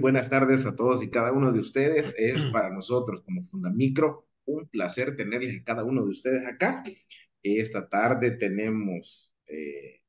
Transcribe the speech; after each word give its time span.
buenas 0.00 0.30
tardes 0.30 0.66
a 0.66 0.76
todos 0.76 1.02
y 1.02 1.10
cada 1.10 1.32
uno 1.32 1.52
de 1.52 1.60
ustedes. 1.60 2.14
Es 2.16 2.44
para 2.52 2.70
nosotros 2.70 3.22
como 3.22 3.46
Fundamicro 3.46 4.26
un 4.44 4.66
placer 4.68 5.16
tenerles 5.16 5.60
a 5.60 5.64
cada 5.64 5.84
uno 5.84 6.04
de 6.04 6.10
ustedes 6.10 6.46
acá. 6.46 6.84
Esta 7.42 7.88
tarde 7.88 8.32
tenemos 8.32 9.34
eh, 9.46 10.02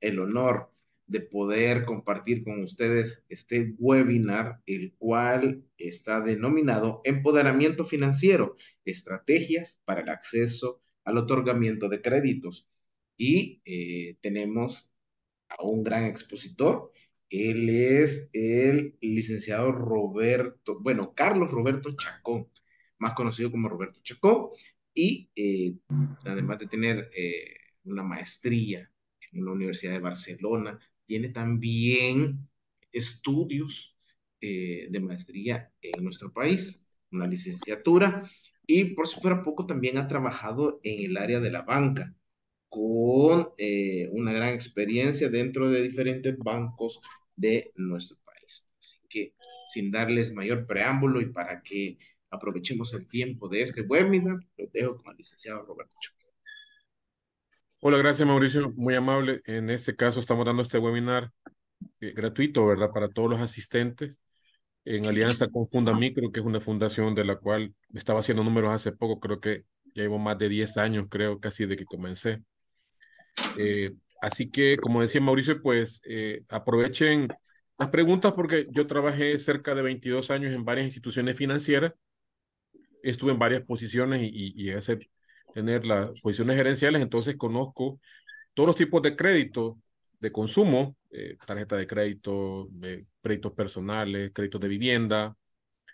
el 0.00 0.18
honor 0.18 0.70
de 1.06 1.20
poder 1.20 1.84
compartir 1.84 2.44
con 2.44 2.62
ustedes 2.62 3.24
este 3.28 3.74
webinar, 3.78 4.62
el 4.66 4.94
cual 4.94 5.64
está 5.76 6.20
denominado 6.20 7.00
Empoderamiento 7.04 7.84
Financiero, 7.84 8.54
Estrategias 8.84 9.82
para 9.84 10.02
el 10.02 10.08
Acceso 10.08 10.80
al 11.04 11.18
Otorgamiento 11.18 11.88
de 11.88 12.00
Créditos. 12.00 12.68
Y 13.16 13.60
eh, 13.64 14.18
tenemos 14.20 14.90
a 15.48 15.62
un 15.64 15.82
gran 15.82 16.04
expositor. 16.04 16.92
Él 17.30 17.68
es 17.70 18.28
el 18.32 18.96
licenciado 19.00 19.72
Roberto, 19.72 20.78
bueno, 20.80 21.14
Carlos 21.14 21.50
Roberto 21.50 21.96
Chacón, 21.96 22.48
más 22.98 23.14
conocido 23.14 23.50
como 23.50 23.68
Roberto 23.68 24.00
Chacón, 24.02 24.48
y 24.92 25.30
eh, 25.36 25.76
además 26.26 26.58
de 26.58 26.66
tener 26.66 27.08
eh, 27.16 27.54
una 27.84 28.02
maestría 28.02 28.90
en 29.32 29.44
la 29.44 29.52
Universidad 29.52 29.92
de 29.92 30.00
Barcelona, 30.00 30.78
tiene 31.06 31.28
también 31.28 32.48
estudios 32.92 33.96
eh, 34.40 34.88
de 34.90 35.00
maestría 35.00 35.72
en 35.80 36.02
nuestro 36.02 36.32
país, 36.32 36.82
una 37.12 37.26
licenciatura, 37.26 38.22
y 38.66 38.84
por 38.94 39.08
si 39.08 39.20
fuera 39.20 39.42
poco, 39.44 39.66
también 39.66 39.98
ha 39.98 40.08
trabajado 40.08 40.80
en 40.82 41.04
el 41.10 41.16
área 41.16 41.40
de 41.40 41.50
la 41.50 41.62
banca 41.62 42.14
con 42.68 43.50
eh, 43.58 44.08
una 44.12 44.32
gran 44.32 44.54
experiencia 44.54 45.28
dentro 45.28 45.68
de 45.68 45.82
diferentes 45.82 46.38
bancos 46.38 47.00
de 47.40 47.72
nuestro 47.76 48.18
país. 48.24 48.66
Así 48.78 48.98
que 49.08 49.34
sin 49.72 49.90
darles 49.90 50.32
mayor 50.32 50.66
preámbulo 50.66 51.20
y 51.20 51.26
para 51.26 51.62
que 51.62 51.98
aprovechemos 52.30 52.92
el 52.94 53.08
tiempo 53.08 53.48
de 53.48 53.62
este 53.62 53.82
webinar, 53.82 54.38
lo 54.56 54.66
dejo 54.72 54.96
con 54.96 55.12
el 55.12 55.16
licenciado 55.16 55.64
Roberto 55.64 55.96
Hola, 57.82 57.96
gracias 57.96 58.28
Mauricio, 58.28 58.72
muy 58.76 58.94
amable. 58.94 59.40
En 59.46 59.70
este 59.70 59.96
caso 59.96 60.20
estamos 60.20 60.44
dando 60.44 60.62
este 60.62 60.78
webinar 60.78 61.32
eh, 62.00 62.12
gratuito, 62.12 62.66
¿verdad? 62.66 62.90
Para 62.92 63.08
todos 63.08 63.30
los 63.30 63.40
asistentes 63.40 64.22
en 64.84 65.06
alianza 65.06 65.48
con 65.48 65.66
Fundamicro, 65.66 66.30
que 66.30 66.40
es 66.40 66.46
una 66.46 66.60
fundación 66.60 67.14
de 67.14 67.24
la 67.24 67.36
cual 67.36 67.74
estaba 67.94 68.20
haciendo 68.20 68.44
números 68.44 68.72
hace 68.72 68.92
poco, 68.92 69.18
creo 69.18 69.40
que 69.40 69.64
ya 69.94 70.02
llevo 70.02 70.18
más 70.18 70.36
de 70.36 70.48
10 70.50 70.76
años, 70.76 71.06
creo, 71.08 71.40
casi 71.40 71.64
de 71.66 71.76
que 71.76 71.84
comencé. 71.86 72.42
Eh, 73.58 73.92
así 74.20 74.50
que, 74.50 74.76
como 74.76 75.02
decía 75.02 75.20
Mauricio, 75.20 75.62
pues 75.62 76.02
eh, 76.06 76.42
aprovechen 76.50 77.28
las 77.78 77.88
preguntas 77.90 78.32
porque 78.32 78.66
yo 78.70 78.86
trabajé 78.86 79.38
cerca 79.38 79.74
de 79.74 79.82
22 79.82 80.30
años 80.30 80.52
en 80.52 80.64
varias 80.64 80.86
instituciones 80.86 81.36
financieras. 81.36 81.92
Estuve 83.02 83.32
en 83.32 83.38
varias 83.38 83.62
posiciones 83.62 84.22
y, 84.22 84.52
y, 84.54 84.70
a 84.70 84.78
tener 85.54 85.86
las 85.86 86.10
posiciones 86.20 86.56
gerenciales, 86.56 87.02
entonces 87.02 87.36
conozco 87.36 88.00
todos 88.54 88.68
los 88.68 88.76
tipos 88.76 89.02
de 89.02 89.16
crédito 89.16 89.78
de 90.20 90.32
consumo, 90.32 90.96
eh, 91.10 91.36
tarjeta 91.46 91.76
de 91.76 91.86
crédito, 91.86 92.68
créditos 93.22 93.52
personales, 93.52 94.32
créditos 94.34 94.60
de 94.60 94.68
vivienda, 94.68 95.36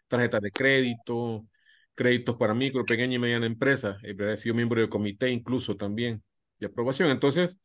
tarjetas 0.08 0.40
de 0.40 0.50
crédito, 0.52 1.46
créditos 1.94 2.36
para 2.36 2.54
micro, 2.54 2.84
pequeña 2.84 3.14
y 3.14 3.18
mediana 3.18 3.46
empresa. 3.46 3.98
He 4.02 4.36
sido 4.36 4.54
miembro 4.54 4.80
del 4.80 4.90
comité 4.90 5.30
incluso 5.30 5.76
también 5.76 6.22
de 6.58 6.66
aprobación. 6.66 7.10
Entonces, 7.10 7.60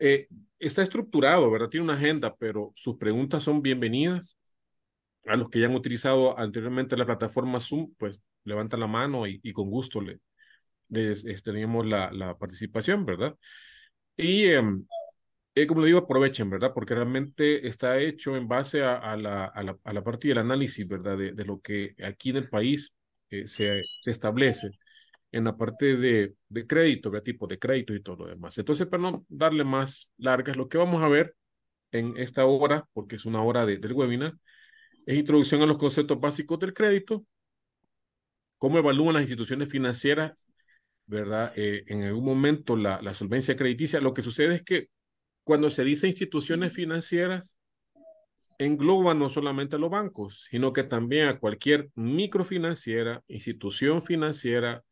eh, 0.00 0.28
está 0.58 0.82
estructurado, 0.82 1.50
¿verdad? 1.50 1.68
Tiene 1.68 1.84
una 1.84 1.94
agenda, 1.94 2.34
pero 2.36 2.72
sus 2.76 2.96
preguntas 2.96 3.42
son 3.42 3.62
bienvenidas. 3.62 4.36
A 5.26 5.36
los 5.36 5.50
que 5.50 5.60
ya 5.60 5.66
han 5.66 5.74
utilizado 5.74 6.38
anteriormente 6.38 6.96
la 6.96 7.06
plataforma 7.06 7.60
Zoom, 7.60 7.94
pues 7.98 8.18
levantan 8.44 8.80
la 8.80 8.86
mano 8.86 9.26
y, 9.26 9.40
y 9.42 9.52
con 9.52 9.70
gusto 9.70 10.00
le, 10.00 10.20
les, 10.88 11.42
tenemos 11.42 11.86
la, 11.86 12.10
la, 12.12 12.36
participación, 12.38 13.04
¿verdad? 13.06 13.36
Y 14.16 14.44
em, 14.46 14.86
eh, 15.54 15.66
como 15.66 15.82
le 15.82 15.88
digo, 15.88 16.00
aprovechen, 16.00 16.50
¿verdad? 16.50 16.72
Porque 16.74 16.94
realmente 16.94 17.68
está 17.68 17.98
hecho 17.98 18.36
en 18.36 18.48
base 18.48 18.82
a, 18.82 18.96
a, 18.96 19.16
la, 19.16 19.44
a 19.46 19.62
la, 19.62 19.78
a 19.84 19.92
la, 19.92 20.04
parte 20.04 20.28
del 20.28 20.38
análisis, 20.38 20.86
¿verdad? 20.88 21.18
De, 21.18 21.32
de, 21.32 21.44
lo 21.44 21.60
que 21.60 21.94
aquí 22.04 22.30
en 22.30 22.36
el 22.38 22.48
país 22.50 22.96
eh, 23.30 23.48
se, 23.48 23.82
se 24.02 24.10
establece 24.10 24.70
en 25.32 25.44
la 25.44 25.56
parte 25.56 25.96
de, 25.96 26.34
de 26.48 26.66
crédito, 26.66 27.10
de 27.10 27.20
tipo 27.22 27.46
de 27.46 27.58
crédito 27.58 27.94
y 27.94 28.02
todo 28.02 28.16
lo 28.16 28.26
demás. 28.26 28.58
Entonces, 28.58 28.86
para 28.86 29.02
no 29.02 29.24
darle 29.28 29.64
más 29.64 30.12
largas, 30.16 30.56
lo 30.56 30.68
que 30.68 30.78
vamos 30.78 31.02
a 31.02 31.08
ver 31.08 31.36
en 31.92 32.16
esta 32.16 32.44
hora, 32.46 32.88
porque 32.92 33.16
es 33.16 33.26
una 33.26 33.42
hora 33.42 33.66
de, 33.66 33.78
del 33.78 33.92
webinar, 33.92 34.34
es 35.06 35.16
introducción 35.16 35.62
a 35.62 35.66
los 35.66 35.78
conceptos 35.78 36.20
básicos 36.20 36.58
del 36.58 36.74
crédito, 36.74 37.24
cómo 38.58 38.78
evalúan 38.78 39.14
las 39.14 39.22
instituciones 39.22 39.68
financieras, 39.68 40.48
¿verdad? 41.06 41.52
Eh, 41.56 41.84
en 41.86 42.04
algún 42.04 42.24
momento 42.24 42.76
la, 42.76 43.00
la 43.02 43.14
solvencia 43.14 43.56
crediticia. 43.56 44.00
Lo 44.00 44.14
que 44.14 44.22
sucede 44.22 44.54
es 44.54 44.62
que 44.62 44.88
cuando 45.44 45.70
se 45.70 45.84
dice 45.84 46.06
instituciones 46.06 46.72
financieras, 46.72 47.60
engloba 48.58 49.14
no 49.14 49.30
solamente 49.30 49.76
a 49.76 49.78
los 49.78 49.90
bancos, 49.90 50.46
sino 50.50 50.72
que 50.72 50.82
también 50.84 51.28
a 51.28 51.38
cualquier 51.38 51.90
microfinanciera, 51.94 53.24
institución 53.26 54.02
financiera, 54.02 54.84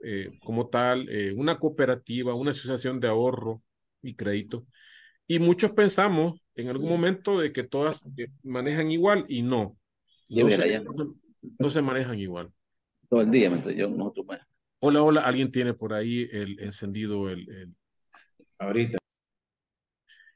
eh, 0.00 0.30
como 0.44 0.68
tal, 0.68 1.08
eh, 1.08 1.32
una 1.32 1.58
cooperativa, 1.58 2.34
una 2.34 2.50
asociación 2.50 3.00
de 3.00 3.08
ahorro 3.08 3.62
y 4.02 4.14
crédito. 4.14 4.66
Y 5.26 5.38
muchos 5.38 5.72
pensamos 5.72 6.40
en 6.54 6.68
algún 6.68 6.88
momento 6.88 7.38
de 7.38 7.52
que 7.52 7.64
todas 7.64 8.04
manejan 8.42 8.90
igual 8.90 9.24
y 9.28 9.42
no. 9.42 9.76
No 10.28 10.50
se, 10.50 10.84
no 11.58 11.70
se, 11.70 11.82
manejan 11.82 12.18
igual. 12.18 12.52
Todo 13.08 13.20
el 13.20 13.30
día, 13.30 13.50
mientras 13.50 13.74
yo 13.74 13.88
nosotros 13.88 14.26
Hola, 14.78 15.02
hola, 15.02 15.20
alguien 15.22 15.50
tiene 15.50 15.74
por 15.74 15.94
ahí 15.94 16.28
el 16.32 16.60
encendido 16.60 17.30
el, 17.30 17.48
el... 17.48 17.74
ahorita. 18.58 18.98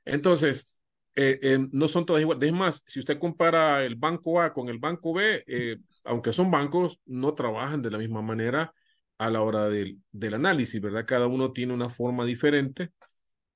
Entonces, 0.05 0.81
eh, 1.15 1.39
eh, 1.43 1.59
no 1.73 1.89
son 1.89 2.07
todas 2.07 2.23
iguales. 2.23 2.49
Es 2.49 2.55
más, 2.55 2.83
si 2.87 3.01
usted 3.01 3.19
compara 3.19 3.85
el 3.85 3.97
banco 3.97 4.41
A 4.41 4.53
con 4.53 4.69
el 4.69 4.79
banco 4.79 5.13
B, 5.13 5.45
eh, 5.47 5.77
aunque 6.05 6.33
son 6.33 6.51
bancos, 6.51 7.01
no 7.05 7.35
trabajan 7.35 7.83
de 7.83 7.91
la 7.91 7.99
misma 7.99 8.23
manera 8.23 8.73
a 9.21 9.31
la 9.31 9.43
hora 9.43 9.69
del, 9.69 10.01
del 10.13 10.35
análisis, 10.35 10.81
¿verdad? 10.81 11.05
Cada 11.07 11.27
uno 11.27 11.53
tiene 11.53 11.75
una 11.75 11.91
forma 11.91 12.25
diferente. 12.25 12.91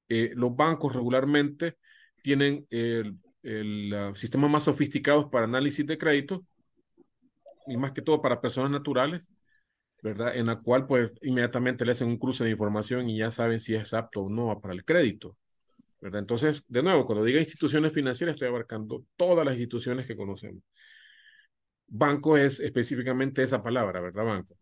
Eh, 0.09 0.33
los 0.37 0.55
bancos 0.57 0.95
regularmente 0.95 1.79
tienen 2.23 2.67
el, 2.71 3.19
el 3.43 3.95
uh, 3.95 4.15
sistemas 4.15 4.51
más 4.51 4.65
sofisticados 4.65 5.27
para 5.31 5.47
análisis 5.47 5.87
de 5.87 5.99
crédito 5.99 6.45
y 7.67 7.77
más 7.79 7.93
que 7.93 8.03
todo 8.03 8.21
para 8.23 8.41
personas 8.43 8.71
naturales, 8.71 9.31
¿verdad? 10.03 10.37
En 10.37 10.47
la 10.47 10.61
cual 10.61 10.87
pues 10.87 11.13
inmediatamente 11.23 11.85
le 11.87 11.93
hacen 11.93 12.09
un 12.09 12.19
cruce 12.19 12.45
de 12.45 12.51
información 12.51 13.09
y 13.11 13.19
ya 13.19 13.31
saben 13.31 13.61
si 13.61 13.75
es 13.75 13.95
apto 13.95 14.23
o 14.23 14.31
no 14.31 14.61
para 14.61 14.75
el 14.75 14.85
crédito, 14.85 15.37
¿verdad? 16.01 16.21
Entonces, 16.21 16.65
de 16.69 16.83
nuevo, 16.83 17.07
cuando 17.07 17.25
diga 17.25 17.41
instituciones 17.41 17.93
financieras, 17.95 18.35
estoy 18.37 18.49
abarcando 18.49 19.05
todas 19.17 19.47
las 19.47 19.55
instituciones 19.57 20.07
que 20.07 20.17
conocemos. 20.17 20.63
Banco 21.89 22.37
es 22.37 22.61
específicamente 22.61 23.43
esa 23.43 23.63
palabra, 23.63 24.01
¿verdad? 24.01 24.25
Banco. 24.27 24.57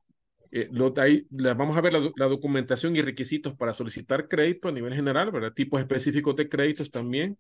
Eh, 0.54 0.68
lo, 0.70 0.92
ahí, 0.98 1.26
la, 1.30 1.54
vamos 1.54 1.76
a 1.78 1.80
ver 1.80 1.94
la, 1.94 2.12
la, 2.14 2.26
documentación 2.28 2.94
y 2.94 3.00
requisitos 3.00 3.54
para 3.54 3.72
solicitar 3.72 4.28
crédito 4.28 4.68
a 4.68 4.72
nivel 4.72 4.94
general, 4.94 5.32
¿verdad? 5.32 5.54
Tipos 5.54 5.80
específicos 5.80 6.36
de 6.36 6.48
créditos 6.48 6.90
también 6.90 7.38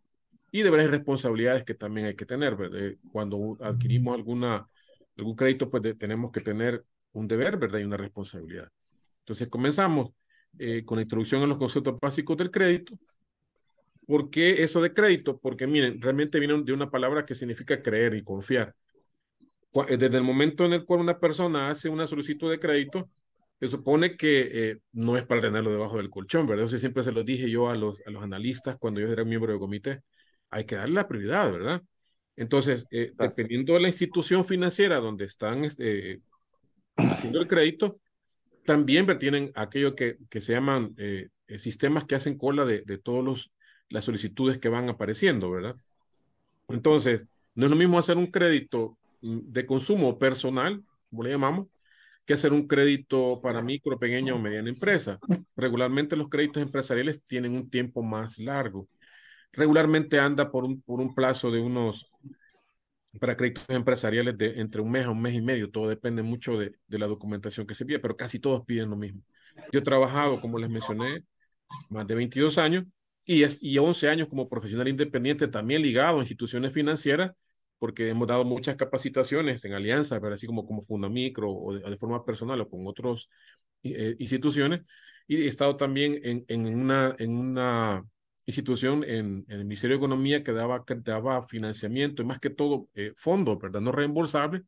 y 0.50 0.62
deberes 0.62 0.86
y 0.86 0.90
responsabilidades 0.90 1.64
que 1.64 1.74
también 1.74 2.06
hay 2.06 2.16
que 2.16 2.26
tener, 2.26 2.56
¿verdad? 2.56 2.80
Eh, 2.80 2.98
cuando 3.10 3.58
adquirimos 3.60 4.14
alguna, 4.14 4.66
algún 5.16 5.36
crédito, 5.36 5.68
pues 5.68 5.82
tenemos 5.98 6.32
que 6.32 6.40
tener 6.40 6.84
un 7.12 7.28
deber, 7.28 7.58
¿verdad? 7.58 7.80
Y 7.80 7.84
una 7.84 7.98
responsabilidad. 7.98 8.68
Entonces 9.20 9.48
comenzamos 9.48 10.10
eh, 10.58 10.84
con 10.84 10.96
la 10.96 11.02
introducción 11.02 11.42
a 11.42 11.46
los 11.46 11.58
conceptos 11.58 11.98
básicos 12.00 12.36
del 12.36 12.50
crédito. 12.50 12.98
¿Por 14.06 14.30
qué 14.30 14.62
eso 14.62 14.80
de 14.82 14.92
crédito? 14.92 15.38
Porque 15.38 15.66
miren, 15.66 16.00
realmente 16.00 16.38
viene 16.38 16.62
de 16.62 16.72
una 16.72 16.90
palabra 16.90 17.24
que 17.24 17.34
significa 17.34 17.82
creer 17.82 18.14
y 18.14 18.22
confiar. 18.22 18.74
Eh, 19.88 19.96
desde 19.96 20.16
el 20.18 20.22
momento 20.22 20.64
en 20.64 20.74
el 20.74 20.84
cual 20.84 21.00
una 21.00 21.18
persona 21.18 21.70
hace 21.70 21.88
una 21.88 22.06
solicitud 22.06 22.50
de 22.50 22.58
crédito, 22.58 23.10
se 23.60 23.68
supone 23.68 24.16
que 24.16 24.70
eh, 24.70 24.78
no 24.92 25.16
es 25.16 25.24
para 25.24 25.40
tenerlo 25.40 25.70
debajo 25.70 25.96
del 25.96 26.10
colchón, 26.10 26.46
¿verdad? 26.46 26.66
Eso 26.66 26.78
siempre 26.78 27.02
se 27.02 27.12
lo 27.12 27.22
dije 27.22 27.50
yo 27.50 27.70
a 27.70 27.76
los, 27.76 28.02
a 28.06 28.10
los 28.10 28.22
analistas 28.22 28.76
cuando 28.78 29.00
yo 29.00 29.10
era 29.10 29.24
miembro 29.24 29.52
del 29.52 29.60
comité. 29.60 30.00
Hay 30.50 30.64
que 30.64 30.74
darle 30.74 30.94
la 30.96 31.08
prioridad, 31.08 31.50
¿verdad? 31.52 31.82
Entonces, 32.36 32.86
eh, 32.90 33.12
dependiendo 33.16 33.74
de 33.74 33.80
la 33.80 33.88
institución 33.88 34.44
financiera 34.44 34.98
donde 34.98 35.24
están 35.26 35.64
este, 35.64 36.20
haciendo 36.96 37.40
el 37.40 37.46
crédito, 37.46 38.00
también 38.64 39.06
tienen 39.18 39.52
aquello 39.54 39.94
que, 39.94 40.16
que 40.28 40.40
se 40.40 40.52
llaman 40.52 40.94
eh, 40.98 41.28
sistemas 41.58 42.04
que 42.04 42.14
hacen 42.14 42.36
cola 42.36 42.64
de, 42.64 42.82
de 42.82 42.98
todas 42.98 43.50
las 43.88 44.04
solicitudes 44.04 44.58
que 44.58 44.68
van 44.68 44.88
apareciendo, 44.88 45.50
¿verdad? 45.50 45.76
Entonces, 46.68 47.26
no 47.54 47.66
es 47.66 47.70
lo 47.70 47.76
mismo 47.76 47.98
hacer 47.98 48.16
un 48.16 48.26
crédito 48.26 48.98
de 49.22 49.66
consumo 49.66 50.18
personal, 50.18 50.82
como 51.10 51.22
le 51.22 51.30
llamamos, 51.30 51.68
que 52.24 52.34
hacer 52.34 52.52
un 52.52 52.66
crédito 52.66 53.40
para 53.42 53.62
micro, 53.62 53.98
pequeña 53.98 54.34
o 54.34 54.38
mediana 54.38 54.68
empresa. 54.68 55.18
Regularmente 55.56 56.16
los 56.16 56.28
créditos 56.28 56.62
empresariales 56.62 57.22
tienen 57.22 57.54
un 57.54 57.70
tiempo 57.70 58.02
más 58.02 58.38
largo. 58.38 58.88
Regularmente 59.52 60.18
anda 60.18 60.50
por 60.50 60.64
un, 60.64 60.80
por 60.82 61.00
un 61.00 61.14
plazo 61.14 61.50
de 61.50 61.60
unos 61.60 62.10
para 63.20 63.36
créditos 63.36 63.64
empresariales 63.68 64.38
de 64.38 64.60
entre 64.60 64.80
un 64.80 64.90
mes 64.90 65.04
a 65.04 65.10
un 65.10 65.20
mes 65.20 65.34
y 65.34 65.42
medio. 65.42 65.70
Todo 65.70 65.88
depende 65.88 66.22
mucho 66.22 66.56
de, 66.58 66.76
de 66.86 66.98
la 66.98 67.06
documentación 67.06 67.66
que 67.66 67.74
se 67.74 67.84
pide, 67.84 67.98
pero 67.98 68.16
casi 68.16 68.38
todos 68.38 68.64
piden 68.64 68.90
lo 68.90 68.96
mismo. 68.96 69.22
Yo 69.70 69.80
he 69.80 69.82
trabajado, 69.82 70.40
como 70.40 70.58
les 70.58 70.70
mencioné, 70.70 71.24
más 71.90 72.06
de 72.06 72.14
22 72.14 72.58
años 72.58 72.84
y, 73.26 73.42
es, 73.42 73.62
y 73.62 73.78
11 73.78 74.08
años 74.08 74.28
como 74.28 74.48
profesional 74.48 74.88
independiente, 74.88 75.48
también 75.48 75.82
ligado 75.82 76.18
a 76.18 76.20
instituciones 76.20 76.72
financieras, 76.72 77.32
porque 77.82 78.08
hemos 78.08 78.28
dado 78.28 78.44
muchas 78.44 78.76
capacitaciones 78.76 79.64
en 79.64 79.72
alianza, 79.72 80.20
pero 80.20 80.34
así 80.34 80.46
como, 80.46 80.64
como 80.64 80.82
Fundamicro 80.82 81.50
o 81.50 81.74
de, 81.74 81.80
de 81.90 81.96
forma 81.96 82.24
personal 82.24 82.60
o 82.60 82.68
con 82.68 82.86
otras 82.86 83.28
eh, 83.82 84.14
instituciones. 84.20 84.82
Y 85.26 85.38
he 85.38 85.48
estado 85.48 85.74
también 85.76 86.20
en, 86.22 86.44
en, 86.46 86.64
una, 86.76 87.16
en 87.18 87.36
una 87.36 88.04
institución 88.46 89.02
en, 89.02 89.44
en, 89.48 89.58
el 89.58 89.64
Ministerio 89.64 89.96
de 89.96 89.98
Economía 89.98 90.44
que 90.44 90.52
daba, 90.52 90.84
que 90.84 90.94
daba 90.94 91.42
financiamiento 91.42 92.22
y 92.22 92.24
más 92.24 92.38
que 92.38 92.50
todo 92.50 92.88
eh, 92.94 93.14
fondos, 93.16 93.58
¿verdad? 93.58 93.80
No 93.80 93.90
reembolsables, 93.90 94.62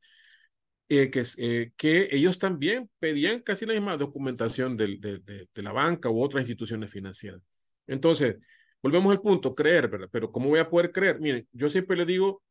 eh, 0.88 1.08
que, 1.08 1.22
eh, 1.38 1.72
que 1.76 2.08
ellos 2.10 2.40
también 2.40 2.90
pedían 2.98 3.42
casi 3.42 3.64
la 3.64 3.74
misma 3.74 3.96
documentación 3.96 4.76
de, 4.76 4.98
de, 4.98 5.18
de, 5.20 5.48
de, 5.54 5.62
la 5.62 5.70
banca 5.70 6.10
u 6.10 6.20
otras 6.20 6.42
instituciones 6.42 6.90
financieras. 6.90 7.40
Entonces, 7.86 8.38
volvemos 8.82 9.12
al 9.12 9.20
punto, 9.22 9.54
creer, 9.54 9.86
¿verdad? 9.88 10.08
Pero 10.10 10.32
¿cómo 10.32 10.48
voy 10.48 10.58
a 10.58 10.68
poder 10.68 10.90
creer? 10.90 11.20
Miren, 11.20 11.46
yo 11.52 11.70
siempre 11.70 11.96
le 11.96 12.06
digo 12.06 12.42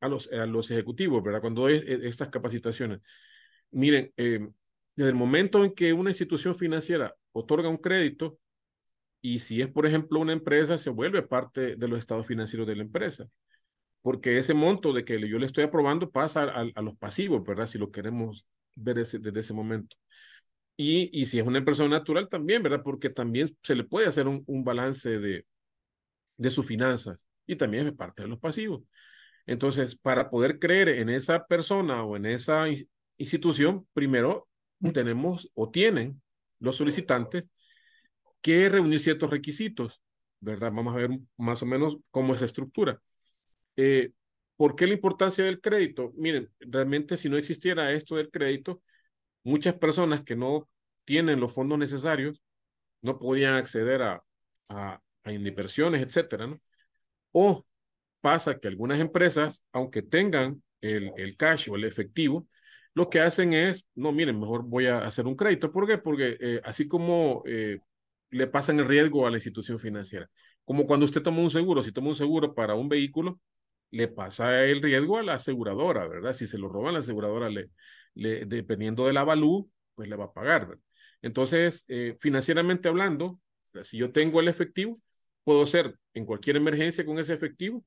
a 0.00 0.08
los, 0.08 0.30
a 0.32 0.46
los 0.46 0.70
ejecutivos, 0.70 1.22
¿verdad? 1.22 1.40
Cuando 1.40 1.62
doy 1.62 1.82
estas 2.04 2.28
capacitaciones, 2.28 3.00
miren, 3.70 4.12
eh, 4.16 4.40
desde 4.96 5.10
el 5.10 5.16
momento 5.16 5.64
en 5.64 5.74
que 5.74 5.92
una 5.92 6.10
institución 6.10 6.56
financiera 6.56 7.14
otorga 7.32 7.68
un 7.68 7.78
crédito, 7.78 8.38
y 9.20 9.40
si 9.40 9.60
es, 9.60 9.68
por 9.68 9.86
ejemplo, 9.86 10.20
una 10.20 10.32
empresa, 10.32 10.78
se 10.78 10.90
vuelve 10.90 11.22
parte 11.22 11.76
de 11.76 11.88
los 11.88 11.98
estados 11.98 12.26
financieros 12.26 12.66
de 12.66 12.76
la 12.76 12.82
empresa, 12.82 13.28
porque 14.02 14.38
ese 14.38 14.54
monto 14.54 14.92
de 14.92 15.04
que 15.04 15.18
yo 15.28 15.38
le 15.38 15.46
estoy 15.46 15.64
aprobando 15.64 16.10
pasa 16.10 16.44
a, 16.44 16.66
a 16.74 16.82
los 16.82 16.96
pasivos, 16.96 17.42
¿verdad? 17.44 17.66
Si 17.66 17.78
lo 17.78 17.90
queremos 17.90 18.46
ver 18.76 18.98
ese, 19.00 19.18
desde 19.18 19.40
ese 19.40 19.54
momento. 19.54 19.96
Y, 20.76 21.10
y 21.18 21.26
si 21.26 21.38
es 21.38 21.46
una 21.46 21.64
persona 21.64 21.88
natural 21.98 22.28
también, 22.28 22.62
¿verdad? 22.62 22.82
Porque 22.84 23.10
también 23.10 23.48
se 23.62 23.74
le 23.74 23.84
puede 23.84 24.06
hacer 24.08 24.28
un, 24.28 24.44
un 24.46 24.62
balance 24.64 25.18
de, 25.18 25.46
de 26.36 26.50
sus 26.50 26.66
finanzas 26.66 27.28
y 27.46 27.56
también 27.56 27.86
es 27.86 27.94
parte 27.94 28.22
de 28.22 28.28
los 28.28 28.38
pasivos. 28.38 28.82
Entonces, 29.46 29.96
para 29.96 30.30
poder 30.30 30.58
creer 30.58 30.88
en 30.88 31.08
esa 31.08 31.46
persona 31.46 32.02
o 32.02 32.16
en 32.16 32.26
esa 32.26 32.66
institución, 33.16 33.86
primero 33.92 34.48
tenemos 34.92 35.50
o 35.54 35.70
tienen 35.70 36.20
los 36.58 36.76
solicitantes 36.76 37.44
que 38.40 38.68
reunir 38.68 39.00
ciertos 39.00 39.30
requisitos, 39.30 40.02
¿verdad? 40.40 40.72
Vamos 40.72 40.94
a 40.94 40.98
ver 40.98 41.10
más 41.36 41.62
o 41.62 41.66
menos 41.66 41.98
cómo 42.10 42.32
es 42.32 42.38
esa 42.38 42.46
estructura. 42.46 43.00
Eh, 43.76 44.12
¿Por 44.56 44.74
qué 44.74 44.86
la 44.86 44.94
importancia 44.94 45.44
del 45.44 45.60
crédito? 45.60 46.12
Miren, 46.16 46.50
realmente 46.60 47.16
si 47.16 47.28
no 47.28 47.36
existiera 47.36 47.92
esto 47.92 48.16
del 48.16 48.30
crédito, 48.30 48.82
muchas 49.44 49.74
personas 49.74 50.22
que 50.22 50.36
no 50.36 50.68
tienen 51.04 51.40
los 51.40 51.52
fondos 51.52 51.78
necesarios 51.78 52.42
no 53.02 53.18
podían 53.18 53.54
acceder 53.54 54.02
a, 54.02 54.24
a, 54.68 55.00
a 55.24 55.32
inversiones, 55.32 56.02
etcétera, 56.02 56.46
¿no? 56.46 56.60
O 57.32 57.66
pasa 58.26 58.58
que 58.58 58.66
algunas 58.66 58.98
empresas, 58.98 59.64
aunque 59.70 60.02
tengan 60.02 60.60
el, 60.80 61.12
el 61.16 61.36
cash 61.36 61.70
o 61.70 61.76
el 61.76 61.84
efectivo, 61.84 62.48
lo 62.92 63.08
que 63.08 63.20
hacen 63.20 63.52
es, 63.52 63.86
no, 63.94 64.10
miren, 64.10 64.40
mejor 64.40 64.64
voy 64.64 64.86
a 64.88 64.98
hacer 64.98 65.28
un 65.28 65.36
crédito. 65.36 65.70
¿Por 65.70 65.86
qué? 65.86 65.96
Porque 65.98 66.36
eh, 66.40 66.60
así 66.64 66.88
como 66.88 67.44
eh, 67.46 67.78
le 68.30 68.48
pasan 68.48 68.80
el 68.80 68.88
riesgo 68.88 69.28
a 69.28 69.30
la 69.30 69.36
institución 69.36 69.78
financiera, 69.78 70.28
como 70.64 70.88
cuando 70.88 71.04
usted 71.04 71.22
toma 71.22 71.38
un 71.40 71.50
seguro, 71.50 71.84
si 71.84 71.92
toma 71.92 72.08
un 72.08 72.16
seguro 72.16 72.52
para 72.52 72.74
un 72.74 72.88
vehículo, 72.88 73.38
le 73.92 74.08
pasa 74.08 74.64
el 74.64 74.82
riesgo 74.82 75.18
a 75.18 75.22
la 75.22 75.34
aseguradora, 75.34 76.08
¿verdad? 76.08 76.32
Si 76.32 76.48
se 76.48 76.58
lo 76.58 76.68
roban, 76.68 76.94
la 76.94 76.98
aseguradora, 76.98 77.48
le, 77.48 77.70
le 78.14 78.44
dependiendo 78.44 79.06
del 79.06 79.18
avalú, 79.18 79.70
pues 79.94 80.08
le 80.08 80.16
va 80.16 80.24
a 80.24 80.32
pagar, 80.32 80.66
¿verdad? 80.66 80.82
Entonces, 81.22 81.84
eh, 81.86 82.16
financieramente 82.18 82.88
hablando, 82.88 83.38
si 83.84 83.98
yo 83.98 84.10
tengo 84.10 84.40
el 84.40 84.48
efectivo, 84.48 84.94
puedo 85.44 85.62
hacer 85.62 85.94
en 86.12 86.24
cualquier 86.26 86.56
emergencia 86.56 87.04
con 87.06 87.20
ese 87.20 87.32
efectivo 87.34 87.84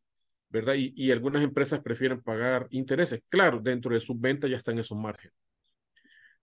¿verdad? 0.50 0.76
Y, 0.76 0.94
y, 0.96 1.12
algunas 1.12 1.44
empresas 1.44 1.82
prefieren 1.82 2.22
pagar 2.22 2.68
intereses. 2.72 3.22
Claro, 3.30 3.60
dentro 3.62 3.94
de 3.94 4.00
sus 4.00 4.20
ventas 4.20 4.50
ya 4.50 4.58
están 4.58 4.80
esos 4.80 4.98
márgenes. 4.98 5.34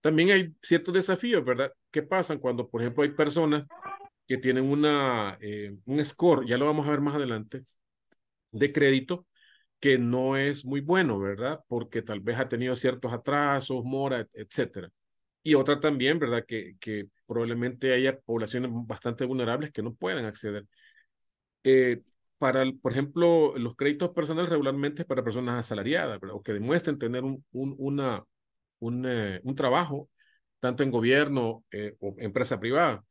También 0.01 0.31
hay 0.31 0.55
ciertos 0.61 0.93
desafíos, 0.93 1.43
¿verdad? 1.43 1.71
¿Qué 1.91 2.03
pasan 2.03 2.39
cuando, 2.39 2.69
por 2.69 2.81
ejemplo, 2.81 3.03
hay 3.03 3.11
personas 3.11 3.65
que 4.27 4.37
tienen 4.37 4.65
una, 4.65 5.37
eh, 5.41 5.77
un 5.85 6.03
score, 6.05 6.45
ya 6.47 6.57
lo 6.57 6.65
vamos 6.65 6.87
a 6.87 6.91
ver 6.91 7.01
más 7.01 7.15
adelante, 7.15 7.61
de 8.51 8.71
crédito, 8.73 9.27
que 9.79 9.97
no 9.97 10.37
es 10.37 10.65
muy 10.65 10.81
bueno, 10.81 11.19
¿verdad? 11.19 11.61
Porque 11.67 12.01
tal 12.01 12.21
vez 12.21 12.39
ha 12.39 12.49
tenido 12.49 12.75
ciertos 12.75 13.13
atrasos, 13.13 13.83
mora, 13.85 14.27
etcétera. 14.33 14.89
Y 15.43 15.55
otra 15.55 15.79
también, 15.79 16.19
¿verdad? 16.19 16.45
Que, 16.47 16.75
que 16.79 17.07
probablemente 17.27 17.93
haya 17.93 18.19
poblaciones 18.19 18.71
bastante 18.73 19.25
vulnerables 19.25 19.71
que 19.71 19.83
no 19.83 19.93
puedan 19.95 20.25
acceder. 20.25 20.65
Eh, 21.63 22.01
para, 22.37 22.63
por 22.81 22.91
ejemplo, 22.91 23.53
los 23.57 23.75
créditos 23.75 24.11
personales 24.11 24.49
regularmente 24.49 25.01
es 25.03 25.07
para 25.07 25.23
personas 25.23 25.59
asalariadas, 25.59 26.19
¿verdad? 26.19 26.35
o 26.35 26.43
que 26.43 26.53
demuestren 26.53 26.97
tener 26.99 27.23
un, 27.23 27.43
un, 27.51 27.75
una, 27.79 28.23
un, 28.79 29.05
eh, 29.07 29.41
un 29.43 29.55
trabajo, 29.55 30.09
tanto 30.59 30.83
en 30.83 30.91
gobierno 30.91 31.65
eh, 31.71 31.95
o 31.99 32.15
empresa 32.19 32.59
privada. 32.59 33.03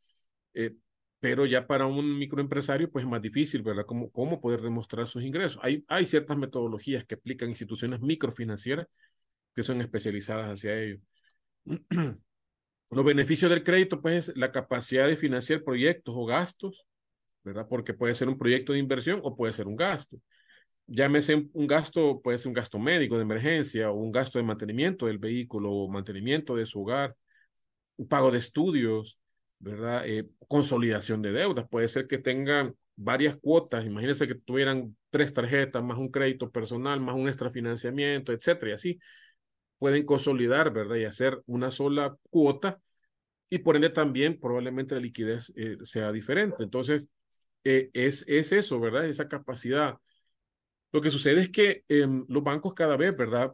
Eh, 0.54 0.74
pero 1.20 1.46
ya 1.46 1.66
para 1.66 1.86
un 1.86 2.18
microempresario, 2.18 2.90
pues 2.90 3.04
es 3.04 3.10
más 3.10 3.22
difícil, 3.22 3.62
¿verdad? 3.62 3.84
¿Cómo, 3.86 4.10
cómo 4.10 4.40
poder 4.40 4.60
demostrar 4.60 5.06
sus 5.06 5.24
ingresos? 5.24 5.60
Hay, 5.62 5.84
hay 5.88 6.06
ciertas 6.06 6.36
metodologías 6.36 7.04
que 7.04 7.16
aplican 7.16 7.48
instituciones 7.48 8.00
microfinancieras 8.00 8.86
que 9.54 9.62
son 9.62 9.80
especializadas 9.80 10.52
hacia 10.54 10.78
ello. 10.78 11.00
Los 12.90 13.04
beneficios 13.04 13.50
del 13.50 13.64
crédito, 13.64 14.00
pues, 14.00 14.28
es 14.28 14.36
la 14.36 14.52
capacidad 14.52 15.08
de 15.08 15.16
financiar 15.16 15.64
proyectos 15.64 16.14
o 16.16 16.26
gastos 16.26 16.86
¿verdad? 17.46 17.66
Porque 17.68 17.94
puede 17.94 18.14
ser 18.14 18.28
un 18.28 18.36
proyecto 18.38 18.72
de 18.72 18.80
inversión 18.80 19.20
o 19.22 19.36
puede 19.36 19.52
ser 19.52 19.68
un 19.68 19.76
gasto. 19.76 20.18
Llámese 20.88 21.48
un 21.52 21.66
gasto, 21.66 22.20
puede 22.20 22.38
ser 22.38 22.48
un 22.48 22.54
gasto 22.54 22.78
médico 22.78 23.16
de 23.16 23.22
emergencia 23.22 23.90
o 23.90 23.94
un 23.94 24.12
gasto 24.12 24.38
de 24.38 24.44
mantenimiento 24.44 25.06
del 25.06 25.18
vehículo 25.18 25.70
o 25.72 25.88
mantenimiento 25.88 26.56
de 26.56 26.66
su 26.66 26.82
hogar, 26.82 27.14
un 27.96 28.08
pago 28.08 28.30
de 28.32 28.38
estudios, 28.38 29.20
¿verdad? 29.60 30.06
Eh, 30.06 30.28
consolidación 30.48 31.22
de 31.22 31.32
deudas. 31.32 31.68
Puede 31.68 31.88
ser 31.88 32.06
que 32.08 32.18
tengan 32.18 32.74
varias 32.96 33.36
cuotas. 33.36 33.84
Imagínense 33.84 34.26
que 34.26 34.34
tuvieran 34.34 34.96
tres 35.10 35.32
tarjetas, 35.32 35.82
más 35.84 35.98
un 35.98 36.10
crédito 36.10 36.50
personal, 36.50 37.00
más 37.00 37.14
un 37.14 37.28
extrafinanciamiento, 37.28 38.32
etcétera. 38.32 38.72
Y 38.72 38.74
así 38.74 38.98
pueden 39.78 40.04
consolidar, 40.04 40.72
¿verdad? 40.72 40.96
Y 40.96 41.04
hacer 41.04 41.40
una 41.46 41.70
sola 41.70 42.16
cuota. 42.30 42.80
Y 43.50 43.58
por 43.58 43.76
ende 43.76 43.90
también 43.90 44.40
probablemente 44.40 44.94
la 44.96 45.00
liquidez 45.00 45.52
eh, 45.56 45.78
sea 45.82 46.10
diferente. 46.12 46.64
Entonces, 46.64 47.06
eh, 47.66 47.90
es, 47.94 48.24
es 48.28 48.52
eso, 48.52 48.80
¿verdad? 48.80 49.06
Esa 49.06 49.28
capacidad. 49.28 49.98
Lo 50.92 51.00
que 51.02 51.10
sucede 51.10 51.42
es 51.42 51.50
que 51.50 51.84
eh, 51.88 52.06
los 52.28 52.42
bancos 52.42 52.74
cada 52.74 52.96
vez, 52.96 53.14
¿verdad? 53.16 53.52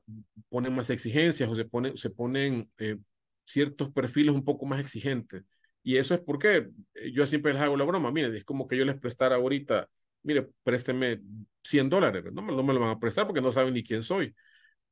Ponen 0.49 0.75
más 0.75 0.90
exigencias 0.90 1.50
o 1.50 1.57
se, 1.57 1.64
pone, 1.64 1.97
se 1.97 2.11
ponen 2.11 2.71
eh, 2.78 2.99
ciertos 3.45 3.90
perfiles 3.90 4.35
un 4.35 4.45
poco 4.45 4.66
más 4.66 4.81
exigentes. 4.81 5.42
Y 5.83 5.97
eso 5.97 6.14
es 6.14 6.21
porque 6.21 6.69
eh, 6.95 7.11
yo 7.12 7.26
siempre 7.26 7.52
les 7.52 7.61
hago 7.62 7.76
la 7.76 7.85
broma, 7.85 8.12
mire, 8.12 8.37
es 8.37 8.45
como 8.45 8.69
que 8.69 8.76
yo 8.76 8.85
les 8.85 8.97
prestara 8.97 9.37
ahorita, 9.37 9.88
mire, 10.23 10.50
présteme 10.62 11.21
100 11.64 11.88
dólares, 11.88 12.25
no, 12.33 12.42
no 12.42 12.62
me 12.62 12.75
lo 12.75 12.81
van 12.81 12.90
a 12.90 13.00
prestar 13.00 13.26
porque 13.26 13.40
no 13.40 13.50
saben 13.50 13.75
ni 13.75 13.83
quién 13.83 14.02
soy. 14.04 14.35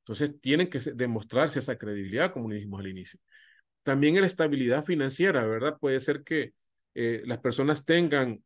Entonces 0.03 0.41
tienen 0.41 0.69
que 0.69 0.81
demostrarse 0.97 1.61
esa 1.61 1.77
credibilidad, 1.79 2.33
como 2.33 2.49
le 2.49 2.57
dijimos 2.57 2.81
al 2.81 2.89
inicio. 2.89 3.21
También 3.85 4.21
la 4.21 4.27
estabilidad 4.27 4.85
financiera, 4.85 5.47
¿verdad? 5.47 5.79
Puede 5.81 6.00
ser 6.00 6.25
que 6.25 6.53
las 6.95 7.39
personas 7.39 7.85
tengan 7.85 8.43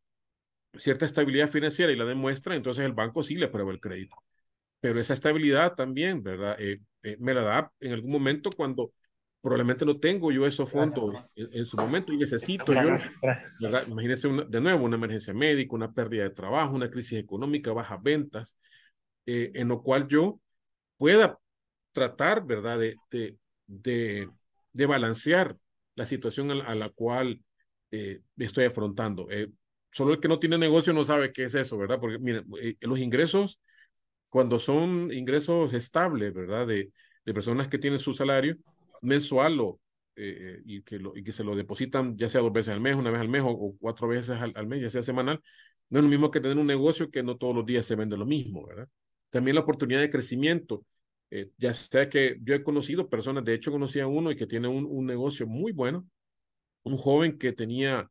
cierta 0.77 1.05
estabilidad 1.05 1.49
financiera 1.49 1.91
y 1.91 1.95
la 1.95 2.05
demuestra, 2.05 2.55
entonces 2.55 2.85
el 2.85 2.93
banco 2.93 3.23
sí 3.23 3.35
le 3.35 3.45
aprueba 3.45 3.71
el 3.71 3.79
crédito. 3.79 4.15
Pero 4.79 4.99
esa 4.99 5.13
estabilidad 5.13 5.75
también, 5.75 6.21
¿verdad? 6.21 6.55
Eh, 6.59 6.79
eh, 7.03 7.17
me 7.19 7.33
la 7.33 7.41
da 7.41 7.71
en 7.79 7.93
algún 7.93 8.11
momento 8.11 8.49
cuando 8.55 8.93
probablemente 9.41 9.85
no 9.85 9.99
tengo 9.99 10.31
yo 10.31 10.45
esos 10.47 10.69
fondos 10.71 11.15
en, 11.35 11.49
en 11.51 11.65
su 11.65 11.77
momento 11.77 12.11
y 12.11 12.17
necesito 12.17 12.73
yo, 12.73 12.97
¿verdad? 13.61 13.83
Imagínense 13.89 14.27
una, 14.27 14.43
de 14.43 14.61
nuevo 14.61 14.85
una 14.85 14.95
emergencia 14.95 15.33
médica, 15.33 15.75
una 15.75 15.93
pérdida 15.93 16.23
de 16.23 16.31
trabajo, 16.31 16.75
una 16.75 16.89
crisis 16.89 17.19
económica, 17.19 17.71
bajas 17.71 18.01
ventas, 18.01 18.57
eh, 19.25 19.51
en 19.55 19.67
lo 19.67 19.81
cual 19.81 20.07
yo 20.07 20.39
pueda 20.97 21.39
tratar, 21.91 22.45
¿verdad? 22.45 22.79
De, 22.79 22.95
de, 23.11 23.37
de, 23.67 24.29
de 24.73 24.85
balancear 24.85 25.57
la 25.95 26.05
situación 26.05 26.51
a 26.51 26.55
la, 26.55 26.63
a 26.65 26.75
la 26.75 26.89
cual 26.89 27.41
eh, 27.91 28.21
estoy 28.37 28.65
afrontando. 28.65 29.27
Eh, 29.29 29.49
solo 29.95 30.13
el 30.13 30.19
que 30.19 30.27
no 30.27 30.39
tiene 30.39 30.57
negocio 30.57 30.93
no 30.93 31.03
sabe 31.05 31.31
qué 31.31 31.43
es 31.43 31.55
eso, 31.55 31.77
¿verdad? 31.77 31.99
Porque 32.01 32.19
miren, 32.19 32.45
eh, 32.61 32.75
los 32.81 32.99
ingresos, 32.99 33.61
cuando 34.29 34.59
son 34.59 35.11
ingresos 35.13 35.73
estables, 35.73 36.33
¿verdad? 36.33 36.67
De, 36.67 36.91
de 37.25 37.33
personas 37.33 37.69
que 37.69 37.77
tienen 37.77 37.99
su 37.99 38.13
salario 38.13 38.57
mensual 39.01 39.59
o, 39.61 39.79
eh, 40.17 40.61
y, 40.65 40.81
que 40.83 40.99
lo, 40.99 41.15
y 41.15 41.23
que 41.23 41.31
se 41.31 41.45
lo 41.45 41.55
depositan 41.55 42.17
ya 42.17 42.27
sea 42.29 42.41
dos 42.41 42.51
veces 42.51 42.73
al 42.73 42.81
mes, 42.81 42.95
una 42.95 43.11
vez 43.11 43.21
al 43.21 43.29
mes 43.29 43.43
o, 43.45 43.75
cuatro 43.79 44.07
veces 44.09 44.41
al, 44.41 44.51
al, 44.55 44.67
mes, 44.67 44.81
ya 44.81 44.89
sea 44.89 45.03
semanal, 45.03 45.41
no 45.89 45.99
es 45.99 46.03
lo 46.03 46.09
mismo 46.09 46.31
que 46.31 46.41
tener 46.41 46.57
un 46.57 46.67
negocio 46.67 47.09
que 47.09 47.23
no 47.23 47.37
todos 47.37 47.55
los 47.55 47.65
días 47.65 47.85
se 47.85 47.95
vende 47.95 48.17
lo 48.17 48.25
mismo, 48.25 48.65
¿verdad? 48.67 48.89
también 49.29 49.55
la 49.55 49.61
oportunidad 49.61 50.01
de 50.01 50.09
crecimiento. 50.09 50.85
Eh, 51.31 51.51
ya 51.57 51.73
sea 51.73 52.09
que 52.09 52.37
yo 52.41 52.55
he 52.55 52.63
conocido 52.63 53.09
personas, 53.09 53.43
de 53.43 53.53
hecho 53.53 53.71
conocí 53.71 53.99
a 53.99 54.07
uno 54.07 54.31
y 54.31 54.35
que 54.35 54.47
tiene 54.47 54.67
un, 54.67 54.85
un 54.85 55.05
negocio 55.05 55.47
muy 55.47 55.71
bueno, 55.73 56.07
un 56.83 56.97
joven 56.97 57.37
que 57.37 57.51
tenía 57.53 58.09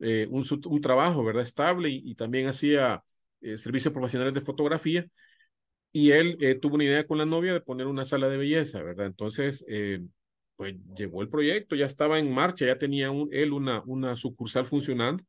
eh, 0.00 0.28
un, 0.30 0.44
un, 0.66 0.80
trabajo, 0.80 1.24
¿verdad? 1.24 1.42
Estable 1.42 1.90
y, 1.90 2.14
también 2.14 2.46
hacía 2.46 3.02
eh, 3.40 3.58
servicios 3.58 3.92
profesionales 3.92 4.34
de 4.34 4.40
fotografía. 4.40 5.06
Y 5.92 6.12
él 6.12 6.36
eh, 6.40 6.54
tuvo 6.56 6.76
una 6.76 6.84
idea 6.84 7.06
con 7.06 7.18
la 7.18 7.26
novia 7.26 7.52
de 7.52 7.60
poner 7.60 7.86
una 7.86 8.04
sala 8.04 8.28
de 8.28 8.36
belleza, 8.36 8.82
¿verdad? 8.82 9.06
Entonces, 9.06 9.64
pues 10.56 10.74
llevó 10.96 11.22
el 11.22 11.28
proyecto, 11.28 11.76
ya 11.76 11.86
estaba 11.86 12.18
en 12.18 12.32
marcha, 12.32 12.66
ya 12.66 12.78
tenía 12.78 13.10
un, 13.10 13.28
él 13.32 13.52
una, 13.52 13.82
una 13.86 14.16
sucursal 14.16 14.66
funcionando. 14.66 15.24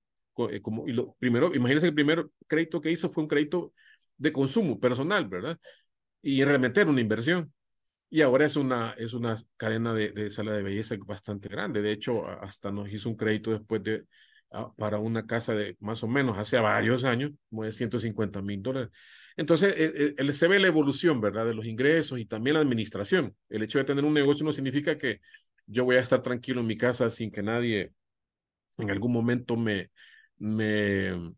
Como, 0.61 0.87
y 0.87 0.93
lo 0.93 1.15
primero, 1.19 1.53
imagínense 1.53 1.87
el 1.87 1.93
primer 1.93 2.27
crédito 2.47 2.79
que 2.81 2.91
hizo 2.91 3.09
fue 3.09 3.23
un 3.23 3.27
crédito 3.29 3.73
de 4.17 4.31
consumo 4.31 4.79
personal, 4.79 5.27
¿verdad? 5.27 5.59
Y 6.21 6.43
realmente 6.43 6.81
era 6.81 6.89
una 6.89 7.01
inversión. 7.01 7.53
Y 8.09 8.21
ahora 8.21 8.45
es 8.45 8.55
una, 8.55 8.91
es 8.97 9.13
una 9.13 9.35
cadena 9.57 9.93
de, 9.93 10.11
de 10.11 10.31
sala 10.31 10.53
de 10.53 10.63
belleza 10.63 10.95
bastante 11.05 11.49
grande. 11.49 11.81
De 11.81 11.91
hecho, 11.91 12.27
hasta 12.27 12.71
nos 12.71 12.91
hizo 12.91 13.09
un 13.09 13.15
crédito 13.15 13.51
después 13.51 13.83
de, 13.83 14.05
para 14.77 14.97
una 14.99 15.25
casa 15.25 15.53
de 15.53 15.77
más 15.79 16.03
o 16.03 16.07
menos 16.07 16.37
hace 16.37 16.57
varios 16.59 17.03
años, 17.03 17.31
como 17.49 17.63
de 17.63 17.71
150 17.71 18.41
mil 18.41 18.61
dólares. 18.61 18.89
Entonces, 19.37 19.73
el, 20.17 20.33
se 20.33 20.47
ve 20.47 20.59
la 20.59 20.67
evolución, 20.67 21.21
¿verdad? 21.21 21.45
De 21.45 21.53
los 21.53 21.65
ingresos 21.65 22.19
y 22.19 22.25
también 22.25 22.55
la 22.55 22.61
administración. 22.61 23.35
El 23.49 23.63
hecho 23.63 23.77
de 23.77 23.85
tener 23.85 24.03
un 24.03 24.13
negocio 24.13 24.45
no 24.45 24.51
significa 24.51 24.97
que 24.97 25.21
yo 25.65 25.85
voy 25.85 25.97
a 25.97 25.99
estar 25.99 26.21
tranquilo 26.21 26.61
en 26.61 26.67
mi 26.67 26.77
casa 26.77 27.09
sin 27.09 27.31
que 27.31 27.43
nadie 27.43 27.93
en 28.77 28.89
algún 28.89 29.13
momento 29.13 29.55
me, 29.55 29.91
me, 30.37 31.33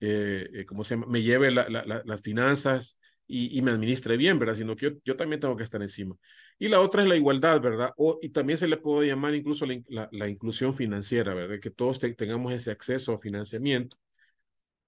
eh, 0.00 0.64
¿cómo 0.66 0.84
se 0.84 0.94
llama? 0.94 1.06
me 1.08 1.22
lleve 1.22 1.50
la, 1.50 1.68
la, 1.68 2.02
las 2.04 2.22
finanzas 2.22 2.98
y, 3.26 3.58
y, 3.58 3.62
me 3.62 3.72
administre 3.72 4.16
bien, 4.16 4.38
¿verdad? 4.38 4.54
Sino 4.54 4.74
que 4.74 4.90
yo, 4.90 4.96
yo, 5.04 5.16
también 5.16 5.40
tengo 5.40 5.56
que 5.56 5.64
estar 5.64 5.82
encima. 5.82 6.16
Y 6.58 6.68
la 6.68 6.80
otra 6.80 7.02
es 7.02 7.08
la 7.08 7.16
igualdad, 7.16 7.60
¿verdad? 7.60 7.92
O, 7.96 8.18
y 8.22 8.30
también 8.30 8.58
se 8.58 8.68
le 8.68 8.76
puede 8.78 9.08
llamar 9.08 9.34
incluso 9.34 9.64
la, 9.66 9.80
la, 9.88 10.08
la 10.12 10.28
inclusión 10.28 10.74
financiera, 10.74 11.34
¿verdad? 11.34 11.60
Que 11.60 11.70
todos 11.70 11.98
te, 12.00 12.12
tengamos 12.14 12.52
ese 12.52 12.70
acceso 12.72 13.12
a 13.12 13.18
financiamiento 13.18 13.96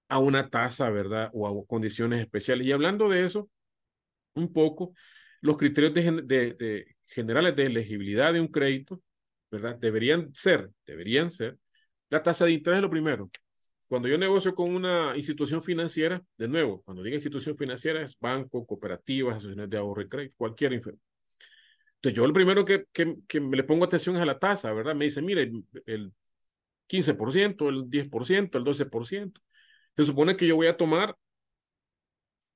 a 0.09 0.19
una 0.19 0.49
tasa, 0.49 0.89
¿verdad? 0.89 1.29
O 1.33 1.47
a 1.47 1.65
condiciones 1.67 2.19
especiales. 2.21 2.67
Y 2.67 2.71
hablando 2.71 3.09
de 3.09 3.23
eso, 3.23 3.49
un 4.35 4.51
poco, 4.53 4.93
los 5.41 5.57
criterios 5.57 5.93
de, 5.93 6.23
de, 6.23 6.53
de 6.53 6.95
generales 7.05 7.55
de 7.55 7.65
elegibilidad 7.67 8.33
de 8.33 8.41
un 8.41 8.47
crédito, 8.47 9.01
¿verdad? 9.51 9.77
Deberían 9.77 10.33
ser, 10.33 10.71
deberían 10.85 11.31
ser, 11.31 11.57
la 12.09 12.23
tasa 12.23 12.45
de 12.45 12.51
interés 12.53 12.77
es 12.77 12.83
lo 12.83 12.89
primero, 12.89 13.29
cuando 13.87 14.07
yo 14.07 14.17
negocio 14.17 14.55
con 14.55 14.73
una 14.73 15.13
institución 15.17 15.63
financiera, 15.63 16.23
de 16.37 16.47
nuevo, 16.47 16.81
cuando 16.83 17.03
diga 17.03 17.15
institución 17.15 17.57
financiera 17.57 18.01
es 18.01 18.17
banco, 18.19 18.65
cooperativas, 18.65 19.37
asociaciones 19.37 19.69
de 19.69 19.77
ahorro 19.77 20.01
y 20.01 20.09
crédito, 20.09 20.35
cualquier 20.37 20.73
Entonces 22.01 22.17
yo 22.17 22.25
lo 22.25 22.33
primero 22.33 22.65
que, 22.65 22.85
que, 22.91 23.15
que 23.27 23.39
le 23.39 23.63
pongo 23.63 23.85
atención 23.85 24.15
es 24.15 24.23
a 24.23 24.25
la 24.25 24.39
tasa, 24.39 24.73
¿verdad? 24.73 24.95
Me 24.95 25.05
dice, 25.05 25.21
mire, 25.21 25.51
el 25.85 26.13
15%, 26.87 27.69
el 27.69 27.89
10%, 27.89 28.57
el 28.57 28.63
12%. 28.63 29.39
Se 29.95 30.03
supone 30.03 30.35
que 30.35 30.47
yo 30.47 30.55
voy 30.55 30.65
a 30.65 30.77
tomar 30.77 31.15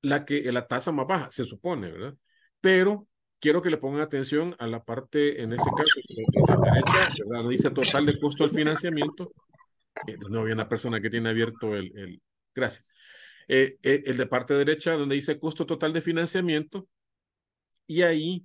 la, 0.02 0.26
que, 0.26 0.52
la 0.52 0.66
tasa 0.66 0.92
más 0.92 1.06
baja, 1.06 1.30
se 1.30 1.44
supone, 1.44 1.92
¿verdad? 1.92 2.16
Pero 2.60 3.08
quiero 3.40 3.62
que 3.62 3.70
le 3.70 3.78
pongan 3.78 4.02
atención 4.02 4.56
a 4.58 4.66
la 4.66 4.84
parte, 4.84 5.44
en 5.44 5.54
este 5.54 5.70
caso, 5.78 6.02
de 6.10 6.26
la 6.48 6.72
derecha, 6.72 7.24
¿verdad? 7.28 7.50
Dice 7.50 7.70
total 7.70 8.08
de 8.08 8.20
costo 8.20 8.46
del 8.46 8.56
financiamiento, 8.56 9.32
eh, 10.08 10.18
no 10.28 10.42
había 10.42 10.56
una 10.56 10.68
persona 10.68 11.00
que 11.00 11.12
tiene 11.12 11.30
abierto 11.30 11.76
el, 11.76 11.96
el 11.96 12.22
gracias, 12.56 12.88
eh, 13.48 13.78
eh, 13.84 14.04
el 14.08 14.18
de 14.18 14.26
parte 14.26 14.56
derecha 14.56 14.94
donde 14.94 15.16
dice 15.16 15.38
costo 15.38 15.68
total 15.68 15.94
de 15.94 16.02
financiamiento 16.02 16.88
y 17.86 18.02
ahí 18.02 18.44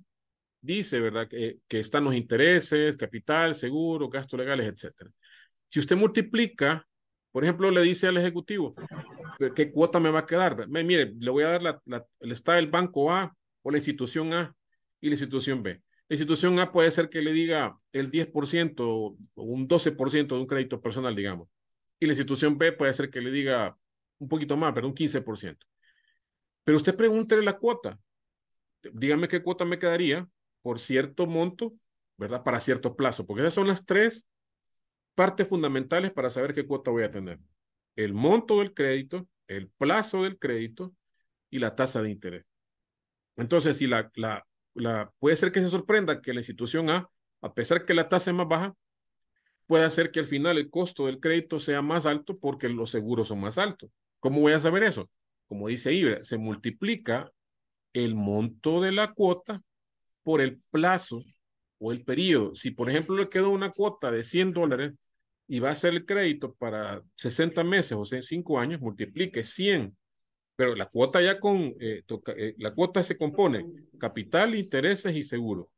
dice, 0.61 0.99
¿verdad? 0.99 1.27
Que, 1.27 1.59
que 1.67 1.79
están 1.79 2.03
los 2.03 2.15
intereses, 2.15 2.97
capital, 2.97 3.55
seguro, 3.55 4.09
gastos 4.09 4.39
legales, 4.39 4.67
etcétera. 4.67 5.11
Si 5.67 5.79
usted 5.79 5.95
multiplica, 5.95 6.87
por 7.31 7.43
ejemplo, 7.43 7.71
le 7.71 7.81
dice 7.81 8.07
al 8.07 8.17
ejecutivo, 8.17 8.75
¿qué 9.55 9.71
cuota 9.71 9.99
me 9.99 10.11
va 10.11 10.19
a 10.19 10.25
quedar? 10.25 10.67
Mire, 10.67 11.13
le 11.17 11.31
voy 11.31 11.43
a 11.43 11.49
dar 11.49 11.63
la, 11.63 12.05
el 12.19 12.67
banco 12.67 13.11
A 13.11 13.35
o 13.61 13.71
la 13.71 13.77
institución 13.77 14.33
A 14.33 14.55
y 14.99 15.07
la 15.07 15.13
institución 15.13 15.63
B. 15.63 15.81
La 16.09 16.15
institución 16.15 16.59
A 16.59 16.71
puede 16.71 16.91
ser 16.91 17.09
que 17.09 17.21
le 17.21 17.31
diga 17.31 17.77
el 17.93 18.11
10% 18.11 18.83
o 18.85 19.15
un 19.35 19.67
12% 19.67 20.35
de 20.35 20.41
un 20.41 20.47
crédito 20.47 20.81
personal, 20.81 21.15
digamos. 21.15 21.47
Y 21.99 22.05
la 22.05 22.11
institución 22.11 22.57
B 22.57 22.73
puede 22.73 22.93
ser 22.93 23.09
que 23.09 23.21
le 23.21 23.31
diga 23.31 23.77
un 24.19 24.27
poquito 24.27 24.57
más, 24.57 24.73
pero 24.73 24.87
un 24.87 24.93
15%. 24.93 25.57
Pero 26.65 26.77
usted 26.77 26.95
pregúntele 26.95 27.43
la 27.43 27.57
cuota. 27.57 27.97
Dígame 28.93 29.27
qué 29.27 29.41
cuota 29.41 29.63
me 29.63 29.79
quedaría 29.79 30.27
por 30.61 30.79
cierto 30.79 31.27
monto, 31.27 31.73
¿verdad? 32.17 32.43
Para 32.43 32.59
cierto 32.59 32.95
plazo, 32.95 33.25
porque 33.25 33.41
esas 33.41 33.53
son 33.53 33.67
las 33.67 33.85
tres 33.85 34.27
partes 35.15 35.47
fundamentales 35.47 36.11
para 36.11 36.29
saber 36.29 36.53
qué 36.53 36.65
cuota 36.65 36.91
voy 36.91 37.03
a 37.03 37.11
tener. 37.11 37.39
El 37.95 38.13
monto 38.13 38.59
del 38.59 38.73
crédito, 38.73 39.27
el 39.47 39.69
plazo 39.69 40.23
del 40.23 40.39
crédito 40.39 40.93
y 41.49 41.59
la 41.59 41.75
tasa 41.75 42.01
de 42.01 42.11
interés. 42.11 42.45
Entonces, 43.35 43.77
si 43.77 43.87
la, 43.87 44.11
la, 44.15 44.45
la, 44.73 45.11
puede 45.19 45.35
ser 45.35 45.51
que 45.51 45.61
se 45.61 45.67
sorprenda 45.67 46.21
que 46.21 46.33
la 46.33 46.39
institución 46.39 46.89
A, 46.89 47.09
a 47.41 47.53
pesar 47.53 47.85
que 47.85 47.93
la 47.93 48.07
tasa 48.07 48.31
es 48.31 48.37
más 48.37 48.47
baja, 48.47 48.75
puede 49.67 49.85
hacer 49.85 50.11
que 50.11 50.19
al 50.19 50.25
final 50.25 50.57
el 50.57 50.69
costo 50.69 51.05
del 51.05 51.19
crédito 51.19 51.59
sea 51.59 51.81
más 51.81 52.05
alto 52.05 52.37
porque 52.37 52.69
los 52.69 52.91
seguros 52.91 53.29
son 53.29 53.39
más 53.39 53.57
altos. 53.57 53.89
¿Cómo 54.19 54.41
voy 54.41 54.53
a 54.53 54.59
saber 54.59 54.83
eso? 54.83 55.09
Como 55.47 55.67
dice 55.67 55.93
Ibra, 55.93 56.23
se 56.23 56.37
multiplica 56.37 57.31
el 57.93 58.15
monto 58.15 58.81
de 58.81 58.91
la 58.91 59.13
cuota 59.13 59.61
por 60.23 60.41
el 60.41 60.61
plazo 60.71 61.23
o 61.79 61.91
el 61.91 62.03
periodo. 62.03 62.55
Si, 62.55 62.71
por 62.71 62.89
ejemplo, 62.89 63.15
le 63.15 63.29
quedó 63.29 63.49
una 63.49 63.71
cuota 63.71 64.11
de 64.11 64.23
100 64.23 64.53
dólares 64.53 64.95
y 65.47 65.59
va 65.59 65.71
a 65.71 65.75
ser 65.75 65.93
el 65.93 66.05
crédito 66.05 66.53
para 66.53 67.01
60 67.15 67.63
meses 67.63 67.93
o 67.93 68.05
5 68.05 68.59
años, 68.59 68.81
multiplique 68.81 69.43
100 69.43 69.95
pero 70.61 70.75
la 70.75 70.85
cuota 70.85 71.19
ya 71.21 71.39
con, 71.39 71.75
eh, 71.79 72.03
toca, 72.05 72.33
eh, 72.33 72.53
la 72.59 72.71
cuota 72.75 73.01
se 73.01 73.17
compone 73.17 73.65
capital, 73.97 74.53
intereses 74.53 75.15
y 75.15 75.23
seguro. 75.23 75.71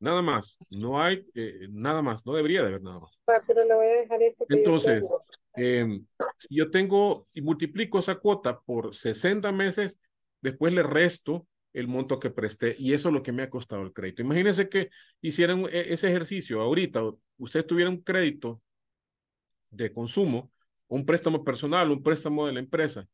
Nada 0.00 0.22
más, 0.22 0.58
no 0.80 1.00
hay 1.00 1.24
eh, 1.36 1.68
nada 1.70 2.02
más, 2.02 2.26
no 2.26 2.34
debería 2.34 2.62
de 2.62 2.68
haber 2.68 2.82
nada 2.82 2.98
más. 2.98 3.16
Pero 3.46 3.64
le 3.64 3.74
voy 3.74 3.86
a 3.86 4.00
dejar 4.00 4.22
esto 4.22 4.44
Entonces, 4.48 5.12
eh, 5.56 6.00
si 6.36 6.56
yo 6.56 6.68
tengo 6.68 7.28
y 7.32 7.42
multiplico 7.42 8.00
esa 8.00 8.16
cuota 8.16 8.60
por 8.60 8.92
60 8.94 9.52
meses, 9.52 10.00
después 10.40 10.72
le 10.72 10.82
resto 10.82 11.46
el 11.78 11.86
monto 11.86 12.18
que 12.18 12.30
presté 12.30 12.74
y 12.78 12.92
eso 12.92 13.08
es 13.08 13.14
lo 13.14 13.22
que 13.22 13.32
me 13.32 13.42
ha 13.42 13.50
costado 13.50 13.82
el 13.82 13.92
crédito. 13.92 14.22
Imagínense 14.22 14.68
que 14.68 14.90
hicieran 15.20 15.64
ese 15.70 16.08
ejercicio 16.08 16.60
ahorita, 16.60 17.02
usted 17.36 17.64
tuviera 17.64 17.88
un 17.88 18.02
crédito 18.02 18.60
de 19.70 19.92
consumo, 19.92 20.50
un 20.88 21.06
préstamo 21.06 21.44
personal, 21.44 21.90
un 21.90 22.02
préstamo 22.02 22.46
de 22.46 22.52
la 22.54 22.60
empresa, 22.60 23.06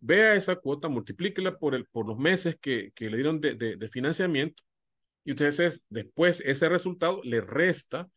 vea 0.00 0.34
esa 0.34 0.56
cuota, 0.56 0.88
multiplíquela 0.88 1.58
por, 1.58 1.74
el, 1.74 1.86
por 1.86 2.06
los 2.06 2.18
meses 2.18 2.56
que, 2.58 2.92
que 2.92 3.10
le 3.10 3.16
dieron 3.18 3.40
de, 3.40 3.54
de, 3.54 3.76
de, 3.76 3.88
financiamiento 3.88 4.62
y 5.24 5.32
ustedes 5.32 5.84
después 5.90 6.40
ese 6.40 6.68
resultado 6.68 7.20
le 7.22 7.40
resta 7.42 8.08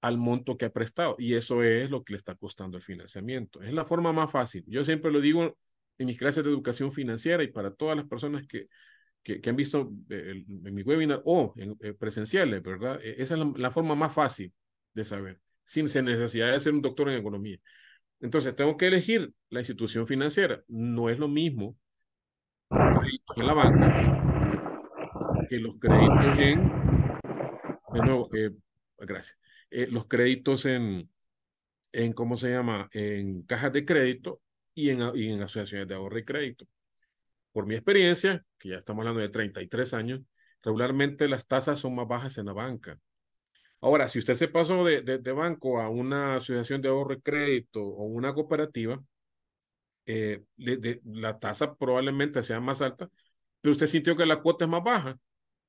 al 0.00 0.18
monto 0.18 0.56
que 0.56 0.66
ha 0.66 0.72
prestado 0.72 1.14
y 1.18 1.34
eso 1.34 1.62
es 1.62 1.90
lo 1.90 2.02
que 2.02 2.12
le 2.14 2.16
está 2.16 2.34
costando 2.34 2.76
el 2.76 2.82
financiamiento. 2.82 3.62
Es 3.62 3.72
la 3.72 3.84
forma 3.84 4.12
más 4.12 4.30
fácil. 4.30 4.64
Yo 4.66 4.84
siempre 4.84 5.12
lo 5.12 5.20
digo 5.20 5.56
en 5.98 6.06
mis 6.06 6.18
clases 6.18 6.44
de 6.44 6.50
educación 6.50 6.92
financiera 6.92 7.42
y 7.42 7.48
para 7.48 7.72
todas 7.74 7.96
las 7.96 8.06
personas 8.06 8.46
que, 8.46 8.66
que, 9.22 9.40
que 9.40 9.50
han 9.50 9.56
visto 9.56 9.92
el, 10.08 10.44
en 10.48 10.74
mi 10.74 10.82
webinar 10.82 11.22
o 11.24 11.52
en, 11.56 11.76
eh, 11.80 11.94
presenciales, 11.94 12.62
¿verdad? 12.62 13.00
E, 13.02 13.22
esa 13.22 13.34
es 13.34 13.40
la, 13.40 13.52
la 13.56 13.70
forma 13.70 13.94
más 13.94 14.12
fácil 14.12 14.52
de 14.94 15.04
saber, 15.04 15.40
sin 15.64 15.84
necesidad 15.84 16.52
de 16.52 16.60
ser 16.60 16.74
un 16.74 16.82
doctor 16.82 17.08
en 17.08 17.16
economía. 17.16 17.58
Entonces, 18.20 18.54
tengo 18.56 18.76
que 18.76 18.86
elegir 18.86 19.32
la 19.50 19.60
institución 19.60 20.06
financiera. 20.06 20.62
No 20.68 21.10
es 21.10 21.18
lo 21.18 21.28
mismo 21.28 21.76
los 22.70 22.98
créditos 22.98 23.36
en 23.36 23.46
la 23.46 23.54
banca 23.54 24.24
que 25.48 25.58
los 25.58 25.76
créditos 25.78 26.38
en, 26.38 26.72
de 27.92 28.00
nuevo, 28.00 28.28
eh, 28.34 28.50
gracias, 28.98 29.38
eh, 29.70 29.88
los 29.90 30.06
créditos 30.08 30.64
en, 30.66 31.10
en, 31.92 32.12
¿cómo 32.12 32.36
se 32.36 32.50
llama? 32.50 32.88
En 32.92 33.42
cajas 33.42 33.72
de 33.72 33.84
crédito 33.84 34.40
y 34.74 34.90
en, 34.90 35.00
y 35.14 35.28
en 35.28 35.42
asociaciones 35.42 35.88
de 35.88 35.94
ahorro 35.94 36.18
y 36.18 36.24
crédito. 36.24 36.66
Por 37.52 37.66
mi 37.66 37.74
experiencia, 37.74 38.44
que 38.58 38.70
ya 38.70 38.76
estamos 38.78 39.02
hablando 39.02 39.20
de 39.20 39.28
33 39.28 39.94
años, 39.94 40.20
regularmente 40.62 41.28
las 41.28 41.46
tasas 41.46 41.80
son 41.80 41.94
más 41.94 42.08
bajas 42.08 42.38
en 42.38 42.46
la 42.46 42.52
banca. 42.52 42.98
Ahora, 43.80 44.08
si 44.08 44.18
usted 44.18 44.34
se 44.34 44.48
pasó 44.48 44.84
de, 44.84 45.02
de, 45.02 45.32
banco 45.32 45.80
a 45.80 45.90
una 45.90 46.36
asociación 46.36 46.80
de 46.82 46.88
ahorro 46.88 47.14
y 47.14 47.20
crédito 47.20 47.82
o 47.82 48.04
una 48.04 48.34
cooperativa, 48.34 49.02
eh, 50.06 50.44
la 51.04 51.38
tasa 51.38 51.74
probablemente 51.76 52.42
sea 52.42 52.60
más 52.60 52.82
alta, 52.82 53.10
pero 53.60 53.72
usted 53.72 53.86
sintió 53.86 54.16
que 54.16 54.26
la 54.26 54.42
cuota 54.42 54.64
es 54.64 54.70
más 54.70 54.82
baja 54.82 55.18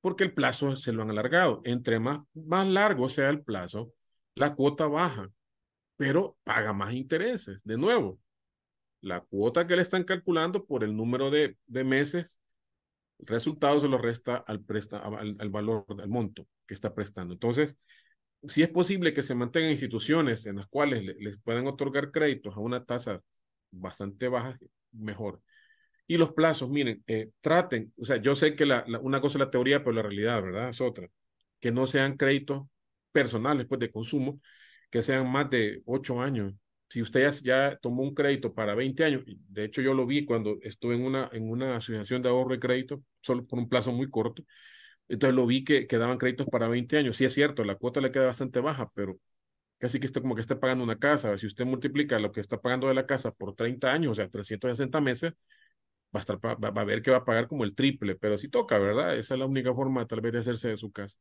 porque 0.02 0.24
el 0.24 0.34
plazo 0.34 0.76
se 0.76 0.94
lo 0.94 1.02
han 1.02 1.10
alargado. 1.10 1.62
Entre 1.66 2.00
más, 2.00 2.20
más 2.34 2.68
largo 2.68 3.10
sea 3.10 3.30
el 3.30 3.44
plazo, 3.44 3.92
la 4.36 4.54
cuota 4.56 4.88
baja, 4.88 5.32
pero 5.98 6.38
paga 6.44 6.74
más 6.74 6.94
intereses. 6.94 7.64
De 7.64 7.78
nuevo, 7.78 8.20
la 9.06 9.22
cuota 9.22 9.68
que 9.68 9.76
le 9.76 9.84
están 9.84 10.04
calculando 10.04 10.66
por 10.66 10.84
el 10.84 10.96
número 10.96 11.30
de, 11.30 11.56
meses, 11.68 12.42
el 13.20 13.28
resultado 13.28 13.80
se 13.80 13.88
lo 13.88 13.98
resta 13.98 14.38
al, 14.38 14.62
presta, 14.64 14.98
al, 14.98 15.36
al 15.40 15.50
valor, 15.50 15.86
al 16.02 16.10
monto 16.10 16.48
que 16.66 16.74
está 16.74 16.94
prestando. 16.96 17.34
Entonces, 17.34 17.78
si 18.48 18.64
es 18.64 18.70
posible 18.70 19.14
que 19.14 19.24
se 19.24 19.36
mantengan 19.36 19.72
instituciones 19.72 20.46
en 20.48 20.58
las 20.58 20.68
cuales 20.68 21.04
le, 21.04 21.16
les 21.20 21.38
puedan 21.40 21.68
otorgar 21.68 22.12
créditos 22.12 22.56
a 22.56 22.60
una 22.60 22.84
tasa 22.84 23.22
bastante 23.72 24.28
baja, 24.28 24.58
mejor. 24.92 25.42
Y 26.08 26.18
los 26.18 26.34
plazos, 26.34 26.70
miren, 26.70 27.04
eh, 27.08 27.32
traten, 27.42 27.94
o 27.98 28.06
sea, 28.06 28.18
yo 28.18 28.36
sé 28.36 28.56
que 28.56 28.66
la, 28.66 28.86
una 29.02 29.22
cosa 29.22 29.38
es 29.38 29.42
la 29.42 29.52
teoría, 29.52 29.84
pero 29.84 29.94
la 29.94 30.04
realidad, 30.04 30.42
¿verdad? 30.42 30.70
Es 30.70 30.82
otra. 30.82 31.10
Que 31.60 31.72
no 31.72 31.86
sean 31.88 32.18
créditos 32.18 32.68
personales, 33.12 33.68
pues, 33.68 33.80
de 33.80 33.92
consumo, 33.92 34.42
que 34.90 35.02
sean 35.02 35.32
más 35.32 35.50
de 35.50 35.82
ocho 35.86 36.22
años. 36.22 36.54
Si 36.96 37.02
usted 37.02 37.30
ya, 37.44 37.78
tomó 37.82 38.04
un 38.04 38.14
crédito 38.14 38.54
para 38.54 38.74
20 38.74 39.04
años, 39.04 39.24
de 39.28 39.66
hecho 39.66 39.82
yo 39.82 39.94
lo 39.94 40.06
vi 40.06 40.24
cuando 40.24 40.60
estuve 40.62 40.96
en 40.96 41.04
una, 41.04 41.30
en 41.34 41.50
una 41.50 41.76
asociación 41.76 42.22
de 42.22 42.30
ahorro 42.30 42.56
y 42.56 42.60
crédito, 42.60 43.04
solo 43.20 43.46
por 43.46 43.60
un 43.60 43.68
plazo 43.68 43.92
muy 43.92 44.10
corto, 44.10 44.46
entonces 45.10 45.36
lo 45.36 45.46
vi 45.46 45.66
que, 45.66 45.88
que 45.88 45.98
daban 45.98 46.18
créditos 46.18 46.48
para 46.48 46.70
20 46.70 46.98
años. 46.98 47.18
Sí 47.18 47.26
es 47.26 47.34
cierto, 47.34 47.66
la 47.66 47.76
cuota 47.76 48.02
le 48.02 48.12
queda 48.12 48.28
bastante 48.28 48.62
baja, 48.62 48.88
pero 48.96 49.20
casi 49.80 50.00
que 50.00 50.06
está 50.08 50.22
como 50.22 50.36
que 50.36 50.42
está 50.42 50.60
pagando 50.60 50.84
una 50.86 50.98
casa. 51.00 51.38
Si 51.38 51.48
usted 51.48 51.66
multiplica 51.66 52.20
lo 52.20 52.32
que 52.32 52.42
está 52.42 52.62
pagando 52.62 52.88
de 52.88 52.94
la 52.94 53.06
casa 53.06 53.32
por 53.32 53.56
30 53.56 53.92
años, 53.92 54.12
o 54.14 54.16
sea, 54.16 54.30
360 54.30 55.02
meses, 55.02 55.34
va 56.16 56.20
a, 56.20 56.22
estar, 56.22 56.38
va, 56.38 56.56
va 56.56 56.82
a 56.82 56.86
ver 56.86 57.02
que 57.02 57.12
va 57.12 57.18
a 57.18 57.26
pagar 57.26 57.48
como 57.48 57.64
el 57.66 57.76
triple, 57.76 58.16
pero 58.16 58.38
si 58.38 58.50
toca, 58.50 58.78
¿verdad? 58.78 59.18
Esa 59.18 59.36
es 59.36 59.40
la 59.40 59.46
única 59.46 59.74
forma 59.74 60.08
tal 60.08 60.22
vez 60.22 60.34
de 60.34 60.40
hacerse 60.40 60.70
de 60.70 60.78
su 60.78 60.92
casa. 60.92 61.18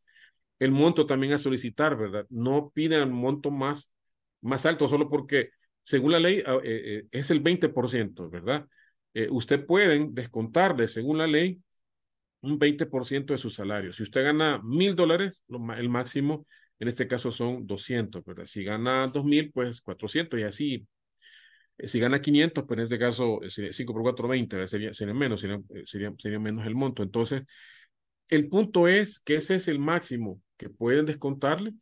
El 0.59 0.73
monto 0.73 1.07
también 1.07 1.33
a 1.33 1.39
solicitar, 1.39 1.97
¿verdad? 1.97 2.27
No 2.31 2.71
piden 2.75 3.13
monto 3.13 3.51
más, 3.51 3.93
más 4.41 4.67
alto 4.67 4.89
solo 4.89 5.09
porque, 5.09 5.51
según 5.85 6.13
la 6.13 6.19
ley, 6.19 6.39
eh, 6.39 6.61
eh, 6.65 7.05
es 7.13 7.31
el 7.31 7.41
20%, 7.41 8.31
¿verdad? 8.31 8.67
Eh, 9.13 9.29
usted 9.31 9.65
pueden 9.65 10.15
descontarle, 10.15 10.89
según 10.89 11.19
la 11.19 11.27
ley, 11.27 11.63
un 12.41 12.59
20% 12.59 13.33
de 13.35 13.39
su 13.39 13.51
salario. 13.51 13.93
Si 13.93 14.03
usted 14.03 14.25
gana 14.25 14.61
mil 14.65 14.97
dólares, 14.97 15.45
el 15.77 15.89
máximo 15.89 16.47
en 16.79 16.89
este 16.89 17.07
caso 17.07 17.31
son 17.31 17.67
200, 17.67 18.25
¿verdad? 18.25 18.45
Si 18.47 18.65
gana 18.65 19.07
2000, 19.09 19.53
pues 19.53 19.81
400 19.81 20.41
y 20.41 20.43
así. 20.43 20.89
Si 21.79 21.99
gana 22.01 22.21
500, 22.21 22.65
pues 22.67 22.79
en 22.79 22.85
este 22.85 22.99
caso 22.99 23.41
5 23.49 23.93
por 23.93 24.03
4, 24.03 24.29
20, 24.29 24.69
sería, 24.69 24.95
sería 24.95 25.15
menos, 25.15 25.41
sería, 25.41 25.61
sería, 25.85 26.13
sería 26.19 26.39
menos 26.39 26.67
el 26.67 26.75
monto. 26.75 27.03
Entonces, 27.03 27.45
el 28.31 28.49
punto 28.49 28.89
es 28.89 29.19
que 29.21 29.37
ese 29.37 29.57
es 29.57 29.69
el 29.69 29.79
máximo 29.79 30.41
que 30.57 30.71
pueden 30.71 31.07
descontarle. 31.07 31.73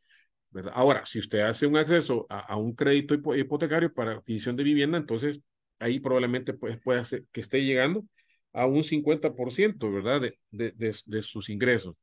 ¿Verdad? 0.53 0.73
Ahora, 0.75 1.05
si 1.07 1.19
usted 1.19 1.41
hace 1.41 1.67
un 1.67 1.77
acceso 1.77 2.27
a, 2.29 2.41
a 2.41 2.57
un 2.57 2.75
crédito 2.75 3.15
hipotecario 3.35 3.93
para 3.93 4.13
adquisición 4.13 4.57
de 4.57 4.65
vivienda, 4.65 4.99
entonces 4.99 5.41
ahí 5.81 6.01
probablemente 6.01 6.55
pues, 6.55 6.79
puede 6.81 7.05
ser 7.05 7.25
que 7.33 7.41
esté 7.41 7.65
llegando 7.65 8.05
a 8.53 8.67
un 8.67 8.85
50%, 8.85 9.91
¿verdad? 9.91 10.21
De, 10.21 10.39
de, 10.51 10.73
de, 10.73 10.97
de, 11.07 11.23
sus 11.23 11.49
ingresos. 11.51 11.95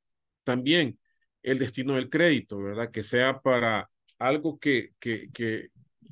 También 0.43 0.99
el 1.43 1.59
destino 1.59 1.95
del 1.95 2.09
crédito, 2.09 2.59
¿verdad? 2.59 2.91
Que 2.91 3.03
sea 3.03 3.39
para 3.39 3.89
algo 4.17 4.59
que, 4.59 4.91
que, 4.99 5.29
que, 5.31 5.69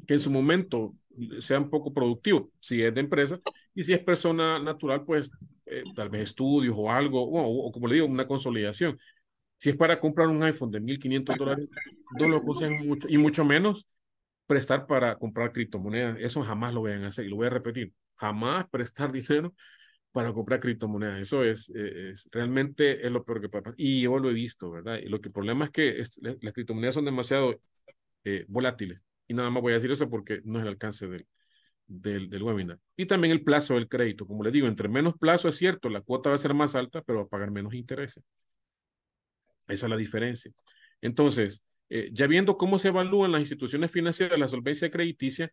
que 0.08 0.14
en 0.14 0.20
su 0.20 0.32
momento 0.32 0.96
sea 1.40 1.60
un 1.60 1.70
poco 1.70 1.94
productivo, 1.94 2.52
si 2.60 2.82
es 2.82 2.94
de 2.94 3.02
empresa, 3.02 3.40
y 3.74 3.84
si 3.84 3.94
es 3.94 4.00
persona 4.00 4.60
natural, 4.60 5.04
pues 5.04 5.30
eh, 5.66 5.84
tal 5.96 6.10
vez 6.10 6.24
estudios 6.24 6.76
o 6.78 6.92
algo, 6.92 7.24
o, 7.24 7.68
o, 7.68 7.72
como 7.72 7.88
le 7.88 7.96
digo, 7.96 8.08
una 8.08 8.26
consolidación. 8.28 8.98
Si 9.58 9.70
es 9.70 9.76
para 9.76 10.00
comprar 10.00 10.28
un 10.28 10.44
iPhone 10.44 10.72
de 10.72 10.80
1.500 10.80 11.38
dólares, 11.38 11.70
no 12.20 12.28
lo 12.28 12.38
aconsejo 12.38 12.76
mucho, 12.84 13.08
y 13.10 13.18
mucho 13.18 13.44
menos 13.44 13.88
prestar 14.46 14.86
para 14.88 15.18
comprar 15.18 15.52
criptomonedas. 15.52 16.18
Eso 16.20 16.44
jamás 16.44 16.74
lo 16.74 16.82
vayan 16.84 17.04
a 17.04 17.08
hacer, 17.08 17.26
y 17.26 17.30
lo 17.30 17.38
voy 17.38 17.48
a 17.48 17.52
repetir, 17.52 17.94
jamás 18.16 18.68
prestar 18.70 19.12
dinero 19.12 19.54
para 20.12 20.34
comprar 20.34 20.60
criptomonedas. 20.60 21.20
Eso 21.20 21.44
es, 21.44 21.70
es, 21.70 22.28
realmente 22.32 23.06
es 23.06 23.12
lo 23.12 23.24
peor 23.24 23.42
que 23.42 23.50
puede 23.50 23.64
pasar. 23.64 23.76
Y 23.78 24.02
yo 24.02 24.18
lo 24.20 24.30
he 24.30 24.34
visto, 24.34 24.72
¿verdad? 24.72 25.00
Y 25.04 25.10
lo 25.10 25.22
que 25.22 25.30
el 25.30 25.34
problema 25.34 25.66
es 25.66 25.72
que 25.72 26.00
es, 26.00 26.20
las 26.22 26.54
criptomonedas 26.54 26.96
son 26.96 27.06
demasiado 27.06 27.60
eh, 28.24 28.46
volátiles. 28.48 29.04
Y 29.28 29.34
nada 29.34 29.50
más 29.50 29.62
voy 29.62 29.74
a 29.74 29.76
decir 29.76 29.92
eso 29.92 30.10
porque 30.10 30.42
no 30.44 30.60
es 30.60 30.64
el 30.64 30.70
alcance 30.70 31.08
del, 31.08 31.28
del, 31.88 32.30
del, 32.30 32.44
webinar. 32.44 32.80
Y 32.96 33.06
también 33.06 33.32
el 33.32 33.44
plazo 33.44 33.76
del 33.76 33.88
crédito. 33.88 34.26
Como 34.26 34.44
le 34.44 34.52
digo, 34.52 34.68
entre 34.68 34.90
menos 34.90 35.18
plazo 35.18 35.50
es 35.50 35.56
cierto, 35.56 35.90
la 35.90 36.02
cuota 36.02 36.30
va 36.30 36.36
a 36.36 36.40
ser 36.40 36.54
más 36.54 36.76
alta, 36.76 37.02
pero 37.02 37.20
va 37.20 37.26
a 37.26 37.30
pagar 37.30 37.52
menos 37.52 37.74
intereses. 37.74 38.24
Esa 39.68 39.86
es 39.88 39.90
la 39.90 39.98
diferencia. 39.98 40.52
Entonces, 41.02 41.64
eh, 41.90 42.10
ya 42.12 42.28
viendo 42.28 42.58
cómo 42.58 42.80
se 42.80 42.90
evalúan 42.90 43.32
las 43.32 43.42
instituciones 43.42 43.92
financieras, 43.92 44.40
la 44.40 44.48
solvencia 44.48 44.90
crediticia, 44.90 45.52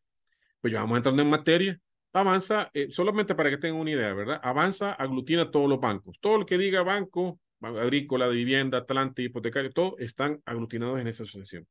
pues 0.61 0.73
ya 0.73 0.81
vamos 0.81 0.97
entrando 0.99 1.23
en 1.23 1.31
materia 1.31 1.81
Avanza, 2.15 2.71
eh, 2.75 2.91
solamente 2.91 3.35
para 3.35 3.51
que 3.51 3.59
tengan 3.59 3.81
una 3.81 3.91
idea, 3.91 4.15
¿verdad? 4.15 4.41
Avanza 4.45 4.93
aglutina 4.93 5.51
todos 5.51 5.69
los 5.69 5.81
bancos. 5.81 6.17
Todo 6.21 6.39
lo 6.39 6.47
que 6.47 6.57
diga 6.57 6.83
banco, 6.85 7.41
agrícola, 7.61 8.29
de 8.29 8.37
vivienda, 8.37 8.79
Atlante, 8.79 9.23
hipotecario, 9.23 9.73
todos 9.73 9.95
están 9.99 10.41
aglutinados 10.47 11.01
en 11.01 11.09
esa 11.09 11.25
asociación. 11.25 11.67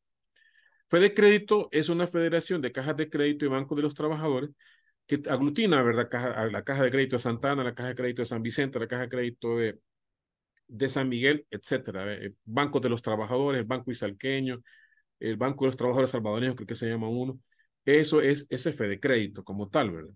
Fede 0.90 1.14
Crédito 1.14 1.70
es 1.72 1.88
una 1.90 2.08
federación 2.08 2.62
de 2.62 2.74
cajas 2.74 2.98
de 2.98 3.10
crédito 3.10 3.46
y 3.46 3.48
bancos 3.48 3.78
de 3.78 3.84
los 3.84 3.96
trabajadores 3.96 4.50
que 5.08 5.22
aglutina, 5.30 5.82
¿verdad? 5.82 6.10
La 6.52 6.64
caja 6.64 6.84
de 6.84 6.92
crédito 6.92 7.16
de 7.16 7.22
Santana, 7.22 7.64
la 7.64 7.74
caja 7.74 7.90
de 7.90 7.96
crédito 7.96 8.22
de 8.22 8.26
San 8.26 8.44
Vicente, 8.44 8.80
la 8.80 8.88
caja 8.88 9.04
de 9.04 9.10
crédito 9.10 9.58
de, 9.58 9.80
de 10.74 10.90
San 10.90 11.10
Miguel, 11.10 11.46
etcétera. 11.52 12.14
Eh, 12.16 12.34
bancos 12.46 12.82
de 12.82 12.90
los 12.90 13.02
trabajadores, 13.02 13.68
Banco 13.68 13.92
Izalqueño, 13.92 14.64
el 15.20 15.38
Banco 15.38 15.66
de 15.66 15.70
los 15.70 15.78
Trabajadores 15.78 16.12
Salvadoreños, 16.12 16.56
creo 16.56 16.68
que 16.68 16.76
se 16.76 16.90
llama 16.90 17.10
uno. 17.10 17.40
Eso 17.86 18.22
es 18.22 18.48
ese 18.50 18.74
Fede 18.74 19.00
Crédito 19.00 19.44
como 19.44 19.70
tal, 19.70 19.92
¿verdad? 19.92 20.14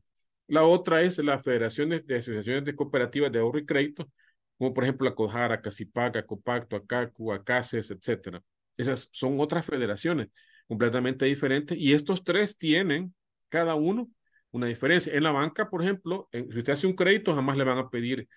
La 0.48 0.64
otra 0.64 1.02
es 1.04 1.18
la 1.20 1.40
Federación 1.40 1.90
de, 1.90 2.04
Asociaciones 2.18 2.66
de 2.66 2.76
Cooperativas 2.76 3.32
de 3.32 3.40
Ahorro 3.40 3.60
y 3.60 3.66
Crédito, 3.66 4.10
como 4.58 4.74
por 4.74 4.84
ejemplo 4.84 5.08
la 5.10 5.16
Cojara, 5.16 5.62
Casipaca, 5.62 6.26
Copacto, 6.26 6.76
Acacu, 6.76 7.34
Acaces, 7.34 7.92
etcétera. 7.92 8.42
Esas 8.78 9.10
son 9.12 9.40
otras 9.40 9.66
federaciones 9.66 10.30
completamente 10.68 11.26
diferentes 11.26 11.78
y 11.78 11.94
estos 11.94 12.24
tres 12.24 12.58
tienen 12.58 13.14
cada 13.50 13.76
uno 13.76 14.10
una 14.52 14.68
diferencia. 14.68 15.14
En 15.14 15.24
la 15.24 15.32
banca, 15.32 15.70
por 15.70 15.84
ejemplo, 15.84 16.30
en, 16.32 16.52
si 16.52 16.60
usted 16.60 16.74
hace 16.74 16.88
un 16.88 16.94
crédito, 16.96 17.36
jamás 17.36 17.58
le 17.58 17.64
van 17.64 17.78
a 17.78 17.90
pedir 17.90 18.28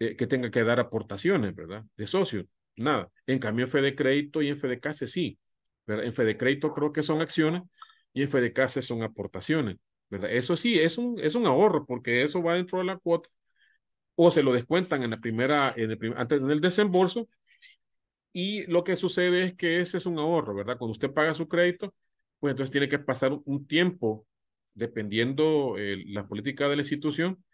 eh, 0.00 0.16
que 0.16 0.26
tenga 0.26 0.50
que 0.50 0.64
dar 0.64 0.80
aportaciones, 0.80 1.54
¿verdad? 1.54 1.84
De 1.96 2.06
socio, 2.06 2.46
nada. 2.76 3.10
En 3.26 3.38
cambio, 3.38 3.66
en 3.66 3.70
Fede 3.70 3.94
Crédito 3.94 4.42
y 4.42 4.48
en 4.48 4.56
Fede 4.56 4.80
Case 4.80 5.06
sí. 5.06 5.38
¿verdad? 5.86 6.06
En 6.06 6.12
Fede 6.12 6.36
Crédito 6.36 6.72
creo 6.72 6.92
que 6.92 7.02
son 7.02 7.20
acciones 7.20 7.62
y 8.12 8.22
en 8.22 8.28
Fede 8.28 8.52
Case 8.52 8.82
son 8.82 9.02
aportaciones. 9.02 9.76
¿verdad? 10.08 10.32
Eso 10.32 10.56
sí, 10.56 10.78
es 10.80 10.98
un, 10.98 11.18
es 11.20 11.34
un 11.34 11.46
ahorro 11.46 11.86
porque 11.86 12.24
eso 12.24 12.42
va 12.42 12.54
dentro 12.54 12.78
de 12.78 12.84
la 12.84 12.98
cuota 12.98 13.28
o 14.16 14.30
se 14.30 14.42
lo 14.42 14.52
descuentan 14.52 15.02
en 15.02 15.10
la 15.10 15.20
primera, 15.20 15.72
en 15.76 15.92
el, 15.92 15.98
primer, 15.98 16.18
antes, 16.18 16.40
en 16.40 16.50
el 16.50 16.60
desembolso 16.60 17.28
y 18.32 18.66
lo 18.66 18.84
que 18.84 18.96
sucede 18.96 19.42
es 19.44 19.54
que 19.54 19.80
ese 19.80 19.98
es 19.98 20.06
un 20.06 20.18
ahorro, 20.18 20.54
¿verdad? 20.54 20.78
Cuando 20.78 20.92
usted 20.92 21.12
paga 21.12 21.34
su 21.34 21.48
crédito, 21.48 21.94
pues 22.38 22.52
entonces 22.52 22.70
tiene 22.70 22.88
que 22.88 22.98
pasar 22.98 23.38
un 23.44 23.66
tiempo 23.66 24.26
dependiendo 24.74 25.76
eh, 25.78 26.02
la 26.06 26.26
política 26.28 26.68
de 26.68 26.76
la 26.76 26.82
institución 26.82 27.44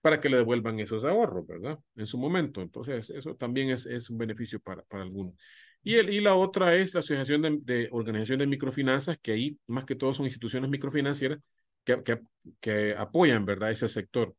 para 0.00 0.20
que 0.20 0.28
le 0.28 0.38
devuelvan 0.38 0.80
esos 0.80 1.04
ahorros, 1.04 1.46
¿verdad? 1.46 1.78
En 1.96 2.06
su 2.06 2.18
momento. 2.18 2.62
Entonces, 2.62 3.10
eso 3.10 3.34
también 3.36 3.70
es, 3.70 3.86
es 3.86 4.10
un 4.10 4.18
beneficio 4.18 4.60
para, 4.60 4.82
para 4.82 5.02
algunos. 5.02 5.34
Y, 5.82 5.96
el, 5.96 6.10
y 6.10 6.20
la 6.20 6.34
otra 6.34 6.74
es 6.74 6.94
la 6.94 7.00
Asociación 7.00 7.42
de, 7.42 7.58
de 7.62 7.88
Organización 7.92 8.38
de 8.38 8.46
Microfinanzas, 8.46 9.18
que 9.18 9.32
ahí 9.32 9.58
más 9.66 9.84
que 9.84 9.94
todo 9.94 10.12
son 10.14 10.26
instituciones 10.26 10.70
microfinancieras 10.70 11.38
que, 11.84 12.02
que, 12.02 12.20
que 12.60 12.94
apoyan, 12.96 13.44
¿verdad?, 13.44 13.70
ese 13.70 13.88
sector. 13.88 14.34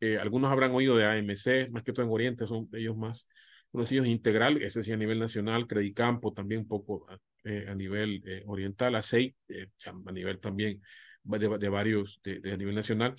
Eh, 0.00 0.18
algunos 0.18 0.50
habrán 0.50 0.72
oído 0.72 0.96
de 0.96 1.04
AMC, 1.04 1.70
más 1.70 1.82
que 1.84 1.92
todo 1.92 2.04
en 2.04 2.12
Oriente, 2.12 2.46
son 2.46 2.68
ellos 2.72 2.96
más 2.96 3.28
conocidos, 3.70 4.06
Integral, 4.06 4.60
ese 4.62 4.82
sí 4.82 4.92
a 4.92 4.96
nivel 4.96 5.18
nacional, 5.18 5.66
Credicampo 5.66 6.32
también 6.32 6.62
un 6.62 6.68
poco 6.68 7.06
eh, 7.44 7.66
a 7.68 7.74
nivel 7.74 8.22
eh, 8.26 8.42
oriental, 8.46 8.94
ASEI, 8.94 9.34
eh, 9.48 9.68
a 9.86 10.12
nivel 10.12 10.38
también 10.40 10.82
de, 11.24 11.58
de 11.58 11.68
varios, 11.68 12.20
de, 12.22 12.40
de, 12.40 12.52
a 12.52 12.56
nivel 12.56 12.74
nacional, 12.74 13.14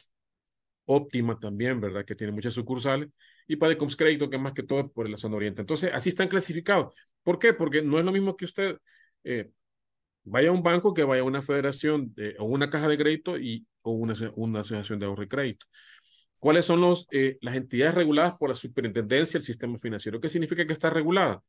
Óptima 0.86 1.40
también, 1.40 1.80
¿verdad? 1.80 2.06
Que 2.06 2.16
tiene 2.16 2.34
muchas 2.34 2.54
sucursales, 2.54 3.10
y 3.48 3.56
Padecoms 3.56 3.96
Crédito, 3.96 4.30
que 4.30 4.38
más 4.38 4.54
que 4.54 4.64
todo 4.64 4.92
por 4.92 5.10
la 5.10 5.18
zona 5.18 5.36
oriente. 5.36 5.62
Entonces, 5.62 5.92
así 5.94 6.10
están 6.10 6.28
clasificados. 6.28 6.94
¿Por 7.24 7.40
qué? 7.40 7.54
Porque 7.54 7.82
no 7.82 8.00
es 8.00 8.06
lo 8.06 8.12
mismo 8.12 8.36
que 8.36 8.46
usted 8.46 8.78
eh, 9.24 9.52
vaya 10.24 10.50
a 10.50 10.52
un 10.52 10.64
banco 10.64 10.94
que 10.94 11.04
vaya 11.04 11.22
a 11.22 11.26
una 11.26 11.42
federación 11.42 12.14
de, 12.16 12.36
o 12.40 12.46
una 12.46 12.70
caja 12.70 12.88
de 12.88 12.98
crédito 12.98 13.38
y, 13.38 13.66
o 13.82 13.92
una, 13.92 14.14
una 14.36 14.62
asociación 14.62 15.00
de 15.00 15.06
ahorro 15.06 15.24
y 15.24 15.28
crédito. 15.28 15.66
¿Cuáles 16.40 16.66
son 16.66 16.82
los, 16.82 17.08
eh, 17.12 17.38
las 17.42 17.56
entidades 17.56 17.96
reguladas 17.96 18.38
por 18.38 18.50
la 18.50 18.56
superintendencia 18.56 19.40
del 19.40 19.46
sistema 19.46 19.78
financiero? 19.78 20.20
¿Qué 20.20 20.28
significa 20.28 20.66
que 20.68 20.74
está 20.74 20.90
regulada? 20.90 21.42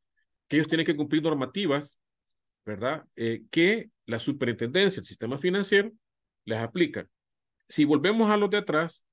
Que 0.46 0.56
ellos 0.56 0.68
tienen 0.68 0.86
que 0.86 0.96
cumplir 0.96 1.22
normativas, 1.22 1.98
¿verdad? 2.64 3.04
Eh, 3.16 3.42
que 3.50 3.90
la 4.06 4.20
superintendencia 4.20 5.00
del 5.00 5.06
sistema 5.06 5.36
financiero 5.36 5.90
les 6.44 6.58
aplica. 6.58 7.08
Si 7.68 7.84
volvemos 7.84 8.30
a 8.30 8.36
los 8.36 8.50
de 8.50 8.58
atrás, 8.58 9.04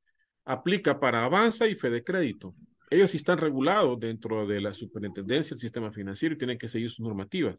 aplica 0.46 1.00
para 1.00 1.26
Avanza 1.26 1.68
y 1.68 1.76
Fede 1.76 2.04
Crédito. 2.04 2.56
Ellos 2.90 3.12
sí 3.12 3.18
están 3.18 3.38
regulados 3.38 4.00
dentro 4.00 4.46
de 4.46 4.62
la 4.62 4.74
superintendencia 4.74 5.56
del 5.56 5.60
sistema 5.62 5.92
financiero 5.92 6.36
y 6.36 6.38
tienen 6.38 6.58
que 6.58 6.68
seguir 6.68 6.90
sus 6.90 7.00
normativas. 7.00 7.56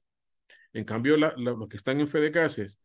En 0.72 0.84
cambio, 0.84 1.16
la, 1.16 1.34
los 1.36 1.68
que 1.68 1.76
están 1.76 2.00
en 2.00 2.08
Fedecases 2.08 2.80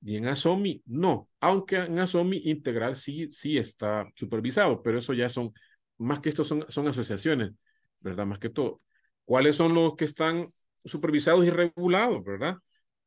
y 0.00 0.16
en 0.16 0.26
ASOMI 0.26 0.82
no, 0.86 1.28
aunque 1.40 1.76
en 1.76 1.98
ASOMI 1.98 2.42
integral 2.44 2.96
sí, 2.96 3.28
sí 3.30 3.58
está 3.58 4.08
supervisado, 4.16 4.82
pero 4.82 4.98
eso 4.98 5.12
ya 5.12 5.28
son, 5.28 5.52
más 5.98 6.20
que 6.20 6.28
esto 6.28 6.44
son, 6.44 6.64
son 6.68 6.88
asociaciones, 6.88 7.52
¿verdad? 8.00 8.26
Más 8.26 8.38
que 8.38 8.48
todo. 8.50 8.80
¿Cuáles 9.24 9.56
son 9.56 9.74
los 9.74 9.94
que 9.94 10.04
están 10.04 10.46
supervisados 10.84 11.44
y 11.46 11.50
regulados, 11.50 12.24
¿verdad? 12.24 12.56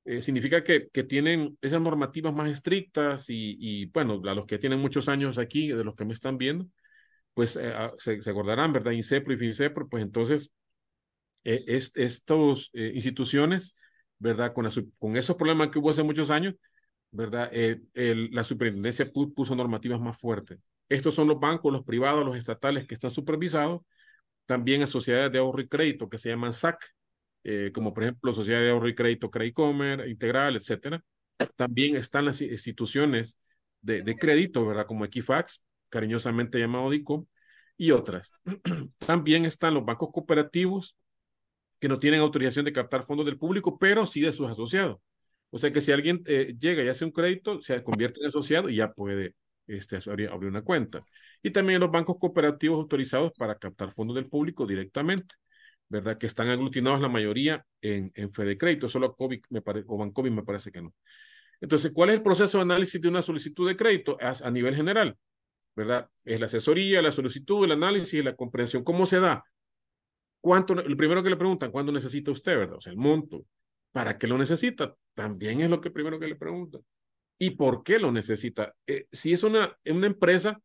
Eh, 0.06 0.22
significa 0.22 0.64
que, 0.64 0.88
que 0.90 1.04
tienen 1.04 1.58
esas 1.62 1.82
normativas 1.82 2.34
más 2.34 2.50
estrictas 2.50 3.30
y, 3.30 3.58
y, 3.60 3.88
bueno, 3.88 4.22
a 4.26 4.36
los 4.36 4.46
que 4.46 4.60
tienen 4.60 4.80
muchos 4.80 5.10
años 5.10 5.38
aquí, 5.40 5.70
de 5.70 5.84
los 5.84 5.96
que 5.96 6.06
me 6.06 6.14
están 6.14 6.38
viendo, 6.38 6.68
pues 7.36 7.56
eh, 7.58 7.74
ah, 7.76 7.92
se, 7.98 8.22
se, 8.22 8.30
acordarán, 8.32 8.74
¿verdad? 8.74 8.92
INSEPRO 8.94 9.34
y 9.34 9.38
FINSEPRO, 9.38 9.90
pues 9.90 10.04
entonces 10.04 10.52
eh, 11.44 11.64
es, 11.68 11.92
estas 11.96 12.72
eh, 12.74 12.92
instituciones, 12.96 13.76
¿verdad? 14.20 14.54
Con, 14.54 14.66
la, 14.66 14.72
con 14.98 15.18
esos 15.18 15.36
problemas 15.36 15.70
que 15.70 15.80
hubo 15.80 15.92
hace 15.92 16.04
muchos 16.04 16.32
años, 16.32 16.56
¿verdad? 17.12 17.52
La 17.94 18.44
superintendencia 18.44 19.12
puso 19.12 19.56
normativas 19.56 20.00
más 20.02 20.20
fuertes. 20.20 20.60
Estos 20.90 21.16
son 21.16 21.28
los 21.28 21.40
bancos, 21.40 21.72
los 21.72 21.84
privados, 21.84 22.26
los 22.26 22.38
estatales 22.38 22.86
que 22.88 22.94
están 22.94 23.12
supervisados. 23.12 23.82
También 24.46 24.82
en 24.82 24.88
sociedades 24.88 25.32
de 25.32 25.40
ahorro 25.40 25.62
y 25.62 25.68
crédito 25.68 26.10
que 26.10 26.18
se 26.18 26.30
llaman 26.30 26.54
SAC, 26.54 26.95
eh, 27.46 27.72
como 27.74 27.94
por 27.94 28.04
ejemplo 28.04 28.34
Sociedad 28.34 28.60
de 28.60 28.72
Ahorro 28.72 28.90
y 28.90 28.96
Crédito 28.96 29.32
Credicomer, 29.32 30.08
Integral, 30.10 30.58
etcétera. 30.58 31.02
También 31.56 31.96
están 31.96 32.26
las 32.26 32.42
instituciones 32.42 33.38
de, 33.82 34.02
de 34.02 34.16
crédito, 34.18 34.66
¿verdad? 34.66 34.86
Como 34.88 35.06
Equifax, 35.06 35.64
cariñosamente 35.90 36.60
llamado 36.60 36.90
DICO, 36.90 37.28
y 37.78 37.92
otras. 37.92 38.34
También 39.00 39.46
están 39.46 39.74
los 39.74 39.86
bancos 39.86 40.10
cooperativos 40.12 40.98
que 41.80 41.90
no 41.90 42.00
tienen 42.00 42.22
autorización 42.22 42.66
de 42.66 42.74
captar 42.74 43.04
fondos 43.04 43.26
del 43.26 43.38
público, 43.38 43.78
pero 43.78 44.06
sí 44.06 44.22
de 44.22 44.32
sus 44.32 44.50
asociados. 44.50 44.98
O 45.50 45.58
sea 45.58 45.72
que 45.72 45.82
si 45.82 45.92
alguien 45.92 46.22
eh, 46.26 46.56
llega 46.60 46.84
y 46.84 46.88
hace 46.88 47.06
un 47.06 47.12
crédito, 47.12 47.62
se 47.62 47.82
convierte 47.84 48.22
en 48.22 48.28
asociado 48.28 48.70
y 48.70 48.78
ya 48.78 48.94
puede 48.94 49.36
este, 49.68 49.98
abrir 50.30 50.50
una 50.50 50.64
cuenta. 50.64 51.04
Y 51.42 51.52
también 51.52 51.80
los 51.80 51.92
bancos 51.92 52.18
cooperativos 52.18 52.80
autorizados 52.80 53.32
para 53.38 53.56
captar 53.56 53.92
fondos 53.92 54.16
del 54.16 54.28
público 54.28 54.66
directamente. 54.66 55.36
¿Verdad? 55.90 56.18
Que 56.18 56.26
están 56.26 56.50
aglutinados 56.50 57.02
la 57.02 57.10
mayoría 57.10 57.66
en, 57.82 58.12
en 58.16 58.30
Fede 58.30 58.58
Crédito, 58.58 58.90
solo 58.90 59.16
COVID 59.16 59.42
me 59.50 59.62
parece, 59.62 59.86
o 59.88 59.98
Bancovi 59.98 60.30
me 60.32 60.44
parece 60.44 60.72
que 60.72 60.82
no. 60.82 60.90
Entonces, 61.62 61.92
¿cuál 61.94 62.10
es 62.10 62.16
el 62.16 62.24
proceso 62.24 62.58
de 62.58 62.64
análisis 62.64 63.00
de 63.02 63.08
una 63.08 63.22
solicitud 63.22 63.68
de 63.68 63.76
crédito 63.76 64.18
a, 64.22 64.34
a 64.44 64.52
nivel 64.52 64.76
general? 64.76 65.18
¿Verdad? 65.76 66.10
Es 66.24 66.40
la 66.40 66.46
asesoría, 66.46 67.02
la 67.02 67.12
solicitud, 67.12 67.66
el 67.66 67.72
análisis 67.72 68.14
y 68.16 68.24
la 68.24 68.36
comprensión. 68.36 68.84
¿Cómo 68.84 69.06
se 69.06 69.20
da? 69.20 69.44
¿Cuánto? 70.42 70.74
El 70.74 70.96
primero 70.96 71.24
que 71.24 71.30
le 71.30 71.38
preguntan, 71.38 71.72
¿cuándo 71.72 71.92
necesita 71.92 72.32
usted, 72.32 72.58
verdad? 72.58 72.78
O 72.78 72.82
sea, 72.82 72.92
el 72.92 72.98
monto. 72.98 73.46
¿Para 73.92 74.18
qué 74.18 74.28
lo 74.28 74.38
necesita? 74.38 74.96
También 75.14 75.62
es 75.62 75.70
lo 75.70 75.82
que 75.82 75.90
primero 75.90 76.20
que 76.20 76.28
le 76.28 76.36
preguntan. 76.36 76.82
¿Y 77.38 77.52
por 77.52 77.84
qué 77.84 78.00
lo 78.00 78.12
necesita? 78.12 78.76
Eh, 78.88 79.08
si 79.12 79.34
es 79.34 79.44
una, 79.44 79.78
una 79.86 80.08
empresa, 80.08 80.62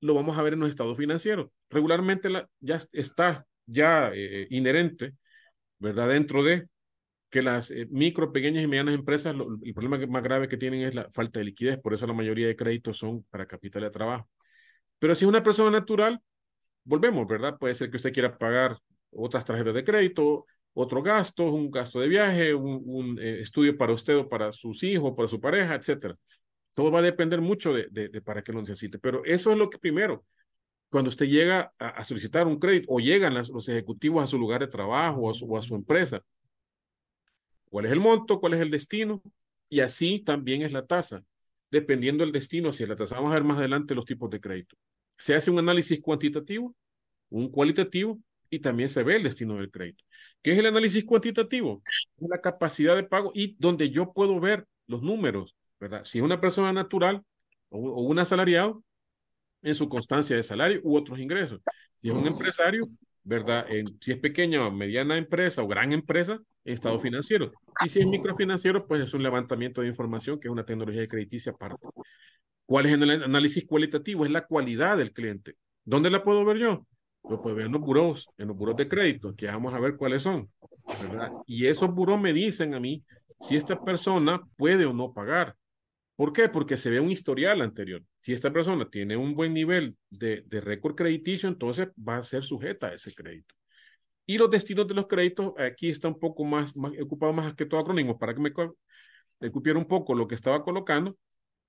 lo 0.00 0.14
vamos 0.14 0.36
a 0.36 0.42
ver 0.42 0.52
en 0.52 0.60
los 0.60 0.68
estados 0.68 0.96
financieros. 0.98 1.48
Regularmente 1.70 2.28
la, 2.28 2.48
ya 2.60 2.78
está 2.92 3.46
ya 3.66 4.10
eh, 4.14 4.46
inherente, 4.50 5.14
¿verdad? 5.78 6.08
Dentro 6.08 6.42
de 6.44 6.68
que 7.30 7.42
las 7.42 7.70
eh, 7.70 7.88
micro, 7.90 8.32
pequeñas 8.32 8.64
y 8.64 8.68
medianas 8.68 8.94
empresas, 8.94 9.34
el 9.64 9.74
problema 9.74 9.98
más 10.06 10.22
grave 10.22 10.48
que 10.48 10.56
tienen 10.58 10.82
es 10.82 10.94
la 10.94 11.10
falta 11.10 11.40
de 11.40 11.46
liquidez, 11.46 11.78
por 11.78 11.94
eso 11.94 12.06
la 12.06 12.12
mayoría 12.14 12.46
de 12.46 12.56
créditos 12.56 12.98
son 12.98 13.24
para 13.30 13.46
capital 13.46 13.82
de 13.82 13.90
trabajo. 13.90 14.28
Pero 14.98 15.14
si 15.14 15.24
es 15.24 15.28
una 15.28 15.42
persona 15.42 15.70
natural, 15.70 16.20
volvemos, 16.84 17.26
¿verdad? 17.26 17.58
Puede 17.58 17.74
ser 17.74 17.90
que 17.90 17.96
usted 17.96 18.12
quiera 18.12 18.36
pagar 18.38 18.78
otras 19.10 19.44
tarjetas 19.44 19.74
de 19.74 19.84
crédito, 19.84 20.46
otro 20.74 21.02
gasto, 21.02 21.44
un 21.44 21.70
gasto 21.70 22.00
de 22.00 22.08
viaje, 22.08 22.54
un, 22.54 22.82
un 22.86 23.18
eh, 23.18 23.40
estudio 23.40 23.76
para 23.76 23.92
usted 23.92 24.16
o 24.16 24.28
para 24.28 24.52
sus 24.52 24.82
hijos, 24.84 25.14
para 25.16 25.28
su 25.28 25.40
pareja, 25.40 25.74
etcétera. 25.74 26.14
Todo 26.74 26.90
va 26.90 27.00
a 27.00 27.02
depender 27.02 27.40
mucho 27.40 27.72
de, 27.72 27.88
de, 27.90 28.08
de 28.08 28.22
para 28.22 28.42
qué 28.42 28.52
lo 28.52 28.60
necesite, 28.60 28.98
pero 28.98 29.24
eso 29.24 29.52
es 29.52 29.58
lo 29.58 29.68
que 29.68 29.78
primero, 29.78 30.24
cuando 30.92 31.08
usted 31.08 31.24
llega 31.24 31.72
a, 31.78 32.04
solicitar 32.04 32.46
un 32.46 32.58
crédito 32.58 32.88
o 32.90 33.00
llegan 33.00 33.32
los 33.32 33.66
ejecutivos 33.66 34.22
a 34.22 34.26
su 34.26 34.36
lugar 34.36 34.60
de 34.60 34.66
trabajo 34.66 35.22
o 35.22 35.56
a 35.56 35.62
su, 35.62 35.74
empresa, 35.74 36.22
cuál 37.70 37.86
es 37.86 37.92
el 37.92 37.98
monto, 37.98 38.38
cuál 38.38 38.52
es 38.52 38.60
el 38.60 38.70
destino, 38.70 39.22
y 39.70 39.80
así 39.80 40.18
también 40.18 40.60
es 40.60 40.74
la 40.74 40.86
tasa. 40.86 41.24
Dependiendo 41.70 42.24
del 42.24 42.32
destino, 42.32 42.74
si 42.74 42.82
es 42.82 42.90
la 42.90 42.96
tasa, 42.96 43.14
vamos 43.14 43.30
a 43.30 43.36
ver 43.36 43.44
más 43.44 43.56
adelante 43.56 43.94
los 43.94 44.04
tipos 44.04 44.28
de 44.28 44.38
crédito. 44.38 44.76
Se 45.16 45.34
hace 45.34 45.50
un 45.50 45.60
análisis 45.60 45.98
cuantitativo, 46.02 46.76
un 47.30 47.50
cualitativo, 47.50 48.20
y 48.50 48.58
también 48.58 48.90
se 48.90 49.02
ve 49.02 49.16
el 49.16 49.22
destino 49.22 49.56
del 49.56 49.70
crédito. 49.70 50.04
¿Qué 50.42 50.52
es 50.52 50.58
el 50.58 50.66
análisis 50.66 51.06
cuantitativo? 51.06 51.82
La 52.18 52.42
capacidad 52.42 52.96
de 52.96 53.04
pago 53.04 53.32
y 53.34 53.56
donde 53.58 53.88
yo 53.88 54.12
puedo 54.12 54.38
ver 54.40 54.66
los 54.86 55.00
números, 55.00 55.56
¿verdad? 55.80 56.04
Si 56.04 56.18
es 56.18 56.24
una 56.24 56.38
persona 56.38 56.70
natural 56.74 57.24
o 57.70 58.02
un 58.02 58.18
asalariado, 58.18 58.84
en 59.62 59.74
su 59.74 59.88
constancia 59.88 60.36
de 60.36 60.42
salario 60.42 60.80
u 60.84 60.96
otros 60.96 61.18
ingresos. 61.18 61.60
Si 61.96 62.08
es 62.08 62.14
un 62.14 62.26
empresario, 62.26 62.88
¿verdad? 63.22 63.66
En, 63.70 63.86
si 64.00 64.12
es 64.12 64.18
pequeña 64.18 64.66
o 64.66 64.70
mediana 64.70 65.16
empresa 65.16 65.62
o 65.62 65.68
gran 65.68 65.92
empresa, 65.92 66.40
estado 66.64 66.98
financiero. 66.98 67.52
Y 67.84 67.88
si 67.88 68.00
es 68.00 68.06
microfinanciero, 68.06 68.86
pues 68.86 69.02
es 69.02 69.14
un 69.14 69.22
levantamiento 69.22 69.80
de 69.80 69.88
información 69.88 70.38
que 70.38 70.48
es 70.48 70.52
una 70.52 70.64
tecnología 70.64 71.00
de 71.00 71.08
crediticia 71.08 71.52
aparte. 71.52 71.88
¿Cuál 72.66 72.86
es 72.86 72.92
el 72.92 73.10
análisis 73.10 73.66
cualitativo? 73.66 74.24
Es 74.24 74.30
la 74.30 74.46
cualidad 74.46 74.96
del 74.96 75.12
cliente. 75.12 75.56
¿Dónde 75.84 76.10
la 76.10 76.22
puedo 76.22 76.44
ver 76.44 76.58
yo? 76.58 76.86
Lo 77.28 77.40
puedo 77.40 77.56
ver 77.56 77.66
en 77.66 77.72
los 77.72 77.80
buros, 77.80 78.28
en 78.38 78.48
los 78.48 78.56
buros 78.56 78.76
de 78.76 78.88
crédito, 78.88 79.34
que 79.34 79.46
vamos 79.46 79.74
a 79.74 79.80
ver 79.80 79.96
cuáles 79.96 80.22
son, 80.22 80.50
¿verdad? 81.00 81.30
Y 81.46 81.66
esos 81.66 81.92
buros 81.92 82.20
me 82.20 82.32
dicen 82.32 82.74
a 82.74 82.80
mí 82.80 83.04
si 83.40 83.56
esta 83.56 83.82
persona 83.82 84.40
puede 84.56 84.86
o 84.86 84.92
no 84.92 85.12
pagar. 85.12 85.56
¿Por 86.22 86.32
qué? 86.32 86.48
Porque 86.48 86.76
se 86.76 86.88
ve 86.88 87.00
un 87.00 87.10
historial 87.10 87.62
anterior. 87.62 88.04
Si 88.20 88.32
esta 88.32 88.52
persona 88.52 88.88
tiene 88.88 89.16
un 89.16 89.34
buen 89.34 89.52
nivel 89.52 89.96
de, 90.08 90.42
de 90.42 90.60
récord 90.60 90.94
crediticio, 90.94 91.48
entonces 91.48 91.88
va 91.98 92.18
a 92.18 92.22
ser 92.22 92.44
sujeta 92.44 92.86
a 92.86 92.94
ese 92.94 93.12
crédito. 93.12 93.56
Y 94.24 94.38
los 94.38 94.48
destinos 94.48 94.86
de 94.86 94.94
los 94.94 95.08
créditos, 95.08 95.52
aquí 95.58 95.90
está 95.90 96.06
un 96.06 96.20
poco 96.20 96.44
más, 96.44 96.76
más 96.76 96.92
ocupado 97.00 97.32
más 97.32 97.52
que 97.56 97.66
todo 97.66 97.80
acrónimo, 97.80 98.20
para 98.20 98.36
que 98.36 98.40
me, 98.40 98.52
cupiera 99.50 99.80
un 99.80 99.86
poco 99.88 100.14
lo 100.14 100.28
que 100.28 100.36
estaba 100.36 100.62
colocando. 100.62 101.18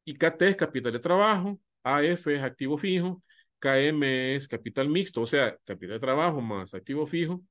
IKT 0.06 0.44
es 0.44 0.56
capital 0.56 0.94
de 0.94 1.00
trabajo, 1.00 1.60
AF 1.82 2.28
es 2.28 2.44
activo 2.44 2.78
fijo, 2.78 3.24
KM 3.58 4.36
es 4.36 4.48
capital 4.48 4.88
mixto, 4.88 5.22
o 5.22 5.26
sea, 5.26 5.58
capital 5.66 5.96
de 5.96 6.00
trabajo 6.00 6.42
más 6.42 6.76
activo 6.76 7.08
fijo 7.08 7.44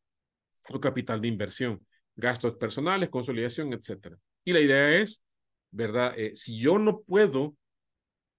o 0.70 0.78
capital 0.78 1.20
de 1.20 1.26
inversión, 1.26 1.84
gastos 2.14 2.54
personales, 2.54 3.08
consolidación, 3.10 3.72
etc. 3.72 4.16
Y 4.44 4.52
la 4.52 4.60
idea 4.60 4.94
es 5.00 5.24
¿verdad? 5.72 6.14
Eh, 6.16 6.32
si 6.36 6.60
yo 6.60 6.78
no 6.78 7.02
puedo, 7.02 7.56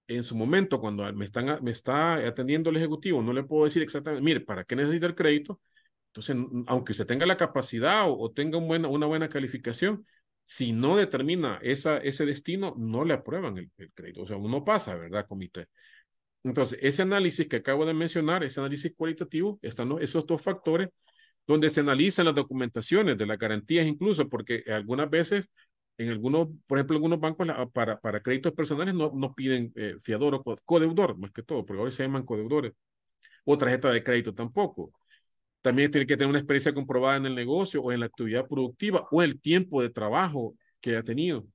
en 0.08 0.24
su 0.24 0.36
momento, 0.36 0.80
cuando 0.80 1.10
me, 1.14 1.24
están, 1.24 1.62
me 1.62 1.70
está 1.70 2.16
atendiendo 2.16 2.70
el 2.70 2.76
ejecutivo, 2.76 3.22
no 3.22 3.32
le 3.32 3.44
puedo 3.44 3.64
decir 3.64 3.82
exactamente, 3.82 4.24
mire, 4.24 4.40
¿para 4.40 4.64
qué 4.64 4.76
necesita 4.76 5.06
el 5.06 5.14
crédito? 5.14 5.60
Entonces, 6.08 6.36
aunque 6.68 6.92
usted 6.92 7.06
tenga 7.06 7.26
la 7.26 7.36
capacidad 7.36 8.08
o, 8.08 8.18
o 8.18 8.32
tenga 8.32 8.58
un 8.58 8.68
buena, 8.68 8.88
una 8.88 9.06
buena 9.06 9.28
calificación, 9.28 10.06
si 10.44 10.72
no 10.72 10.96
determina 10.96 11.58
esa, 11.62 11.98
ese 11.98 12.26
destino, 12.26 12.74
no 12.78 13.04
le 13.04 13.14
aprueban 13.14 13.58
el, 13.58 13.70
el 13.78 13.92
crédito. 13.92 14.22
O 14.22 14.26
sea, 14.26 14.36
uno 14.36 14.64
pasa, 14.64 14.94
¿verdad, 14.94 15.26
comité? 15.26 15.66
Entonces, 16.44 16.78
ese 16.82 17.02
análisis 17.02 17.48
que 17.48 17.56
acabo 17.56 17.86
de 17.86 17.94
mencionar, 17.94 18.44
ese 18.44 18.60
análisis 18.60 18.92
cualitativo, 18.94 19.58
están 19.62 19.90
esos 20.00 20.26
dos 20.26 20.42
factores 20.42 20.90
donde 21.46 21.70
se 21.70 21.80
analizan 21.80 22.26
las 22.26 22.34
documentaciones 22.34 23.18
de 23.18 23.26
las 23.26 23.38
garantías 23.38 23.86
incluso, 23.86 24.28
porque 24.28 24.62
algunas 24.68 25.10
veces 25.10 25.50
en 25.98 26.10
algunos, 26.10 26.48
por 26.66 26.78
ejemplo, 26.78 26.96
algunos 26.96 27.20
bancos 27.20 27.46
para, 27.72 28.00
para 28.00 28.20
créditos 28.20 28.52
personales 28.52 28.94
no, 28.94 29.12
no 29.14 29.34
piden 29.34 29.72
eh, 29.76 29.96
fiador 30.00 30.34
o 30.34 30.42
codeudor, 30.64 31.16
más 31.18 31.30
que 31.32 31.42
todo, 31.42 31.64
porque 31.64 31.82
hoy 31.82 31.92
se 31.92 32.02
llaman 32.02 32.24
codeudores. 32.24 32.72
O 33.44 33.58
tarjeta 33.58 33.90
de 33.90 34.02
crédito 34.02 34.34
tampoco. 34.34 34.92
También 35.62 35.90
tiene 35.90 36.06
que 36.06 36.16
tener 36.16 36.28
una 36.30 36.38
experiencia 36.38 36.74
comprobada 36.74 37.16
en 37.18 37.26
el 37.26 37.34
negocio 37.34 37.82
o 37.82 37.92
en 37.92 38.00
la 38.00 38.06
actividad 38.06 38.46
productiva 38.48 39.06
o 39.10 39.22
el 39.22 39.40
tiempo 39.40 39.82
de 39.82 39.90
trabajo 39.90 40.56
que 40.80 40.96
ha 40.96 41.02
tenido. 41.02 41.46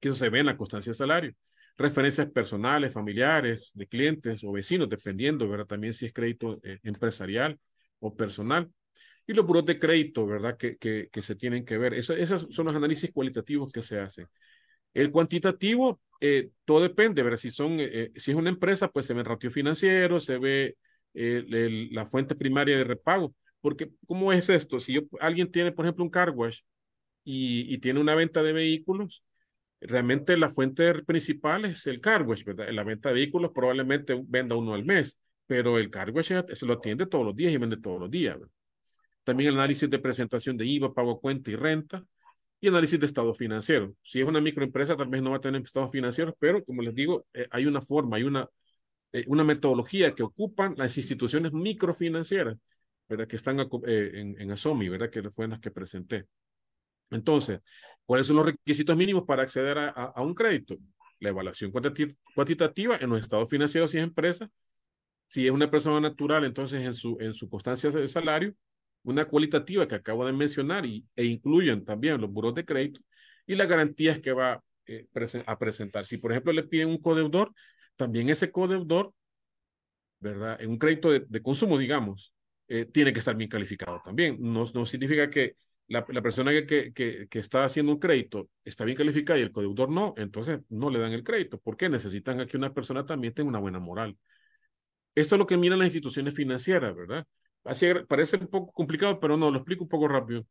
Que 0.00 0.08
eso 0.08 0.16
se 0.16 0.30
ve 0.30 0.40
en 0.40 0.46
la 0.46 0.56
constancia 0.56 0.90
de 0.92 0.94
salario. 0.96 1.34
Referencias 1.76 2.30
personales, 2.30 2.92
familiares, 2.92 3.72
de 3.74 3.86
clientes 3.88 4.44
o 4.44 4.52
vecinos, 4.52 4.88
dependiendo, 4.88 5.48
¿verdad? 5.48 5.66
También 5.66 5.94
si 5.94 6.06
es 6.06 6.12
crédito 6.12 6.60
eh, 6.62 6.78
empresarial 6.84 7.58
o 8.00 8.14
personal 8.16 8.70
y 9.26 9.32
los 9.34 9.46
buros 9.46 9.64
de 9.66 9.78
crédito, 9.78 10.26
¿verdad? 10.26 10.56
Que, 10.56 10.76
que, 10.76 11.08
que 11.10 11.22
se 11.22 11.34
tienen 11.36 11.64
que 11.64 11.78
ver. 11.78 11.94
Eso, 11.94 12.14
esos 12.14 12.46
son 12.50 12.66
los 12.66 12.76
análisis 12.76 13.12
cualitativos 13.12 13.72
que 13.72 13.82
se 13.82 13.98
hacen. 14.00 14.26
El 14.94 15.10
cuantitativo, 15.10 16.00
eh, 16.20 16.50
todo 16.64 16.80
depende, 16.80 17.22
¿verdad? 17.22 17.38
Si, 17.38 17.50
son, 17.50 17.78
eh, 17.80 18.12
si 18.14 18.30
es 18.32 18.36
una 18.36 18.50
empresa, 18.50 18.88
pues 18.90 19.06
se 19.06 19.14
ve 19.14 19.20
el 19.20 19.26
ratio 19.26 19.50
financiero, 19.50 20.20
se 20.20 20.38
ve 20.38 20.76
el, 21.14 21.52
el, 21.54 21.88
la 21.92 22.06
fuente 22.06 22.34
primaria 22.36 22.76
de 22.78 22.84
repago. 22.84 23.34
Porque, 23.60 23.90
¿cómo 24.06 24.32
es 24.32 24.48
esto? 24.50 24.78
Si 24.80 24.94
yo, 24.94 25.02
alguien 25.20 25.50
tiene, 25.50 25.72
por 25.72 25.84
ejemplo, 25.86 26.04
un 26.04 26.10
car 26.10 26.30
wash 26.30 26.60
y, 27.24 27.72
y 27.74 27.78
tiene 27.78 28.00
una 28.00 28.14
venta 28.14 28.42
de 28.42 28.52
vehículos, 28.52 29.24
realmente 29.80 30.36
la 30.36 30.48
fuente 30.50 30.94
principal 31.04 31.64
es 31.66 31.86
el 31.86 32.00
car 32.00 32.22
wash, 32.24 32.44
¿verdad? 32.44 32.68
En 32.68 32.76
la 32.76 32.84
venta 32.84 33.10
de 33.10 33.16
vehículos 33.16 33.52
probablemente 33.54 34.20
venda 34.26 34.56
uno 34.56 34.74
al 34.74 34.84
mes, 34.84 35.20
pero 35.46 35.78
el 35.78 35.90
car 35.90 36.10
wash 36.12 36.32
se 36.54 36.66
lo 36.66 36.74
atiende 36.74 37.06
todos 37.06 37.24
los 37.26 37.36
días 37.36 37.52
y 37.52 37.58
vende 37.58 37.78
todos 37.78 38.00
los 38.00 38.10
días, 38.10 38.36
¿verdad? 38.38 38.53
También 39.24 39.50
el 39.50 39.56
análisis 39.56 39.90
de 39.90 39.98
presentación 39.98 40.56
de 40.56 40.66
IVA, 40.66 40.94
pago 40.94 41.20
cuenta 41.20 41.50
y 41.50 41.56
renta, 41.56 42.04
y 42.60 42.68
análisis 42.68 42.98
de 43.00 43.06
estado 43.06 43.34
financiero. 43.34 43.94
Si 44.02 44.20
es 44.20 44.26
una 44.26 44.40
microempresa, 44.40 44.96
tal 44.96 45.08
vez 45.08 45.22
no 45.22 45.30
va 45.30 45.36
a 45.36 45.40
tener 45.40 45.62
estados 45.62 45.92
financieros, 45.92 46.34
pero 46.38 46.64
como 46.64 46.82
les 46.82 46.94
digo, 46.94 47.26
eh, 47.34 47.46
hay 47.50 47.66
una 47.66 47.82
forma, 47.82 48.16
hay 48.16 48.24
una, 48.24 48.48
eh, 49.12 49.24
una 49.28 49.44
metodología 49.44 50.14
que 50.14 50.22
ocupan 50.22 50.74
las 50.76 50.96
instituciones 50.96 51.52
microfinancieras, 51.52 52.58
¿verdad? 53.08 53.26
Que 53.26 53.36
están 53.36 53.60
eh, 53.60 54.10
en, 54.14 54.40
en 54.40 54.50
ASOMI, 54.50 54.88
¿verdad? 54.88 55.10
Que 55.10 55.22
fueron 55.30 55.52
las 55.52 55.60
que 55.60 55.70
presenté. 55.70 56.26
Entonces, 57.10 57.60
¿cuáles 58.06 58.26
son 58.26 58.36
los 58.36 58.46
requisitos 58.46 58.96
mínimos 58.96 59.24
para 59.24 59.42
acceder 59.42 59.78
a, 59.78 59.88
a, 59.88 60.22
un 60.22 60.34
crédito? 60.34 60.76
La 61.20 61.30
evaluación 61.30 61.70
cuantitativa 62.34 62.96
en 63.00 63.10
los 63.10 63.20
estados 63.20 63.48
financieros 63.48 63.94
y 63.94 63.98
es 63.98 64.04
empresa. 64.04 64.50
Si 65.28 65.46
es 65.46 65.52
una 65.52 65.70
persona 65.70 66.00
natural, 66.00 66.44
entonces 66.44 66.82
en 66.82 66.94
su, 66.94 67.16
en 67.20 67.34
su 67.34 67.48
constancia 67.48 67.90
de 67.90 68.08
salario, 68.08 68.54
una 69.04 69.26
cualitativa 69.26 69.86
que 69.86 69.94
acabo 69.96 70.26
de 70.26 70.32
mencionar 70.32 70.86
y, 70.86 71.06
e 71.16 71.24
incluyen 71.24 71.84
también 71.84 72.20
los 72.20 72.30
buros 72.30 72.54
de 72.54 72.64
crédito 72.64 73.00
y 73.46 73.54
las 73.54 73.68
garantías 73.68 74.20
que 74.20 74.32
va 74.32 74.62
eh, 74.86 75.06
a 75.46 75.58
presentar. 75.58 76.06
Si, 76.06 76.18
por 76.18 76.32
ejemplo, 76.32 76.52
le 76.52 76.64
piden 76.64 76.88
un 76.88 76.98
codeudor, 76.98 77.52
también 77.96 78.28
ese 78.28 78.50
codeudor, 78.50 79.14
¿verdad? 80.20 80.60
En 80.60 80.70
un 80.70 80.78
crédito 80.78 81.10
de, 81.10 81.42
consumo, 81.42 81.78
digamos, 81.78 82.34
eh, 82.68 82.86
tiene 82.86 83.12
que 83.12 83.18
estar 83.20 83.36
bien 83.36 83.50
calificado 83.50 84.00
también. 84.02 84.38
No, 84.40 84.64
no 84.74 84.86
significa 84.86 85.28
que 85.30 85.56
la, 85.88 86.04
la 86.08 86.22
persona 86.22 86.50
que, 86.52 86.92
que, 86.94 87.28
que, 87.28 87.38
está 87.38 87.64
haciendo 87.64 87.92
un 87.92 87.98
crédito 87.98 88.48
está 88.64 88.84
bien 88.84 88.96
calificada 88.96 89.38
y 89.38 89.42
el 89.42 89.52
codeudor 89.52 89.90
no, 89.90 90.14
entonces 90.16 90.60
no 90.70 90.90
le 90.90 90.98
dan 90.98 91.12
el 91.12 91.24
crédito. 91.24 91.58
¿Por 91.60 91.76
qué? 91.76 91.88
Necesitan 91.88 92.46
que 92.46 92.56
una 92.56 92.72
persona 92.72 93.04
también 93.04 93.34
tenga 93.34 93.50
una 93.50 93.58
buena 93.58 93.80
moral. 93.80 94.16
Esto 95.14 95.34
es 95.36 95.38
lo 95.38 95.46
que 95.46 95.56
miran 95.56 95.78
las 95.78 95.86
instituciones 95.86 96.34
financieras, 96.34 96.94
¿verdad? 96.94 97.26
Así 97.64 97.86
parece 98.08 98.36
un 98.36 98.48
poco 98.48 98.72
complicado, 98.72 99.18
pero 99.20 99.36
no, 99.36 99.50
lo 99.50 99.58
explico 99.58 99.84
un 99.84 99.88
poco 99.88 100.08
rápido. 100.08 100.46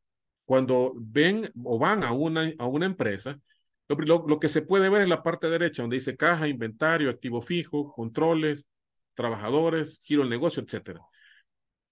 Cuando 0.45 0.93
ven 0.95 1.49
o 1.63 1.80
van 1.80 2.04
a 2.04 2.12
una, 2.12 2.52
a 2.58 2.67
una 2.67 2.86
empresa, 2.86 3.39
lo, 3.88 4.28
lo, 4.28 4.39
que 4.39 4.49
se 4.49 4.62
puede 4.62 4.89
ver 4.89 5.02
en 5.04 5.10
la 5.10 5.23
parte 5.23 5.49
derecha, 5.49 5.84
donde 5.84 5.97
dice 5.97 6.17
caja, 6.17 6.47
inventario, 6.47 7.10
activo 7.10 7.41
fijo, 7.41 7.93
controles, 7.93 8.65
trabajadores, 9.13 9.99
giro 10.04 10.21
del 10.21 10.30
negocio, 10.30 10.63
etcétera. 10.63 11.02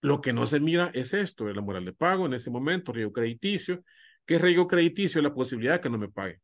Lo 0.01 0.19
que 0.21 0.33
no 0.33 0.47
se 0.47 0.59
mira 0.59 0.89
es 0.93 1.13
esto, 1.13 1.47
la 1.47 1.61
moral 1.61 1.85
de 1.85 1.93
pago 1.93 2.25
en 2.25 2.33
ese 2.33 2.49
momento, 2.49 2.91
riesgo 2.91 3.13
crediticio. 3.13 3.83
¿Qué 4.25 4.35
es 4.35 4.41
riesgo 4.41 4.67
crediticio? 4.67 5.21
La 5.21 5.33
posibilidad 5.33 5.75
de 5.75 5.81
que 5.81 5.89
no 5.89 5.97
me 5.97 6.09
pague. 6.09 6.41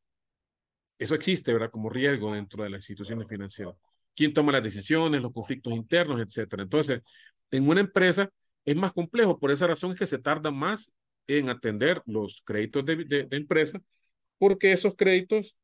Eso 0.99 1.15
existe, 1.15 1.53
¿verdad? 1.53 1.71
Como 1.71 1.89
riesgo 1.89 2.33
dentro 2.33 2.63
de 2.63 2.69
las 2.69 2.79
instituciones 2.81 3.27
financieras. 3.27 3.75
¿Quién 4.15 4.33
toma 4.33 4.51
las 4.51 4.63
decisiones, 4.63 5.21
los 5.21 5.31
conflictos 5.31 5.73
internos, 5.73 6.19
etcétera? 6.19 6.63
Entonces, 6.63 7.01
en 7.51 7.67
una 7.67 7.81
empresa, 7.81 8.29
es 8.67 8.75
más 8.75 8.93
complejo, 8.93 9.39
por 9.39 9.51
esa 9.51 9.67
razón 9.67 9.91
es 9.93 9.97
que 9.97 10.07
se 10.07 10.19
tarda 10.19 10.51
más 10.51 10.93
en 11.27 11.49
atender 11.49 12.03
los 12.05 12.41
créditos 12.45 12.85
de, 12.85 13.05
de, 13.05 13.27
empresa, 13.31 13.81
porque 14.37 14.73
esos 14.73 14.95
créditos 14.95 15.57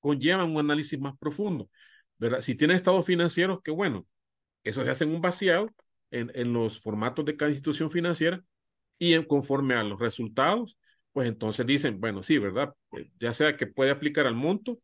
conllevan 0.00 0.50
un 0.50 0.60
análisis 0.60 1.00
más 1.00 1.16
profundo. 1.18 1.70
¿verdad? 2.18 2.40
Si 2.40 2.54
tiene 2.54 2.74
estados 2.74 3.06
financieros, 3.06 3.60
qué 3.62 3.70
bueno, 3.70 4.06
eso 4.64 4.84
se 4.84 4.90
hace 4.90 5.04
en 5.04 5.14
un 5.14 5.20
vaciado 5.20 5.70
en, 6.10 6.30
en 6.34 6.52
los 6.52 6.80
formatos 6.80 7.24
de 7.26 7.36
cada 7.36 7.50
institución 7.50 7.90
financiera 7.90 8.42
y 8.98 9.14
en, 9.14 9.24
conforme 9.24 9.74
a 9.74 9.84
los 9.84 10.00
resultados, 10.00 10.78
pues 11.12 11.28
entonces 11.28 11.66
dicen, 11.66 12.00
bueno, 12.00 12.22
sí, 12.22 12.38
¿verdad? 12.38 12.74
Eh, 12.96 13.10
ya 13.20 13.32
sea 13.32 13.56
que 13.56 13.66
puede 13.66 13.90
aplicar 13.90 14.26
al 14.26 14.34
monto, 14.34 14.80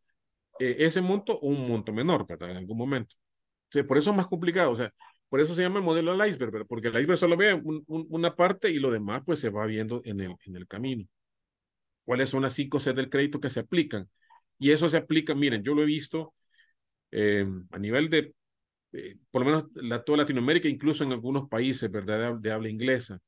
eh, 0.61 0.77
ese 0.81 1.01
monto 1.03 1.39
o 1.41 1.49
un 1.49 1.69
monto 1.69 1.93
menor, 1.93 2.27
¿verdad? 2.27 2.51
En 2.51 2.59
algún 2.59 2.79
momento. 2.79 3.17
O 3.75 3.87
por 3.87 3.99
eso 3.99 4.11
es 4.11 4.17
más 4.17 4.27
complicado. 4.27 4.71
O 4.73 4.77
sea, 4.77 4.93
por 5.31 5.41
eso 5.41 5.55
se 5.55 5.63
llama 5.63 5.79
el 5.79 5.85
modelo 5.85 6.17
del 6.17 6.29
iceberg, 6.29 6.67
porque 6.67 6.89
el 6.89 6.99
iceberg 6.99 7.19
solo 7.19 7.37
ve 7.37 7.63
una 7.87 8.37
parte 8.37 8.71
y 8.71 8.81
lo 8.81 8.91
demás 8.91 9.23
pues 9.25 9.39
se 9.39 9.49
va 9.49 9.65
viendo 9.65 10.03
en 10.05 10.21
el, 10.21 10.35
en 10.45 10.57
el 10.57 10.67
camino. 10.67 11.07
¿Cuáles 12.05 12.31
son 12.31 12.43
las 12.43 12.55
cinco 12.55 12.81
C 12.81 12.93
del 12.93 13.09
crédito 13.09 13.41
que 13.41 13.49
se 13.49 13.61
aplican? 13.61 14.11
Y 14.59 14.73
eso 14.73 14.89
se 14.89 14.97
aplica, 14.99 15.35
miren, 15.35 15.63
yo 15.63 15.75
lo 15.75 15.83
he 15.83 15.87
visto 15.87 16.35
eh, 17.13 17.47
a 17.71 17.79
nivel 17.79 18.11
de, 18.11 18.35
eh, 18.93 19.17
por 19.31 19.43
lo 19.43 19.47
menos 19.47 19.67
la, 19.75 20.03
toda 20.05 20.19
Latinoamérica, 20.19 20.69
incluso 20.69 21.05
en 21.05 21.13
algunos 21.13 21.49
países, 21.49 21.91
¿verdad? 21.91 22.37
De, 22.39 22.53
habla 22.53 22.69
inglesa. 22.69 23.21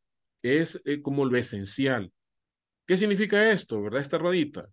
Es 0.43 0.83
eh, 0.85 1.03
como 1.03 1.25
lo 1.27 1.37
esencial. 1.37 2.12
¿Qué 2.87 2.97
significa 2.97 3.53
esto, 3.53 3.83
verdad? 3.83 4.01
Esta 4.03 4.19
ruedita. 4.19 4.69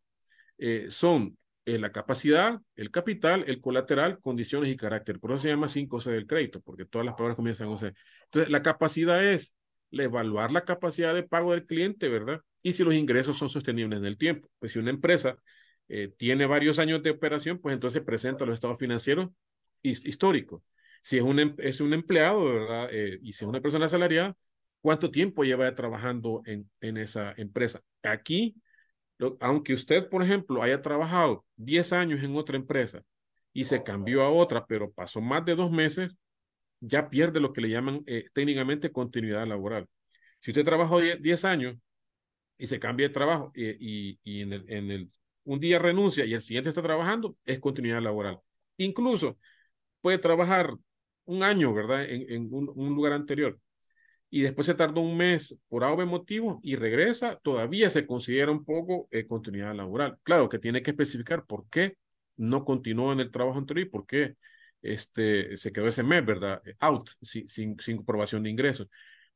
son 0.90 1.38
eh, 1.70 1.78
la 1.78 1.92
capacidad, 1.92 2.60
el 2.76 2.90
capital, 2.90 3.44
el 3.48 3.62
colateral, 3.62 4.20
condiciones 4.22 4.72
y 4.72 4.76
carácter. 4.76 5.20
Por 5.20 5.32
eso 5.32 5.42
se 5.42 5.50
llama 5.50 5.68
5C 5.68 6.10
del 6.12 6.26
crédito, 6.26 6.62
porque 6.62 6.86
todas 6.86 7.06
las 7.06 7.14
palabras 7.14 7.36
comienzan 7.36 7.68
con 7.68 7.78
C. 7.78 7.94
Entonces, 8.26 8.52
la 8.52 8.64
capacidad 8.64 9.24
es 9.24 9.56
evaluar 9.92 10.52
la 10.52 10.66
capacidad 10.66 11.14
de 11.14 11.24
pago 11.24 11.52
del 11.52 11.68
cliente, 11.68 12.10
¿verdad? 12.10 12.42
Y 12.64 12.74
si 12.74 12.84
los 12.84 12.96
ingresos 12.96 13.38
son 13.38 13.50
sostenibles 13.50 14.00
en 14.00 14.06
el 14.06 14.18
tiempo. 14.18 14.50
Pues 14.58 14.74
si 14.74 14.80
una 14.80 14.90
empresa 14.90 15.38
eh, 15.90 16.08
tiene 16.18 16.48
varios 16.48 16.80
años 16.80 17.04
de 17.04 17.12
operación, 17.12 17.60
pues 17.60 17.74
entonces 17.74 18.02
presenta 18.02 18.46
los 18.46 18.56
estados 18.56 18.80
financieros 18.80 19.30
históricos. 19.84 20.64
Si 21.02 21.18
es 21.18 21.24
un, 21.24 21.40
em, 21.40 21.56
es 21.60 21.82
un 21.82 21.94
empleado, 21.94 22.46
¿verdad? 22.46 22.90
Eh, 22.92 23.20
y 23.22 23.34
si 23.34 23.46
es 23.46 23.50
una 23.50 23.62
persona 23.62 23.86
asalariada, 23.86 24.36
¿cuánto 24.82 25.12
tiempo 25.12 25.44
lleva 25.44 25.74
trabajando 25.76 26.42
en, 26.46 26.70
en 26.82 26.98
esa 26.98 27.34
empresa? 27.38 27.82
Aquí 28.02 28.56
aunque 29.40 29.74
usted, 29.74 30.10
por 30.10 30.24
ejemplo, 30.24 30.64
haya 30.64 30.82
trabajado 30.82 31.46
10 31.58 31.94
años 31.94 32.24
en 32.24 32.36
otra 32.36 32.58
empresa 32.58 33.04
y 33.54 33.66
se 33.66 33.84
cambió 33.84 34.24
a 34.24 34.30
otra, 34.30 34.66
pero 34.66 34.92
pasó 34.92 35.22
más 35.22 35.46
de 35.46 35.56
dos 35.56 35.72
meses, 35.72 36.16
ya 36.80 37.10
pierde 37.10 37.40
lo 37.40 37.54
que 37.54 37.62
le 37.62 37.70
llaman 37.70 38.04
eh, 38.08 38.26
técnicamente 38.34 38.92
continuidad 38.92 39.46
laboral. 39.48 39.88
Si 40.40 40.52
usted 40.52 40.64
trabajó 40.64 41.02
10 41.02 41.46
años 41.46 41.76
y 42.58 42.68
se 42.68 42.80
cambia 42.80 43.08
de 43.08 43.14
trabajo 43.14 43.52
y, 43.56 44.20
y, 44.24 44.42
en, 44.42 44.54
el, 44.54 45.10
un 45.44 45.60
día 45.60 45.80
renuncia 45.80 46.26
y 46.26 46.34
el 46.34 46.42
siguiente 46.42 46.70
está 46.70 46.82
trabajando, 46.82 47.38
es 47.46 47.60
continuidad 47.60 48.02
laboral. 48.02 48.40
Incluso 48.78 49.38
puede 50.02 50.20
trabajar 50.20 50.74
un 51.26 51.44
año, 51.44 51.74
¿verdad? 51.74 52.06
En, 52.10 52.50
un 52.52 52.96
lugar 52.96 53.14
anterior 53.14 53.60
y 54.30 54.42
después 54.42 54.68
se 54.68 54.76
tardó 54.76 55.02
un 55.02 55.18
mes 55.18 55.58
por 55.68 55.84
algún 55.84 56.08
motivo 56.08 56.60
y 56.64 56.76
regresa, 56.76 57.40
todavía 57.42 57.90
se 57.90 58.06
considera 58.06 58.52
un 58.52 58.64
poco 58.64 59.08
eh, 59.12 59.26
continuidad 59.26 59.76
laboral. 59.76 60.18
Claro 60.24 60.50
que 60.50 60.60
tiene 60.60 60.82
que 60.82 60.92
especificar 60.92 61.46
por 61.46 61.68
qué 61.70 61.98
no 62.38 62.64
continuó 62.64 63.12
en 63.12 63.22
el 63.22 63.32
trabajo 63.32 63.58
anterior 63.58 63.88
y 63.88 63.90
por 63.90 64.06
qué 64.06 64.36
este, 64.82 65.58
se 65.58 65.72
quedó 65.72 65.88
ese 65.88 66.04
mes, 66.04 66.26
¿verdad? 66.26 66.62
Out, 66.80 67.10
sin, 67.22 67.48
sin, 67.48 67.80
sin 67.80 67.98
de 68.44 68.50
ingresos. 68.50 68.88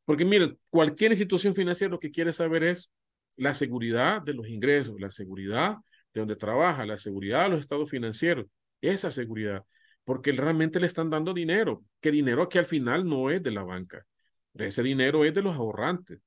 Porque 0.06 0.25
miren, 0.25 0.58
cualquier 0.69 1.12
institución 1.12 1.56
financiera 1.56 1.91
lo 1.91 1.99
que 1.99 2.12
quiere 2.12 2.32
saber 2.32 2.63
es 2.63 2.91
la 3.36 3.53
seguridad 3.53 4.21
de 4.21 4.34
los 4.34 4.47
ingresos, 4.47 4.95
la 4.99 5.12
seguridad 5.12 5.77
de 6.13 6.21
donde 6.21 6.36
trabaja, 6.36 6.86
la 6.86 6.97
seguridad 6.97 7.43
de 7.45 7.49
los 7.49 7.60
estados 7.60 7.89
financieros, 7.89 8.45
esa 8.82 9.10
seguridad, 9.10 9.65
porque 10.03 10.32
realmente 10.34 10.79
le 10.79 10.88
están 10.88 11.10
dando 11.10 11.34
dinero, 11.34 11.84
que 11.99 12.12
dinero 12.12 12.47
que 12.47 12.60
al 12.60 12.65
final 12.67 13.08
no 13.08 13.32
es 13.32 13.41
de 13.41 13.51
la 13.51 13.63
banca 13.63 14.06
ese 14.55 14.83
dinero 14.83 15.25
es 15.25 15.33
de 15.33 15.41
los 15.41 15.55
ahorrantes, 15.55 16.19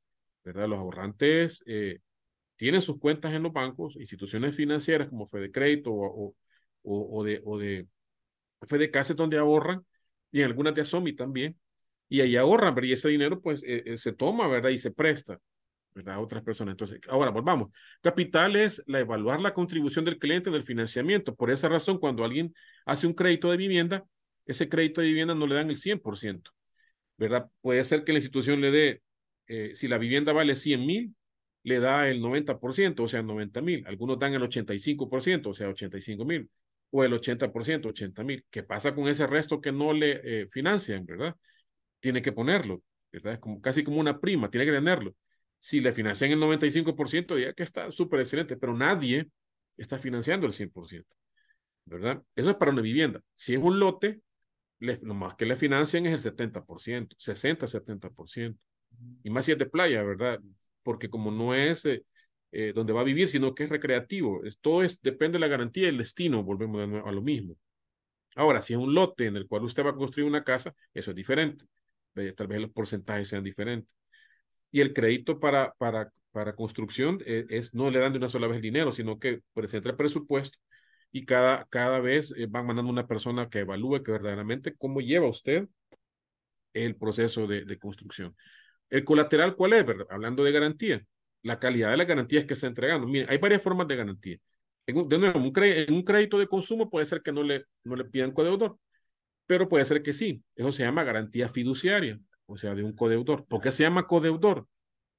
¿verdad? 0.45 0.69
Los 0.69 0.79
ahorrantes 0.79 1.65
eh, 1.67 2.01
tienen 2.57 2.81
sus 2.81 2.99
cuentas 2.99 3.33
en 3.33 3.43
los 3.43 3.53
bancos, 3.53 3.97
instituciones 3.97 4.57
financieras 4.57 5.11
como 5.11 5.27
Fede 5.27 5.51
Crédito 5.53 5.93
o, 5.93 6.35
o, 6.83 7.19
o 7.19 7.25
de, 7.25 7.43
o 7.45 7.59
de 7.59 7.89
Fede 8.67 8.91
donde 9.15 9.39
ahorran, 9.39 9.85
y 10.31 10.41
en 10.41 10.47
algunas 10.47 10.75
de 10.75 10.83
Asomi 10.83 11.13
también, 11.15 11.59
y 12.09 12.21
ahí 12.21 12.37
ahorran, 12.37 12.75
pero 12.75 12.87
y 12.87 12.93
ese 12.93 13.09
dinero 13.09 13.41
pues 13.41 13.63
eh, 13.65 13.83
eh, 13.87 13.99
se 13.99 14.13
toma, 14.13 14.47
¿verdad? 14.49 14.71
Y 14.71 14.79
se 14.79 14.93
presta, 14.93 15.39
¿verdad? 15.95 16.17
A 16.17 16.21
otras 16.21 16.43
personas. 16.43 16.73
Entonces, 16.73 17.01
ahora 17.09 17.31
volvamos. 17.31 17.71
Capital 18.01 18.57
es 18.57 18.83
la 18.87 19.01
evaluar 19.01 19.41
la 19.41 19.53
contribución 19.53 20.05
del 20.05 20.19
cliente 20.19 20.51
del 20.51 20.63
financiamiento. 20.63 21.35
Por 21.35 21.51
esa 21.51 21.69
razón, 21.69 21.99
cuando 21.99 22.25
alguien 22.25 22.55
hace 22.85 23.07
un 23.07 23.15
crédito 23.15 23.51
de 23.51 23.57
vivienda, 23.57 24.05
ese 24.47 24.69
crédito 24.69 25.01
de 25.01 25.09
vivienda 25.09 25.35
no 25.35 25.47
le 25.47 25.57
dan 25.57 25.71
el 25.71 25.77
100%. 25.77 26.53
¿Verdad? 27.19 27.51
Puede 27.61 27.85
ser 27.85 28.05
que 28.05 28.13
la 28.13 28.19
institución 28.19 28.61
le 28.61 28.71
dé, 28.71 29.03
eh, 29.49 29.73
si 29.75 29.89
la 29.89 29.99
vivienda 29.99 30.33
vale 30.33 30.57
100 30.57 30.87
mil, 30.87 31.15
le 31.63 31.81
da 31.81 32.09
el 32.09 32.21
90%, 32.21 33.03
o 33.03 33.09
sea, 33.09 33.23
90 33.23 33.61
mil. 33.61 33.85
Algunos 33.87 34.19
dan 34.19 34.35
el 34.35 34.43
85%, 34.43 35.51
o 35.51 35.55
sea, 35.55 35.69
85 35.69 36.25
mil. 36.25 36.49
O 36.91 37.03
el 37.05 37.13
80%, 37.13 37.89
80 37.89 38.23
mil. 38.25 38.45
¿Qué 38.51 38.63
pasa 38.63 38.95
con 38.95 39.09
ese 39.09 39.27
resto 39.27 39.61
que 39.61 39.73
no 39.73 39.93
le 39.93 40.21
eh, 40.43 40.47
financian, 40.49 41.05
verdad? 41.05 41.35
Tiene 42.01 42.23
que 42.23 42.33
ponerlo, 42.33 42.83
¿verdad? 43.13 43.35
Es 43.35 43.41
como, 43.41 43.61
casi 43.61 43.83
como 43.83 43.99
una 43.99 44.21
prima, 44.21 44.51
tiene 44.51 44.67
que 44.67 44.73
tenerlo. 44.73 45.17
Si 45.59 45.81
le 45.81 45.93
financian 45.93 46.31
el 46.31 46.39
95%, 46.39 47.37
ya 47.39 47.53
que 47.53 47.65
está 47.65 47.91
súper 47.91 48.21
excelente, 48.21 48.57
pero 48.57 48.77
nadie 48.77 49.29
está 49.77 49.99
financiando 49.99 50.47
el 50.47 50.53
100%, 50.53 51.05
¿verdad? 51.85 52.23
Eso 52.37 52.51
es 52.51 52.57
para 52.57 52.71
una 52.71 52.83
vivienda. 52.83 53.21
Si 53.35 53.55
es 53.55 53.61
un 53.61 53.81
lote, 53.81 54.21
lo 54.79 55.15
más 55.15 55.35
que 55.35 55.47
le 55.47 55.57
financian 55.57 56.07
es 56.07 56.25
el 56.25 56.33
70%, 56.33 57.15
60, 57.17 57.67
70%. 57.67 58.59
Y 59.23 59.31
más 59.31 59.47
si 59.47 59.53
es 59.53 59.59
de 59.59 59.67
playa, 59.67 60.03
¿verdad? 60.03 60.41
Porque 60.83 61.11
como 61.11 61.31
no 61.31 61.55
es 61.55 61.85
eh, 61.87 62.05
eh, 62.53 62.73
donde 62.75 62.93
va 62.93 63.01
a 63.03 63.05
vivir, 63.05 63.29
sino 63.29 63.55
que 63.55 63.65
es 63.65 63.71
recreativo. 63.71 64.41
todo 64.61 64.83
es, 64.83 65.01
depende 65.03 65.37
de 65.37 65.41
la 65.41 65.49
garantía 65.49 65.85
y 65.85 65.89
el 65.89 65.99
destino, 65.99 66.43
volvemos 66.43 67.05
a 67.05 67.13
lo 67.13 67.23
mismo. 67.23 67.57
Ahora, 68.37 68.63
si 68.63 68.75
es 68.75 68.79
un 68.79 68.95
lote 68.95 69.27
en 69.27 69.37
el 69.37 69.47
cual 69.49 69.65
usted 69.65 69.85
va 69.85 69.91
a 69.91 69.95
construir 69.97 70.29
una 70.29 70.45
casa, 70.45 70.75
eso 70.95 71.11
es 71.11 71.17
diferente. 71.17 71.65
Tal 72.37 72.47
vez 72.47 72.61
los 72.61 72.71
porcentajes 72.71 73.29
sean 73.29 73.45
diferentes. 73.45 73.97
Y 74.71 74.81
el 74.81 74.93
crédito 74.93 75.41
para, 75.41 75.73
para, 75.79 76.13
para 76.33 76.55
construcción 76.55 77.19
es, 77.27 77.47
es 77.51 77.75
no 77.75 77.91
le 77.91 77.99
dan 78.01 78.13
de 78.13 78.19
una 78.19 78.29
sola 78.29 78.47
vez 78.47 78.57
el 78.57 78.63
dinero, 78.63 78.93
sino 78.93 79.19
que 79.19 79.41
presenta 79.55 79.91
el 79.91 79.97
presupuesto 79.97 80.59
y 81.17 81.25
cada, 81.25 81.65
cada 81.71 82.01
vez 82.01 82.35
van 82.51 82.67
mandando 82.67 82.93
una 82.93 83.07
persona 83.07 83.49
que 83.49 83.61
evalúe 83.61 84.03
que 84.03 84.13
verdaderamente 84.13 84.77
cómo 84.77 85.01
lleva 85.01 85.27
usted 85.27 85.67
el 86.75 86.95
proceso 86.95 87.47
de, 87.47 87.65
de 87.65 87.79
construcción. 87.79 88.37
El 88.91 89.03
colateral, 89.03 89.57
¿cuál 89.57 89.73
es? 89.73 89.87
Hablando 90.11 90.45
de 90.45 90.53
garantía, 90.53 91.03
la 91.41 91.59
calidad 91.59 91.91
de 91.91 91.97
las 91.97 92.07
garantías 92.07 92.45
que 92.45 92.53
está 92.53 92.67
entregando. 92.67 93.07
Miren, 93.07 93.31
hay 93.31 93.39
varias 93.39 93.63
formas 93.63 93.89
de 93.89 93.97
garantía. 93.97 94.37
En 94.85 95.09
de 95.09 95.19
nuevo, 95.19 95.39
un 95.39 95.53
en 95.63 95.95
un 95.95 96.03
crédito 96.03 96.39
de 96.39 96.49
consumo 96.49 96.91
puede 96.91 97.07
ser 97.07 97.23
que 97.23 97.33
no 97.33 97.43
le, 97.43 97.65
no 97.85 97.97
le 97.97 98.05
pidan 98.05 98.33
codeudor, 98.33 98.79
pero 99.47 99.69
puede 99.69 99.87
ser 99.87 100.03
que 100.03 100.13
sí. 100.13 100.45
Eso 100.55 100.71
se 100.71 100.83
llama 100.83 101.03
garantía 101.03 101.49
fiduciaria, 101.49 102.21
o 102.45 102.59
sea, 102.59 102.75
de 102.75 102.85
un 102.85 102.93
codeudor. 102.93 103.47
¿Por 103.47 103.63
qué 103.63 103.73
se 103.73 103.85
llama 103.85 104.07
codeudor? 104.07 104.69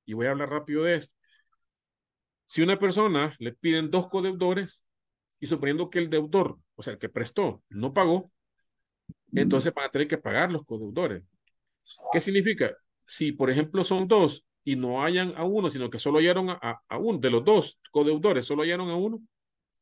Y 0.05 0.13
voy 0.13 0.27
a 0.27 0.31
hablar 0.31 0.51
rápido 0.51 0.83
de 0.83 0.93
esto. 0.97 1.15
Si 2.45 2.62
una 2.62 2.77
persona 2.77 3.36
le 3.39 3.53
piden 3.53 3.89
dos 3.89 4.07
codeudores 4.07 4.83
y 5.39 5.47
suponiendo 5.47 5.89
que 5.89 6.00
el 6.00 6.10
deudor, 6.10 6.60
o 6.76 6.84
sea, 6.84 6.93
el 6.93 7.00
que 7.00 7.10
prestó, 7.10 7.63
no 7.69 7.93
pagó, 7.93 8.32
entonces 9.34 9.73
van 9.73 9.86
a 9.86 9.91
tener 9.91 10.08
que 10.08 10.17
pagar 10.17 10.52
los 10.52 10.63
codeudores. 10.63 11.23
¿Qué 12.12 12.21
significa? 12.21 12.76
Si, 13.06 13.32
por 13.32 13.50
ejemplo, 13.50 13.84
son 13.84 14.08
dos 14.08 14.45
y 14.63 14.76
no 14.76 15.04
hayan 15.04 15.34
a 15.38 15.43
uno, 15.43 15.69
sino 15.69 15.89
que 15.89 16.00
solo 16.00 16.19
hallaron 16.19 16.50
a, 16.50 16.82
a, 16.88 16.97
uno 16.97 17.19
de 17.19 17.30
los 17.30 17.43
dos 17.43 17.80
codeudores, 17.91 18.45
solo 18.45 18.63
hallaron 18.63 18.89
a 18.89 18.95
uno, 18.95 19.21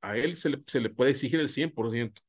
a 0.01 0.17
él 0.17 0.35
se 0.35 0.49
le, 0.49 0.61
se 0.67 0.79
le 0.79 0.89
puede 0.89 1.11
exigir 1.11 1.39
el 1.39 1.49
100% 1.49 2.21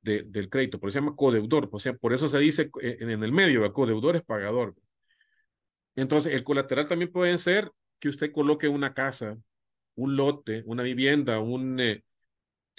de, 0.00 0.22
del 0.22 0.48
crédito, 0.48 0.80
por 0.80 0.88
eso 0.88 0.98
se 0.98 1.04
llama 1.04 1.16
codeudor, 1.16 1.68
o 1.70 1.78
sea, 1.78 1.94
por 1.94 2.12
eso 2.12 2.28
se 2.28 2.38
dice 2.38 2.70
en, 2.80 3.10
en 3.10 3.22
el 3.22 3.32
medio, 3.32 3.72
codeudor 3.72 4.16
es 4.16 4.22
pagador. 4.22 4.74
Entonces, 5.94 6.32
el 6.34 6.44
colateral 6.44 6.88
también 6.88 7.10
puede 7.10 7.36
ser 7.38 7.72
que 7.98 8.08
usted 8.08 8.32
coloque 8.32 8.68
una 8.68 8.94
casa, 8.94 9.38
un 9.94 10.16
lote, 10.16 10.62
una 10.66 10.82
vivienda, 10.82 11.40
un, 11.40 11.80
eh, 11.80 12.04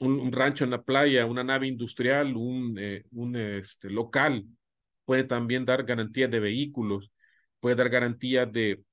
un, 0.02 0.32
rancho 0.32 0.64
en 0.64 0.72
la 0.72 0.84
playa, 0.84 1.26
una 1.26 1.44
nave 1.44 1.68
industrial, 1.68 2.36
un, 2.36 2.78
eh, 2.80 3.06
un 3.12 3.36
este, 3.36 3.90
local, 3.90 4.46
puede 5.06 5.24
también 5.24 5.66
dar 5.66 5.84
garantías 5.84 6.30
de 6.30 6.40
vehículos, 6.40 7.12
puede 7.60 7.76
dar 7.76 7.90
garantías 7.90 8.52
de, 8.52 8.84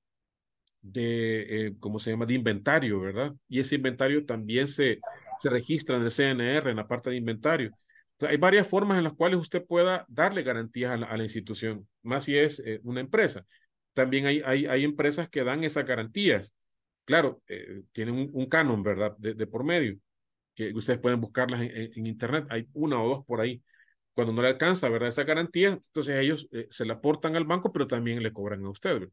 de 0.85 1.67
eh, 1.67 1.75
¿cómo 1.81 1.99
se 1.99 2.11
llama?, 2.11 2.27
de 2.27 2.35
inventario, 2.35 3.01
¿verdad? 3.01 3.35
Y 3.49 3.61
ese 3.61 3.77
inventario 3.77 4.25
también 4.27 4.67
se, 4.69 4.99
se 5.41 5.51
registra 5.51 5.97
en 5.97 6.03
el 6.05 6.11
CNR, 6.11 6.71
en 6.71 6.77
la 6.77 6.87
parte 6.87 7.11
de 7.11 7.17
inventario. 7.17 7.73
Hay 8.29 8.37
varias 8.37 8.69
formas 8.69 8.99
en 8.99 9.05
las 9.05 9.15
cuales 9.15 9.39
usted 9.39 9.65
pueda 9.67 10.07
darle 10.09 10.43
garantías 10.43 10.93
a 10.93 10.97
la, 10.97 11.07
a 11.07 11.17
la 11.17 11.25
institución, 11.25 11.89
más 12.03 12.25
si 12.25 12.37
es 12.39 12.61
eh, 12.61 12.81
una 12.85 13.01
empresa. 13.01 13.45
También 13.93 14.27
hay, 14.27 14.43
hay, 14.45 14.67
hay 14.67 14.85
empresas 14.85 15.29
que 15.29 15.43
dan 15.45 15.65
esas 15.65 15.85
garantías. 15.85 16.55
Claro, 17.05 17.43
eh, 17.49 17.83
tienen 17.93 18.15
un, 18.15 18.31
un, 18.33 18.47
canon, 18.47 18.83
¿verdad?, 18.83 19.17
de, 19.19 19.35
de, 19.35 19.47
por 19.47 19.65
medio, 19.65 19.99
que 20.55 20.73
ustedes 20.75 21.01
pueden 21.01 21.21
buscarlas 21.21 21.63
en, 21.63 22.07
Internet. 22.07 22.47
Hay 22.51 22.69
una 22.73 23.03
o 23.03 23.09
dos 23.09 23.25
por 23.27 23.41
ahí. 23.41 23.63
Cuando 24.15 24.33
no 24.33 24.43
le 24.43 24.49
alcanza, 24.49 24.89
¿verdad?, 24.89 25.09
esa 25.09 25.25
garantía, 25.25 25.69
entonces 25.71 26.21
ellos 26.21 26.49
eh, 26.53 26.69
se 26.71 26.85
la 26.85 26.95
aportan 26.95 27.37
al 27.37 27.45
banco, 27.45 27.73
pero 27.73 27.87
también 27.87 28.23
le 28.23 28.33
cobran 28.33 28.65
a 28.65 28.71
usted. 28.71 29.09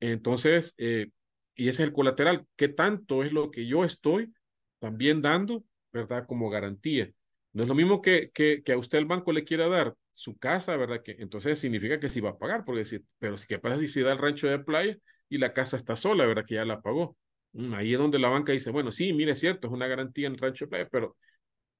Entonces, 0.00 0.74
eh, 0.78 1.10
y 1.54 1.68
ese 1.68 1.82
es 1.82 1.88
el 1.88 1.92
colateral. 1.92 2.46
¿Qué 2.56 2.68
tanto 2.68 3.22
es 3.24 3.32
lo 3.32 3.50
que 3.50 3.66
yo 3.66 3.84
estoy 3.84 4.32
también 4.78 5.22
dando, 5.22 5.64
¿verdad?, 5.92 6.26
como 6.26 6.50
garantía? 6.50 7.10
No 7.52 7.62
es 7.64 7.68
lo 7.68 7.74
mismo 7.74 8.00
que, 8.00 8.30
que, 8.32 8.62
que, 8.62 8.72
a 8.72 8.78
usted 8.78 8.98
el 8.98 9.06
banco 9.06 9.32
le 9.32 9.44
quiera 9.44 9.68
dar 9.68 9.94
su 10.12 10.38
casa, 10.38 10.76
¿verdad? 10.76 11.02
Que 11.02 11.16
entonces 11.18 11.58
significa 11.58 11.98
que 11.98 12.08
sí 12.08 12.20
va 12.20 12.30
a 12.30 12.38
pagar, 12.38 12.64
porque 12.64 12.84
si, 12.84 13.04
pero 13.18 13.36
¿qué 13.48 13.58
pasa 13.58 13.78
si 13.78 13.88
se 13.88 14.02
da 14.02 14.12
el 14.12 14.18
rancho 14.18 14.46
de 14.48 14.58
playa 14.60 14.96
y 15.28 15.38
la 15.38 15.52
casa 15.52 15.76
está 15.76 15.96
sola, 15.96 16.26
¿verdad? 16.26 16.44
Que 16.46 16.54
ya 16.56 16.64
la 16.64 16.80
pagó. 16.80 17.16
Mm, 17.52 17.74
ahí 17.74 17.92
es 17.92 17.98
donde 17.98 18.18
la 18.18 18.28
banca 18.28 18.52
dice, 18.52 18.70
bueno, 18.70 18.92
sí, 18.92 19.12
mire, 19.12 19.32
es 19.32 19.40
cierto, 19.40 19.66
es 19.66 19.72
una 19.72 19.86
garantía 19.86 20.26
en 20.28 20.38
rancho 20.38 20.68
playa, 20.68 20.88
pero, 20.90 21.16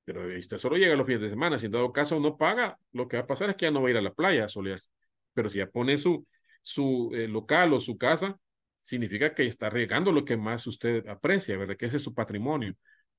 pero 0.04 0.26
usted 0.38 0.58
solo 0.58 0.76
llega 0.76 0.96
los 0.96 1.06
fines 1.06 1.22
de 1.22 1.30
semana. 1.30 1.58
Si 1.58 1.66
en 1.66 1.72
dado 1.72 1.92
caso 1.92 2.18
no 2.20 2.36
paga, 2.36 2.78
lo 2.92 3.08
que 3.08 3.16
va 3.16 3.24
a 3.24 3.26
pasar 3.26 3.50
es 3.50 3.56
que 3.56 3.66
ya 3.66 3.70
no 3.70 3.82
va 3.82 3.88
a 3.88 3.90
ir 3.92 3.96
a 3.98 4.02
la 4.02 4.14
playa 4.14 4.44
a 4.46 4.48
solearse. 4.48 4.90
Pero 5.34 5.48
si 5.50 5.58
ya 5.58 5.68
pone 5.70 5.96
su, 5.96 6.26
su 6.62 7.10
eh, 7.14 7.28
local 7.28 7.72
o 7.72 7.80
su 7.80 7.98
casa, 7.98 8.38
significa 8.82 9.34
que 9.34 9.46
está 9.46 9.70
regando 9.70 10.12
lo 10.12 10.24
que 10.24 10.36
más 10.36 10.66
usted 10.66 11.06
aprecia, 11.08 11.56
¿verdad? 11.56 11.76
Que 11.76 11.86
ese 11.86 11.98
es 11.98 12.02
su 12.02 12.14
patrimonio, 12.14 12.74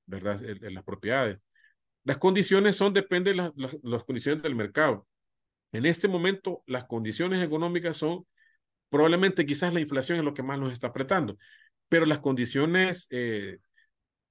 ¿verdad? 0.06 0.42
En 0.44 0.74
las 0.74 0.84
propiedades. 0.84 1.38
Las 2.04 2.18
condiciones 2.18 2.76
son, 2.76 2.92
depende 2.92 3.30
de 3.30 3.36
las, 3.36 3.52
las, 3.56 3.78
las, 3.82 4.04
condiciones 4.04 4.42
del 4.42 4.54
mercado. 4.56 5.06
En 5.72 5.86
este 5.86 6.08
momento, 6.08 6.62
las 6.66 6.84
condiciones 6.84 7.42
económicas 7.42 7.96
son, 7.96 8.26
probablemente 8.90 9.46
quizás 9.46 9.72
la 9.72 9.80
inflación 9.80 10.18
es 10.18 10.24
lo 10.24 10.34
que 10.34 10.42
más 10.42 10.60
nos 10.60 10.72
está 10.72 10.88
apretando, 10.88 11.36
pero 11.92 12.06
las 12.06 12.20
condiciones, 12.20 13.06
eh, 13.10 13.58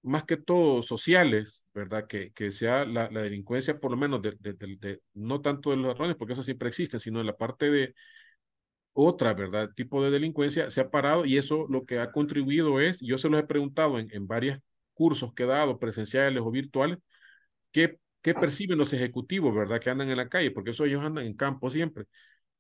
más 0.04 0.26
que 0.26 0.38
todo 0.38 0.82
sociales, 0.82 1.68
¿verdad? 1.74 2.08
Que, 2.08 2.32
que 2.34 2.52
sea 2.52 2.86
la, 2.86 3.10
la 3.12 3.22
delincuencia, 3.22 3.76
por 3.76 3.92
lo 3.92 3.98
menos, 3.98 4.22
de, 4.24 4.36
de, 4.40 5.02
no 5.14 5.42
tanto 5.42 5.72
de 5.72 5.78
los 5.78 5.88
ladrones, 5.88 6.16
porque 6.18 6.34
eso 6.34 6.44
siempre 6.44 6.70
existe, 6.70 7.00
sino 7.00 7.20
de 7.20 7.26
la 7.26 7.38
parte 7.38 7.72
de 7.72 7.94
otra, 8.94 9.34
¿verdad? 9.34 9.70
Tipo 9.76 10.04
de 10.04 10.12
delincuencia 10.12 10.70
se 10.72 10.82
ha 10.82 10.90
parado 10.92 11.26
y 11.26 11.38
eso 11.38 11.68
lo 11.70 11.86
que 11.86 12.00
ha 12.00 12.12
contribuido 12.12 12.80
es, 12.80 13.00
yo 13.02 13.18
se 13.18 13.30
los 13.30 13.40
he 13.42 13.44
preguntado 13.46 14.00
en, 14.00 14.08
en 14.12 14.28
varios 14.28 14.60
cursos 14.94 15.34
que 15.34 15.44
he 15.44 15.46
dado, 15.48 15.80
presenciales 15.80 16.42
o 16.44 16.52
virtuales, 16.52 16.98
¿Qué, 17.72 18.00
¿Qué 18.22 18.34
perciben 18.36 18.78
los 18.78 18.94
ejecutivos, 18.94 19.54
verdad? 19.56 19.80
Que 19.80 19.90
andan 19.90 20.10
en 20.10 20.18
la 20.18 20.30
calle, 20.30 20.52
porque 20.52 20.72
eso 20.72 20.86
ellos 20.86 21.04
andan 21.06 21.26
en 21.26 21.36
campo 21.36 21.70
siempre. 21.70 22.06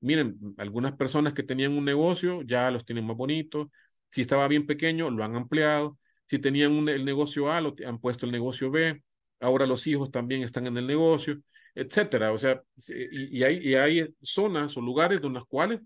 Miren, 0.01 0.37
algunas 0.57 0.93
personas 0.95 1.33
que 1.33 1.43
tenían 1.43 1.73
un 1.73 1.85
negocio 1.85 2.41
ya 2.43 2.71
los 2.71 2.85
tienen 2.85 3.05
más 3.07 3.17
bonitos. 3.17 3.67
Si 4.11 4.21
estaba 4.21 4.47
bien 4.49 4.67
pequeño, 4.67 5.09
lo 5.09 5.23
han 5.23 5.35
ampliado. 5.35 5.97
Si 6.27 6.39
tenían 6.39 6.87
el 6.89 7.05
negocio 7.05 7.51
A, 7.51 7.61
lo 7.61 7.75
han 7.85 7.99
puesto 7.99 8.25
el 8.25 8.31
negocio 8.31 8.69
B. 8.69 9.01
Ahora 9.39 9.65
los 9.65 9.87
hijos 9.87 10.11
también 10.11 10.43
están 10.43 10.67
en 10.67 10.77
el 10.77 10.85
negocio, 10.85 11.41
etcétera. 11.75 12.31
O 12.33 12.37
sea, 12.37 12.61
y, 12.87 13.43
hay, 13.43 14.13
zonas 14.21 14.75
o 14.77 14.81
lugares 14.81 15.21
en 15.23 15.33
los 15.33 15.45
cuales 15.45 15.81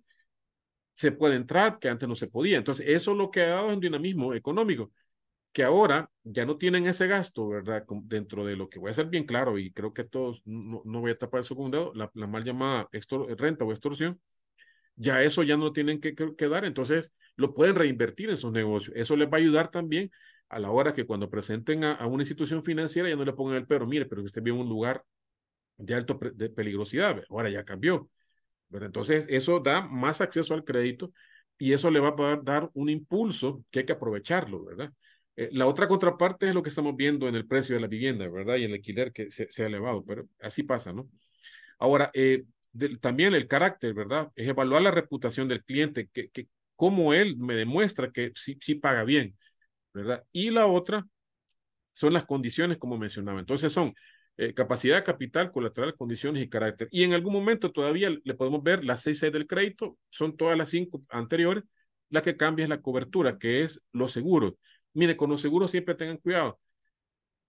se 0.94 1.12
puede 1.12 1.36
entrar 1.36 1.80
que 1.80 1.90
antes 1.90 2.10
no 2.10 2.16
se 2.16 2.28
podía. 2.28 2.58
Entonces, 2.58 2.88
eso 2.90 3.12
es 3.12 3.18
lo 3.18 3.32
que 3.32 3.42
ha 3.44 3.48
dado 3.50 3.70
es 3.70 3.76
un 3.76 3.82
dinamismo 3.82 4.34
económico 4.34 4.92
que 5.52 5.64
ahora 5.64 6.12
ya 6.24 6.46
no 6.46 6.58
tienen 6.58 6.86
ese 6.86 7.08
gasto, 7.08 7.48
¿verdad? 7.48 7.86
Dentro 8.04 8.46
de 8.46 8.58
lo 8.58 8.70
que 8.70 8.80
voy 8.80 8.92
a 8.92 8.94
ser 8.94 9.08
bien 9.08 9.26
claro 9.26 9.58
y 9.58 9.72
creo 9.72 9.94
que 9.94 10.04
todos, 10.04 10.42
no, 10.46 10.82
no 10.86 11.00
voy 11.02 11.12
a 11.12 11.18
tapar 11.18 11.44
un 11.56 11.72
dedo, 11.72 11.94
la, 11.96 12.12
la 12.14 12.28
mal 12.28 12.44
llamada 12.44 12.90
renta 13.38 13.64
o 13.66 13.72
extorsión, 13.72 14.20
ya 14.96 15.22
eso 15.22 15.44
ya 15.44 15.58
no 15.58 15.74
tienen 15.74 16.00
que, 16.00 16.16
que, 16.16 16.36
que, 16.36 16.48
dar, 16.48 16.66
entonces 16.66 17.14
lo 17.36 17.54
pueden 17.54 17.76
reinvertir 17.76 18.30
en 18.30 18.38
sus 18.38 18.52
negocios. 18.52 18.96
Eso 18.96 19.16
les 19.16 19.28
va 19.28 19.34
a 19.34 19.42
ayudar 19.42 19.70
también 19.70 20.12
a 20.50 20.60
la 20.60 20.72
hora 20.72 20.94
que 20.94 21.06
cuando 21.06 21.30
presenten 21.30 21.84
a, 21.84 22.06
una 22.08 22.24
institución 22.24 22.64
financiera 22.64 23.10
ya 23.10 23.16
no 23.16 23.26
le 23.26 23.34
pongan 23.34 23.58
el 23.58 23.68
pero, 23.68 23.86
mire, 23.88 24.06
pero 24.06 24.24
usted 24.24 24.42
vive 24.42 24.56
en 24.56 24.64
un 24.64 24.70
lugar 24.70 25.04
de 25.78 25.96
alta 25.96 26.18
de 26.34 26.50
peligrosidad, 26.50 27.24
ahora 27.30 27.50
ya 27.50 27.64
cambió. 27.66 28.10
¿verdad? 28.70 28.88
Entonces 28.88 29.28
eso 29.30 29.60
da 29.60 29.82
más 29.82 30.22
acceso 30.22 30.54
al 30.54 30.64
crédito 30.64 31.12
y 31.58 31.74
eso 31.74 31.92
le 31.92 32.00
va 32.00 32.16
a 32.18 32.38
dar 32.38 32.70
un 32.74 32.90
impulso 32.90 33.64
que 33.72 33.80
hay 33.80 33.86
que 33.86 33.94
aprovecharlo, 33.94 34.64
¿verdad? 34.66 34.92
Eh, 35.36 35.50
la 35.52 35.68
otra 35.68 35.88
contraparte 35.88 36.48
es 36.48 36.56
lo 36.56 36.64
que 36.64 36.70
estamos 36.70 36.96
viendo 36.96 37.28
en 37.28 37.36
el 37.36 37.48
precio 37.48 37.76
de 37.76 37.82
la 37.82 37.88
vivienda, 37.88 38.28
¿verdad? 38.30 38.56
Y 38.58 38.64
el 38.64 38.74
alquiler 38.74 39.12
que 39.12 39.32
se, 39.32 39.50
se 39.50 39.64
ha 39.64 39.68
elevado, 39.68 40.06
pero 40.06 40.28
así 40.40 40.64
pasa, 40.64 40.94
¿no? 40.94 41.10
Ahora, 41.80 42.10
eh, 42.14 42.44
también 43.02 43.34
el 43.34 43.48
carácter, 43.48 43.94
¿verdad? 43.94 44.32
Es 44.36 44.48
evaluar 44.48 44.82
la 44.82 44.92
reputación 44.92 45.48
del 45.48 45.64
cliente, 45.64 46.10
que, 46.12 46.30
que 46.30 46.48
cómo 46.76 47.14
él 47.14 47.38
me 47.38 47.56
demuestra 47.56 48.12
que 48.12 48.32
sí, 48.36 48.58
sí 48.62 48.76
paga 48.76 49.04
bien, 49.04 49.38
¿verdad? 49.94 50.24
Y 50.32 50.52
la 50.52 50.68
otra 50.68 51.08
son 51.94 52.14
las 52.14 52.26
condiciones, 52.26 52.78
como 52.78 52.98
mencionaba. 52.98 53.40
Entonces 53.40 53.72
son 53.74 53.94
eh, 54.38 54.54
capacidad, 54.54 55.04
capital, 55.06 55.52
colateral, 55.52 55.96
condiciones 55.96 56.44
y 56.44 56.50
carácter. 56.50 56.88
Y 56.92 57.04
en 57.04 57.14
algún 57.14 57.34
momento 57.34 57.72
todavía 57.72 58.10
le 58.24 58.34
podemos 58.36 58.64
ver 58.64 58.84
las 58.84 59.02
seis 59.02 59.22
del 59.22 59.48
crédito, 59.48 59.98
son 60.10 60.36
todas 60.38 60.58
las 60.58 60.70
cinco 60.70 61.04
anteriores, 61.10 61.64
la 62.10 62.22
que 62.22 62.38
cambia 62.38 62.64
es 62.64 62.70
la 62.70 62.82
cobertura, 62.82 63.38
que 63.38 63.62
es 63.64 63.84
los 63.94 64.12
seguros. 64.12 64.54
Mire, 64.94 65.18
con 65.18 65.30
los 65.30 65.42
seguros 65.42 65.72
siempre 65.72 65.96
tengan 65.96 66.18
cuidado. 66.18 66.60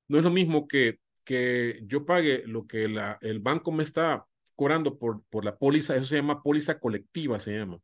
No 0.09 0.19
es 0.19 0.25
lo 0.25 0.31
mismo 0.31 0.69
que, 0.69 1.01
que 1.25 1.81
yo 1.85 2.05
pague 2.07 2.45
lo 2.47 2.67
que 2.67 2.89
la, 2.89 3.19
el 3.23 3.41
banco 3.41 3.73
me 3.73 3.83
está 3.83 4.25
cobrando 4.57 4.99
por, 4.99 5.23
por 5.31 5.45
la 5.45 5.57
póliza, 5.57 5.95
eso 5.95 6.07
se 6.07 6.17
llama 6.17 6.43
póliza 6.43 6.81
colectiva, 6.81 7.39
se 7.39 7.57
llama. 7.57 7.79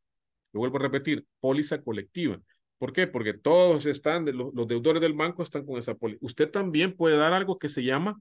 Lo 0.52 0.60
vuelvo 0.60 0.78
a 0.78 0.80
repetir, 0.80 1.26
póliza 1.40 1.82
colectiva. 1.82 2.40
¿Por 2.78 2.92
qué? 2.92 3.06
Porque 3.06 3.34
todos 3.34 3.86
están, 3.86 4.24
los, 4.36 4.52
los 4.54 4.66
deudores 4.66 5.00
del 5.00 5.12
banco 5.12 5.42
están 5.42 5.64
con 5.64 5.78
esa 5.78 5.94
póliza. 5.94 6.18
Usted 6.22 6.50
también 6.50 6.96
puede 6.96 7.16
dar 7.16 7.32
algo 7.32 7.58
que 7.58 7.68
se 7.68 7.84
llama, 7.84 8.20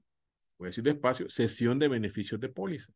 voy 0.58 0.66
a 0.66 0.68
decir 0.68 0.84
despacio, 0.84 1.28
sesión 1.28 1.78
de 1.78 1.88
beneficios 1.88 2.38
de 2.38 2.48
póliza, 2.48 2.92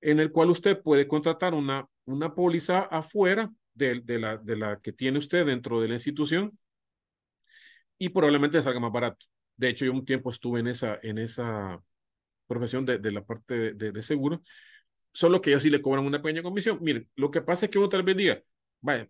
en 0.00 0.20
el 0.20 0.30
cual 0.30 0.50
usted 0.50 0.82
puede 0.82 1.08
contratar 1.08 1.54
una, 1.54 1.86
una 2.04 2.34
póliza 2.34 2.80
afuera 2.80 3.50
de, 3.72 4.00
de, 4.04 4.18
la, 4.18 4.36
de 4.36 4.56
la 4.56 4.80
que 4.80 4.92
tiene 4.92 5.18
usted 5.18 5.46
dentro 5.46 5.80
de 5.80 5.88
la 5.88 5.94
institución 5.94 6.50
y 7.96 8.10
probablemente 8.10 8.60
salga 8.60 8.80
más 8.80 8.92
barato. 8.92 9.26
De 9.56 9.68
hecho, 9.68 9.84
yo 9.84 9.92
un 9.92 10.04
tiempo 10.04 10.30
estuve 10.30 10.60
en 10.60 10.68
esa, 10.68 10.98
en 11.02 11.18
esa 11.18 11.82
profesión 12.48 12.84
de, 12.86 12.98
de 12.98 13.12
la 13.12 13.24
parte 13.24 13.74
de, 13.74 13.92
de, 13.92 14.02
seguro, 14.02 14.42
solo 15.12 15.40
que 15.40 15.50
ellos 15.50 15.62
sí 15.62 15.70
le 15.70 15.82
cobran 15.82 16.06
una 16.06 16.22
pequeña 16.22 16.42
comisión. 16.42 16.78
Miren, 16.82 17.08
lo 17.16 17.30
que 17.30 17.42
pasa 17.42 17.66
es 17.66 17.70
que 17.70 17.78
uno 17.78 17.88
tal 17.88 18.02
vez 18.02 18.16
diga, 18.16 18.42
vaya, 18.80 19.08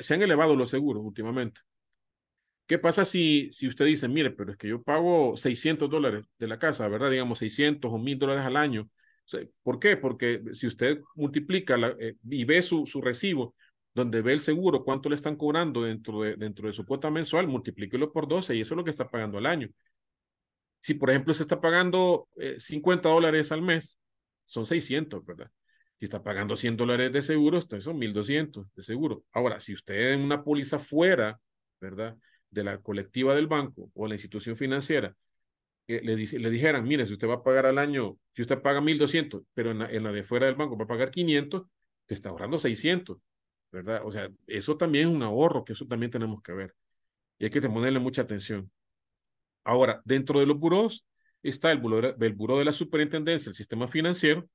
se 0.00 0.14
han 0.14 0.22
elevado 0.22 0.56
los 0.56 0.70
seguros 0.70 1.02
últimamente. 1.04 1.62
¿Qué 2.66 2.78
pasa 2.78 3.04
si, 3.06 3.50
si 3.50 3.66
usted 3.66 3.86
dice, 3.86 4.08
mire, 4.08 4.30
pero 4.30 4.52
es 4.52 4.58
que 4.58 4.68
yo 4.68 4.82
pago 4.82 5.36
600 5.36 5.88
dólares 5.88 6.24
de 6.38 6.46
la 6.48 6.58
casa, 6.58 6.86
¿verdad? 6.88 7.10
Digamos 7.10 7.38
600 7.38 7.90
o 7.90 7.98
1000 7.98 8.18
dólares 8.18 8.44
al 8.44 8.56
año. 8.58 8.90
¿Por 9.62 9.78
qué? 9.78 9.96
Porque 9.96 10.42
si 10.52 10.66
usted 10.66 11.00
multiplica 11.14 11.76
la, 11.78 11.94
y 12.28 12.44
ve 12.44 12.60
su, 12.62 12.86
su 12.86 13.00
recibo, 13.00 13.54
donde 13.94 14.22
ve 14.22 14.32
el 14.32 14.40
seguro, 14.40 14.84
cuánto 14.84 15.08
le 15.08 15.14
están 15.14 15.36
cobrando 15.36 15.82
dentro 15.82 16.22
de, 16.22 16.36
dentro 16.36 16.66
de 16.66 16.72
su 16.72 16.84
cuota 16.84 17.10
mensual, 17.10 17.48
multiplíquelo 17.48 18.12
por 18.12 18.28
12 18.28 18.54
y 18.54 18.60
eso 18.60 18.74
es 18.74 18.76
lo 18.76 18.84
que 18.84 18.90
está 18.90 19.08
pagando 19.08 19.38
al 19.38 19.46
año. 19.46 19.68
Si, 20.88 20.94
por 20.94 21.10
ejemplo, 21.10 21.34
se 21.34 21.42
está 21.42 21.60
pagando 21.60 22.28
50 22.56 23.10
dólares 23.10 23.52
al 23.52 23.60
mes, 23.60 23.98
son 24.46 24.64
600, 24.64 25.22
¿verdad? 25.22 25.50
Si 25.98 26.06
está 26.06 26.22
pagando 26.22 26.56
100 26.56 26.78
dólares 26.78 27.12
de 27.12 27.20
seguro, 27.20 27.58
entonces 27.58 27.84
son 27.84 27.98
1200 27.98 28.64
de 28.74 28.82
seguro. 28.82 29.22
Ahora, 29.32 29.60
si 29.60 29.74
usted 29.74 30.12
en 30.12 30.22
una 30.22 30.42
póliza 30.42 30.78
fuera, 30.78 31.38
¿verdad? 31.78 32.16
De 32.48 32.64
la 32.64 32.78
colectiva 32.80 33.34
del 33.34 33.48
banco 33.48 33.90
o 33.92 34.06
la 34.06 34.14
institución 34.14 34.56
financiera, 34.56 35.14
le, 35.86 36.00
le 36.16 36.50
dijeran, 36.50 36.84
mire, 36.88 37.06
si 37.06 37.12
usted 37.12 37.28
va 37.28 37.34
a 37.34 37.42
pagar 37.42 37.66
al 37.66 37.76
año, 37.76 38.16
si 38.32 38.40
usted 38.40 38.62
paga 38.62 38.80
1200, 38.80 39.42
pero 39.52 39.72
en 39.72 39.80
la, 39.80 39.90
en 39.90 40.04
la 40.04 40.10
de 40.10 40.22
fuera 40.24 40.46
del 40.46 40.54
banco 40.54 40.78
va 40.78 40.84
a 40.84 40.88
pagar 40.88 41.10
500, 41.10 41.64
te 42.06 42.14
está 42.14 42.30
ahorrando 42.30 42.56
600, 42.56 43.18
¿verdad? 43.70 44.00
O 44.06 44.10
sea, 44.10 44.30
eso 44.46 44.78
también 44.78 45.08
es 45.10 45.14
un 45.14 45.22
ahorro, 45.22 45.64
que 45.66 45.74
eso 45.74 45.86
también 45.86 46.10
tenemos 46.10 46.40
que 46.40 46.52
ver. 46.52 46.74
Y 47.38 47.44
hay 47.44 47.50
que 47.50 47.60
ponerle 47.60 47.98
mucha 47.98 48.22
atención. 48.22 48.70
Ahora, 49.68 50.00
dentro 50.06 50.40
de 50.40 50.46
los 50.46 50.58
buros 50.58 51.06
está 51.42 51.70
el 51.70 51.78
buró, 51.78 52.16
buró 52.34 52.58
de 52.58 52.64
la 52.64 52.72
superintendencia, 52.72 53.50
el 53.50 53.54
sistema 53.54 53.86
financiero, 53.86 54.48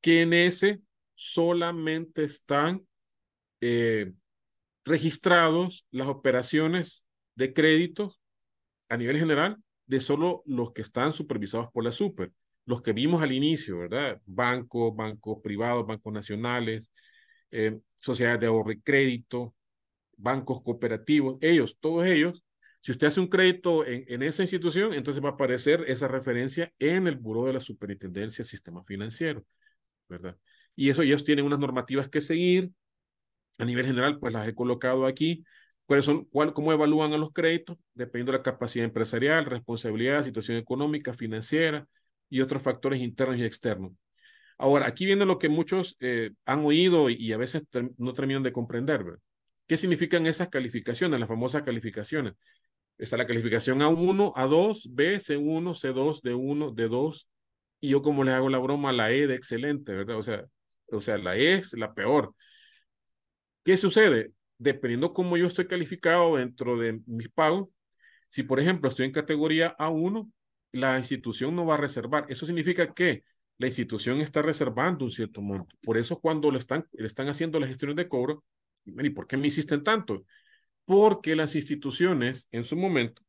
que 0.00 0.22
en 0.22 0.32
ese 0.32 0.80
solamente 1.16 2.22
están 2.22 2.86
eh, 3.60 4.12
registrados 4.84 5.88
las 5.90 6.06
operaciones 6.06 7.04
de 7.34 7.52
crédito 7.52 8.14
a 8.88 8.96
nivel 8.96 9.18
general 9.18 9.56
de 9.86 9.98
solo 9.98 10.44
los 10.46 10.72
que 10.72 10.82
están 10.82 11.12
supervisados 11.12 11.72
por 11.72 11.82
la 11.82 11.90
super, 11.90 12.30
los 12.64 12.80
que 12.80 12.92
vimos 12.92 13.24
al 13.24 13.32
inicio, 13.32 13.78
¿verdad? 13.78 14.22
Bancos, 14.24 14.94
bancos 14.94 15.38
privados, 15.42 15.84
bancos 15.84 16.12
nacionales, 16.12 16.92
eh, 17.50 17.80
sociedades 17.96 18.38
de 18.38 18.46
ahorro 18.46 18.70
y 18.70 18.80
crédito, 18.80 19.52
bancos 20.16 20.62
cooperativos, 20.62 21.38
ellos, 21.40 21.76
todos 21.80 22.06
ellos 22.06 22.44
si 22.84 22.92
usted 22.92 23.06
hace 23.06 23.18
un 23.20 23.28
crédito 23.28 23.82
en, 23.86 24.22
esa 24.22 24.42
institución, 24.42 24.92
entonces 24.92 25.24
va 25.24 25.30
a 25.30 25.32
aparecer 25.32 25.84
esa 25.88 26.06
referencia 26.06 26.70
en 26.78 27.06
el 27.06 27.16
Buró 27.16 27.46
de 27.46 27.54
la 27.54 27.60
Superintendencia 27.60 28.42
del 28.42 28.50
Sistema 28.50 28.84
Financiero, 28.84 29.42
¿verdad? 30.06 30.36
Y 30.76 30.90
eso 30.90 31.00
ellos 31.00 31.24
tienen 31.24 31.46
unas 31.46 31.58
normativas 31.58 32.10
que 32.10 32.20
seguir. 32.20 32.72
A 33.58 33.64
nivel 33.64 33.86
general, 33.86 34.18
pues 34.18 34.34
las 34.34 34.46
he 34.46 34.54
colocado 34.54 35.06
aquí. 35.06 35.46
¿Cuáles 35.86 36.04
son, 36.04 36.26
cuál, 36.26 36.52
¿Cómo 36.52 36.74
evalúan 36.74 37.14
a 37.14 37.16
los 37.16 37.32
créditos? 37.32 37.78
Dependiendo 37.94 38.32
de 38.32 38.38
la 38.38 38.42
capacidad 38.42 38.84
empresarial, 38.84 39.46
responsabilidad, 39.46 40.22
situación 40.22 40.58
económica, 40.58 41.14
financiera 41.14 41.88
y 42.28 42.42
otros 42.42 42.62
factores 42.62 43.00
internos 43.00 43.38
y 43.38 43.44
externos. 43.44 43.92
Ahora, 44.58 44.86
aquí 44.86 45.06
viene 45.06 45.24
lo 45.24 45.38
que 45.38 45.48
muchos 45.48 45.96
eh, 46.00 46.32
han 46.44 46.62
oído 46.66 47.08
y, 47.08 47.32
a 47.32 47.38
veces 47.38 47.64
no 47.96 48.12
terminan 48.12 48.42
de 48.42 48.52
comprender. 48.52 49.06
¿Qué 49.66 49.78
significan 49.78 50.26
esas 50.26 50.48
calificaciones, 50.50 51.18
las 51.18 51.30
famosas 51.30 51.62
calificaciones? 51.62 52.34
Está 52.98 53.16
la 53.16 53.26
calificación 53.26 53.80
A1, 53.82 54.32
A2, 54.34 54.88
B, 54.92 55.18
C1, 55.18 55.74
C2, 55.74 56.22
D1, 56.22 56.74
D2. 56.74 57.28
Y 57.80 57.90
yo 57.90 58.02
como 58.02 58.24
les 58.24 58.34
hago 58.34 58.48
la 58.48 58.58
broma, 58.58 58.92
la 58.92 59.12
E 59.12 59.26
de 59.26 59.34
excelente, 59.34 59.94
¿verdad? 59.94 60.16
O 60.16 60.22
sea, 60.22 60.44
o 60.90 61.00
sea, 61.00 61.18
la 61.18 61.36
E 61.36 61.54
es 61.54 61.74
la 61.74 61.94
peor. 61.94 62.34
¿Qué 63.64 63.76
sucede? 63.76 64.32
Dependiendo 64.58 65.12
cómo 65.12 65.36
yo 65.36 65.46
estoy 65.46 65.66
calificado 65.66 66.36
dentro 66.36 66.78
de 66.78 67.00
mis 67.06 67.28
pagos, 67.30 67.68
si 68.28 68.42
por 68.42 68.60
ejemplo 68.60 68.88
estoy 68.88 69.06
en 69.06 69.12
categoría 69.12 69.76
A1, 69.78 70.30
la 70.72 70.98
institución 70.98 71.54
no 71.54 71.66
va 71.66 71.74
a 71.74 71.78
reservar. 71.78 72.26
Eso 72.28 72.46
significa 72.46 72.92
que 72.92 73.24
la 73.58 73.66
institución 73.68 74.20
está 74.20 74.42
reservando 74.42 75.04
un 75.04 75.10
cierto 75.10 75.40
monto. 75.40 75.76
Por 75.82 75.96
eso 75.96 76.18
cuando 76.20 76.50
le 76.50 76.58
están, 76.58 76.86
le 76.92 77.06
están 77.06 77.28
haciendo 77.28 77.60
las 77.60 77.68
gestiones 77.68 77.96
de 77.96 78.08
cobro, 78.08 78.44
¿y 78.84 79.10
por 79.10 79.26
qué 79.26 79.36
me 79.36 79.46
hiciste 79.46 79.78
tanto? 79.78 80.24
Porque 80.84 81.36
las 81.36 81.54
instituciones 81.54 82.48
en 82.52 82.64
su 82.64 82.76
momento, 82.76 83.22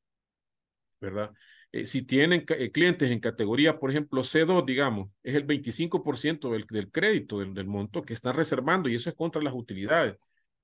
¿verdad? 0.99 1.31
Eh, 1.71 1.85
si 1.85 2.03
tienen 2.03 2.45
eh, 2.47 2.71
clientes 2.71 3.11
en 3.11 3.19
categoría, 3.19 3.79
por 3.79 3.91
ejemplo, 3.91 4.23
C2, 4.23 4.65
digamos, 4.65 5.09
es 5.23 5.35
el 5.35 5.45
25% 5.45 6.51
del, 6.51 6.65
del 6.67 6.91
crédito, 6.91 7.39
del, 7.39 7.53
del, 7.53 7.67
monto 7.67 8.01
que 8.03 8.13
están 8.13 8.35
reservando 8.35 8.89
y 8.89 8.95
eso 8.95 9.09
es 9.09 9.15
contra 9.15 9.41
las 9.41 9.53
utilidades. 9.53 10.15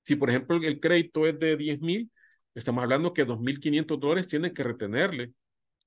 Si, 0.02 0.16
por 0.16 0.30
ejemplo, 0.30 0.56
el, 0.56 0.80
crédito 0.80 1.26
es 1.26 1.38
de 1.38 1.56
10 1.56 1.80
mil, 1.80 2.10
estamos 2.54 2.82
hablando 2.82 3.12
que 3.12 3.26
2.500 3.26 3.98
dólares 4.00 4.28
tienen 4.28 4.54
que 4.54 4.62
retenerle, 4.64 5.32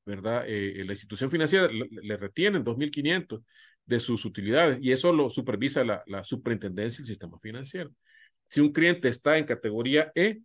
¿verdad? 0.06 0.46
Eh, 0.48 0.84
la 0.86 0.94
institución 0.94 1.32
financiera 1.32 1.68
le, 1.68 1.88
le 1.90 2.18
retienen 2.18 2.64
2.500 2.64 3.44
de 3.86 4.00
sus 4.00 4.26
utilidades 4.26 4.80
y 4.82 4.92
eso 4.92 5.12
lo 5.14 5.30
supervisa 5.30 5.84
la, 5.84 6.04
la 6.08 6.24
superintendencia 6.24 7.00
del 7.00 7.08
sistema 7.08 7.40
financiero. 7.40 7.92
Si 8.48 8.62
un 8.62 8.72
cliente 8.72 9.08
está 9.08 9.38
en 9.38 9.46
categoría 9.46 10.12
E, 10.16 10.42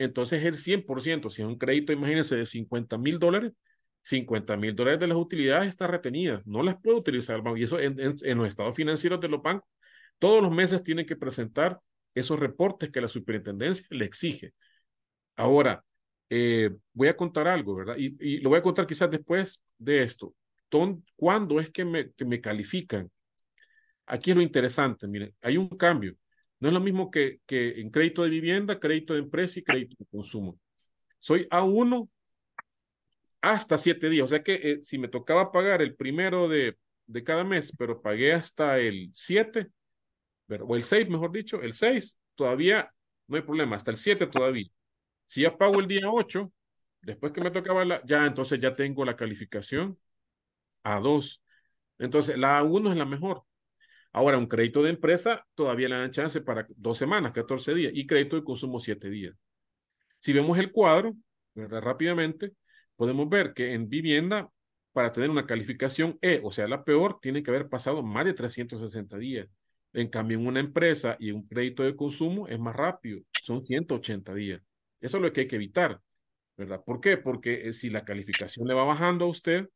entonces 0.00 0.44
el 0.44 0.54
100%, 0.54 1.30
si 1.30 1.42
es 1.42 1.48
un 1.48 1.58
crédito, 1.58 1.92
imagínense, 1.92 2.36
de 2.36 2.46
50 2.46 2.98
mil 2.98 3.18
dólares, 3.18 3.52
50 4.02 4.56
mil 4.56 4.74
dólares 4.74 4.98
de 5.00 5.06
las 5.06 5.18
utilidades 5.18 5.68
están 5.68 5.90
retenidas, 5.90 6.42
no 6.46 6.62
las 6.62 6.80
puede 6.80 6.96
utilizar 6.98 7.36
el 7.36 7.42
banco. 7.42 7.58
Y 7.58 7.64
eso 7.64 7.78
en, 7.78 8.38
los 8.38 8.48
estados 8.48 8.74
financieros 8.74 9.20
de 9.20 9.28
los 9.28 9.42
bancos, 9.42 9.68
todos 10.18 10.42
los 10.42 10.52
meses 10.52 10.82
tienen 10.82 11.06
que 11.06 11.16
presentar 11.16 11.80
esos 12.14 12.40
reportes 12.40 12.90
que 12.90 13.00
la 13.02 13.08
superintendencia 13.08 13.86
le 13.90 14.06
exige. 14.06 14.54
Ahora, 15.36 15.84
eh, 16.30 16.70
voy 16.94 17.08
a 17.08 17.16
contar 17.16 17.46
algo, 17.48 17.74
¿verdad? 17.76 17.96
Y, 17.98 18.16
y, 18.20 18.40
lo 18.40 18.50
voy 18.50 18.58
a 18.58 18.62
contar 18.62 18.86
quizás 18.86 19.10
después 19.10 19.60
de 19.78 20.02
esto. 20.02 20.34
¿Cuándo 21.16 21.60
es 21.60 21.70
que 21.70 21.84
me, 21.84 22.12
que 22.12 22.24
me 22.24 22.40
califican? 22.40 23.10
Aquí 24.06 24.30
es 24.30 24.36
lo 24.36 24.42
interesante, 24.42 25.06
miren, 25.06 25.34
hay 25.42 25.56
un 25.56 25.68
cambio. 25.68 26.16
No 26.60 26.68
es 26.68 26.74
lo 26.74 26.80
mismo 26.80 27.10
que, 27.10 27.40
que 27.46 27.80
en 27.80 27.90
crédito 27.90 28.22
de 28.22 28.30
vivienda, 28.30 28.78
crédito 28.78 29.14
de 29.14 29.20
empresa 29.20 29.58
y 29.58 29.62
crédito 29.62 29.96
de 29.98 30.06
consumo. 30.06 30.58
Soy 31.18 31.46
A1 31.50 32.08
hasta 33.40 33.78
siete 33.78 34.08
días. 34.08 34.24
O 34.24 34.28
sea 34.28 34.42
que 34.42 34.54
eh, 34.54 34.78
si 34.82 34.98
me 34.98 35.08
tocaba 35.08 35.52
pagar 35.52 35.82
el 35.82 35.96
primero 35.96 36.48
de, 36.48 36.76
de 37.06 37.24
cada 37.24 37.44
mes, 37.44 37.74
pero 37.76 38.00
pagué 38.00 38.32
hasta 38.32 38.78
el 38.78 39.08
7, 39.12 39.68
o 40.60 40.76
el 40.76 40.82
6, 40.82 41.08
mejor 41.08 41.32
dicho, 41.32 41.62
el 41.62 41.72
6, 41.72 42.18
todavía 42.34 42.88
no 43.26 43.36
hay 43.36 43.42
problema, 43.42 43.76
hasta 43.76 43.90
el 43.90 43.96
7 43.96 44.26
todavía. 44.26 44.66
Si 45.26 45.42
ya 45.42 45.56
pago 45.56 45.80
el 45.80 45.86
día 45.86 46.10
8, 46.10 46.52
después 47.02 47.32
que 47.32 47.40
me 47.40 47.50
tocaba 47.50 47.84
la, 47.84 48.02
ya 48.04 48.26
entonces 48.26 48.58
ya 48.60 48.74
tengo 48.74 49.04
la 49.04 49.16
calificación 49.16 49.98
A2. 50.84 51.42
Entonces 51.98 52.38
la 52.38 52.60
A1 52.62 52.90
es 52.92 52.96
la 52.96 53.06
mejor. 53.06 53.44
Ahora, 54.12 54.38
un 54.38 54.46
crédito 54.46 54.82
de 54.82 54.90
empresa 54.90 55.46
todavía 55.54 55.88
le 55.88 55.96
dan 55.96 56.10
chance 56.10 56.40
para 56.40 56.66
dos 56.76 56.98
semanas, 56.98 57.32
14 57.32 57.74
días, 57.74 57.92
y 57.94 58.06
crédito 58.06 58.36
de 58.36 58.44
consumo 58.44 58.80
7 58.80 59.08
días. 59.08 59.34
Si 60.18 60.32
vemos 60.32 60.58
el 60.58 60.72
cuadro, 60.72 61.16
¿verdad? 61.54 61.80
rápidamente, 61.80 62.52
podemos 62.96 63.28
ver 63.28 63.54
que 63.54 63.72
en 63.72 63.88
vivienda, 63.88 64.50
para 64.92 65.12
tener 65.12 65.30
una 65.30 65.46
calificación 65.46 66.18
E, 66.20 66.40
o 66.42 66.50
sea, 66.50 66.66
la 66.66 66.84
peor, 66.84 67.18
tiene 67.20 67.42
que 67.42 67.50
haber 67.50 67.68
pasado 67.68 68.02
más 68.02 68.24
de 68.24 68.34
360 68.34 69.16
días. 69.18 69.48
En 69.92 70.08
cambio, 70.08 70.38
en 70.38 70.46
una 70.46 70.60
empresa 70.60 71.16
y 71.18 71.30
un 71.30 71.44
crédito 71.46 71.82
de 71.82 71.96
consumo 71.96 72.48
es 72.48 72.58
más 72.58 72.76
rápido, 72.76 73.22
son 73.42 73.60
180 73.60 74.34
días. 74.34 74.60
Eso 75.00 75.16
es 75.16 75.22
lo 75.22 75.32
que 75.32 75.42
hay 75.42 75.48
que 75.48 75.56
evitar, 75.56 76.00
¿verdad? 76.56 76.82
¿Por 76.84 77.00
qué? 77.00 77.16
Porque 77.16 77.68
eh, 77.68 77.72
si 77.72 77.90
la 77.90 78.04
calificación 78.04 78.68
le 78.68 78.74
va 78.74 78.84
bajando 78.84 79.24
a 79.24 79.28
usted, 79.28 79.68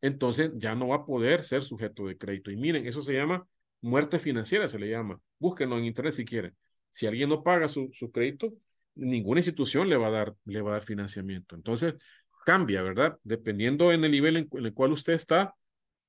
entonces 0.00 0.50
ya 0.56 0.74
no 0.74 0.88
va 0.88 0.96
a 0.96 1.04
poder 1.04 1.42
ser 1.42 1.62
sujeto 1.62 2.06
de 2.06 2.18
crédito. 2.18 2.50
Y 2.50 2.56
miren, 2.56 2.86
eso 2.86 3.02
se 3.02 3.14
llama 3.14 3.46
muerte 3.82 4.18
financiera 4.18 4.66
se 4.68 4.78
le 4.78 4.88
llama. 4.88 5.20
Búsquenlo 5.38 5.76
en 5.78 5.84
internet 5.84 6.14
si 6.14 6.24
quieren. 6.24 6.56
Si 6.88 7.06
alguien 7.06 7.28
no 7.28 7.42
paga 7.42 7.68
su, 7.68 7.90
su 7.92 8.10
crédito, 8.10 8.54
ninguna 8.94 9.40
institución 9.40 9.88
le 9.88 9.96
va, 9.96 10.08
a 10.08 10.10
dar, 10.10 10.34
le 10.44 10.62
va 10.62 10.70
a 10.70 10.72
dar 10.74 10.82
financiamiento. 10.82 11.54
Entonces, 11.54 11.96
cambia, 12.44 12.82
¿verdad? 12.82 13.18
Dependiendo 13.22 13.92
en 13.92 14.04
el 14.04 14.10
nivel 14.10 14.36
en, 14.36 14.48
en 14.52 14.66
el 14.66 14.74
cual 14.74 14.92
usted 14.92 15.12
está, 15.12 15.54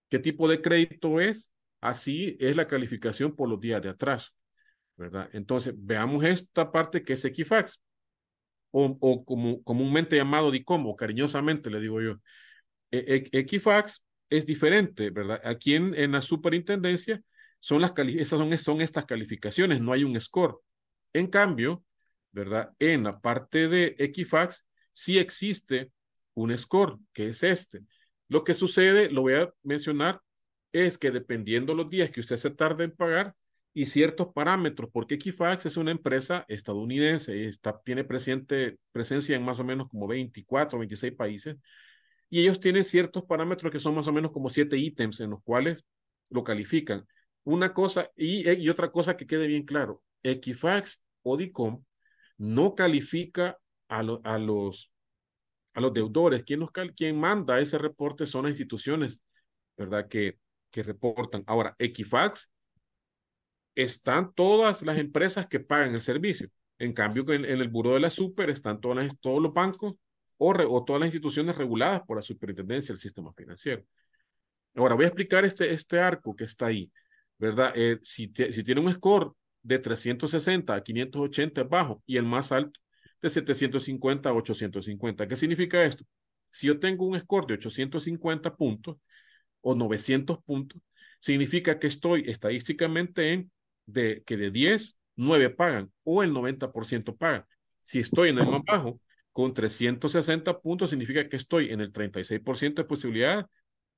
qué 0.09 0.19
tipo 0.19 0.47
de 0.47 0.61
crédito 0.61 1.19
es, 1.19 1.53
así 1.81 2.37
es 2.39 2.55
la 2.55 2.67
calificación 2.67 3.35
por 3.35 3.49
los 3.49 3.59
días 3.59 3.81
de 3.81 3.89
atraso, 3.89 4.31
¿verdad? 4.95 5.29
Entonces, 5.33 5.73
veamos 5.77 6.23
esta 6.23 6.71
parte 6.71 7.03
que 7.03 7.13
es 7.13 7.25
Equifax, 7.25 7.81
o, 8.71 8.97
o 8.99 9.23
como, 9.23 9.63
comúnmente 9.63 10.15
llamado 10.15 10.51
DICOM, 10.51 10.85
o 10.87 10.95
cariñosamente 10.95 11.69
le 11.69 11.79
digo 11.79 12.01
yo. 12.01 12.19
E, 12.91 13.29
e, 13.31 13.39
Equifax 13.39 14.05
es 14.29 14.45
diferente, 14.45 15.11
¿verdad? 15.11 15.39
Aquí 15.43 15.75
en, 15.75 15.93
en 15.95 16.11
la 16.11 16.21
superintendencia 16.21 17.21
son 17.63 17.81
las 17.81 17.93
esas 17.97 18.39
son, 18.39 18.57
son 18.57 18.81
estas 18.81 19.05
calificaciones, 19.05 19.79
no 19.79 19.93
hay 19.93 20.03
un 20.03 20.19
score. 20.19 20.59
En 21.13 21.27
cambio, 21.27 21.85
¿verdad? 22.33 22.73
En 22.77 23.05
la 23.05 23.21
parte 23.21 23.69
de 23.69 23.95
Equifax 23.99 24.67
sí 24.91 25.17
existe 25.17 25.89
un 26.33 26.57
score, 26.57 26.99
que 27.13 27.27
es 27.27 27.41
este. 27.41 27.79
Lo 28.27 28.43
que 28.43 28.53
sucede, 28.53 29.09
lo 29.09 29.21
voy 29.21 29.35
a 29.35 29.53
mencionar, 29.63 30.19
es 30.73 30.97
que 30.97 31.09
dependiendo 31.11 31.73
los 31.73 31.89
días 31.89 32.11
que 32.11 32.19
usted 32.19 32.35
se 32.35 32.49
tarde 32.49 32.83
en 32.83 32.91
pagar, 32.91 33.33
y 33.73 33.85
ciertos 33.85 34.27
parámetros, 34.33 34.89
porque 34.91 35.15
Equifax 35.15 35.65
es 35.65 35.77
una 35.77 35.91
empresa 35.91 36.43
estadounidense, 36.49 37.47
está, 37.47 37.81
tiene 37.81 38.03
presente, 38.03 38.77
presencia 38.91 39.37
en 39.37 39.43
más 39.43 39.59
o 39.61 39.63
menos 39.63 39.87
como 39.87 40.05
24, 40.05 40.77
26 40.79 41.13
países, 41.15 41.55
y 42.29 42.41
ellos 42.41 42.59
tienen 42.59 42.83
ciertos 42.83 43.23
parámetros 43.23 43.71
que 43.71 43.79
son 43.79 43.95
más 43.95 44.07
o 44.07 44.11
menos 44.11 44.33
como 44.33 44.49
siete 44.49 44.77
ítems 44.77 45.21
en 45.21 45.29
los 45.29 45.41
cuales 45.43 45.85
lo 46.29 46.43
califican. 46.43 47.07
Una 47.43 47.73
cosa, 47.73 48.09
y, 48.15 48.49
y 48.49 48.69
otra 48.69 48.91
cosa 48.91 49.17
que 49.17 49.27
quede 49.27 49.47
bien 49.47 49.63
claro, 49.63 50.01
Equifax 50.23 51.03
o 51.23 51.37
DICOM 51.37 51.83
no 52.37 52.75
califica 52.75 53.57
a, 53.89 53.99
a, 53.99 54.37
los, 54.37 54.91
a 55.73 55.81
los 55.81 55.93
deudores. 55.93 56.43
Quien, 56.43 56.61
nos, 56.61 56.71
quien 56.95 57.19
manda 57.19 57.59
ese 57.59 57.77
reporte 57.77 58.25
son 58.25 58.43
las 58.43 58.51
instituciones, 58.51 59.23
¿verdad? 59.77 60.07
Que, 60.07 60.39
que 60.71 60.83
reportan. 60.83 61.43
Ahora, 61.47 61.75
Equifax 61.79 62.51
están 63.75 64.33
todas 64.33 64.83
las 64.83 64.97
empresas 64.97 65.47
que 65.47 65.59
pagan 65.59 65.93
el 65.93 66.01
servicio. 66.01 66.49
En 66.79 66.93
cambio, 66.93 67.23
en, 67.33 67.45
en 67.45 67.59
el 67.61 67.69
Buró 67.69 67.93
de 67.93 67.99
la 67.99 68.09
Super 68.09 68.49
están 68.49 68.79
todas 68.81 68.97
las, 68.97 69.19
todos 69.19 69.41
los 69.41 69.53
bancos 69.53 69.95
o, 70.37 70.51
o, 70.51 70.83
todas 70.83 70.99
las 70.99 71.07
instituciones 71.07 71.57
reguladas 71.57 72.01
por 72.01 72.17
la 72.17 72.21
Superintendencia 72.21 72.93
del 72.93 72.99
Sistema 72.99 73.31
Financiero. 73.33 73.83
Ahora, 74.75 74.95
voy 74.95 75.05
a 75.05 75.09
explicar 75.09 75.45
este, 75.45 75.71
este 75.71 75.99
arco 75.99 76.35
que 76.35 76.45
está 76.45 76.65
ahí, 76.67 76.91
¿verdad? 77.37 77.73
Eh, 77.75 77.99
si, 78.01 78.31
si 78.51 78.63
tiene 78.63 78.81
un 78.81 78.91
score 78.91 79.33
de 79.61 79.79
360 79.79 80.75
a 80.75 80.83
580 80.83 81.61
es 81.61 81.69
bajo 81.69 82.03
y 82.05 82.17
el 82.17 82.25
más 82.25 82.51
alto 82.51 82.79
de 83.21 83.29
750 83.29 84.29
a 84.29 84.33
850. 84.33 85.27
¿Qué 85.27 85.35
significa 85.35 85.83
esto? 85.83 86.03
Si 86.51 86.67
yo 86.67 86.79
tengo 86.79 87.05
un 87.05 87.19
score 87.19 87.47
de 87.47 87.53
850 87.55 88.55
puntos 88.55 88.97
o 89.61 89.75
900 89.75 90.39
puntos, 90.43 90.81
significa 91.19 91.79
que 91.79 91.87
estoy 91.87 92.23
estadísticamente 92.27 93.31
en 93.33 93.51
de 93.85 94.23
que 94.25 94.37
de 94.37 94.51
10, 94.51 94.99
9 95.15 95.49
pagan 95.49 95.91
o 96.03 96.23
el 96.23 96.31
90% 96.31 97.15
pagan. 97.15 97.45
Si 97.81 97.99
estoy 97.99 98.29
en 98.29 98.39
el 98.39 98.47
más 98.47 98.61
bajo, 98.65 98.99
con 99.31 99.53
360 99.53 100.61
puntos, 100.61 100.89
significa 100.91 101.27
que 101.27 101.37
estoy 101.37 101.71
en 101.71 101.81
el 101.81 101.91
36% 101.91 102.81
de 102.81 102.87
posibilidad 102.87 103.47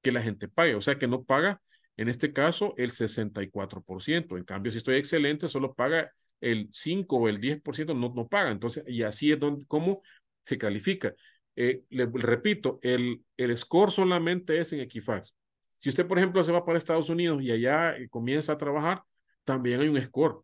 que 0.02 0.12
la 0.12 0.22
gente 0.22 0.48
pague. 0.48 0.76
O 0.76 0.82
sea 0.82 0.98
que 0.98 1.08
no 1.08 1.24
paga, 1.24 1.62
en 1.98 2.10
este 2.10 2.34
caso, 2.34 2.74
el 2.78 2.91
64%. 2.91 4.38
En 4.38 4.43
cambio, 4.43 4.72
si 4.72 4.78
estoy 4.80 4.96
excelente, 4.98 5.48
solo 5.48 5.74
paga 5.74 6.12
el 6.41 6.68
5 6.72 7.18
o 7.18 7.30
el 7.30 7.39
10%, 7.39 7.93
no, 7.93 8.14
no 8.14 8.28
paga. 8.28 8.52
Entonces, 8.52 8.84
y 8.88 9.04
así 9.04 9.32
es 9.32 9.39
donde, 9.39 9.66
cómo 9.68 10.02
se 10.43 10.58
califica. 10.58 11.14
Eh, 11.56 11.84
le, 11.89 12.06
repito, 12.14 12.80
el, 12.82 13.24
el 13.38 13.56
score 13.58 13.91
solamente 13.91 14.60
es 14.60 14.74
en 14.74 14.82
Equifax. 14.82 15.34
Si 15.78 15.89
usted, 15.89 16.08
por 16.08 16.18
ejemplo, 16.18 16.43
se 16.43 16.52
va 16.52 16.66
para 16.66 16.78
Estados 16.78 17.10
Unidos 17.10 17.41
y 17.41 17.52
allá 17.52 17.96
eh, 17.98 18.10
comienza 18.10 18.54
a 18.54 18.58
trabajar, 18.58 19.04
también 19.43 19.80
hay 19.80 19.88
un 19.88 20.02
score, 20.02 20.41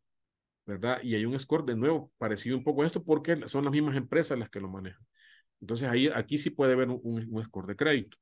¿verdad? 0.65 0.99
Y 1.03 1.15
hay 1.15 1.25
un 1.25 1.37
score 1.39 1.65
de 1.65 1.75
nuevo 1.75 2.11
parecido 2.17 2.57
un 2.57 2.63
poco 2.63 2.83
a 2.83 2.87
esto 2.87 3.03
porque 3.03 3.47
son 3.47 3.65
las 3.65 3.73
mismas 3.73 3.95
empresas 3.95 4.37
las 4.39 4.49
que 4.49 4.59
lo 4.59 4.69
manejan. 4.69 5.05
Entonces 5.59 5.89
ahí, 5.89 6.09
aquí 6.13 6.37
sí 6.37 6.49
puede 6.51 6.73
haber 6.73 6.89
un, 6.89 7.01
un 7.03 7.43
score 7.43 7.67
de 7.67 7.75
crédito. 7.75 8.17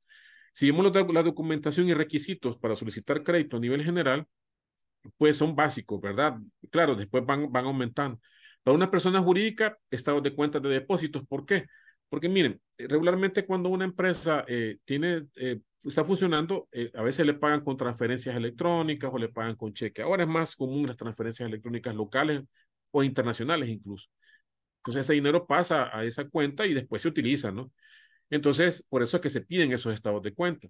Si 0.52 0.70
vemos 0.72 0.94
la 1.14 1.24
documentación 1.24 1.90
y 1.90 1.94
requisitos 1.94 2.58
para 2.58 2.76
solicitar 2.76 3.24
crédito 3.24 3.58
a 3.58 3.60
nivel 3.60 3.84
general, 3.84 4.28
pues 5.18 5.38
son 5.38 5.56
básicos, 5.56 6.02
¿verdad? 6.02 6.38
Claro, 6.72 6.96
después 6.96 7.26
van, 7.26 7.52
van 7.52 7.66
aumentando. 7.66 8.20
Para 8.64 8.76
una 8.76 8.92
persona 8.92 9.20
jurídica, 9.22 9.78
estados 9.90 10.24
de 10.24 10.36
cuentas 10.36 10.62
de 10.62 10.70
depósitos, 10.70 11.26
¿por 11.26 11.46
qué? 11.46 11.66
Porque 12.10 12.28
miren, 12.30 12.62
regularmente 12.78 13.46
cuando 13.46 13.70
una 13.70 13.86
empresa 13.86 14.44
eh, 14.48 14.78
tiene, 14.84 15.28
eh, 15.36 15.62
está 15.84 16.04
funcionando, 16.04 16.68
eh, 16.72 16.92
a 16.96 17.04
veces 17.04 17.26
le 17.26 17.36
pagan 17.36 17.62
con 17.64 17.78
transferencias 17.78 18.36
electrónicas 18.36 19.12
o 19.14 19.18
le 19.18 19.30
pagan 19.30 19.56
con 19.56 19.74
cheque. 19.74 20.02
Ahora 20.02 20.24
es 20.24 20.30
más 20.30 20.56
común 20.56 20.88
las 20.88 20.98
transferencias 20.98 21.48
electrónicas 21.48 21.96
locales 21.96 22.44
o 22.92 23.04
internacionales 23.04 23.70
incluso. 23.70 24.10
Entonces 24.78 25.06
ese 25.06 25.14
dinero 25.14 25.46
pasa 25.48 25.96
a 25.96 26.04
esa 26.04 26.28
cuenta 26.28 26.66
y 26.66 26.74
después 26.74 27.02
se 27.02 27.10
utiliza, 27.10 27.52
¿no? 27.52 27.72
Entonces, 28.30 28.86
por 28.90 29.04
eso 29.04 29.18
es 29.18 29.22
que 29.22 29.30
se 29.30 29.42
piden 29.42 29.72
esos 29.72 29.94
estados 29.94 30.22
de 30.22 30.34
cuenta. 30.34 30.68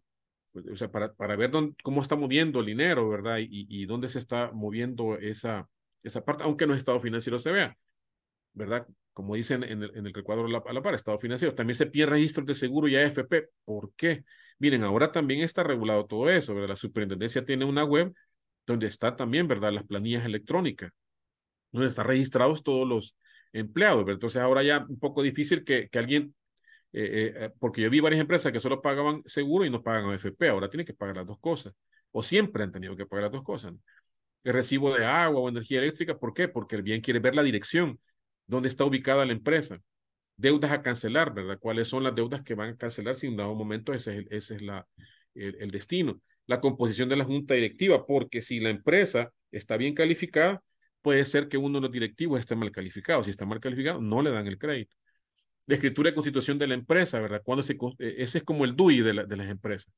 Pues, 0.52 0.66
o 0.68 0.76
sea, 0.76 0.92
para, 0.92 1.14
para 1.14 1.36
ver 1.36 1.52
cómo 1.84 2.02
está 2.02 2.16
moviendo 2.16 2.60
el 2.62 2.68
dinero, 2.68 3.10
¿verdad? 3.10 3.38
Y, 3.40 3.86
dónde 3.86 4.10
se 4.10 4.20
está 4.20 4.52
moviendo 4.52 5.18
esa, 5.18 5.70
esa 6.04 6.24
parte, 6.26 6.44
aunque 6.44 6.68
no 6.68 6.74
estado 6.74 7.00
financiero 7.00 7.40
se 7.40 7.52
vea, 7.52 7.78
¿verdad? 8.54 8.88
como 9.20 9.36
dicen 9.36 9.66
en 9.66 9.84
el, 9.84 9.92
en 9.96 10.06
el 10.08 10.14
recuadro 10.14 10.46
a 10.46 10.74
la, 10.74 10.82
par, 10.82 10.94
Estado 10.94 11.18
financiero. 11.20 11.54
También 11.54 11.76
se 11.76 11.88
pide 11.88 12.06
registros 12.06 12.46
de 12.46 12.56
seguro 12.56 12.88
y 12.88 12.96
AFP. 12.96 13.50
¿Por 13.66 13.94
qué? 13.96 14.24
Miren, 14.60 14.84
ahora 14.86 15.12
también 15.12 15.42
está 15.42 15.62
regulado 15.62 16.06
todo 16.06 16.30
eso, 16.30 16.54
¿verdad? 16.54 16.70
La 16.70 16.76
superintendencia 16.78 17.44
tiene 17.44 17.66
una 17.66 17.84
web 17.84 18.14
donde 18.66 18.88
está 18.88 19.18
también, 19.18 19.46
¿verdad? 19.46 19.74
Las 19.74 19.84
planillas 19.84 20.24
electrónicas, 20.24 20.92
donde 21.72 21.90
están 21.90 22.08
registrados 22.08 22.64
todos 22.64 22.88
los 22.88 23.18
empleados. 23.52 24.06
Entonces 24.08 24.42
ahora 24.42 24.64
ya 24.64 24.86
un 24.88 25.00
poco 25.00 25.22
difícil 25.22 25.66
que, 25.66 25.90
que 25.90 26.00
alguien, 26.00 26.34
eh, 26.92 27.34
eh, 27.36 27.50
porque 27.60 27.82
yo 27.82 27.90
vi 27.90 28.00
varias 28.00 28.22
empresas 28.22 28.52
que 28.52 28.60
solo 28.60 28.82
pagaban 28.82 29.22
seguro 29.26 29.66
y 29.66 29.70
no 29.70 29.84
pagan 29.84 30.10
AFP, 30.12 30.50
ahora 30.50 30.70
tienen 30.70 30.86
que 30.86 30.94
pagar 30.94 31.18
las 31.18 31.28
dos 31.28 31.40
cosas, 31.40 31.74
o 32.12 32.24
siempre 32.24 32.64
han 32.64 32.72
tenido 32.72 32.96
que 32.96 33.06
pagar 33.06 33.24
las 33.26 33.32
dos 33.34 33.44
cosas. 33.44 33.74
El 34.44 34.54
recibo 34.54 34.94
de 34.96 35.06
agua 35.06 35.42
o 35.42 35.50
energía 35.50 35.80
eléctrica, 35.80 36.18
¿por 36.18 36.34
qué? 36.34 36.48
Porque 36.48 36.76
el 36.76 36.84
bien 36.84 37.02
quiere 37.02 37.20
ver 37.20 37.36
la 37.36 37.44
dirección 37.44 38.00
dónde 38.48 38.70
está 38.70 38.86
ubicada 38.86 39.26
la 39.26 39.34
empresa, 39.34 39.82
deudas 40.38 40.72
a 40.72 40.82
cancelar, 40.82 41.34
¿verdad? 41.34 41.60
¿Cuáles 41.60 41.88
son 41.90 42.04
las 42.04 42.16
deudas 42.16 42.42
que 42.44 42.56
van 42.56 42.72
a 42.72 42.78
cancelar 42.78 43.16
si 43.16 43.28
en 43.28 43.38
dado 43.38 43.54
momento 43.56 43.94
ese 43.94 44.26
es, 44.32 44.52
el, 44.52 45.72
destino? 45.72 46.22
La 46.48 46.60
composición 46.62 47.10
de 47.10 47.18
la 47.18 47.26
junta 47.26 47.54
directiva, 47.54 48.06
porque 48.06 48.42
si 48.42 48.60
la 48.60 48.70
empresa 48.70 49.32
está 49.52 49.78
bien 49.78 49.94
calificada, 49.94 50.64
puede 51.02 51.26
ser 51.26 51.48
que 51.48 51.58
uno 51.58 51.80
de 51.80 51.84
los 51.84 51.92
directivos 51.92 52.40
esté 52.40 52.56
mal 52.56 52.72
calificado. 52.72 53.24
Si 53.24 53.32
está 53.32 53.46
mal 53.46 53.60
calificado, 53.60 54.02
no 54.02 54.22
le 54.22 54.32
dan 54.32 54.48
el 54.48 54.58
crédito. 54.58 54.96
La 55.70 55.76
escritura 55.76 56.10
de 56.10 56.16
constitución 56.16 56.58
de 56.58 56.66
la 56.66 56.74
empresa, 56.74 57.20
¿verdad? 57.20 57.44
Cuando 57.44 57.62
se, 57.62 57.74
e, 58.00 58.16
ese 58.18 58.40
es 58.40 58.44
como 58.44 58.66
el 58.66 58.76
DUI 58.76 59.02
de, 59.02 59.14
la, 59.14 59.26
de 59.26 59.38
las 59.38 59.50
empresas. 59.50 59.94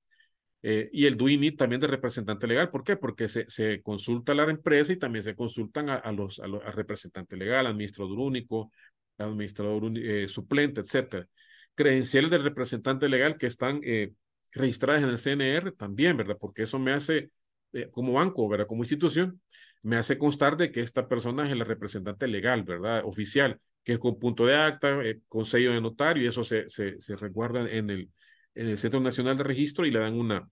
Eh, 0.63 0.89
y 0.91 1.05
el 1.05 1.15
DUINIT 1.15 1.57
también 1.57 1.79
de 1.79 1.87
representante 1.87 2.45
legal. 2.45 2.69
¿Por 2.69 2.83
qué? 2.83 2.97
Porque 2.97 3.29
se, 3.29 3.81
consulta 3.81 4.33
a 4.33 4.35
la 4.35 4.43
empresa 4.51 4.91
y 4.91 4.97
también 4.97 5.23
se 5.23 5.33
consultan 5.33 5.89
a, 5.89 6.11
los, 6.11 6.41
representante 6.75 7.37
legal, 7.37 7.67
administrador 7.67 8.19
único, 8.19 8.69
administrador 9.17 9.97
eh, 9.97 10.27
suplente, 10.27 10.81
etcétera. 10.81 11.25
Credenciales 11.73 12.31
del 12.31 12.43
representante 12.43 13.07
legal 13.07 13.37
que 13.37 13.47
están 13.47 13.79
eh, 13.83 14.11
registradas 14.53 15.03
en 15.03 15.09
el 15.09 15.17
CNR 15.17 15.71
también, 15.71 16.17
¿verdad? 16.17 16.35
Porque 16.37 16.63
eso 16.63 16.79
me 16.79 16.91
hace, 16.91 17.31
eh, 17.71 17.89
como 17.91 18.11
banco, 18.11 18.49
¿verdad? 18.49 18.67
Como 18.67 18.83
institución, 18.83 19.41
me 19.83 19.95
hace 19.95 20.17
constar 20.17 20.57
de 20.57 20.69
que 20.69 20.81
esta 20.81 21.07
persona 21.07 21.45
es 21.45 21.51
el 21.53 21.61
representante 21.61 22.27
legal, 22.27 22.63
¿verdad? 22.63 23.03
Oficial, 23.05 23.61
que 23.83 23.93
es 23.93 23.99
con 23.99 24.19
punto 24.19 24.45
de 24.45 24.55
acta, 24.55 25.01
eh, 25.03 25.21
con 25.27 25.45
sello 25.45 25.71
de 25.73 25.81
notario, 25.81 26.23
y 26.23 26.27
eso 26.27 26.43
se, 26.43 26.69
se, 26.69 26.99
se 26.99 27.15
resguarda 27.15 27.69
en 27.69 27.89
el, 27.89 28.11
en 28.55 28.69
el 28.69 28.77
Centro 28.77 28.99
Nacional 28.99 29.37
de 29.37 29.43
Registro 29.43 29.85
y 29.85 29.91
le 29.91 29.99
dan 29.99 30.13
una, 30.13 30.47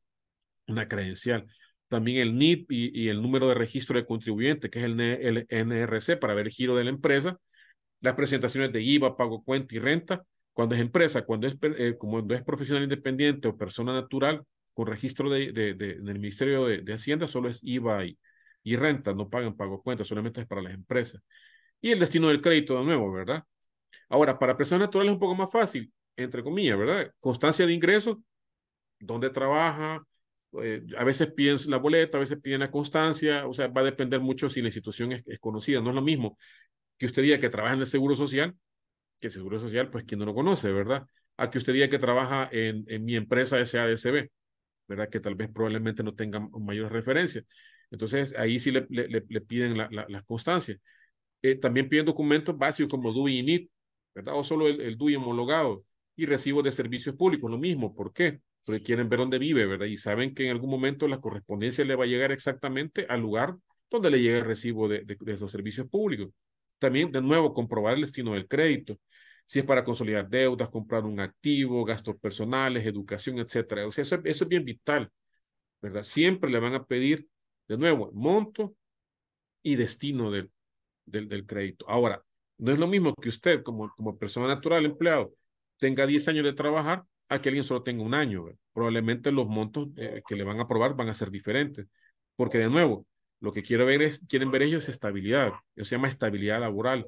una 0.67 0.87
credencial. 0.87 1.45
También 1.87 2.21
el 2.21 2.37
NIP 2.37 2.71
y, 2.71 3.09
el 3.09 3.21
número 3.21 3.47
de 3.49 3.55
registro 3.55 3.97
de 3.97 4.05
contribuyente, 4.05 4.69
que 4.69 4.79
es 4.79 4.85
el, 4.85 4.99
el, 4.99 5.47
NRC, 5.49 6.17
para 6.17 6.35
ver 6.35 6.47
el 6.47 6.51
giro 6.51 6.75
de 6.75 6.83
la 6.83 6.91
empresa. 6.91 7.37
Las 8.01 8.15
presentaciones 8.15 8.71
de 8.71 8.81
IVA, 8.81 9.17
pago 9.17 9.43
cuenta 9.43 9.75
y 9.75 9.79
renta. 9.79 10.23
Cuando 10.53 10.75
es 10.75 10.81
empresa, 10.81 11.23
cuando 11.25 11.47
es, 11.47 11.57
eh, 11.61 11.95
cuando 11.97 12.35
es 12.35 12.43
profesional 12.43 12.83
independiente 12.83 13.47
o 13.47 13.57
persona 13.57 13.93
natural 13.93 14.43
con 14.73 14.87
registro 14.87 15.29
de, 15.29 15.51
de, 15.51 15.73
de 15.73 15.95
del 15.95 16.19
Ministerio 16.19 16.65
de, 16.65 16.81
de, 16.81 16.93
Hacienda, 16.93 17.27
solo 17.27 17.49
es 17.49 17.61
IVA 17.63 18.05
y, 18.05 18.19
y 18.63 18.75
renta, 18.75 19.13
no 19.13 19.29
pagan 19.29 19.55
pago 19.55 19.81
cuenta, 19.81 20.03
solamente 20.05 20.41
es 20.41 20.47
para 20.47 20.61
las 20.61 20.73
empresas. 20.73 21.21
Y 21.81 21.91
el 21.91 21.99
destino 21.99 22.27
del 22.27 22.41
crédito 22.41 22.77
de 22.77 22.85
nuevo, 22.85 23.11
¿verdad? 23.11 23.43
Ahora, 24.09 24.37
para 24.39 24.57
personas 24.57 24.87
naturales 24.87 25.11
es 25.11 25.13
un 25.15 25.19
poco 25.19 25.35
más 25.35 25.51
fácil 25.51 25.91
entre 26.23 26.43
comillas, 26.43 26.77
¿verdad? 26.77 27.13
Constancia 27.19 27.65
de 27.65 27.73
ingresos, 27.73 28.17
dónde 28.99 29.29
trabaja, 29.29 30.03
eh, 30.61 30.83
a 30.97 31.03
veces 31.03 31.31
piden 31.33 31.57
la 31.67 31.77
boleta, 31.77 32.17
a 32.17 32.19
veces 32.19 32.39
piden 32.41 32.61
la 32.61 32.71
constancia, 32.71 33.47
o 33.47 33.53
sea, 33.53 33.67
va 33.67 33.81
a 33.81 33.85
depender 33.85 34.19
mucho 34.19 34.49
si 34.49 34.61
la 34.61 34.67
institución 34.67 35.11
es, 35.11 35.23
es, 35.27 35.39
conocida. 35.39 35.81
No 35.81 35.89
es 35.89 35.95
lo 35.95 36.01
mismo 36.01 36.37
que 36.97 37.05
usted 37.05 37.23
diga 37.23 37.39
que 37.39 37.49
trabaja 37.49 37.75
en 37.75 37.81
el 37.81 37.85
Seguro 37.85 38.15
Social, 38.15 38.55
que 39.19 39.27
el 39.27 39.33
Seguro 39.33 39.59
Social, 39.59 39.89
pues 39.89 40.05
quien 40.05 40.19
no 40.19 40.25
lo 40.25 40.33
conoce, 40.35 40.71
¿verdad? 40.71 41.05
A 41.37 41.49
que 41.49 41.57
usted 41.59 41.73
diga 41.73 41.89
que 41.89 41.99
trabaja 41.99 42.49
en, 42.51 42.85
mi 43.05 43.15
empresa 43.15 43.63
SADCB, 43.63 44.29
¿verdad? 44.87 45.09
Que 45.09 45.19
tal 45.19 45.35
vez 45.35 45.49
probablemente 45.53 46.03
no 46.03 46.15
tenga 46.15 46.39
mayores 46.59 46.91
referencias. 46.91 47.45
Entonces, 47.91 48.35
ahí 48.37 48.59
sí 48.59 48.71
le, 48.71 48.83
piden 49.41 49.77
la, 49.77 49.87
la, 49.91 50.05
la 50.09 50.21
constancia. 50.23 50.77
Eh, 51.41 51.55
también 51.55 51.87
piden 51.89 52.05
documentos 52.05 52.57
básicos 52.57 52.91
como 52.91 53.11
DUI 53.13 53.39
y 53.39 53.43
NIT, 53.43 53.71
¿verdad? 54.15 54.35
O 54.37 54.43
solo 54.43 54.67
el, 54.67 54.81
el 54.81 54.97
DUI 54.97 55.15
homologado 55.15 55.85
y 56.15 56.25
recibos 56.25 56.63
de 56.63 56.71
servicios 56.71 57.15
públicos, 57.15 57.49
lo 57.49 57.57
mismo. 57.57 57.95
¿Por 57.95 58.11
qué? 58.13 58.41
Porque 58.65 58.83
quieren 58.83 59.09
ver 59.09 59.19
dónde 59.19 59.39
vive, 59.39 59.65
¿verdad? 59.65 59.85
Y 59.87 59.97
saben 59.97 60.33
que 60.33 60.45
en 60.45 60.51
algún 60.51 60.69
momento 60.69 61.07
la 61.07 61.19
correspondencia 61.21 61.85
le 61.85 61.95
va 61.95 62.03
a 62.03 62.07
llegar 62.07 62.31
exactamente 62.31 63.05
al 63.09 63.21
lugar 63.21 63.55
donde 63.89 64.11
le 64.11 64.21
llega 64.21 64.37
el 64.39 64.45
recibo 64.45 64.87
de, 64.87 64.99
de, 65.03 65.17
de 65.19 65.37
los 65.37 65.51
servicios 65.51 65.87
públicos. 65.89 66.29
También, 66.77 67.11
de 67.11 67.21
nuevo, 67.21 67.53
comprobar 67.53 67.95
el 67.95 68.01
destino 68.01 68.33
del 68.33 68.47
crédito. 68.47 68.99
Si 69.45 69.59
es 69.59 69.65
para 69.65 69.83
consolidar 69.83 70.29
deudas, 70.29 70.69
comprar 70.69 71.05
un 71.05 71.19
activo, 71.19 71.83
gastos 71.83 72.17
personales, 72.19 72.85
educación, 72.85 73.39
etcétera. 73.39 73.87
O 73.87 73.91
sea, 73.91 74.03
eso, 74.03 74.19
eso 74.23 74.43
es 74.43 74.49
bien 74.49 74.63
vital, 74.63 75.11
¿verdad? 75.81 76.03
Siempre 76.03 76.49
le 76.51 76.59
van 76.59 76.75
a 76.75 76.85
pedir, 76.85 77.27
de 77.67 77.77
nuevo, 77.77 78.11
monto 78.13 78.75
y 79.63 79.75
destino 79.75 80.31
del, 80.31 80.51
del, 81.09 81.27
del 81.27 81.45
crédito. 81.45 81.85
Ahora, 81.89 82.23
no 82.57 82.71
es 82.71 82.79
lo 82.79 82.87
mismo 82.87 83.15
que 83.15 83.29
usted 83.29 83.63
como, 83.63 83.93
como 83.95 84.17
persona 84.17 84.47
natural, 84.47 84.85
empleado, 84.85 85.33
tenga 85.77 86.05
10 86.05 86.27
años 86.27 86.45
de 86.45 86.53
trabajar 86.53 87.05
a 87.29 87.41
que 87.41 87.49
alguien 87.49 87.63
solo 87.63 87.83
tenga 87.83 88.03
un 88.03 88.13
año. 88.13 88.45
Probablemente 88.73 89.31
los 89.31 89.47
montos 89.47 89.89
eh, 89.97 90.21
que 90.27 90.35
le 90.35 90.43
van 90.43 90.59
a 90.59 90.63
aprobar 90.63 90.95
van 90.95 91.09
a 91.09 91.13
ser 91.13 91.31
diferentes. 91.31 91.87
Porque 92.35 92.57
de 92.57 92.69
nuevo, 92.69 93.05
lo 93.39 93.51
que 93.53 93.63
quiero 93.63 93.85
ver 93.85 94.01
es, 94.01 94.25
quieren 94.27 94.51
ver 94.51 94.63
ellos 94.63 94.83
es 94.83 94.89
estabilidad. 94.89 95.53
Eso 95.75 95.85
se 95.85 95.95
llama 95.95 96.07
estabilidad 96.07 96.59
laboral, 96.59 97.07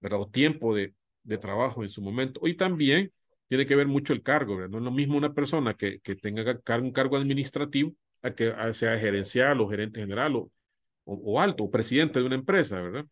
¿verdad? 0.00 0.20
O 0.20 0.28
tiempo 0.28 0.74
de, 0.74 0.94
de 1.22 1.38
trabajo 1.38 1.82
en 1.82 1.88
su 1.88 2.02
momento. 2.02 2.46
Y 2.46 2.54
también 2.54 3.12
tiene 3.48 3.66
que 3.66 3.76
ver 3.76 3.86
mucho 3.88 4.12
el 4.12 4.22
cargo, 4.22 4.56
¿verdad? 4.56 4.70
No 4.70 4.78
es 4.78 4.84
lo 4.84 4.90
mismo 4.90 5.16
una 5.16 5.34
persona 5.34 5.74
que, 5.74 6.00
que 6.00 6.14
tenga 6.16 6.60
un 6.78 6.92
cargo 6.92 7.16
administrativo 7.16 7.92
a 8.22 8.32
que 8.32 8.52
sea 8.74 8.98
gerencial 8.98 9.60
o 9.60 9.68
gerente 9.68 10.00
general 10.00 10.36
o, 10.36 10.52
o, 11.04 11.40
alto 11.40 11.64
o 11.64 11.70
presidente 11.70 12.20
de 12.20 12.26
una 12.26 12.36
empresa, 12.36 12.80
¿verdad? 12.80 13.06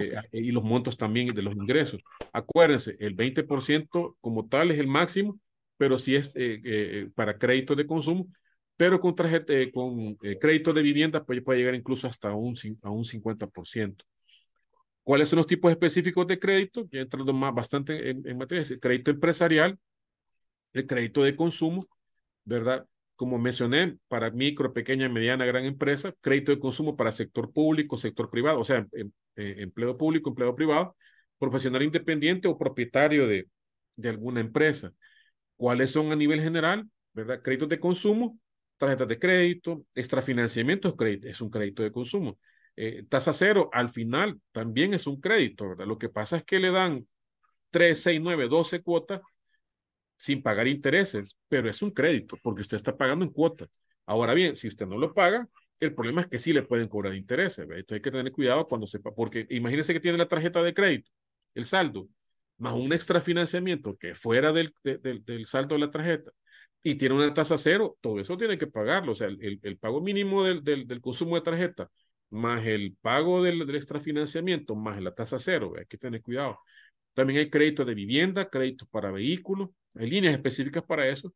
Eh, 0.00 0.14
y 0.32 0.52
los 0.52 0.62
montos 0.62 0.96
también 0.96 1.34
de 1.34 1.42
los 1.42 1.54
ingresos. 1.54 2.02
Acuérdense, 2.32 2.96
el 3.00 3.14
20% 3.14 4.16
como 4.20 4.48
tal 4.48 4.70
es 4.70 4.78
el 4.78 4.86
máximo, 4.86 5.38
pero 5.76 5.98
si 5.98 6.16
es 6.16 6.34
eh, 6.36 6.60
eh, 6.64 7.10
para 7.14 7.38
créditos 7.38 7.76
de 7.76 7.86
consumo, 7.86 8.26
pero 8.76 9.00
con, 9.00 9.14
con 9.72 10.16
crédito 10.40 10.72
de 10.72 10.82
vivienda 10.82 11.24
pues 11.24 11.42
puede 11.42 11.60
llegar 11.60 11.74
incluso 11.74 12.06
hasta 12.06 12.34
un, 12.34 12.54
a 12.82 12.90
un 12.90 13.04
50%. 13.04 14.04
¿Cuáles 15.02 15.28
son 15.28 15.38
los 15.38 15.46
tipos 15.46 15.70
específicos 15.70 16.26
de 16.26 16.38
crédito? 16.38 16.86
Ya 16.90 17.00
entrando 17.00 17.32
más 17.32 17.54
bastante 17.54 18.10
en, 18.10 18.26
en 18.26 18.38
materia, 18.38 18.64
el 18.68 18.80
crédito 18.80 19.10
empresarial, 19.10 19.78
el 20.72 20.86
crédito 20.86 21.22
de 21.22 21.36
consumo, 21.36 21.86
¿verdad? 22.44 22.86
Como 23.20 23.38
mencioné, 23.38 23.98
para 24.08 24.30
micro, 24.30 24.72
pequeña, 24.72 25.10
mediana, 25.10 25.44
gran 25.44 25.66
empresa, 25.66 26.14
crédito 26.22 26.52
de 26.52 26.58
consumo 26.58 26.96
para 26.96 27.12
sector 27.12 27.52
público, 27.52 27.98
sector 27.98 28.30
privado, 28.30 28.58
o 28.58 28.64
sea, 28.64 28.86
em, 28.92 29.12
eh, 29.36 29.56
empleo 29.58 29.98
público, 29.98 30.30
empleo 30.30 30.54
privado, 30.54 30.96
profesional 31.38 31.82
independiente 31.82 32.48
o 32.48 32.56
propietario 32.56 33.26
de, 33.26 33.46
de 33.96 34.08
alguna 34.08 34.40
empresa. 34.40 34.94
¿Cuáles 35.56 35.90
son 35.90 36.12
a 36.12 36.16
nivel 36.16 36.40
general? 36.40 36.88
¿Verdad? 37.12 37.42
Créditos 37.42 37.68
de 37.68 37.78
consumo, 37.78 38.38
tarjetas 38.78 39.08
de 39.08 39.18
crédito, 39.18 39.84
extrafinanciamiento 39.94 40.96
es 41.22 41.42
un 41.42 41.50
crédito 41.50 41.82
de 41.82 41.92
consumo. 41.92 42.38
Eh, 42.74 43.04
tasa 43.06 43.34
cero, 43.34 43.68
al 43.74 43.90
final 43.90 44.40
también 44.50 44.94
es 44.94 45.06
un 45.06 45.20
crédito, 45.20 45.68
¿verdad? 45.68 45.86
Lo 45.86 45.98
que 45.98 46.08
pasa 46.08 46.38
es 46.38 46.44
que 46.44 46.58
le 46.58 46.70
dan 46.70 47.06
3, 47.68 48.02
6, 48.02 48.18
9, 48.22 48.48
12 48.48 48.80
cuotas 48.82 49.20
sin 50.20 50.42
pagar 50.42 50.68
intereses, 50.68 51.36
pero 51.48 51.68
es 51.70 51.80
un 51.82 51.90
crédito 51.92 52.36
porque 52.42 52.60
usted 52.60 52.76
está 52.76 52.96
pagando 52.96 53.24
en 53.24 53.32
cuotas. 53.32 53.70
Ahora 54.06 54.34
bien, 54.34 54.54
si 54.54 54.68
usted 54.68 54.86
no 54.86 54.98
lo 54.98 55.14
paga, 55.14 55.48
el 55.80 55.94
problema 55.94 56.20
es 56.20 56.26
que 56.28 56.38
sí 56.38 56.52
le 56.52 56.62
pueden 56.62 56.88
cobrar 56.88 57.14
intereses. 57.14 57.66
¿verdad? 57.66 57.80
Entonces 57.80 57.96
hay 58.00 58.02
que 58.02 58.10
tener 58.18 58.32
cuidado 58.32 58.66
cuando 58.66 58.86
sepa, 58.86 59.14
porque 59.14 59.46
imagínese 59.50 59.94
que 59.94 60.00
tiene 60.00 60.18
la 60.18 60.28
tarjeta 60.28 60.62
de 60.62 60.74
crédito, 60.74 61.10
el 61.54 61.64
saldo, 61.64 62.06
más 62.58 62.74
un 62.74 62.92
extra 62.92 63.20
financiamiento 63.22 63.96
que 63.96 64.14
fuera 64.14 64.52
del, 64.52 64.74
del, 64.84 65.24
del 65.24 65.46
saldo 65.46 65.74
de 65.76 65.80
la 65.80 65.90
tarjeta 65.90 66.30
y 66.82 66.96
tiene 66.96 67.14
una 67.14 67.32
tasa 67.34 67.56
cero, 67.58 67.96
todo 68.00 68.20
eso 68.20 68.36
tiene 68.36 68.58
que 68.58 68.66
pagarlo. 68.66 69.12
O 69.12 69.14
sea, 69.14 69.28
el, 69.28 69.58
el 69.62 69.78
pago 69.78 70.02
mínimo 70.02 70.44
del, 70.44 70.62
del, 70.62 70.86
del, 70.86 71.00
consumo 71.00 71.36
de 71.36 71.42
tarjeta, 71.42 71.88
más 72.30 72.66
el 72.66 72.96
pago 73.00 73.42
del, 73.42 73.66
del 73.66 73.76
extrafinanciamiento, 73.76 74.74
más 74.74 75.00
la 75.02 75.14
tasa 75.14 75.38
cero, 75.38 75.72
hay 75.78 75.86
que 75.86 75.96
tener 75.98 76.22
cuidado. 76.22 76.58
También 77.14 77.40
hay 77.40 77.50
créditos 77.50 77.86
de 77.86 77.94
vivienda, 77.94 78.48
créditos 78.48 78.88
para 78.88 79.10
vehículos, 79.10 79.70
hay 79.94 80.08
líneas 80.08 80.34
específicas 80.34 80.82
para 80.84 81.08
eso, 81.08 81.34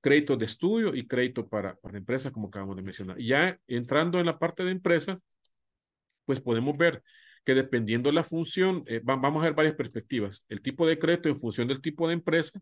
créditos 0.00 0.38
de 0.38 0.44
estudio 0.46 0.94
y 0.94 1.06
créditos 1.06 1.46
para, 1.48 1.76
para 1.76 1.98
empresas, 1.98 2.32
como 2.32 2.48
acabamos 2.48 2.76
de 2.76 2.82
mencionar. 2.82 3.18
Ya 3.18 3.58
entrando 3.66 4.20
en 4.20 4.26
la 4.26 4.38
parte 4.38 4.64
de 4.64 4.72
empresa, 4.72 5.20
pues 6.24 6.40
podemos 6.40 6.76
ver 6.76 7.02
que 7.44 7.54
dependiendo 7.54 8.08
de 8.08 8.14
la 8.14 8.24
función, 8.24 8.82
eh, 8.86 9.00
vamos 9.02 9.42
a 9.42 9.46
ver 9.46 9.54
varias 9.54 9.74
perspectivas. 9.74 10.44
El 10.48 10.62
tipo 10.62 10.86
de 10.86 10.98
crédito 10.98 11.28
en 11.28 11.38
función 11.38 11.68
del 11.68 11.80
tipo 11.80 12.06
de 12.06 12.14
empresa, 12.14 12.60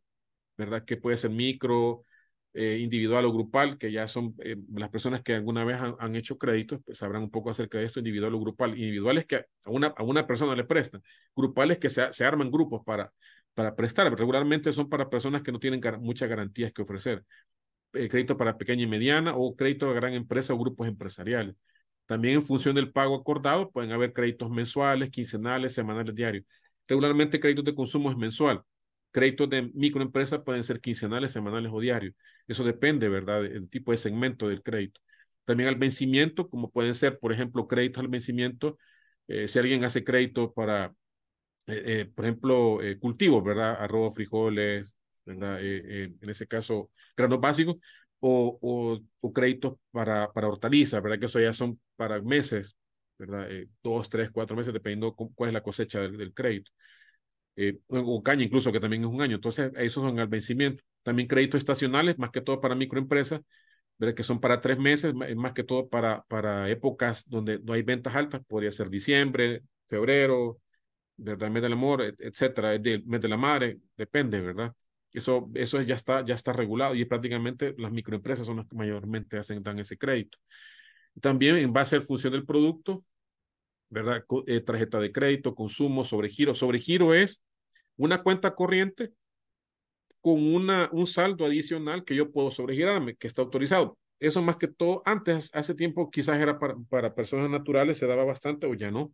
¿verdad? 0.57 0.85
Que 0.85 0.97
puede 0.97 1.17
ser 1.17 1.31
micro, 1.31 2.05
eh, 2.53 2.79
individual 2.81 3.25
o 3.25 3.33
grupal, 3.33 3.79
que 3.79 3.93
ya 3.93 4.09
son 4.09 4.35
eh, 4.41 4.57
las 4.75 4.91
personas 4.91 5.23
que 5.23 5.35
alguna 5.35 5.65
vez 5.65 5.79
han, 5.81 6.15
hecho 6.17 6.39
créditos, 6.39 6.81
pues 6.85 6.99
sabrán 6.99 7.23
un 7.23 7.31
poco 7.31 7.51
acerca 7.51 7.79
de 7.79 7.85
esto, 7.85 8.01
individual 8.01 8.35
o 8.35 8.41
grupal. 8.41 8.71
Individuales 8.77 9.27
que 9.27 9.37
a 9.37 9.71
una, 9.71 9.89
a 9.89 10.03
una 10.03 10.27
persona 10.27 10.55
le 10.57 10.65
prestan, 10.65 11.03
grupales 11.37 11.79
que 11.79 11.89
se, 11.91 12.13
se 12.13 12.25
arman 12.25 12.51
grupos 12.51 12.83
para, 12.85 13.13
para 13.55 13.77
prestar. 13.77 14.13
Regularmente 14.17 14.73
son 14.73 14.89
para 14.89 15.09
personas 15.11 15.43
que 15.43 15.53
no 15.53 15.59
tienen 15.61 15.81
muchas 16.01 16.29
garantías 16.29 16.73
que 16.73 16.83
ofrecer. 16.83 17.25
Eh, 17.93 18.09
crédito 18.09 18.37
para 18.37 18.57
pequeña 18.57 18.85
y 18.85 18.87
mediana 18.87 19.35
o 19.37 19.57
crédito 19.57 19.89
de 19.89 19.95
gran 19.95 20.15
empresa 20.15 20.55
o 20.55 20.59
grupos 20.59 20.87
empresariales. 20.89 21.57
También 22.07 22.37
en 22.37 22.43
función 22.45 22.75
del 22.75 22.93
pago 22.93 23.17
acordado 23.17 23.71
pueden 23.71 23.93
haber 23.93 24.13
créditos 24.13 24.51
mensuales, 24.51 25.11
quincenales, 25.11 25.75
semanales, 25.75 26.15
diarios. 26.15 26.45
Regularmente 26.89 27.41
créditos 27.41 27.65
de 27.65 27.75
consumo 27.75 28.11
es 28.11 28.17
mensual. 28.17 28.63
Créditos 29.13 29.51
de 29.51 29.71
microempresas 29.75 30.41
pueden 30.45 30.63
ser 30.63 30.81
quincenales, 30.81 31.33
semanales 31.33 31.73
o 31.75 31.81
diarios. 31.81 32.15
Eso 32.47 32.63
depende, 32.65 33.09
¿verdad?, 33.09 33.43
del 33.43 33.69
tipo 33.69 33.91
de 33.91 33.99
segmento 33.99 34.49
del 34.49 34.63
crédito. 34.63 35.01
También 35.45 35.69
al 35.69 35.77
vencimiento, 35.77 36.49
como 36.49 36.71
pueden 36.71 36.95
ser, 36.95 37.19
por 37.19 37.33
ejemplo, 37.33 37.67
créditos 37.67 38.03
al 38.03 38.09
vencimiento. 38.09 38.79
Eh, 39.27 39.49
si 39.49 39.59
alguien 39.59 39.85
hace 39.85 40.05
crédito 40.05 40.53
para, 40.53 40.95
eh, 41.67 41.83
eh, 42.03 42.07
por 42.15 42.25
ejemplo, 42.25 42.79
cultivos, 43.01 43.43
¿verdad? 43.45 43.77
Arroz, 43.81 44.15
frijoles, 44.15 44.97
¿verdad? 45.25 45.59
en 45.63 46.31
ese 46.31 46.47
caso, 46.47 46.91
granos 47.17 47.41
básicos, 47.41 47.81
o, 48.21 48.59
o, 49.23 49.33
créditos 49.33 49.75
para, 49.91 50.33
para 50.33 50.49
hortalizas, 50.49 51.03
¿verdad? 51.03 51.19
Que 51.19 51.27
eso 51.27 51.41
ya 51.41 51.53
son 51.53 51.81
para 51.97 52.21
meses, 52.23 52.77
¿verdad? 53.19 53.49
dos, 53.83 54.09
tres, 54.09 54.31
cuatro 54.31 54.57
meses, 54.57 54.73
dependiendo 54.73 55.15
cuál 55.15 55.51
es 55.51 55.55
la 55.55 55.63
cosecha 55.63 56.01
del 56.01 56.35
crédito 56.35 56.71
eh, 57.57 57.79
o 57.89 58.23
caña 58.23 58.45
incluso, 58.45 58.73
que 58.73 58.81
también 58.81 59.03
es 59.03 59.09
un 59.09 59.23
año. 59.23 59.37
Entonces, 59.37 59.73
esos 59.77 60.03
son 60.03 60.19
al 60.19 60.29
vencimiento. 60.29 60.83
También 61.03 61.29
créditos 61.29 61.59
estacionales, 61.59 62.19
más 62.19 62.31
que 62.31 62.41
todo 62.41 62.61
para 62.61 62.75
microempresas, 62.75 63.41
que 64.17 64.23
son 64.23 64.41
para 64.41 64.61
tres 64.61 64.79
meses, 64.79 65.15
más 65.15 65.53
que 65.53 65.63
todo 65.63 65.89
para, 65.89 66.23
para 66.29 66.71
épocas 66.71 67.29
donde 67.29 67.61
no 67.61 67.75
hay 67.75 67.83
ventas 67.83 68.15
altas, 68.17 68.41
podría 68.47 68.71
ser 68.71 68.89
diciembre, 68.89 69.63
febrero, 69.87 70.61
¿verdad? 71.17 71.51
mes 71.51 71.63
del 71.63 71.75
amor, 71.75 72.03
etcétera, 72.19 72.75
el 72.75 73.05
mes 73.05 73.21
de 73.21 73.29
la 73.29 73.37
madre, 73.37 73.79
depende, 73.97 74.41
¿verdad? 74.41 74.75
Eso, 75.13 75.51
eso 75.55 75.83
ya, 75.83 75.97
está, 75.97 76.25
ya 76.25 76.35
está 76.35 76.53
regulado 76.53 76.95
y 76.95 77.05
prácticamente 77.05 77.75
las 77.77 77.93
microempresas 77.93 78.47
son 78.47 78.57
las 78.57 78.67
que 78.67 78.77
mayormente 78.77 79.37
hacen, 79.39 79.63
dan 79.63 79.79
ese 79.79 79.99
crédito. 79.99 80.39
También 81.21 81.57
en 81.57 81.73
base 81.73 81.97
a 81.97 82.01
función 82.01 82.33
del 82.33 82.47
producto, 82.47 83.05
¿verdad? 83.91 84.25
Eh, 84.47 84.61
tarjeta 84.61 84.99
de 85.01 85.13
crédito, 85.13 85.55
consumo, 85.55 86.05
sobregiro. 86.05 86.55
Sobregiro 86.55 87.13
es 87.15 87.43
una 87.97 88.23
cuenta 88.23 88.55
corriente 88.55 89.13
con 90.21 90.43
una, 90.55 90.89
un 90.93 91.07
saldo 91.07 91.45
adicional 91.45 92.05
que 92.05 92.15
yo 92.15 92.31
puedo 92.31 92.51
sobregirarme, 92.51 93.17
que 93.17 93.27
está 93.27 93.43
autorizado. 93.43 93.99
Eso 94.19 94.43
más 94.43 94.57
que 94.57 94.69
todo, 94.69 95.03
antes, 95.07 95.51
hace 95.55 95.75
tiempo, 95.75 96.11
quizás 96.11 96.39
era 96.41 96.59
para, 96.59 96.77
para 96.89 97.15
personas 97.15 97.51
naturales, 97.51 97.99
se 97.99 98.07
daba 98.07 98.25
bastante 98.25 98.67
o 98.67 98.75
ya 98.75 98.91
no. 98.91 99.13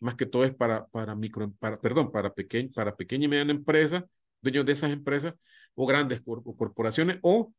Más 0.00 0.14
que 0.14 0.26
todo 0.26 0.44
es 0.44 0.54
para, 0.54 0.86
para 0.88 1.14
micro, 1.14 1.52
para, 1.58 1.78
perdón, 1.80 2.10
para, 2.10 2.34
pequeña 2.34 2.70
para 2.74 2.96
pequeña 2.96 3.26
y 3.26 3.28
mediana 3.28 3.52
empresa, 3.52 4.06
dueños 4.40 4.66
de 4.66 4.72
esas 4.72 4.92
empresas, 4.92 5.34
o 5.74 5.86
grandes 5.86 6.22
corporaciones, 6.22 7.18
o 7.22 7.52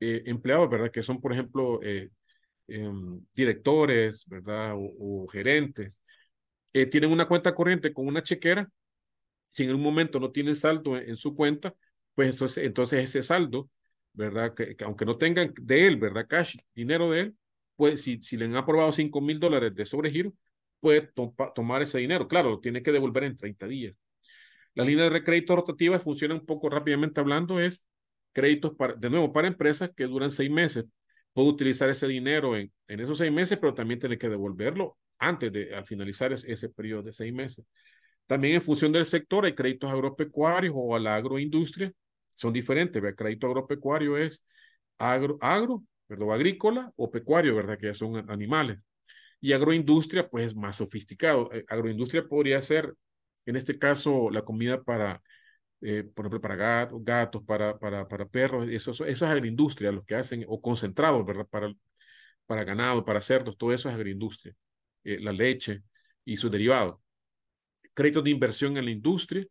eh, 0.00 0.22
empleados, 0.26 0.68
¿verdad? 0.68 0.90
Que 0.90 1.02
son, 1.02 1.20
por 1.20 1.32
ejemplo, 1.32 1.80
eh, 1.82 2.10
Em, 2.68 3.20
directores, 3.34 4.26
¿verdad? 4.28 4.74
O, 4.76 5.26
gerentes, 5.28 6.02
eh, 6.72 6.86
tienen 6.86 7.10
una 7.10 7.26
cuenta 7.28 7.54
corriente 7.54 7.92
con 7.92 8.06
una 8.06 8.22
chequera, 8.22 8.70
si 9.46 9.64
en 9.64 9.74
un 9.74 9.82
momento 9.82 10.20
no 10.20 10.32
tienen 10.32 10.56
saldo 10.56 10.96
en, 10.96 11.16
su 11.16 11.34
cuenta, 11.34 11.74
pues 12.14 12.40
entonces 12.58 13.04
ese 13.04 13.22
saldo, 13.22 13.70
¿verdad? 14.12 14.54
Que, 14.54 14.76
aunque 14.84 15.04
no 15.04 15.18
tengan 15.18 15.52
de 15.60 15.86
él, 15.86 15.96
¿verdad? 15.98 16.26
Cash, 16.28 16.56
dinero 16.74 17.10
de 17.10 17.20
él, 17.20 17.36
pues 17.76 18.02
si, 18.02 18.20
si 18.22 18.36
le 18.36 18.46
han 18.46 18.56
aprobado 18.56 18.92
5 18.92 19.20
mil 19.20 19.38
dólares 19.40 19.74
de 19.74 19.84
sobregiro, 19.84 20.32
puede 20.80 21.10
tomar 21.54 21.82
ese 21.82 21.98
dinero. 21.98 22.28
Claro, 22.28 22.50
lo 22.50 22.60
tiene 22.60 22.82
que 22.82 22.92
devolver 22.92 23.24
en 23.24 23.36
30 23.36 23.66
días. 23.66 23.94
Las 24.74 24.86
líneas 24.86 25.12
de 25.12 25.24
crédito 25.24 25.56
rotativas 25.56 26.02
funcionan 26.02 26.38
un 26.38 26.46
poco 26.46 26.70
rápidamente 26.70 27.20
hablando, 27.20 27.60
es 27.60 27.84
créditos 28.32 28.74
para, 28.74 28.94
de 28.94 29.10
nuevo, 29.10 29.32
para 29.32 29.48
empresas 29.48 29.90
que 29.94 30.04
duran 30.04 30.30
seis 30.30 30.50
meses 30.50 30.86
puede 31.32 31.48
utilizar 31.48 31.88
ese 31.88 32.06
dinero 32.06 32.56
en, 32.56 32.72
en 32.88 33.00
esos 33.00 33.18
seis 33.18 33.32
meses, 33.32 33.58
pero 33.58 33.74
también 33.74 34.00
tiene 34.00 34.18
que 34.18 34.28
devolverlo 34.28 34.98
antes 35.18 35.52
de 35.52 35.74
al 35.74 35.86
finalizar 35.86 36.32
ese, 36.32 36.52
ese 36.52 36.68
periodo 36.68 37.02
de 37.02 37.12
seis 37.12 37.32
meses. 37.32 37.64
También 38.26 38.54
en 38.54 38.62
función 38.62 38.92
del 38.92 39.04
sector 39.04 39.44
hay 39.44 39.54
créditos 39.54 39.90
agropecuarios 39.90 40.74
o 40.76 40.94
a 40.94 41.00
la 41.00 41.16
agroindustria, 41.16 41.92
son 42.28 42.52
diferentes. 42.52 43.02
El 43.02 43.14
crédito 43.14 43.46
agropecuario 43.46 44.16
es 44.16 44.44
agro, 44.98 45.38
agro, 45.40 45.84
perdón, 46.06 46.32
agrícola 46.32 46.92
o 46.96 47.10
pecuario, 47.10 47.54
¿verdad? 47.54 47.78
Que 47.78 47.94
son 47.94 48.30
animales. 48.30 48.78
Y 49.40 49.52
agroindustria, 49.52 50.28
pues 50.28 50.46
es 50.46 50.56
más 50.56 50.76
sofisticado. 50.76 51.52
Eh, 51.52 51.64
agroindustria 51.68 52.26
podría 52.26 52.60
ser, 52.60 52.94
en 53.46 53.56
este 53.56 53.78
caso, 53.78 54.30
la 54.30 54.42
comida 54.42 54.82
para 54.82 55.22
eh, 55.82 56.04
por 56.04 56.24
ejemplo, 56.24 56.40
para 56.40 56.56
gatos, 56.56 57.42
para, 57.44 58.28
perros, 58.30 58.68
eso, 58.70 58.92
eso 58.92 59.04
es 59.04 59.22
agroindustria, 59.22 59.90
los 59.92 60.04
que 60.04 60.14
hacen, 60.14 60.44
o 60.48 60.60
concentrados, 60.62 61.26
¿verdad? 61.26 61.46
Para, 62.46 62.64
ganado, 62.64 63.04
para 63.04 63.20
cerdos, 63.20 63.56
todo 63.56 63.72
eso 63.72 63.88
es 63.88 63.94
agroindustria. 63.94 64.54
la 65.02 65.32
leche 65.32 65.82
y 66.24 66.36
sus 66.36 66.50
derivados. 66.50 67.00
Créditos 67.94 68.24
de 68.24 68.30
inversión 68.30 68.76
en 68.76 68.84
la 68.84 68.90
industria 68.90 69.44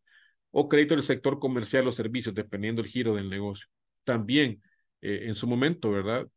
o 0.52 0.70
crédito 0.70 0.96
del 0.96 1.04
sector 1.04 1.40
comercial 1.40 1.88
o 1.88 1.92
servicios, 1.92 2.34
dependiendo 2.36 2.82
del 2.82 2.92
giro 2.92 3.16
del 3.16 3.30
negocio. 3.30 3.68
También, 4.06 4.62
en 5.02 5.36
su 5.36 5.48
momento, 5.48 5.92
¿verdad? 5.92 6.28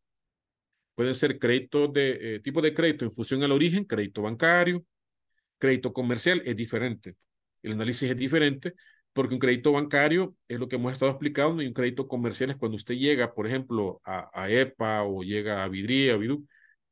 Puede 0.94 1.14
ser 1.14 1.38
crédito 1.38 1.88
de 1.88 2.40
tipo 2.42 2.62
de 2.62 2.74
crédito 2.74 3.04
en 3.04 3.12
función 3.12 3.42
al 3.42 3.52
origen, 3.52 3.84
crédito 3.84 4.22
bancario, 4.22 4.84
crédito 5.58 5.92
comercial 5.92 6.42
es 6.44 6.56
diferente. 6.56 7.16
El 7.62 7.72
análisis 7.72 8.10
es 8.10 8.16
diferente 8.16 8.74
porque 9.14 9.34
un 9.34 9.40
crédito 9.40 9.72
bancario 9.72 10.36
es 10.48 10.58
lo 10.60 10.68
que 10.68 10.76
hemos 10.76 10.92
estado 10.92 11.12
explicando 11.12 11.62
y 11.62 11.66
un 11.66 11.72
crédito 11.74 12.08
comercial 12.08 12.50
es 12.50 12.56
cuando 12.56 12.76
usted 12.76 12.96
llega, 12.96 13.34
por 13.34 13.46
ejemplo, 13.46 14.00
a, 14.04 14.30
a 14.34 14.50
EPA 14.50 15.04
o 15.04 15.22
llega 15.22 15.64
a 15.64 15.68
Vidría, 15.68 16.14
a 16.14 16.16
Vidú, 16.18 16.46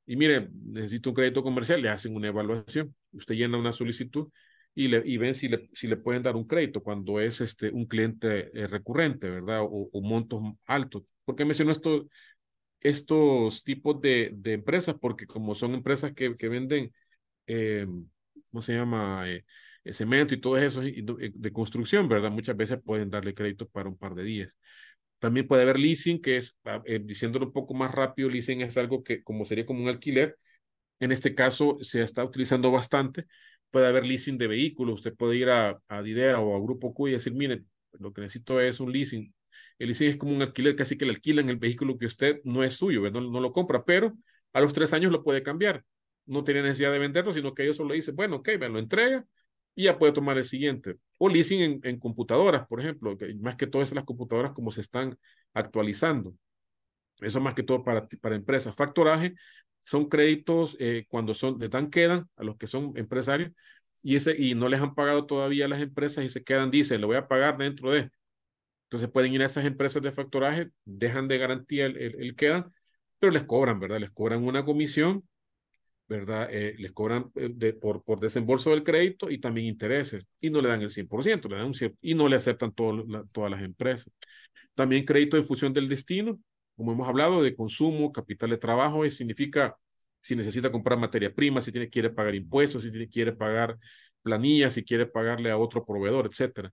y 0.06 0.16
mire, 0.16 0.48
necesito 0.52 1.10
un 1.10 1.14
crédito 1.16 1.42
comercial, 1.42 1.82
le 1.82 1.88
hacen 1.88 2.14
una 2.14 2.28
evaluación. 2.28 2.94
Usted 3.12 3.34
llena 3.36 3.58
una 3.58 3.72
solicitud 3.72 4.28
y, 4.74 4.88
le, 4.88 5.02
y 5.04 5.16
ven 5.18 5.34
si 5.34 5.48
le, 5.48 5.68
si 5.72 5.86
le 5.86 5.96
pueden 5.96 6.22
dar 6.22 6.36
un 6.36 6.46
crédito 6.46 6.82
cuando 6.82 7.20
es 7.20 7.40
este, 7.40 7.70
un 7.70 7.86
cliente 7.86 8.50
eh, 8.58 8.66
recurrente, 8.66 9.30
¿verdad? 9.30 9.62
O, 9.62 9.88
o, 9.92 10.02
montos 10.02 10.42
altos. 10.66 11.04
¿Por 11.24 11.36
qué 11.36 11.44
menciono 11.44 11.72
esto, 11.72 12.08
estos 12.80 13.64
tipos 13.64 14.00
de, 14.00 14.32
de 14.34 14.54
empresas? 14.54 14.96
Porque 15.00 15.26
como 15.26 15.54
son 15.54 15.74
empresas 15.74 16.12
que, 16.14 16.36
que 16.36 16.48
venden, 16.48 16.92
eh, 17.46 17.86
¿cómo 18.50 18.62
se 18.62 18.74
llama? 18.74 19.24
Eh, 19.28 19.44
cemento 19.84 20.34
y 20.34 20.40
todo 20.40 20.56
eso 20.58 20.80
de 20.80 21.52
construcción, 21.52 22.08
¿verdad? 22.08 22.30
Muchas 22.30 22.56
veces 22.56 22.78
pueden 22.84 23.10
darle 23.10 23.34
crédito 23.34 23.68
para 23.68 23.88
un 23.88 23.96
par 23.96 24.14
de 24.14 24.22
días. 24.24 24.58
También 25.18 25.46
puede 25.46 25.62
haber 25.62 25.78
leasing, 25.78 26.20
que 26.20 26.36
es, 26.36 26.58
ah, 26.64 26.82
eh, 26.84 27.00
diciéndolo 27.02 27.46
un 27.46 27.52
poco 27.52 27.74
más 27.74 27.92
rápido, 27.92 28.28
leasing 28.28 28.62
es 28.62 28.76
algo 28.76 29.02
que 29.04 29.22
como 29.22 29.44
sería 29.44 29.64
como 29.66 29.82
un 29.82 29.88
alquiler. 29.88 30.36
En 31.00 31.12
este 31.12 31.34
caso 31.34 31.78
se 31.80 32.02
está 32.02 32.24
utilizando 32.24 32.70
bastante. 32.70 33.26
Puede 33.70 33.86
haber 33.86 34.06
leasing 34.06 34.38
de 34.38 34.48
vehículos. 34.48 34.96
Usted 34.96 35.14
puede 35.14 35.36
ir 35.36 35.50
a, 35.50 35.78
a 35.88 36.02
Didea 36.02 36.40
o 36.40 36.56
a 36.56 36.60
Grupo 36.60 36.94
Q 36.94 37.08
y 37.08 37.12
decir, 37.12 37.34
miren, 37.34 37.68
lo 37.98 38.12
que 38.12 38.20
necesito 38.22 38.60
es 38.60 38.80
un 38.80 38.92
leasing. 38.92 39.32
El 39.78 39.88
leasing 39.88 40.08
es 40.10 40.16
como 40.16 40.34
un 40.34 40.42
alquiler, 40.42 40.76
casi 40.76 40.96
que 40.96 41.04
le 41.04 41.12
alquilan 41.12 41.48
el 41.48 41.56
vehículo 41.56 41.98
que 41.98 42.06
usted 42.06 42.40
no 42.44 42.64
es 42.64 42.74
suyo, 42.74 43.08
no, 43.10 43.20
no 43.20 43.40
lo 43.40 43.52
compra, 43.52 43.84
pero 43.84 44.16
a 44.52 44.60
los 44.60 44.72
tres 44.72 44.92
años 44.92 45.12
lo 45.12 45.22
puede 45.24 45.42
cambiar. 45.42 45.84
No 46.26 46.44
tiene 46.44 46.62
necesidad 46.62 46.92
de 46.92 46.98
venderlo, 46.98 47.32
sino 47.32 47.54
que 47.54 47.64
ellos 47.64 47.76
solo 47.76 47.94
dicen, 47.94 48.14
bueno, 48.16 48.36
ok, 48.36 48.50
me 48.60 48.68
lo 48.68 48.78
entrega, 48.78 49.24
y 49.74 49.84
ya 49.84 49.98
puede 49.98 50.12
tomar 50.12 50.38
el 50.38 50.44
siguiente. 50.44 50.96
O 51.18 51.28
leasing 51.28 51.80
en, 51.82 51.98
computadoras, 51.98 52.66
por 52.66 52.80
ejemplo, 52.80 53.16
más 53.40 53.56
que 53.56 53.66
todo 53.66 53.82
es 53.82 53.92
las 53.92 54.04
computadoras 54.04 54.52
como 54.52 54.70
se 54.70 54.80
están 54.80 55.16
actualizando. 55.54 56.34
Eso 57.20 57.40
más 57.40 57.54
que 57.54 57.62
todo 57.62 57.84
para, 57.84 58.06
para 58.20 58.34
empresas. 58.36 58.74
Factoraje 58.74 59.34
son 59.80 60.08
créditos 60.08 60.76
eh, 60.80 61.06
cuando 61.08 61.34
son, 61.34 61.58
de 61.58 61.68
dan 61.68 61.90
quedan 61.90 62.28
a 62.36 62.44
los 62.44 62.56
que 62.56 62.66
son 62.66 62.92
empresarios 62.96 63.52
y, 64.02 64.16
ese, 64.16 64.36
y 64.36 64.54
no 64.54 64.68
les 64.68 64.80
han 64.80 64.94
pagado 64.94 65.26
todavía 65.26 65.68
las 65.68 65.80
empresas 65.80 66.24
y 66.24 66.28
se 66.28 66.42
quedan, 66.42 66.70
dicen, 66.70 67.00
lo 67.00 67.06
voy 67.08 67.16
a 67.16 67.28
pagar 67.28 67.56
dentro 67.58 67.90
de. 67.92 68.10
Entonces 68.84 69.10
pueden 69.10 69.32
ir 69.32 69.42
a 69.42 69.46
estas 69.46 69.64
empresas 69.64 70.02
de 70.02 70.12
factoraje, 70.12 70.70
dejan 70.84 71.28
de 71.28 71.38
garantía 71.38 71.86
el, 71.86 71.96
el, 71.96 72.20
el 72.20 72.36
quedan, 72.36 72.72
pero 73.18 73.32
les 73.32 73.44
cobran, 73.44 73.80
¿verdad? 73.80 74.00
Les 74.00 74.10
cobran 74.10 74.44
una 74.44 74.64
comisión 74.64 75.26
¿verdad? 76.12 76.48
Eh, 76.52 76.74
les 76.78 76.92
cobran 76.92 77.30
eh, 77.36 77.48
de, 77.54 77.72
por, 77.72 78.04
por 78.04 78.20
desembolso 78.20 78.70
del 78.70 78.82
crédito 78.82 79.30
y 79.30 79.38
también 79.38 79.66
intereses 79.66 80.26
y 80.40 80.50
no 80.50 80.60
le 80.60 80.68
dan 80.68 80.82
el 80.82 80.90
100%, 80.90 81.48
le 81.48 81.56
dan 81.56 81.66
un 81.66 81.74
y 82.02 82.14
no 82.14 82.28
le 82.28 82.36
aceptan 82.36 82.72
todas 82.74 83.50
las 83.50 83.62
empresas. 83.62 84.12
También 84.74 85.04
crédito 85.06 85.38
en 85.38 85.44
función 85.44 85.72
del 85.72 85.88
destino, 85.88 86.38
como 86.76 86.92
hemos 86.92 87.08
hablado, 87.08 87.42
de 87.42 87.54
consumo, 87.54 88.12
capital 88.12 88.50
de 88.50 88.58
trabajo, 88.58 89.04
eso 89.06 89.18
significa 89.18 89.76
si 90.20 90.36
necesita 90.36 90.70
comprar 90.70 90.98
materia 90.98 91.34
prima, 91.34 91.62
si 91.62 91.72
tiene, 91.72 91.88
quiere 91.88 92.10
pagar 92.10 92.34
impuestos, 92.34 92.82
si 92.82 92.90
tiene, 92.90 93.08
quiere 93.08 93.32
pagar 93.32 93.78
planillas, 94.22 94.74
si 94.74 94.84
quiere 94.84 95.06
pagarle 95.06 95.50
a 95.50 95.56
otro 95.58 95.84
proveedor, 95.84 96.26
etcétera. 96.26 96.70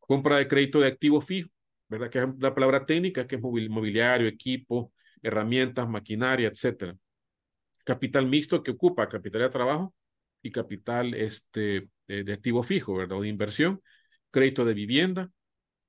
Compra 0.00 0.38
de 0.38 0.48
crédito 0.48 0.80
de 0.80 0.88
activo 0.88 1.20
fijo, 1.20 1.50
¿verdad? 1.88 2.10
Que 2.10 2.20
es 2.20 2.26
la 2.38 2.54
palabra 2.54 2.84
técnica, 2.84 3.26
que 3.26 3.36
es 3.36 3.42
mobiliario, 3.42 4.26
equipo, 4.28 4.92
herramientas, 5.22 5.88
maquinaria, 5.88 6.48
etcétera 6.48 6.96
capital 7.84 8.26
mixto 8.26 8.62
que 8.62 8.72
ocupa 8.72 9.08
capital 9.08 9.42
de 9.42 9.48
trabajo 9.50 9.94
y 10.42 10.50
capital 10.50 11.14
este, 11.14 11.88
de, 12.06 12.32
activo 12.32 12.62
fijo, 12.62 12.94
¿verdad? 12.94 13.18
O 13.18 13.22
de 13.22 13.28
inversión, 13.28 13.82
crédito 14.30 14.64
de 14.64 14.74
vivienda, 14.74 15.30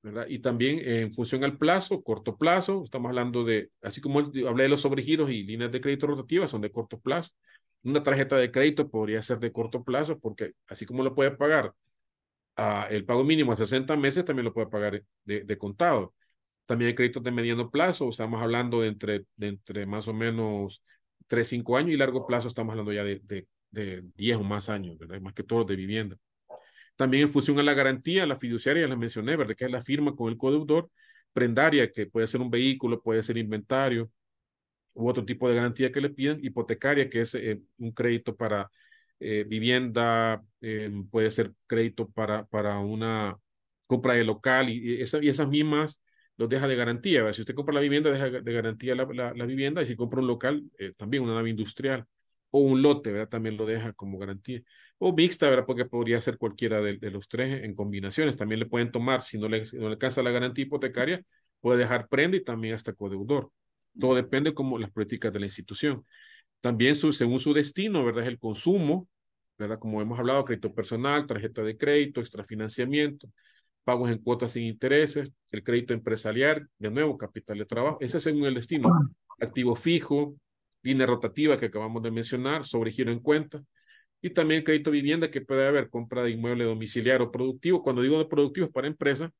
¿verdad? 0.02 0.26
Y 0.30 0.40
también 0.40 0.80
en 0.84 1.14
función 1.14 1.44
al 1.44 1.58
plazo, 1.58 2.04
corto 2.04 2.38
plazo, 2.38 2.84
estamos 2.86 3.10
hablando 3.10 3.44
de, 3.44 3.72
así 3.82 4.02
como 4.02 4.20
hablé 4.20 4.64
de 4.64 4.70
los 4.70 4.82
sobregiros 4.82 5.32
y 5.32 5.44
líneas 5.44 5.72
de 5.72 5.82
crédito 5.82 6.08
rotativas, 6.08 6.50
son 6.52 6.62
de 6.62 6.72
corto 6.72 7.00
plazo. 7.00 7.32
Una 7.84 8.04
tarjeta 8.04 8.38
de 8.38 8.52
crédito 8.52 8.90
podría 8.90 9.22
ser 9.22 9.40
de 9.40 9.52
corto 9.52 9.84
plazo 9.84 10.20
porque 10.20 10.54
así 10.68 10.86
como 10.86 11.04
lo 11.04 11.16
puede 11.16 11.32
pagar 11.32 11.74
a 12.56 12.88
el 12.90 13.06
pago 13.06 13.24
mínimo 13.24 13.52
a 13.54 13.56
60 13.56 13.96
meses, 13.98 14.26
también 14.26 14.46
lo 14.46 14.54
puede 14.54 14.68
pagar 14.68 15.04
de, 15.26 15.44
de 15.44 15.58
contado. 15.58 16.14
También 16.66 16.90
hay 16.90 16.96
créditos 16.96 17.24
de 17.24 17.32
mediano 17.32 17.72
plazo, 17.72 18.10
estamos 18.10 18.42
hablando 18.42 18.82
de 18.82 18.88
entre, 18.90 19.26
de 19.36 19.48
entre 19.50 19.86
más 19.86 20.08
o 20.08 20.14
menos 20.14 20.84
3, 21.32 21.48
5 21.48 21.78
años 21.78 21.92
y 21.92 21.98
largo 21.98 22.28
plazo 22.28 22.50
estamos 22.50 22.74
hablando 22.74 22.92
ya 22.92 23.06
de, 23.06 23.22
de, 23.24 23.48
de 23.72 24.04
10 24.18 24.36
o 24.36 24.44
más 24.44 24.68
años, 24.68 24.98
¿verdad? 24.98 25.22
Más 25.22 25.34
que 25.34 25.44
todo 25.44 25.64
de 25.64 25.78
vivienda. 25.78 26.18
También 26.98 27.24
en 27.24 27.30
función 27.30 27.58
a 27.58 27.64
la 27.64 27.74
garantía, 27.74 28.26
la 28.26 28.36
fiduciaria, 28.36 28.86
la 28.86 28.98
mencioné, 28.98 29.38
¿verdad? 29.38 29.56
Que 29.56 29.64
es 29.64 29.72
la 29.72 29.82
firma 29.82 30.14
con 30.14 30.30
el 30.30 30.38
codeudor, 30.38 30.92
prendaria, 31.32 31.90
que 31.90 32.06
puede 32.06 32.28
ser 32.28 32.42
un 32.42 32.50
vehículo, 32.52 33.02
puede 33.02 33.24
ser 33.24 33.38
inventario, 33.38 34.12
u 34.94 35.08
otro 35.08 35.24
tipo 35.24 35.48
de 35.48 35.56
garantía 35.56 35.90
que 35.90 36.02
le 36.02 36.10
piden, 36.10 36.38
hipotecaria, 36.42 37.10
que 37.10 37.22
es 37.22 37.34
eh, 37.36 37.62
un 37.78 37.94
crédito 37.94 38.36
para 38.36 38.70
eh, 39.22 39.46
vivienda, 39.48 40.44
eh, 40.60 40.92
puede 41.10 41.32
ser 41.32 41.54
crédito 41.66 42.10
para, 42.10 42.46
para 42.48 42.80
una 42.80 43.38
compra 43.88 44.16
de 44.16 44.26
local 44.26 44.70
y, 44.70 44.74
y, 44.74 45.00
y 45.00 45.30
esas 45.30 45.48
mismas 45.48 46.02
los 46.38 46.50
deja 46.50 46.68
de 46.68 46.76
garantía. 46.76 47.32
Si 47.34 47.42
usted 47.42 47.56
compra 47.56 47.74
la 47.74 47.82
vivienda, 47.82 48.12
deja 48.12 48.30
de 48.30 48.54
garantía 48.54 48.96
la, 48.96 49.06
la, 49.14 49.34
la 49.34 49.46
vivienda 49.46 49.82
y 49.82 49.86
si 49.86 49.96
compra 49.96 50.22
un 50.22 50.28
local, 50.28 50.64
eh, 50.78 50.92
también 50.98 51.24
una 51.24 51.36
nave 51.36 51.50
industrial 51.50 52.06
o 52.50 52.60
un 52.60 52.82
lote, 52.82 53.12
¿verdad? 53.12 53.30
También 53.30 53.58
lo 53.58 53.66
deja 53.66 53.94
como 53.94 54.18
garantía. 54.18 54.62
O 54.98 55.14
mixta, 55.14 55.50
¿verdad? 55.50 55.66
Porque 55.66 55.86
podría 55.86 56.20
ser 56.22 56.38
cualquiera 56.38 56.82
de, 56.82 56.98
de 56.98 57.12
los 57.12 57.28
tres 57.28 57.64
en 57.64 57.74
combinaciones. 57.76 58.38
También 58.38 58.60
le 58.60 58.66
pueden 58.66 58.92
tomar, 58.92 59.22
si 59.24 59.38
no 59.40 59.48
le, 59.48 59.66
si 59.66 59.78
no 59.78 59.84
le 59.88 59.94
alcanza 59.94 60.22
la 60.24 60.32
garantía 60.32 60.66
hipotecaria, 60.66 61.24
puede 61.60 61.80
dejar 61.80 62.08
prenda 62.08 62.38
y 62.38 62.44
también 62.44 62.76
hasta 62.76 62.94
codeudor. 62.94 63.52
Todo 64.00 64.16
depende 64.16 64.54
como 64.54 64.78
las 64.78 64.92
políticas 64.92 65.32
de 65.34 65.40
la 65.40 65.46
institución. 65.46 66.06
También 66.62 66.96
su, 66.96 67.12
según 67.14 67.40
su 67.40 67.54
destino, 67.54 68.06
¿verdad? 68.06 68.24
Es 68.24 68.30
el 68.30 68.40
consumo, 68.40 69.08
¿verdad? 69.58 69.80
Como 69.80 70.02
hemos 70.02 70.20
hablado, 70.20 70.46
crédito 70.46 70.74
personal, 70.74 71.26
tarjeta 71.26 71.64
de 71.64 71.78
crédito, 71.78 72.20
extrafinanciamiento 72.22 73.30
pagos 73.84 74.12
en 74.12 74.20
cuotas 74.20 74.52
sin 74.52 74.64
intereses, 74.64 75.30
el 75.52 75.64
crédito 75.64 75.94
empresarial, 75.94 76.70
de 76.78 76.92
nuevo, 76.92 77.18
capital 77.18 77.58
de 77.58 77.66
trabajo, 77.66 77.98
ese 78.00 78.18
es 78.18 78.24
según 78.24 78.46
el 78.46 78.54
destino. 78.54 78.90
Activo 79.40 79.76
fijo, 79.76 80.36
línea 80.84 81.08
rotativa 81.08 81.58
que 81.58 81.68
acabamos 81.68 82.04
de 82.04 82.12
mencionar, 82.12 82.66
sobregiro 82.66 83.12
en 83.12 83.20
cuenta, 83.20 83.64
y 84.22 84.30
también 84.30 84.64
crédito 84.64 84.92
vivienda 84.92 85.32
que 85.32 85.42
puede 85.42 85.68
haber 85.68 85.90
compra 85.90 86.24
de 86.24 86.32
inmueble 86.32 86.64
domiciliario 86.64 87.28
o 87.28 87.32
productivo. 87.32 87.82
Cuando 87.82 88.04
digo 88.04 88.20
de 88.20 88.26
productivo 88.26 88.68
es 88.68 88.72
para 88.72 88.88
empresas, 88.88 89.32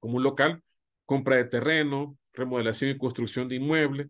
como 0.00 0.16
un 0.16 0.22
local, 0.22 0.62
compra 1.04 1.36
de 1.36 1.44
terreno, 1.44 2.16
remodelación 2.32 2.90
y 2.90 2.98
construcción 2.98 3.48
de 3.48 3.56
inmueble 3.56 4.08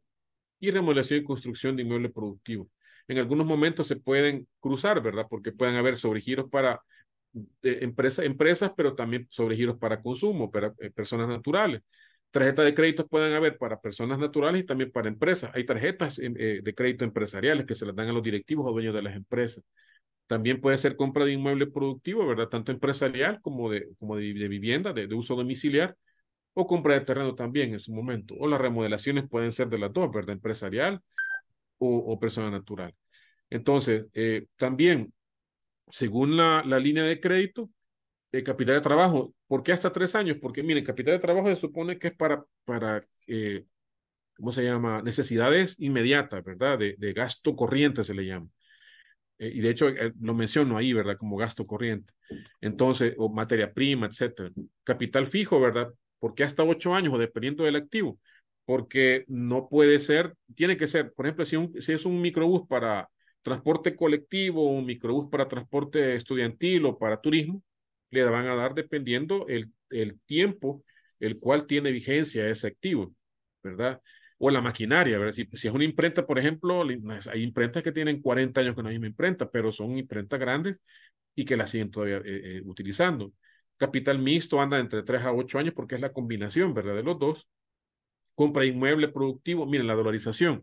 y 0.60 0.70
remodelación 0.70 1.20
y 1.20 1.24
construcción 1.24 1.76
de 1.76 1.82
inmueble 1.82 2.10
productivo. 2.10 2.70
En 3.08 3.18
algunos 3.18 3.46
momentos 3.46 3.88
se 3.88 3.96
pueden 3.96 4.46
cruzar, 4.60 5.02
¿verdad? 5.02 5.26
Porque 5.28 5.50
pueden 5.50 5.74
haber 5.74 5.96
sobregiros 5.96 6.48
para 6.48 6.80
de 7.32 7.84
empresa, 7.84 8.24
empresas, 8.24 8.72
pero 8.76 8.94
también 8.94 9.26
sobre 9.30 9.56
giros 9.56 9.78
para 9.78 10.00
consumo, 10.00 10.50
para 10.50 10.74
eh, 10.78 10.90
personas 10.90 11.28
naturales. 11.28 11.82
Tarjetas 12.30 12.64
de 12.64 12.74
crédito 12.74 13.06
pueden 13.06 13.34
haber 13.34 13.58
para 13.58 13.80
personas 13.80 14.18
naturales 14.18 14.62
y 14.62 14.66
también 14.66 14.90
para 14.90 15.08
empresas. 15.08 15.50
Hay 15.54 15.64
tarjetas 15.66 16.18
eh, 16.18 16.32
eh, 16.36 16.60
de 16.62 16.74
crédito 16.74 17.04
empresariales 17.04 17.66
que 17.66 17.74
se 17.74 17.86
las 17.86 17.94
dan 17.94 18.08
a 18.08 18.12
los 18.12 18.22
directivos 18.22 18.66
o 18.66 18.72
dueños 18.72 18.94
de 18.94 19.02
las 19.02 19.16
empresas. 19.16 19.64
También 20.26 20.60
puede 20.60 20.78
ser 20.78 20.96
compra 20.96 21.24
de 21.24 21.32
inmueble 21.32 21.66
productivo, 21.66 22.26
¿verdad? 22.26 22.48
Tanto 22.48 22.72
empresarial 22.72 23.40
como 23.42 23.70
de, 23.70 23.88
como 23.98 24.16
de, 24.16 24.32
de 24.34 24.48
vivienda, 24.48 24.92
de, 24.92 25.06
de, 25.06 25.14
uso 25.14 25.36
domiciliar, 25.36 25.96
o 26.54 26.66
compra 26.66 26.94
de 26.94 27.02
terreno 27.02 27.34
también 27.34 27.72
en 27.72 27.80
su 27.80 27.92
momento. 27.92 28.34
O 28.38 28.48
las 28.48 28.60
remodelaciones 28.60 29.28
pueden 29.28 29.52
ser 29.52 29.68
de 29.68 29.78
las 29.78 29.92
dos, 29.92 30.10
¿verdad? 30.12 30.34
Empresarial 30.34 31.02
o, 31.78 31.96
o 31.98 32.18
persona 32.18 32.50
natural. 32.50 32.94
Entonces, 33.50 34.08
eh, 34.14 34.46
también 34.56 35.12
según 35.88 36.36
la, 36.36 36.62
la 36.66 36.78
línea 36.78 37.04
de 37.04 37.20
crédito, 37.20 37.70
el 38.32 38.44
capital 38.44 38.76
de 38.76 38.80
trabajo. 38.80 39.34
¿Por 39.46 39.62
qué 39.62 39.72
hasta 39.72 39.92
tres 39.92 40.14
años? 40.14 40.38
Porque, 40.40 40.62
miren, 40.62 40.84
capital 40.84 41.14
de 41.14 41.20
trabajo 41.20 41.48
se 41.48 41.56
supone 41.56 41.98
que 41.98 42.08
es 42.08 42.16
para, 42.16 42.44
para 42.64 43.02
eh, 43.26 43.64
¿cómo 44.36 44.52
se 44.52 44.64
llama? 44.64 45.02
Necesidades 45.02 45.76
inmediatas, 45.78 46.42
¿verdad? 46.44 46.78
De, 46.78 46.96
de 46.98 47.12
gasto 47.12 47.54
corriente 47.54 48.04
se 48.04 48.14
le 48.14 48.26
llama. 48.26 48.48
Eh, 49.38 49.52
y 49.54 49.60
de 49.60 49.70
hecho, 49.70 49.88
eh, 49.88 50.12
lo 50.20 50.34
menciono 50.34 50.76
ahí, 50.76 50.92
¿verdad? 50.92 51.16
Como 51.16 51.36
gasto 51.36 51.64
corriente. 51.66 52.12
Entonces, 52.60 53.14
o 53.18 53.28
materia 53.32 53.72
prima, 53.72 54.06
etcétera. 54.06 54.50
Capital 54.84 55.26
fijo, 55.26 55.60
¿verdad? 55.60 55.92
¿Por 56.18 56.34
qué 56.34 56.44
hasta 56.44 56.64
ocho 56.64 56.94
años 56.94 57.14
o 57.14 57.18
dependiendo 57.18 57.64
del 57.64 57.76
activo? 57.76 58.18
Porque 58.64 59.24
no 59.28 59.68
puede 59.68 59.98
ser, 59.98 60.34
tiene 60.54 60.76
que 60.76 60.86
ser, 60.86 61.12
por 61.12 61.26
ejemplo, 61.26 61.44
si, 61.44 61.56
un, 61.56 61.80
si 61.82 61.92
es 61.92 62.04
un 62.04 62.20
microbús 62.20 62.62
para 62.68 63.08
transporte 63.42 63.96
colectivo, 63.96 64.66
un 64.70 64.86
microbús 64.86 65.28
para 65.30 65.48
transporte 65.48 66.14
estudiantil 66.14 66.86
o 66.86 66.98
para 66.98 67.20
turismo, 67.20 67.62
le 68.10 68.24
van 68.24 68.46
a 68.46 68.54
dar 68.54 68.74
dependiendo 68.74 69.46
el, 69.48 69.72
el 69.90 70.20
tiempo 70.20 70.84
el 71.20 71.38
cual 71.38 71.66
tiene 71.66 71.92
vigencia 71.92 72.48
ese 72.48 72.66
activo, 72.66 73.14
¿verdad? 73.62 74.00
O 74.38 74.50
la 74.50 74.60
maquinaria, 74.60 75.18
¿verdad? 75.18 75.32
Si, 75.32 75.46
si 75.54 75.68
es 75.68 75.74
una 75.74 75.84
imprenta, 75.84 76.26
por 76.26 76.38
ejemplo, 76.38 76.84
hay 77.30 77.42
imprentas 77.42 77.82
que 77.82 77.92
tienen 77.92 78.20
40 78.20 78.60
años 78.60 78.74
con 78.74 78.84
la 78.84 78.90
misma 78.90 79.06
imprenta, 79.06 79.50
pero 79.50 79.70
son 79.70 79.96
imprentas 79.98 80.40
grandes 80.40 80.82
y 81.34 81.44
que 81.44 81.56
la 81.56 81.66
siguen 81.66 81.90
todavía 81.90 82.18
eh, 82.18 82.56
eh, 82.58 82.62
utilizando. 82.64 83.32
Capital 83.76 84.18
mixto 84.18 84.60
anda 84.60 84.78
entre 84.80 85.02
3 85.02 85.22
a 85.24 85.32
8 85.32 85.58
años 85.58 85.74
porque 85.74 85.94
es 85.94 86.00
la 86.00 86.12
combinación, 86.12 86.74
¿verdad? 86.74 86.96
De 86.96 87.02
los 87.04 87.18
dos. 87.18 87.48
Compra 88.34 88.64
inmueble 88.64 89.08
productivo, 89.08 89.66
miren, 89.66 89.86
la 89.86 89.94
dolarización 89.94 90.62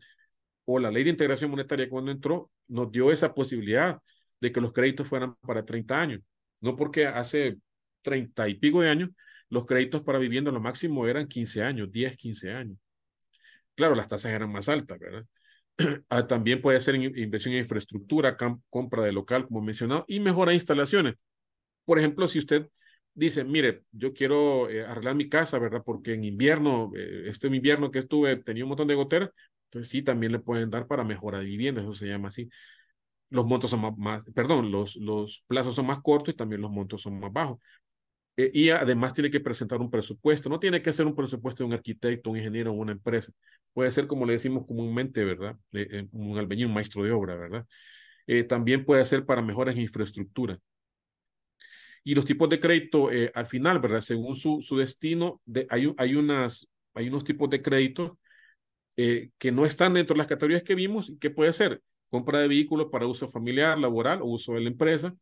o 0.72 0.78
la 0.78 0.92
ley 0.92 1.04
de 1.04 1.10
integración 1.10 1.50
monetaria 1.50 1.90
cuando 1.90 2.12
entró 2.12 2.52
nos 2.68 2.92
dio 2.92 3.12
esa 3.12 3.34
posibilidad 3.34 4.00
de 4.40 4.52
que 4.52 4.62
los 4.62 4.72
créditos 4.72 5.08
fueran 5.08 5.36
para 5.38 5.66
30 5.66 6.00
años. 6.00 6.22
No 6.62 6.76
porque 6.76 7.08
hace 7.08 7.58
30 8.04 8.48
y 8.48 8.54
pico 8.54 8.82
de 8.82 8.90
años 8.90 9.10
los 9.50 9.66
créditos 9.66 10.04
para 10.04 10.20
vivienda 10.20 10.52
lo 10.52 10.60
máximo 10.60 11.08
eran 11.08 11.28
15 11.28 11.64
años, 11.64 11.92
10, 11.92 12.16
15 12.18 12.52
años. 12.54 12.78
Claro, 13.74 13.96
las 13.96 14.08
tasas 14.08 14.32
eran 14.32 14.52
más 14.52 14.70
altas, 14.70 15.00
¿verdad? 15.00 15.26
Ah, 16.10 16.28
también 16.28 16.62
puede 16.62 16.80
ser 16.82 16.96
inversión 16.96 17.54
en 17.54 17.62
infraestructura, 17.62 18.38
compra 18.70 19.04
de 19.04 19.14
local, 19.14 19.48
como 19.48 19.62
mencionado, 19.62 20.04
y 20.08 20.20
mejora 20.20 20.54
instalaciones. 20.54 21.16
Por 21.86 21.98
ejemplo, 22.00 22.28
si 22.28 22.40
usted 22.40 22.68
dice, 23.14 23.44
mire, 23.46 23.84
yo 23.92 24.14
quiero 24.14 24.70
eh, 24.70 24.86
arreglar 24.86 25.16
mi 25.16 25.30
casa, 25.30 25.58
¿verdad? 25.60 25.82
Porque 25.86 26.14
en 26.14 26.26
invierno, 26.26 26.92
este 27.26 27.48
invierno 27.48 27.92
que 27.92 28.00
estuve, 28.00 28.36
tenía 28.38 28.66
un 28.66 28.70
montón 28.70 28.88
de 28.88 28.96
goteras, 28.96 29.30
entonces 29.70 29.92
sí, 29.92 30.02
también 30.02 30.32
le 30.32 30.40
pueden 30.40 30.70
dar 30.72 30.88
para 30.88 31.04
mejora 31.04 31.40
de 31.40 31.46
vivienda, 31.46 31.82
eso 31.82 31.94
se 31.94 32.08
llama 32.08 32.30
así. 32.30 32.50
Los 33.30 33.46
montos 33.46 33.70
son 33.72 33.82
más, 33.82 33.98
más 33.98 34.24
perdón, 34.34 34.72
los, 34.72 34.96
los 34.98 35.44
plazos 35.48 35.76
son 35.76 35.86
más 35.88 36.02
cortos 36.02 36.34
y 36.34 36.38
también 36.38 36.62
los 36.62 36.72
montos 36.72 37.02
son 37.04 37.20
más 37.20 37.32
bajos. 37.32 37.60
Eh, 38.38 38.52
y 38.54 38.70
además 38.70 39.14
tiene 39.14 39.30
que 39.30 39.40
presentar 39.42 39.80
un 39.82 39.92
presupuesto. 39.92 40.50
No 40.50 40.60
tiene 40.60 40.82
que 40.82 40.94
ser 40.94 41.06
un 41.06 41.16
presupuesto 41.16 41.64
de 41.64 41.68
un 41.68 41.74
arquitecto, 41.74 42.32
un 42.32 42.38
ingeniero 42.38 42.72
o 42.72 42.76
una 42.76 42.94
empresa. 42.94 43.32
Puede 43.74 43.92
ser, 43.92 44.08
como 44.08 44.26
le 44.26 44.34
decimos 44.34 44.66
comúnmente, 44.66 45.24
¿verdad? 45.26 45.58
Eh, 45.74 46.08
un 46.14 46.38
albañil, 46.38 46.68
un 46.68 46.74
maestro 46.74 47.04
de 47.04 47.12
obra, 47.12 47.36
¿verdad? 47.36 47.68
Eh, 48.28 48.44
también 48.44 48.86
puede 48.86 49.06
ser 49.06 49.26
para 49.26 49.42
mejoras 49.42 49.76
en 49.76 49.82
infraestructura. 49.82 50.58
Y 52.04 52.16
los 52.16 52.26
tipos 52.26 52.50
de 52.50 52.60
crédito, 52.60 53.10
al 53.34 53.46
final, 53.46 53.80
¿verdad? 53.80 54.02
Según 54.02 54.36
su, 54.36 54.62
su 54.62 54.78
destino, 54.78 55.42
de, 55.46 55.68
hay, 55.70 55.94
hay, 55.98 56.16
unas, 56.16 56.68
hay 56.94 57.10
unos 57.10 57.24
tipos 57.24 57.50
de 57.50 57.62
crédito 57.62 58.18
que 59.38 59.52
no 59.52 59.66
están 59.66 59.94
dentro 59.94 60.14
de 60.14 60.20
las 60.20 60.28
categorías 60.28 60.64
que 60.64 60.76
vimos 60.76 61.10
y 61.10 61.18
que 61.18 61.30
puede 61.30 61.54
ser 61.54 61.82
compra 62.10 62.40
de 62.42 62.48
vehículos 62.48 62.88
para 62.92 63.06
uso 63.08 63.28
familiar, 63.28 63.78
laboral 63.78 64.22
o 64.22 64.26
uso 64.26 64.54
de 64.54 64.62
la 64.62 64.70
empresa, 64.70 65.16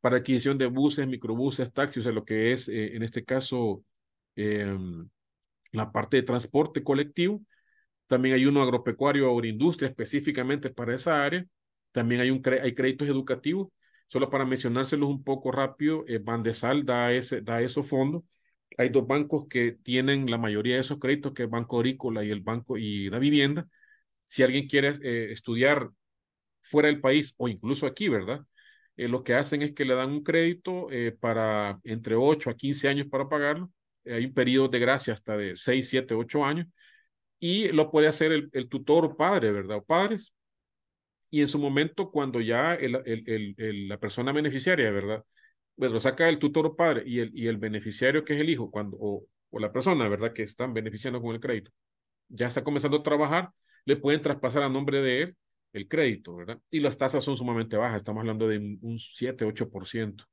para 0.00 0.18
adquisición 0.18 0.58
de 0.58 0.66
buses, 0.66 1.06
microbuses, 1.06 1.72
taxis, 1.72 2.06
o 2.06 2.12
lo 2.12 2.24
que 2.24 2.52
es 2.52 2.68
eh, 2.68 2.96
en 2.96 3.02
este 3.02 3.24
caso 3.24 3.84
em, 4.36 5.08
la 5.72 5.92
parte 5.92 6.18
de 6.18 6.22
transporte 6.24 6.82
colectivo. 6.82 7.42
También 8.06 8.34
hay 8.36 8.46
uno 8.46 8.62
agropecuario 8.62 9.32
o 9.32 9.44
industria 9.44 9.88
específicamente 9.88 10.70
para 10.70 10.94
esa 10.94 11.24
área. 11.24 11.46
También 11.92 12.20
hay, 12.20 12.30
un 12.30 12.42
hay 12.62 12.74
créditos 12.74 13.08
educativos. 13.08 13.68
Solo 14.08 14.30
para 14.30 14.44
mencionárselos 14.44 15.08
un 15.08 15.24
poco 15.24 15.50
rápido, 15.50 16.04
eh, 16.06 16.18
Bandesal 16.18 16.84
da, 16.84 17.12
ese, 17.12 17.40
da 17.40 17.60
esos 17.60 17.88
fondos. 17.88 18.22
Hay 18.78 18.90
dos 18.90 19.06
bancos 19.06 19.46
que 19.48 19.72
tienen 19.72 20.30
la 20.30 20.38
mayoría 20.38 20.74
de 20.74 20.80
esos 20.82 20.98
créditos, 20.98 21.32
que 21.32 21.44
es 21.44 21.50
Banco 21.50 21.78
Agrícola 21.78 22.24
y 22.24 22.30
el 22.30 22.40
Banco 22.40 22.76
y 22.76 23.08
la 23.10 23.18
Vivienda. 23.18 23.68
Si 24.26 24.42
alguien 24.42 24.68
quiere 24.68 24.90
eh, 25.02 25.32
estudiar 25.32 25.90
fuera 26.62 26.88
del 26.88 27.00
país 27.00 27.34
o 27.38 27.48
incluso 27.48 27.86
aquí, 27.86 28.08
¿verdad? 28.08 28.40
Eh, 28.96 29.08
lo 29.08 29.24
que 29.24 29.34
hacen 29.34 29.62
es 29.62 29.72
que 29.74 29.84
le 29.84 29.94
dan 29.94 30.10
un 30.10 30.22
crédito 30.22 30.88
eh, 30.90 31.12
para 31.12 31.80
entre 31.84 32.16
8 32.16 32.50
a 32.50 32.56
15 32.56 32.88
años 32.88 33.08
para 33.10 33.28
pagarlo. 33.28 33.72
Hay 34.06 34.26
un 34.26 34.34
periodo 34.34 34.68
de 34.68 34.78
gracia 34.80 35.12
hasta 35.14 35.36
de 35.36 35.56
6, 35.56 35.88
7, 35.88 36.14
8 36.14 36.44
años. 36.44 36.66
Y 37.38 37.68
lo 37.68 37.90
puede 37.90 38.08
hacer 38.08 38.32
el, 38.32 38.68
tutor 38.68 39.04
o 39.06 39.16
padre, 39.16 39.52
¿verdad? 39.52 39.78
O 39.78 39.84
padres. 39.84 40.34
Y 41.30 41.40
en 41.40 41.48
su 41.48 41.58
momento, 41.58 42.10
cuando 42.10 42.40
ya 42.40 42.78
la 42.80 43.98
persona 43.98 44.32
beneficiaria, 44.32 44.90
¿verdad? 44.90 45.24
Bueno, 45.76 45.94
lo 45.94 46.00
saca 46.00 46.28
el 46.28 46.38
tutor 46.38 46.66
o 46.66 46.76
padre 46.76 47.02
y 47.06 47.20
el, 47.20 47.30
y 47.34 47.48
el 47.48 47.58
beneficiario 47.58 48.24
que 48.24 48.34
es 48.34 48.40
el 48.40 48.50
hijo, 48.50 48.70
cuando, 48.70 48.96
o, 49.00 49.26
o 49.50 49.58
la 49.58 49.72
persona, 49.72 50.08
¿verdad? 50.08 50.32
Que 50.32 50.42
están 50.42 50.72
beneficiando 50.72 51.20
con 51.20 51.34
el 51.34 51.40
crédito, 51.40 51.70
ya 52.28 52.46
está 52.48 52.64
comenzando 52.64 52.98
a 52.98 53.02
trabajar, 53.02 53.50
le 53.84 53.96
pueden 53.96 54.20
traspasar 54.22 54.62
a 54.62 54.68
nombre 54.68 55.00
de 55.02 55.22
él 55.22 55.36
el 55.72 55.88
crédito, 55.88 56.36
¿verdad? 56.36 56.60
Y 56.70 56.80
las 56.80 56.96
tasas 56.98 57.24
son 57.24 57.36
sumamente 57.36 57.76
bajas, 57.76 57.98
estamos 57.98 58.20
hablando 58.20 58.48
de 58.48 58.78
un 58.80 58.98
7, 58.98 59.44
8%. 59.44 60.24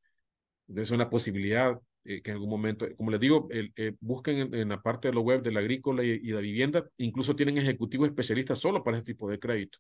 Es 0.76 0.92
una 0.92 1.10
posibilidad 1.10 1.80
eh, 2.06 2.22
que 2.22 2.32
en 2.32 2.36
algún 2.36 2.50
momento, 2.50 2.88
como 2.98 3.12
les 3.12 3.20
digo, 3.20 3.48
eh, 3.52 3.96
busquen 4.00 4.54
en, 4.54 4.70
la 4.70 4.82
parte 4.82 5.10
de 5.10 5.14
la 5.14 5.22
web 5.22 5.42
de 5.42 5.52
la 5.52 5.60
agrícola 5.60 6.04
y, 6.04 6.20
la 6.32 6.40
vivienda, 6.40 6.86
incluso 6.98 7.36
tienen 7.36 7.58
ejecutivos 7.58 8.08
especialistas 8.08 8.60
solo 8.60 8.84
para 8.84 8.98
ese 8.98 9.06
tipo 9.06 9.30
de 9.30 9.40
crédito, 9.40 9.80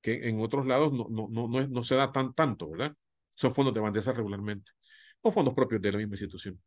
que 0.00 0.28
en 0.28 0.40
otros 0.40 0.66
lados 0.66 0.92
no, 0.92 1.06
no, 1.10 1.28
no, 1.30 1.48
no, 1.48 1.66
no 1.68 1.82
se 1.84 1.94
da 1.96 2.12
tan 2.12 2.34
tanto, 2.34 2.70
¿verdad? 2.70 2.94
Son 3.36 3.54
fondos 3.54 3.74
de 3.74 3.80
bandeza 3.80 4.12
regularmente, 4.12 4.72
o 5.22 5.30
fondos 5.30 5.54
propios 5.54 5.80
de 5.80 5.92
la 5.92 5.98
misma 5.98 6.14
institución. 6.14 6.60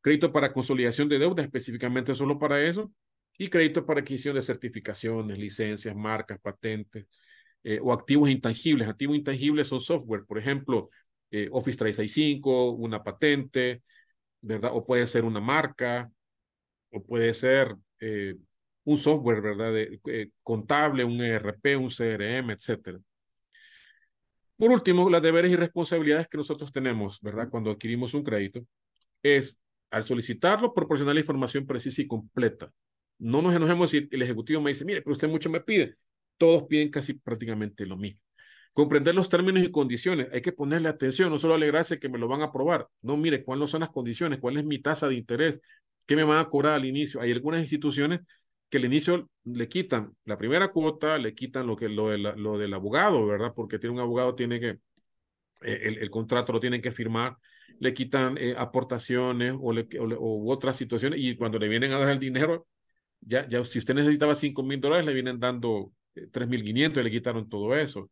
Crédito 0.00 0.32
para 0.32 0.52
consolidación 0.52 1.08
de 1.08 1.18
deuda, 1.18 1.42
específicamente 1.42 2.14
solo 2.14 2.38
para 2.38 2.62
eso, 2.62 2.92
y 3.38 3.48
crédito 3.48 3.86
para 3.86 4.00
adquisición 4.00 4.34
de 4.34 4.42
certificaciones, 4.42 5.38
licencias, 5.38 5.94
marcas, 5.94 6.38
patentes, 6.40 7.06
eh, 7.64 7.80
o 7.82 7.92
activos 7.92 8.28
intangibles. 8.30 8.88
Activos 8.88 9.16
intangibles 9.16 9.68
son 9.68 9.80
software, 9.80 10.24
por 10.26 10.38
ejemplo, 10.38 10.88
eh, 11.30 11.48
Office 11.52 11.78
365, 11.78 12.72
una 12.72 13.02
patente, 13.04 13.82
¿verdad? 14.40 14.72
O 14.74 14.84
puede 14.84 15.06
ser 15.06 15.24
una 15.24 15.40
marca, 15.40 16.10
o 16.90 17.04
puede 17.04 17.34
ser 17.34 17.76
eh, 18.00 18.36
un 18.84 18.98
software, 18.98 19.40
¿verdad? 19.42 19.72
Contable, 20.42 21.04
un 21.04 21.20
ERP, 21.20 21.76
un 21.76 21.90
CRM, 21.90 22.52
etcétera. 22.52 22.98
Por 24.58 24.70
último, 24.70 25.08
las 25.08 25.22
deberes 25.22 25.50
y 25.52 25.56
responsabilidades 25.56 26.28
que 26.28 26.36
nosotros 26.36 26.72
tenemos, 26.72 27.20
¿verdad? 27.22 27.48
Cuando 27.48 27.70
adquirimos 27.70 28.12
un 28.12 28.24
crédito, 28.24 28.66
es 29.22 29.60
al 29.90 30.04
solicitarlo, 30.04 30.74
proporcionar 30.74 31.14
la 31.14 31.20
información 31.20 31.66
precisa 31.66 32.02
y 32.02 32.06
completa. 32.06 32.70
No 33.18 33.40
nos 33.40 33.54
enojemos 33.54 33.90
si 33.90 34.08
el 34.10 34.22
ejecutivo 34.22 34.60
me 34.60 34.70
dice, 34.70 34.84
mire, 34.84 35.00
pero 35.02 35.12
usted 35.12 35.28
mucho 35.28 35.48
me 35.48 35.60
pide 35.60 35.96
todos 36.38 36.64
piden 36.64 36.90
casi 36.90 37.14
prácticamente 37.14 37.84
lo 37.84 37.96
mismo. 37.96 38.20
Comprender 38.72 39.14
los 39.14 39.28
términos 39.28 39.62
y 39.64 39.70
condiciones, 39.70 40.28
hay 40.32 40.40
que 40.40 40.52
ponerle 40.52 40.88
atención, 40.88 41.30
no 41.30 41.38
solo 41.38 41.54
alegrarse 41.54 41.98
que 41.98 42.08
me 42.08 42.18
lo 42.18 42.28
van 42.28 42.42
a 42.42 42.46
aprobar, 42.46 42.88
no, 43.02 43.16
mire, 43.16 43.42
cuáles 43.42 43.70
son 43.70 43.80
las 43.80 43.90
condiciones, 43.90 44.38
cuál 44.38 44.56
es 44.56 44.64
mi 44.64 44.78
tasa 44.78 45.08
de 45.08 45.16
interés, 45.16 45.60
qué 46.06 46.14
me 46.16 46.22
van 46.22 46.38
a 46.38 46.48
cobrar 46.48 46.74
al 46.74 46.84
inicio. 46.84 47.20
Hay 47.20 47.32
algunas 47.32 47.60
instituciones 47.60 48.20
que 48.68 48.78
al 48.78 48.84
inicio 48.84 49.30
le 49.44 49.68
quitan 49.68 50.14
la 50.24 50.38
primera 50.38 50.68
cuota, 50.68 51.18
le 51.18 51.34
quitan 51.34 51.66
lo, 51.66 51.76
que, 51.76 51.88
lo, 51.88 52.10
de 52.10 52.18
lo 52.18 52.58
del 52.58 52.74
abogado, 52.74 53.26
¿verdad? 53.26 53.52
Porque 53.54 53.78
tiene 53.78 53.94
un 53.94 54.00
abogado, 54.00 54.34
tiene 54.34 54.60
que, 54.60 54.68
eh, 55.62 55.80
el, 55.82 55.98
el, 55.98 56.10
contrato 56.10 56.52
lo 56.52 56.60
tienen 56.60 56.82
que 56.82 56.90
firmar, 56.90 57.36
le 57.80 57.94
quitan 57.94 58.36
eh, 58.38 58.54
aportaciones 58.56 59.54
o, 59.58 59.72
le, 59.72 59.88
o, 59.98 60.52
otras 60.52 60.76
situaciones 60.76 61.20
y 61.20 61.36
cuando 61.36 61.58
le 61.58 61.68
vienen 61.68 61.92
a 61.92 61.98
dar 61.98 62.10
el 62.10 62.18
dinero, 62.18 62.66
ya, 63.20 63.48
ya 63.48 63.64
si 63.64 63.78
usted 63.78 63.94
necesitaba 63.94 64.34
5 64.34 64.62
mil 64.62 64.80
dólares, 64.80 65.06
le 65.06 65.14
vienen 65.14 65.40
dando 65.40 65.92
3.500 66.14 67.00
y 67.00 67.04
le 67.04 67.10
quitaron 67.10 67.48
todo 67.48 67.76
eso. 67.76 68.10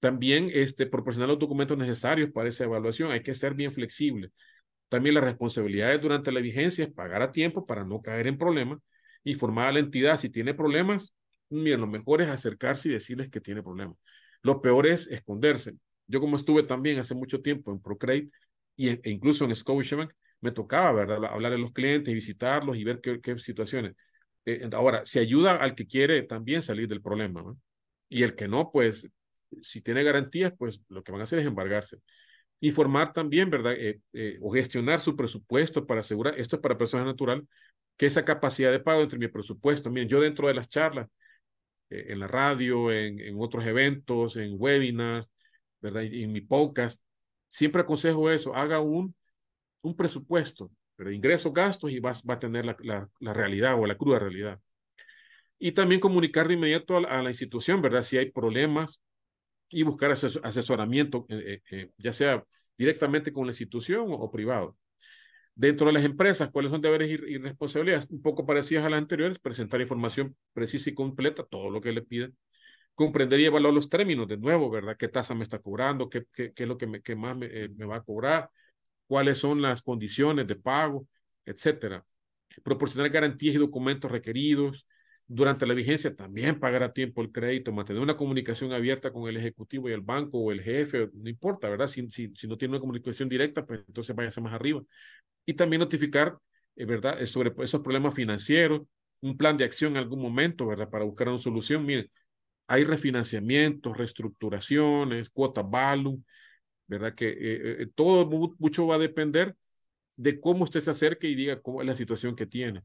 También 0.00 0.50
este, 0.52 0.86
proporcionar 0.86 1.28
los 1.28 1.38
documentos 1.38 1.76
necesarios 1.78 2.30
para 2.32 2.48
esa 2.48 2.64
evaluación. 2.64 3.12
Hay 3.12 3.22
que 3.22 3.34
ser 3.34 3.54
bien 3.54 3.72
flexible. 3.72 4.30
También 4.88 5.14
las 5.14 5.24
responsabilidades 5.24 6.00
durante 6.02 6.32
la 6.32 6.40
vigencia 6.40 6.84
es 6.84 6.92
pagar 6.92 7.22
a 7.22 7.32
tiempo 7.32 7.64
para 7.64 7.84
no 7.84 8.02
caer 8.02 8.26
en 8.26 8.38
problemas, 8.38 8.80
informar 9.24 9.68
a 9.68 9.72
la 9.72 9.80
entidad 9.80 10.16
si 10.18 10.30
tiene 10.30 10.54
problemas. 10.54 11.14
Miren, 11.48 11.80
lo 11.80 11.86
mejor 11.86 12.22
es 12.22 12.28
acercarse 12.28 12.88
y 12.88 12.92
decirles 12.92 13.28
que 13.30 13.40
tiene 13.40 13.62
problemas. 13.62 13.96
Lo 14.42 14.62
peor 14.62 14.86
es 14.86 15.08
esconderse. 15.08 15.74
Yo 16.06 16.20
como 16.20 16.36
estuve 16.36 16.62
también 16.62 16.98
hace 16.98 17.14
mucho 17.14 17.40
tiempo 17.40 17.72
en 17.72 17.80
Procreate 17.80 18.28
y 18.76 18.88
e 18.88 19.00
incluso 19.04 19.44
en 19.44 19.54
Scotiabank, 19.54 20.12
me 20.40 20.52
tocaba, 20.52 20.92
¿verdad? 20.92 21.24
Hablar 21.26 21.52
a 21.52 21.58
los 21.58 21.72
clientes, 21.72 22.14
visitarlos 22.14 22.76
y 22.76 22.84
ver 22.84 23.00
qué, 23.00 23.20
qué 23.20 23.38
situaciones. 23.38 23.94
Eh, 24.46 24.68
ahora, 24.72 25.02
se 25.04 25.20
ayuda 25.20 25.56
al 25.56 25.74
que 25.74 25.86
quiere 25.86 26.22
también 26.22 26.62
salir 26.62 26.88
del 26.88 27.02
problema, 27.02 27.42
¿no? 27.42 27.58
Y 28.08 28.22
el 28.22 28.34
que 28.34 28.48
no, 28.48 28.70
pues, 28.72 29.08
si 29.62 29.82
tiene 29.82 30.02
garantías, 30.02 30.52
pues 30.58 30.82
lo 30.88 31.02
que 31.02 31.12
van 31.12 31.20
a 31.20 31.24
hacer 31.24 31.40
es 31.40 31.46
embargarse. 31.46 31.98
Informar 32.60 33.12
también, 33.12 33.50
¿verdad? 33.50 33.74
Eh, 33.78 34.00
eh, 34.12 34.38
o 34.42 34.50
gestionar 34.52 35.00
su 35.00 35.16
presupuesto 35.16 35.86
para 35.86 36.00
asegurar, 36.00 36.38
esto 36.38 36.56
es 36.56 36.62
para 36.62 36.78
personas 36.78 37.06
natural, 37.06 37.46
que 38.00 38.06
esa 38.06 38.24
capacidad 38.24 38.72
de 38.72 38.80
pago 38.80 39.02
entre 39.02 39.18
mi 39.18 39.28
presupuesto. 39.28 39.90
Miren, 39.90 40.08
yo 40.08 40.20
dentro 40.22 40.48
de 40.48 40.54
las 40.54 40.70
charlas, 40.70 41.06
en 41.90 42.18
la 42.18 42.28
radio, 42.28 42.90
en, 42.90 43.20
en, 43.20 43.36
otros 43.38 43.66
eventos, 43.66 44.36
en 44.36 44.54
webinars, 44.58 45.34
¿verdad? 45.82 46.04
en 46.04 46.32
mi 46.32 46.40
podcast, 46.40 47.02
siempre 47.48 47.82
aconsejo 47.82 48.30
eso, 48.30 48.54
haga 48.54 48.80
un, 48.80 49.14
un 49.82 49.94
presupuesto, 49.94 50.70
pero 50.96 51.12
ingresos, 51.12 51.52
gastos 51.52 51.90
y 51.92 52.00
va, 52.00 52.14
va 52.28 52.34
a 52.34 52.38
tener 52.38 52.64
la, 52.64 52.74
la, 53.20 53.34
realidad 53.34 53.78
o 53.78 53.84
la 53.84 53.98
cruda 53.98 54.18
realidad. 54.18 54.58
Y 55.58 55.72
también 55.72 56.00
comunicar 56.00 56.48
de 56.48 56.54
inmediato 56.54 56.96
a, 56.96 57.18
a, 57.18 57.22
la 57.22 57.28
institución, 57.28 57.82
¿verdad? 57.82 58.02
Si 58.02 58.16
hay 58.16 58.30
problemas 58.30 59.02
y 59.68 59.82
buscar 59.82 60.10
asesoramiento, 60.12 61.26
eh, 61.28 61.60
eh, 61.70 61.90
ya 61.98 62.14
sea 62.14 62.46
directamente 62.78 63.30
con 63.30 63.44
la 63.44 63.52
institución 63.52 64.06
o, 64.08 64.30
privado. 64.30 64.78
Dentro 65.54 65.86
de 65.88 65.92
las 65.92 66.04
empresas, 66.04 66.50
¿cuáles 66.50 66.70
son 66.70 66.80
deberes 66.80 67.10
y, 67.10 67.38
responsabilidades? 67.38 68.10
Un 68.10 68.22
poco 68.22 68.46
parecidas 68.46 68.84
a 68.86 68.90
las 68.90 68.98
anteriores, 68.98 69.38
presentar 69.38 69.80
información 69.80 70.36
precisa 70.54 70.90
y 70.90 70.94
completa, 70.94 71.44
todo 71.44 71.70
lo 71.70 71.80
que 71.80 71.92
le 71.92 72.02
piden, 72.02 72.36
comprender 72.94 73.40
y 73.40 73.46
evaluar 73.46 73.74
los 73.74 73.88
términos 73.88 74.28
de 74.28 74.38
nuevo, 74.38 74.70
¿verdad? 74.70 74.96
¿Qué 74.96 75.08
tasa 75.08 75.34
me 75.34 75.44
está 75.44 75.58
cobrando? 75.60 76.08
¿Qué, 76.08 76.24
qué, 76.32 76.52
qué 76.52 76.62
es 76.64 76.68
lo 76.68 76.78
que, 76.78 76.86
me, 76.86 77.02
más 77.16 77.36
me, 77.36 77.68
me, 77.68 77.84
va 77.86 77.96
a 77.96 78.02
cobrar? 78.02 78.50
¿Cuáles 79.06 79.38
son 79.38 79.62
las 79.62 79.82
condiciones 79.82 80.46
de 80.46 80.56
pago? 80.56 81.06
Etcétera. 81.44 82.04
Proporcionar 82.62 83.10
garantías 83.10 83.54
y 83.54 83.58
documentos 83.58 84.10
requeridos, 84.10 84.88
durante 85.32 85.64
la 85.64 85.74
vigencia 85.74 86.14
también 86.16 86.58
pagar 86.58 86.82
a 86.82 86.92
tiempo 86.92 87.22
el 87.22 87.30
crédito, 87.30 87.70
mantener 87.70 88.02
una 88.02 88.16
comunicación 88.16 88.72
abierta 88.72 89.12
con 89.12 89.28
el 89.28 89.36
ejecutivo 89.36 89.88
y 89.88 89.92
el 89.92 90.00
banco 90.00 90.38
o 90.38 90.50
el 90.50 90.60
jefe, 90.60 91.08
no 91.14 91.28
importa, 91.30 91.68
¿verdad? 91.68 91.86
Si, 91.86 92.10
si, 92.10 92.32
si 92.34 92.48
no 92.48 92.58
tiene 92.58 92.72
una 92.74 92.80
comunicación 92.80 93.28
directa, 93.28 93.64
pues 93.64 93.82
entonces 93.86 94.16
váyase 94.16 94.40
más 94.40 94.52
arriba. 94.52 94.82
Y 95.46 95.54
también 95.54 95.78
notificar, 95.80 96.36
eh, 96.74 96.84
¿verdad? 96.84 97.24
Sobre 97.26 97.52
esos 97.62 97.80
problemas 97.80 98.12
financieros, 98.12 98.82
un 99.22 99.36
plan 99.36 99.56
de 99.56 99.64
acción 99.64 99.92
en 99.92 99.98
algún 99.98 100.20
momento, 100.20 100.66
¿verdad? 100.66 100.90
Para 100.90 101.04
buscar 101.04 101.28
una 101.28 101.38
solución. 101.38 101.86
Miren, 101.86 102.10
hay 102.66 102.82
refinanciamientos, 102.84 103.96
reestructuraciones, 103.96 105.30
cuota 105.30 105.62
value, 105.62 106.20
¿verdad? 106.88 107.14
Que 107.14 107.28
eh, 107.28 107.82
eh, 107.82 107.86
todo 107.94 108.28
mucho 108.58 108.86
va 108.88 108.96
a 108.96 108.98
depender 108.98 109.54
de 110.16 110.40
cómo 110.40 110.64
usted 110.64 110.80
se 110.80 110.90
acerque 110.90 111.28
y 111.28 111.36
diga 111.36 111.60
cómo 111.62 111.82
es 111.82 111.86
la 111.86 111.94
situación 111.94 112.34
que 112.34 112.46
tiene 112.46 112.82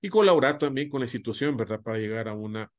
y 0.00 0.08
colaborar 0.08 0.58
también 0.58 0.88
con 0.88 1.00
la 1.00 1.06
institución, 1.06 1.56
¿verdad? 1.56 1.80
Para 1.82 1.98
llegar 1.98 2.28
a 2.28 2.34
una 2.34 2.70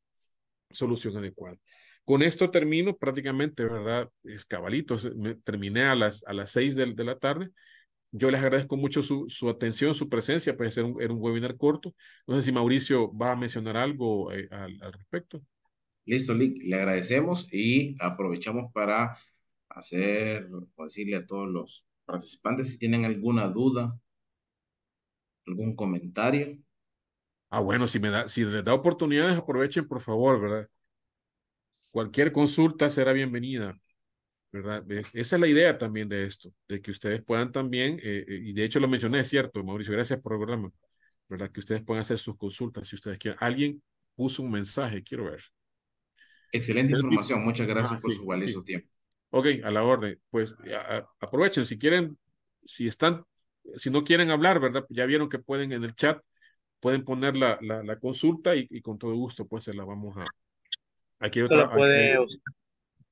solución 0.72 1.18
adecuada. 1.18 1.58
Con 2.04 2.24
esto 2.24 2.50
termino 2.50 2.98
prácticamente, 2.98 3.64
¿verdad? 3.64 4.10
Es 4.24 4.46
cabalito, 4.46 4.96
terminé 5.44 5.84
a 5.84 5.96
las, 5.96 6.24
a 6.26 6.34
las 6.34 6.52
seis 6.52 6.76
de, 6.76 6.94
de 6.94 7.04
la 7.04 7.20
tarde. 7.20 7.50
Yo 8.12 8.30
les 8.30 8.42
agradezco 8.42 8.76
mucho 8.76 9.02
su, 9.02 9.26
su 9.30 9.50
atención, 9.50 9.94
su 9.94 10.10
presencia, 10.10 10.58
puede 10.58 10.72
ser 10.72 10.84
un, 10.84 11.02
era 11.02 11.14
un 11.14 11.22
webinar 11.22 11.56
corto. 11.58 11.96
No 12.28 12.36
sé 12.36 12.44
si 12.44 12.52
Mauricio 12.52 13.16
va 13.16 13.32
a 13.32 13.36
mencionar 13.36 13.78
algo 13.78 14.32
eh, 14.34 14.48
al, 14.52 14.78
al, 14.82 14.94
respecto. 14.94 15.42
Listo, 16.06 16.34
Lick, 16.34 16.62
le 16.64 16.76
agradecemos 16.76 17.48
y 17.54 17.96
aprovechamos 18.00 18.72
para 18.74 19.18
hacer, 19.70 20.50
o 20.76 20.84
decirle 20.84 21.16
a 21.18 21.26
todos 21.26 21.48
los 21.48 21.86
participantes 22.06 22.72
si 22.72 22.80
tienen 22.80 23.06
alguna 23.06 23.48
duda, 23.48 23.98
algún 25.46 25.76
comentario, 25.76 26.58
Ah, 27.54 27.60
bueno, 27.60 27.86
si, 27.86 28.00
me 28.00 28.10
da, 28.10 28.30
si 28.30 28.46
les 28.46 28.64
da 28.64 28.74
oportunidades, 28.74 29.38
aprovechen, 29.38 29.86
por 29.86 30.00
favor, 30.00 30.40
¿verdad? 30.40 30.70
Cualquier 31.92 32.32
consulta 32.32 32.90
será 32.90 33.12
bienvenida, 33.12 33.78
¿verdad? 34.54 34.90
Esa 34.90 35.36
es 35.36 35.40
la 35.40 35.48
idea 35.48 35.78
también 35.78 36.08
de 36.08 36.24
esto, 36.24 36.54
de 36.70 36.82
que 36.82 36.92
ustedes 36.92 37.22
puedan 37.22 37.52
también, 37.52 38.00
eh, 38.02 38.24
eh, 38.26 38.40
y 38.42 38.54
de 38.54 38.64
hecho 38.64 38.80
lo 38.80 38.88
mencioné, 38.88 39.20
es 39.20 39.28
cierto, 39.28 39.62
Mauricio, 39.66 39.92
gracias 39.92 40.22
por 40.22 40.32
el 40.32 40.40
programa, 40.40 40.72
¿verdad? 41.28 41.52
Que 41.52 41.60
ustedes 41.60 41.84
puedan 41.84 42.00
hacer 42.00 42.18
sus 42.18 42.38
consultas 42.38 42.88
si 42.88 42.96
ustedes 42.96 43.20
quieren. 43.20 43.38
Alguien 43.42 43.84
puso 44.16 44.44
un 44.44 44.52
mensaje, 44.52 45.04
quiero 45.04 45.26
ver. 45.26 45.42
Excelente 46.54 46.94
información, 46.94 47.44
muchas 47.44 47.68
gracias 47.68 48.00
ah, 48.00 48.02
por 48.02 48.16
su 48.16 48.26
valioso 48.26 48.64
tiempo. 48.64 48.88
Ok, 49.32 49.48
a 49.62 49.72
la 49.72 49.84
orden. 49.84 50.18
Pues 50.30 50.56
aprovechen, 51.20 51.66
si 51.66 51.78
quieren, 51.78 52.18
si 52.64 52.88
están, 52.88 53.26
si 53.76 53.90
no 53.90 54.06
quieren 54.06 54.32
hablar, 54.32 54.62
¿verdad? 54.62 54.86
Ya 54.88 55.06
vieron 55.06 55.28
que 55.28 55.40
pueden 55.40 55.74
en 55.74 55.84
el 55.84 55.94
chat 55.96 56.24
pueden 56.82 57.06
poner 57.06 57.38
la, 57.38 57.58
la, 57.62 57.84
la 57.84 58.00
consulta 58.00 58.56
y, 58.56 58.68
y, 58.70 58.82
con 58.82 58.98
todo 58.98 59.16
gusto 59.16 59.46
pues 59.46 59.64
se 59.64 59.74
la 59.74 59.86
vamos 59.86 60.18
a... 60.18 60.26
Aquí 61.20 61.40
hay 61.40 61.46
otra... 61.46 61.70
puede 61.70 62.18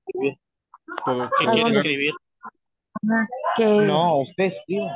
escribir. 0.07 0.37
escribir? 1.71 2.13
No, 3.57 4.21
usted 4.21 4.45
escriba. 4.45 4.91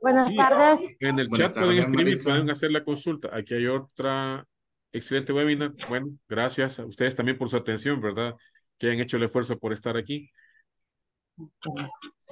Buenas 0.00 0.34
tardes. 0.34 0.96
En 0.98 1.18
el 1.20 1.28
chat 1.28 1.54
pueden 1.54 1.78
escribir, 1.78 2.18
pueden 2.18 2.50
hacer 2.50 2.72
la 2.72 2.84
consulta. 2.84 3.30
Aquí 3.32 3.54
hay 3.54 3.68
otra 3.68 4.44
excelente 4.92 5.32
webinar. 5.32 5.70
Bueno, 5.88 6.08
gracias 6.28 6.80
a 6.80 6.86
ustedes 6.86 7.14
también 7.14 7.38
por 7.38 7.48
su 7.48 7.56
atención, 7.56 8.00
¿verdad? 8.00 8.34
Que 8.76 8.90
han 8.90 8.98
hecho 8.98 9.16
el 9.16 9.22
esfuerzo 9.22 9.60
por 9.60 9.72
estar 9.72 9.96
aquí. 9.96 10.28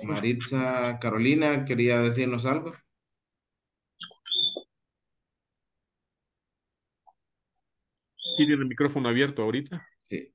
Maritza 0.02 0.98
Carolina, 1.00 1.64
¿quería 1.64 2.00
decirnos 2.00 2.44
algo? 2.44 2.74
Tiene 8.46 8.62
el 8.62 8.68
micrófono 8.68 9.08
abierto 9.08 9.42
ahorita. 9.42 9.86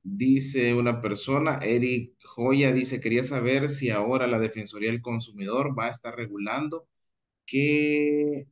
Dice 0.04 0.74
una 0.74 1.02
persona, 1.02 1.60
Eric 1.62 2.14
Joya, 2.24 2.72
dice, 2.72 3.02
quería 3.02 3.24
saber 3.24 3.70
si 3.70 3.90
ahora 3.90 4.26
la 4.26 4.40
Defensoría 4.40 4.90
del 4.90 5.02
Consumidor 5.02 5.78
va 5.78 5.88
a 5.88 5.92
estar 5.92 6.16
regulando 6.16 6.88
que, 7.46 8.48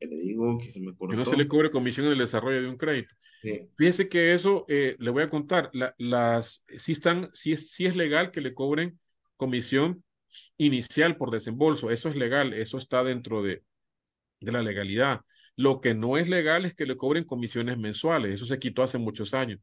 le 0.00 0.16
digo 0.16 0.56
que 0.58 0.68
se 0.68 0.80
me 0.80 0.94
cortó. 0.96 1.10
Que 1.10 1.16
no 1.16 1.24
se 1.26 1.36
le 1.36 1.46
cobre 1.46 1.70
comisión 1.70 2.06
en 2.06 2.12
el 2.12 2.18
desarrollo 2.18 2.62
de 2.62 2.68
un 2.68 2.76
crédito. 2.76 3.14
Fíjese 3.76 4.08
que 4.08 4.32
eso, 4.32 4.64
eh, 4.68 4.96
le 4.98 5.10
voy 5.10 5.22
a 5.22 5.28
contar, 5.28 5.70
las, 5.98 6.64
si 6.66 6.92
están, 6.92 7.28
si 7.32 7.52
es, 7.52 7.70
si 7.70 7.86
es 7.86 7.94
legal 7.94 8.30
que 8.30 8.40
le 8.40 8.54
cobren 8.54 8.98
comisión 9.36 10.02
inicial 10.56 11.16
por 11.16 11.30
desembolso, 11.30 11.90
eso 11.90 12.08
es 12.08 12.16
legal, 12.16 12.52
eso 12.52 12.78
está 12.78 13.04
dentro 13.04 13.42
de, 13.42 13.62
de 14.40 14.52
la 14.52 14.62
legalidad. 14.62 15.20
Lo 15.58 15.80
que 15.80 15.92
no 15.92 16.18
es 16.18 16.28
legal 16.28 16.64
es 16.66 16.74
que 16.76 16.86
le 16.86 16.96
cobren 16.96 17.24
comisiones 17.24 17.76
mensuales. 17.78 18.32
Eso 18.32 18.46
se 18.46 18.60
quitó 18.60 18.84
hace 18.84 18.96
muchos 18.96 19.34
años. 19.34 19.58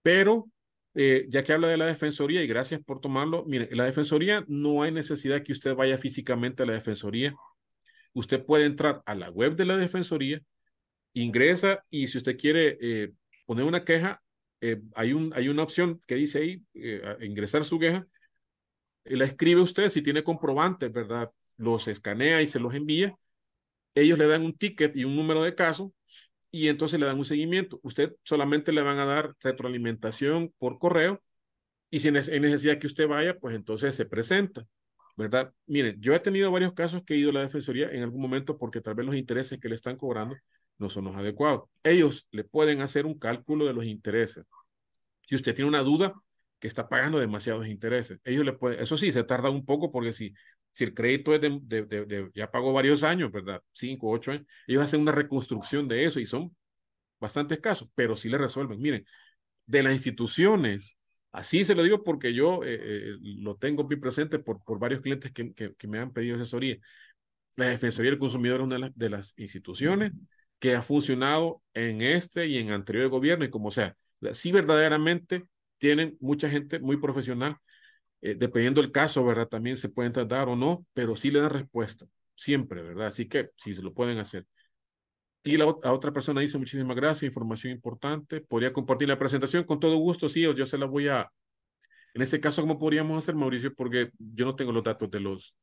Pero, 0.00 0.50
eh, 0.94 1.26
ya 1.28 1.44
que 1.44 1.52
habla 1.52 1.68
de 1.68 1.76
la 1.76 1.84
Defensoría, 1.84 2.42
y 2.42 2.46
gracias 2.46 2.80
por 2.82 3.02
tomarlo, 3.02 3.44
mire, 3.46 3.68
la 3.72 3.84
Defensoría 3.84 4.42
no 4.48 4.82
hay 4.82 4.90
necesidad 4.90 5.42
que 5.42 5.52
usted 5.52 5.74
vaya 5.74 5.98
físicamente 5.98 6.62
a 6.62 6.66
la 6.66 6.72
Defensoría. 6.72 7.34
Usted 8.14 8.42
puede 8.42 8.64
entrar 8.64 9.02
a 9.04 9.14
la 9.14 9.28
web 9.28 9.54
de 9.54 9.66
la 9.66 9.76
Defensoría, 9.76 10.40
ingresa 11.12 11.84
y 11.90 12.08
si 12.08 12.16
usted 12.16 12.38
quiere 12.38 12.78
eh, 12.80 13.12
poner 13.44 13.66
una 13.66 13.84
queja, 13.84 14.22
eh, 14.62 14.80
hay, 14.94 15.12
un, 15.12 15.30
hay 15.34 15.50
una 15.50 15.62
opción 15.62 16.00
que 16.06 16.14
dice 16.14 16.38
ahí, 16.38 16.64
ingresar 17.20 17.66
su 17.66 17.78
queja, 17.78 18.06
la 19.04 19.26
escribe 19.26 19.60
usted 19.60 19.90
si 19.90 20.00
tiene 20.00 20.24
comprobantes, 20.24 20.90
¿verdad? 20.90 21.30
Los 21.58 21.86
escanea 21.86 22.40
y 22.40 22.46
se 22.46 22.60
los 22.60 22.72
envía 22.72 23.14
ellos 24.00 24.18
le 24.18 24.26
dan 24.26 24.44
un 24.44 24.56
ticket 24.56 24.94
y 24.96 25.04
un 25.04 25.16
número 25.16 25.42
de 25.42 25.54
caso 25.54 25.92
y 26.50 26.68
entonces 26.68 26.98
le 27.00 27.06
dan 27.06 27.18
un 27.18 27.24
seguimiento. 27.24 27.80
Usted 27.82 28.14
solamente 28.22 28.72
le 28.72 28.82
van 28.82 28.98
a 28.98 29.06
dar 29.06 29.34
retroalimentación 29.40 30.52
por 30.58 30.78
correo 30.78 31.22
y 31.90 32.00
si 32.00 32.08
hay 32.08 32.40
necesidad 32.40 32.78
que 32.78 32.86
usted 32.86 33.08
vaya, 33.08 33.38
pues 33.38 33.56
entonces 33.56 33.94
se 33.94 34.06
presenta, 34.06 34.66
¿verdad? 35.16 35.52
Miren, 35.66 36.00
yo 36.00 36.14
he 36.14 36.20
tenido 36.20 36.50
varios 36.50 36.74
casos 36.74 37.02
que 37.04 37.14
he 37.14 37.16
ido 37.18 37.30
a 37.30 37.34
la 37.34 37.40
Defensoría 37.42 37.90
en 37.90 38.02
algún 38.02 38.20
momento 38.20 38.58
porque 38.58 38.80
tal 38.80 38.94
vez 38.94 39.06
los 39.06 39.16
intereses 39.16 39.58
que 39.58 39.68
le 39.68 39.74
están 39.74 39.96
cobrando 39.96 40.36
no 40.78 40.90
son 40.90 41.04
los 41.06 41.16
adecuados. 41.16 41.68
Ellos 41.82 42.28
le 42.30 42.44
pueden 42.44 42.80
hacer 42.82 43.06
un 43.06 43.18
cálculo 43.18 43.66
de 43.66 43.74
los 43.74 43.84
intereses. 43.84 44.44
Si 45.22 45.34
usted 45.34 45.54
tiene 45.54 45.68
una 45.68 45.82
duda 45.82 46.14
que 46.58 46.68
está 46.68 46.88
pagando 46.88 47.18
demasiados 47.18 47.66
intereses, 47.68 48.20
ellos 48.24 48.44
le 48.44 48.52
pueden, 48.52 48.80
eso 48.80 48.96
sí, 48.96 49.12
se 49.12 49.24
tarda 49.24 49.50
un 49.50 49.64
poco 49.64 49.90
porque 49.90 50.12
si 50.12 50.34
si 50.72 50.84
el 50.84 50.94
crédito 50.94 51.34
es 51.34 51.40
de, 51.40 51.60
de, 51.62 51.84
de, 51.84 52.30
ya 52.34 52.50
pagó 52.50 52.72
varios 52.72 53.02
años, 53.02 53.32
¿verdad? 53.32 53.62
Cinco, 53.72 54.10
ocho 54.10 54.32
años, 54.32 54.46
ellos 54.66 54.82
hacen 54.82 55.00
una 55.00 55.12
reconstrucción 55.12 55.88
de 55.88 56.04
eso 56.04 56.20
y 56.20 56.26
son 56.26 56.54
bastantes 57.20 57.60
casos, 57.60 57.90
pero 57.94 58.16
sí 58.16 58.28
le 58.28 58.38
resuelven. 58.38 58.80
Miren, 58.80 59.04
de 59.66 59.82
las 59.82 59.92
instituciones, 59.92 60.98
así 61.32 61.64
se 61.64 61.74
lo 61.74 61.82
digo 61.82 62.04
porque 62.04 62.32
yo 62.32 62.62
eh, 62.64 62.78
eh, 62.80 63.16
lo 63.20 63.56
tengo 63.56 63.84
muy 63.84 63.96
presente 63.96 64.38
por, 64.38 64.62
por 64.64 64.78
varios 64.78 65.00
clientes 65.00 65.32
que, 65.32 65.52
que, 65.52 65.74
que, 65.74 65.88
me 65.88 65.98
han 65.98 66.12
pedido 66.12 66.36
asesoría. 66.36 66.76
La 67.56 67.66
Defensoría 67.68 68.12
del 68.12 68.20
Consumidor 68.20 68.60
es 68.60 68.66
una 68.66 68.76
de 68.76 68.80
las, 68.80 68.96
de 68.96 69.10
las 69.10 69.34
instituciones 69.36 70.12
que 70.58 70.74
ha 70.74 70.82
funcionado 70.82 71.62
en 71.74 72.02
este 72.02 72.46
y 72.46 72.58
en 72.58 72.70
anterior 72.70 73.08
gobierno 73.08 73.44
y 73.44 73.50
como 73.50 73.70
sea, 73.70 73.96
sí 74.32 74.52
verdaderamente 74.52 75.44
tienen 75.78 76.16
mucha 76.20 76.48
gente 76.50 76.80
muy 76.80 76.96
profesional 76.98 77.56
eh, 78.20 78.34
dependiendo 78.34 78.80
del 78.80 78.92
caso, 78.92 79.24
¿verdad? 79.24 79.48
También 79.48 79.76
se 79.76 79.88
pueden 79.88 80.12
tratar 80.12 80.48
o 80.48 80.56
no, 80.56 80.84
pero 80.94 81.16
sí 81.16 81.30
le 81.30 81.40
dan 81.40 81.50
respuesta, 81.50 82.06
siempre, 82.34 82.82
¿verdad? 82.82 83.06
Así 83.08 83.28
que 83.28 83.50
sí 83.56 83.74
se 83.74 83.82
lo 83.82 83.94
pueden 83.94 84.18
hacer. 84.18 84.46
Y 85.44 85.56
la, 85.56 85.66
otra 85.66 86.12
persona 86.12 86.40
dice, 86.40 86.58
muchísimas 86.58 86.96
gracias, 86.96 87.28
información 87.28 87.72
importante. 87.72 88.40
¿Podría 88.40 88.72
compartir 88.72 89.08
la 89.08 89.18
presentación? 89.18 89.64
Con 89.64 89.80
todo 89.80 89.96
gusto, 89.96 90.28
sí, 90.28 90.42
yo 90.42 90.66
se 90.66 90.78
la 90.78 90.86
voy 90.86 91.08
a... 91.08 91.30
En 92.14 92.22
este 92.22 92.40
caso, 92.40 92.62
¿cómo 92.62 92.78
podríamos 92.78 93.16
hacer, 93.16 93.34
Mauricio? 93.34 93.74
Porque 93.74 94.10
yo 94.18 94.44
no 94.44 94.56
tengo 94.56 94.72
los 94.72 94.82
datos 94.82 95.10
de 95.10 95.20
los 95.20 95.54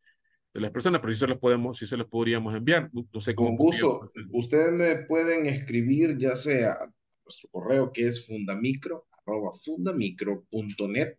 de 0.56 0.62
las 0.62 0.72
personas, 0.72 1.02
pero 1.02 1.14
sí 1.14 1.20
se 1.20 1.28
los 1.28 1.38
podemos, 1.38 1.78
sí 1.78 1.86
se 1.86 1.98
los 1.98 2.08
podríamos 2.08 2.56
enviar. 2.56 2.90
No 2.94 3.20
sé 3.20 3.36
cómo. 3.36 3.50
Con 3.50 3.58
gusto. 3.58 4.08
Ustedes 4.32 4.72
me 4.72 5.04
pueden 5.06 5.48
escribir 5.48 6.18
ya 6.18 6.38
sea 6.38 6.72
a 6.72 6.94
nuestro 7.26 7.50
correo 7.52 7.92
que 7.92 8.08
es 8.08 8.26
fundamicro, 8.26 9.06
arroba 9.12 9.52
fundamicro.net 9.56 11.18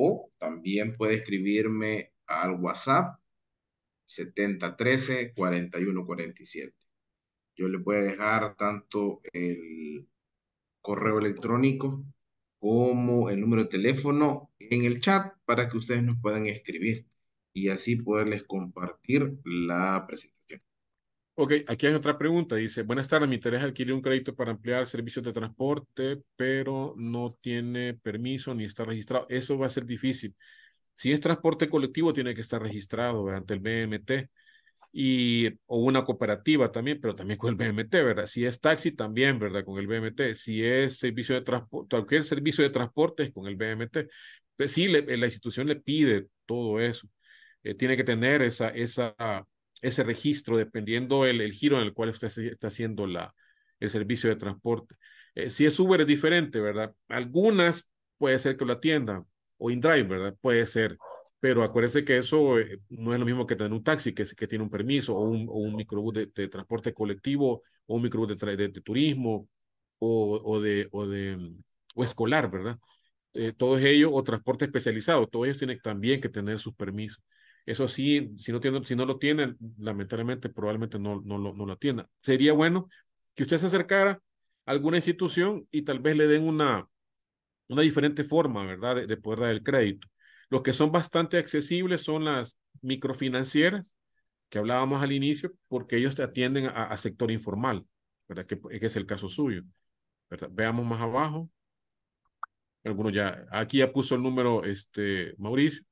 o 0.00 0.32
también 0.38 0.96
puede 0.96 1.14
escribirme 1.16 2.12
al 2.26 2.52
WhatsApp 2.52 3.20
7013 4.06 5.34
4147. 5.34 6.74
Yo 7.56 7.68
le 7.68 7.78
voy 7.78 7.96
a 7.96 8.00
dejar 8.00 8.56
tanto 8.56 9.20
el 9.32 10.08
correo 10.80 11.18
electrónico 11.18 12.02
como 12.58 13.28
el 13.30 13.40
número 13.40 13.64
de 13.64 13.68
teléfono 13.68 14.50
en 14.58 14.84
el 14.84 15.00
chat 15.00 15.34
para 15.44 15.68
que 15.68 15.76
ustedes 15.76 16.02
nos 16.02 16.18
puedan 16.20 16.46
escribir 16.46 17.06
y 17.52 17.68
así 17.68 17.96
poderles 17.96 18.42
compartir 18.44 19.38
la 19.44 20.04
presentación. 20.06 20.39
Ok, 21.42 21.52
aquí 21.68 21.86
hay 21.86 21.94
otra 21.94 22.18
pregunta. 22.18 22.54
Dice, 22.56 22.82
buenas 22.82 23.08
tardes, 23.08 23.26
mi 23.26 23.36
interés 23.36 23.62
es 23.62 23.68
adquirir 23.68 23.94
un 23.94 24.02
crédito 24.02 24.34
para 24.34 24.50
ampliar 24.50 24.86
servicios 24.86 25.24
de 25.24 25.32
transporte, 25.32 26.22
pero 26.36 26.94
no 26.98 27.34
tiene 27.40 27.94
permiso 27.94 28.54
ni 28.54 28.64
está 28.64 28.84
registrado. 28.84 29.26
Eso 29.30 29.56
va 29.56 29.66
a 29.66 29.70
ser 29.70 29.86
difícil. 29.86 30.36
Si 30.94 31.12
es 31.12 31.20
transporte 31.20 31.70
colectivo, 31.70 32.12
tiene 32.12 32.34
que 32.34 32.42
estar 32.42 32.60
registrado 32.62 33.28
ante 33.30 33.54
el 33.54 33.60
BMT 33.60 34.28
y, 34.92 35.48
o 35.66 35.78
una 35.78 36.04
cooperativa 36.04 36.70
también, 36.72 37.00
pero 37.00 37.14
también 37.14 37.38
con 37.38 37.50
el 37.50 37.56
BMT, 37.56 37.90
¿verdad? 38.04 38.26
Si 38.26 38.44
es 38.44 38.60
taxi, 38.60 38.92
también, 38.92 39.38
¿verdad? 39.38 39.64
Con 39.64 39.78
el 39.78 39.86
BMT. 39.86 40.34
Si 40.34 40.62
es 40.64 40.98
servicio 40.98 41.34
de 41.34 41.42
transporte, 41.42 41.96
cualquier 41.96 42.24
servicio 42.24 42.64
de 42.64 42.70
transporte 42.70 43.22
es 43.24 43.32
con 43.32 43.46
el 43.46 43.56
BMT. 43.56 43.96
Entonces, 44.58 44.72
sí, 44.74 44.88
la 44.88 45.26
institución 45.26 45.68
le 45.68 45.76
pide 45.76 46.28
todo 46.46 46.80
eso. 46.80 47.08
Eh, 47.62 47.74
tiene 47.74 47.96
que 47.96 48.04
tener 48.04 48.42
esa, 48.42 48.68
esa, 48.70 49.14
ese 49.80 50.02
registro 50.04 50.56
dependiendo 50.56 51.26
el, 51.26 51.40
el 51.40 51.52
giro 51.52 51.76
en 51.76 51.82
el 51.82 51.92
cual 51.94 52.10
usted 52.10 52.28
está 52.28 52.68
haciendo 52.68 53.06
la, 53.06 53.34
el 53.80 53.90
servicio 53.90 54.30
de 54.30 54.36
transporte. 54.36 54.96
Eh, 55.34 55.50
si 55.50 55.66
es 55.66 55.78
Uber 55.80 56.00
es 56.02 56.06
diferente, 56.06 56.60
¿verdad? 56.60 56.94
Algunas 57.08 57.88
puede 58.18 58.38
ser 58.38 58.56
que 58.56 58.64
lo 58.64 58.74
atiendan, 58.74 59.26
o 59.58 59.70
InDrive, 59.70 60.04
¿verdad? 60.04 60.36
Puede 60.40 60.66
ser, 60.66 60.96
pero 61.40 61.62
acuérdese 61.62 62.04
que 62.04 62.18
eso 62.18 62.58
eh, 62.58 62.80
no 62.90 63.12
es 63.14 63.20
lo 63.20 63.26
mismo 63.26 63.46
que 63.46 63.56
tener 63.56 63.72
un 63.72 63.84
taxi 63.84 64.12
que, 64.14 64.24
que 64.36 64.46
tiene 64.46 64.64
un 64.64 64.70
permiso 64.70 65.16
o 65.16 65.28
un, 65.28 65.48
o 65.48 65.54
un 65.54 65.74
microbús 65.76 66.14
de, 66.14 66.48
transporte 66.48 66.92
colectivo 66.94 67.62
o 67.86 67.96
un 67.96 68.02
microbús 68.02 68.36
de, 68.38 68.56
de, 68.56 68.80
turismo 68.82 69.48
o, 69.98 70.40
o, 70.44 70.60
de, 70.60 70.88
o, 70.92 71.06
de, 71.06 71.54
o 71.94 72.04
escolar, 72.04 72.50
¿verdad? 72.50 72.78
Eh, 73.34 73.52
todos 73.52 73.80
ellos, 73.82 74.10
o 74.12 74.24
transporte 74.24 74.64
especializado, 74.64 75.26
todos 75.28 75.46
ellos 75.46 75.58
tienen 75.58 75.80
también 75.80 76.20
que 76.20 76.28
tener 76.28 76.58
sus 76.58 76.74
permisos. 76.74 77.22
Eso 77.66 77.88
sí, 77.88 78.32
si 78.38 78.52
no, 78.52 78.60
tienen, 78.60 78.84
si 78.84 78.96
no 78.96 79.06
lo 79.06 79.18
tienen, 79.18 79.56
lamentablemente 79.78 80.48
probablemente 80.48 80.98
no, 80.98 81.20
no, 81.24 81.38
lo, 81.38 81.54
no 81.54 81.66
lo 81.66 81.72
atiendan. 81.72 82.06
Sería 82.22 82.52
bueno 82.52 82.88
que 83.34 83.42
usted 83.42 83.58
se 83.58 83.66
acercara 83.66 84.20
a 84.66 84.70
alguna 84.70 84.96
institución 84.96 85.66
y 85.70 85.82
tal 85.82 86.00
vez 86.00 86.16
le 86.16 86.26
den 86.26 86.46
una, 86.46 86.88
una 87.68 87.82
diferente 87.82 88.24
forma, 88.24 88.64
¿verdad?, 88.66 89.06
de, 89.06 89.16
poder 89.16 89.40
dar 89.40 89.50
el 89.50 89.62
crédito. 89.62 90.08
Los 90.48 90.62
que 90.62 90.72
son 90.72 90.90
bastante 90.90 91.38
accesibles 91.38 92.02
son 92.02 92.24
las 92.24 92.56
microfinancieras, 92.82 93.96
que 94.48 94.58
hablábamos 94.58 95.02
al 95.02 95.12
inicio, 95.12 95.52
porque 95.68 95.96
ellos 95.96 96.18
atienden 96.18 96.66
a, 96.66 96.96
sector 96.96 97.30
informal, 97.30 97.86
¿verdad? 98.28 98.46
Que, 98.46 98.60
que, 98.60 98.86
es 98.86 98.96
el 98.96 99.06
caso 99.06 99.28
suyo. 99.28 99.62
¿verdad? 100.28 100.50
Veamos 100.52 100.84
más 100.84 101.00
abajo. 101.00 101.48
Algunos 102.82 103.12
ya, 103.12 103.46
aquí 103.50 103.78
ya 103.78 103.92
puso 103.92 104.14
el 104.16 104.22
número 104.22 104.64
este, 104.64 105.34
Mauricio. 105.38 105.84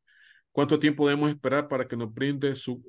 ¿Cuánto 0.58 0.80
tiempo 0.80 1.06
debemos 1.06 1.30
esperar 1.30 1.68
para 1.68 1.86
que 1.86 1.96
nos 1.96 2.12
brinde 2.12 2.56
su, 2.56 2.82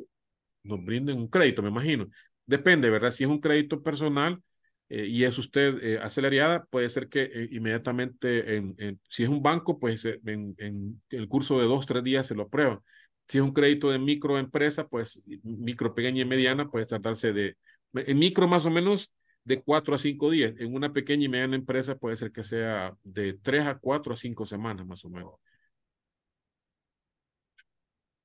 nos 0.64 0.84
brinden 0.84 1.18
un 1.18 1.28
crédito, 1.28 1.62
me 1.62 1.70
imagino? 1.70 2.08
Depende, 2.48 2.90
¿verdad? 2.90 3.12
Si 3.12 3.26
es 3.26 3.30
un 3.30 3.40
crédito 3.40 3.84
personal, 3.84 4.42
eh, 4.90 5.06
y 5.06 5.24
es 5.24 5.38
usted 5.38 5.78
eh, 5.84 6.62
puede 6.72 6.90
ser 6.90 7.10
que 7.10 7.30
eh, 7.32 7.48
inmediatamente, 7.52 8.56
en, 8.56 9.00
si 9.08 9.22
es 9.22 9.30
un 9.30 9.44
banco, 9.44 9.78
pues 9.78 10.04
en, 10.06 10.56
en, 10.58 11.00
el 11.12 11.28
curso 11.28 11.60
de 11.60 11.68
dos, 11.68 11.86
tres 11.86 12.04
días 12.04 12.26
se 12.26 12.34
lo 12.34 12.42
aprueba. 12.42 12.82
Si 13.28 13.38
es 13.38 13.44
un 13.44 13.54
crédito 13.54 13.92
de 13.92 14.00
microempresa, 14.00 14.88
pues 14.88 15.22
micro, 15.44 15.94
pequeña 15.94 16.22
y 16.24 16.26
mediana, 16.26 16.72
puede 16.72 16.88
tratarse 16.88 17.34
de, 17.34 17.56
en 17.94 18.18
micro 18.18 18.48
más 18.48 18.66
o 18.66 18.72
menos, 18.72 19.14
de 19.44 19.62
cuatro 19.62 19.94
a 19.94 20.00
cinco 20.00 20.32
días. 20.32 20.56
En 20.58 20.74
una 20.74 20.92
pequeña 20.92 21.26
y 21.26 21.30
mediana 21.30 21.56
empresa 21.56 21.96
puede 21.96 22.16
ser 22.16 22.32
que 22.32 22.44
sea 22.44 22.96
de 23.04 23.34
tres 23.34 23.68
a 23.68 23.78
cuatro 23.78 24.14
a 24.14 24.16
cinco 24.16 24.48
semanas 24.48 24.88
más 24.88 25.06
o 25.06 25.10
menos. 25.12 25.34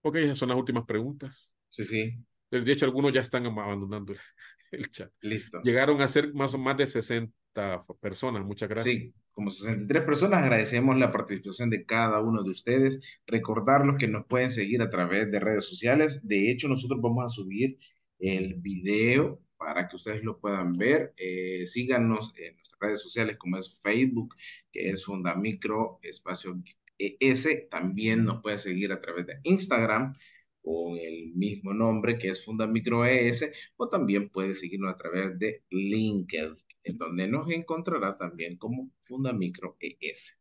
Ok, 0.07 0.17
esas 0.17 0.37
son 0.37 0.51
las 0.51 0.59
últimas 0.59 0.85
preguntas. 0.85 1.55
Sí, 1.71 1.85
sí. 1.87 2.15
De 2.51 2.71
hecho, 2.71 2.85
algunos 2.85 3.11
ya 3.11 3.23
están 3.23 3.47
abandonando 3.47 4.15
el 4.71 4.91
chat. 4.91 5.11
Listo. 5.23 5.63
Llegaron 5.63 6.01
a 6.03 6.09
ser 6.09 6.35
más 6.35 6.53
o 6.53 6.59
más 6.59 6.77
de 6.77 6.87
60 6.87 7.81
personas. 8.01 8.45
Muchas 8.45 8.69
gracias. 8.69 8.95
Sí, 8.95 9.15
como 9.33 9.51
63 9.51 10.05
personas. 10.05 10.43
Agradecemos 10.43 10.99
la 10.99 11.11
participación 11.11 11.71
de 11.71 11.87
cada 11.87 12.21
uno 12.21 12.43
de 12.43 12.51
ustedes. 12.51 13.01
Recordarlos 13.27 13.97
que 13.99 14.07
nos 14.07 14.27
pueden 14.27 14.53
seguir 14.53 14.83
a 14.83 14.91
través 14.91 15.31
de 15.31 15.41
redes 15.41 15.65
sociales. 15.65 16.21
De 16.23 16.51
hecho, 16.51 16.69
nosotros 16.69 17.01
vamos 17.01 17.25
a 17.25 17.29
subir 17.31 17.79
el 18.19 18.57
video 18.57 19.41
para 19.57 19.89
que 19.89 19.97
ustedes 19.97 20.23
lo 20.23 20.39
puedan 20.39 20.75
ver. 20.75 21.15
Eh, 21.17 21.67
síganos 21.67 22.35
en 22.37 22.57
nuestras 22.57 22.79
redes 22.79 23.01
sociales 23.01 23.39
como 23.39 23.57
es 23.57 23.81
Facebook, 23.83 24.35
que 24.71 24.91
es 24.91 25.03
Fundamicro 25.03 25.99
Espacio 26.03 26.63
ES. 26.99 27.69
También 27.71 28.25
nos 28.25 28.43
pueden 28.43 28.59
seguir 28.59 28.93
a 28.93 29.01
través 29.01 29.27
de 29.27 29.41
Instagram 29.45 30.15
con 30.63 30.97
el 30.97 31.33
mismo 31.35 31.75
nombre 31.75 32.19
que 32.19 32.29
es 32.29 32.45
Fundamicro 32.45 33.05
ES 33.05 33.51
o 33.77 33.89
también 33.89 34.31
puede 34.31 34.55
seguirnos 34.55 34.93
a 34.93 34.97
través 34.97 35.39
de 35.39 35.63
LinkedIn, 35.71 36.55
en 36.85 36.97
donde 36.97 37.29
nos 37.29 37.51
encontrará 37.51 38.17
también 38.17 38.57
como 38.57 38.91
Fundamicro 39.05 39.77
ES. 39.81 40.41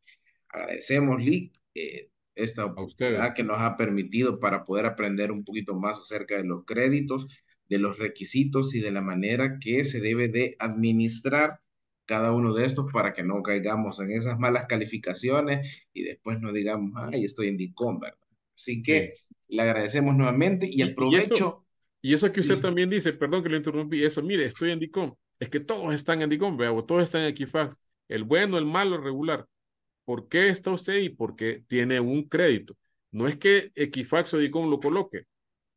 Agradecemos, 0.49 1.21
Lee, 1.21 1.51
eh, 1.75 2.09
esta 2.35 2.65
oportunidad 2.65 3.33
que 3.33 3.43
nos 3.43 3.59
ha 3.59 3.75
permitido 3.77 4.39
para 4.39 4.63
poder 4.63 4.85
aprender 4.85 5.31
un 5.31 5.43
poquito 5.43 5.75
más 5.75 5.99
acerca 5.99 6.37
de 6.37 6.45
los 6.45 6.63
créditos, 6.65 7.27
de 7.67 7.79
los 7.79 7.97
requisitos 7.97 8.73
y 8.75 8.79
de 8.79 8.91
la 8.91 9.01
manera 9.01 9.57
que 9.59 9.83
se 9.83 9.99
debe 9.99 10.27
de 10.29 10.55
administrar 10.59 11.59
cada 12.05 12.31
uno 12.31 12.53
de 12.53 12.65
estos 12.65 12.91
para 12.91 13.13
que 13.13 13.23
no 13.23 13.41
caigamos 13.41 13.99
en 13.99 14.11
esas 14.11 14.37
malas 14.39 14.65
calificaciones 14.67 15.85
y 15.93 16.03
después 16.03 16.39
no 16.39 16.51
digamos, 16.51 16.91
ay, 16.95 17.25
estoy 17.25 17.47
en 17.47 17.57
DICOM, 17.57 17.99
¿verdad? 17.99 18.17
Así 18.55 18.83
que 18.83 19.13
le 19.47 19.61
agradecemos 19.61 20.15
nuevamente 20.15 20.67
y 20.69 20.81
aprovecho. 20.81 21.65
Y 22.01 22.13
eso, 22.13 22.31
que 22.31 22.41
usted 22.41 22.59
también 22.59 22.89
dice, 22.89 23.13
perdón 23.13 23.43
que 23.43 23.49
le 23.49 23.57
interrumpí, 23.57 24.03
eso, 24.03 24.21
mire, 24.21 24.45
estoy 24.45 24.71
en 24.71 24.79
DICOM. 24.79 25.15
Es 25.39 25.49
que 25.49 25.59
todos 25.59 25.93
están 25.93 26.21
en 26.21 26.29
DICOM, 26.29 26.57
vea, 26.57 26.73
todos 26.85 27.03
están 27.03 27.21
en 27.21 27.27
Equifax. 27.27 27.81
El 28.09 28.25
bueno, 28.25 28.57
el 28.57 28.65
malo, 28.65 28.97
el 28.97 29.03
regular. 29.03 29.47
¿Por 30.05 30.27
qué 30.27 30.49
está 30.49 30.71
usted 30.71 30.97
y 30.97 31.09
por 31.09 31.35
qué 31.35 31.63
tiene 31.67 31.99
un 31.99 32.27
crédito? 32.27 32.75
No 33.11 33.27
es 33.27 33.37
que 33.37 33.71
Equifax 33.75 34.33
o 34.33 34.37
DICOM 34.37 34.69
lo 34.69 34.79
coloque, 34.79 35.23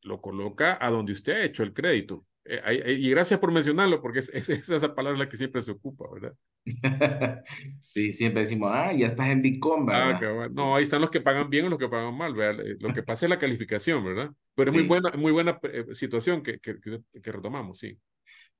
lo 0.02 0.20
coloca 0.20 0.76
a 0.80 0.90
donde 0.90 1.12
usted 1.12 1.34
ha 1.34 1.44
hecho 1.44 1.62
el 1.62 1.72
crédito. 1.72 2.22
Eh, 2.48 2.96
y 2.98 3.10
gracias 3.10 3.40
por 3.40 3.50
mencionarlo, 3.50 4.00
porque 4.00 4.20
es, 4.20 4.28
es, 4.30 4.48
esa 4.48 4.94
palabra 4.94 5.18
la 5.18 5.28
que 5.28 5.36
siempre 5.36 5.60
se 5.62 5.72
ocupa, 5.72 6.04
¿verdad? 6.12 6.34
sí, 7.80 8.12
siempre 8.12 8.42
decimos, 8.42 8.70
ah, 8.72 8.92
ya 8.92 9.06
estás 9.08 9.28
en 9.28 9.42
DICOM, 9.42 9.88
ah, 9.90 10.18
¿verdad? 10.20 10.50
no, 10.50 10.76
ahí 10.76 10.84
están 10.84 11.00
los 11.00 11.10
que 11.10 11.20
pagan 11.20 11.50
bien 11.50 11.66
o 11.66 11.68
los 11.68 11.78
que 11.78 11.88
pagan 11.88 12.16
mal, 12.16 12.34
¿verdad? 12.34 12.64
Eh, 12.66 12.76
lo 12.78 12.92
que 12.92 13.02
pasa 13.02 13.26
es 13.26 13.30
la 13.30 13.38
calificación, 13.38 14.04
¿verdad? 14.04 14.30
Pero 14.54 14.70
es 14.70 14.76
muy 14.76 14.86
buena, 14.86 15.10
muy 15.16 15.32
buena 15.32 15.58
eh, 15.64 15.86
situación 15.92 16.42
que, 16.42 16.58
que, 16.60 16.78
que, 16.80 17.32
retomamos, 17.32 17.78
sí. 17.78 17.98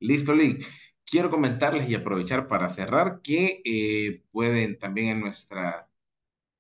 Listo, 0.01 0.35
Lee. 0.35 0.59
Quiero 1.09 1.31
comentarles 1.31 1.89
y 1.89 1.95
aprovechar 1.95 2.49
para 2.49 2.69
cerrar 2.69 3.21
que 3.23 4.23
pueden 4.33 4.77
también 4.77 5.09
en 5.09 5.21
nuestra 5.21 5.89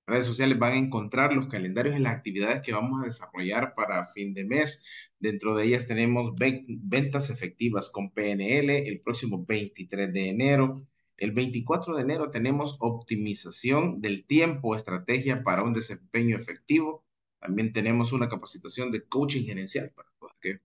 redes 0.06 0.26
sociales 0.26 0.58
van 0.58 0.72
a 0.72 0.78
encontrar 0.78 1.32
los 1.32 1.48
calendarios 1.48 1.96
y 1.96 2.02
las 2.02 2.14
actividades 2.14 2.62
que 2.62 2.72
vamos 2.72 3.02
a 3.02 3.06
desarrollar 3.06 3.74
para 3.74 4.06
fin 4.12 4.34
de 4.34 4.44
mes. 4.44 4.84
Dentro 5.18 5.56
de 5.56 5.64
ellas 5.64 5.86
tenemos 5.86 6.34
ventas 6.36 7.30
efectivas 7.30 7.90
con 7.90 8.10
PNL 8.10 8.70
el 8.70 9.00
próximo 9.00 9.44
23 9.44 10.12
de 10.12 10.28
enero. 10.28 10.86
El 11.16 11.32
24 11.32 11.96
de 11.96 12.02
enero 12.02 12.30
tenemos 12.30 12.76
optimización 12.78 14.00
del 14.00 14.26
tiempo, 14.26 14.76
estrategia 14.76 15.42
para 15.42 15.62
un 15.62 15.72
desempeño 15.72 16.36
efectivo. 16.36 17.04
También 17.40 17.72
tenemos 17.72 18.12
una 18.12 18.28
capacitación 18.28 18.92
de 18.92 19.02
coaching 19.08 19.44
gerencial 19.44 19.90
para 19.90 20.08
todos 20.18 20.32
aquellos 20.38 20.60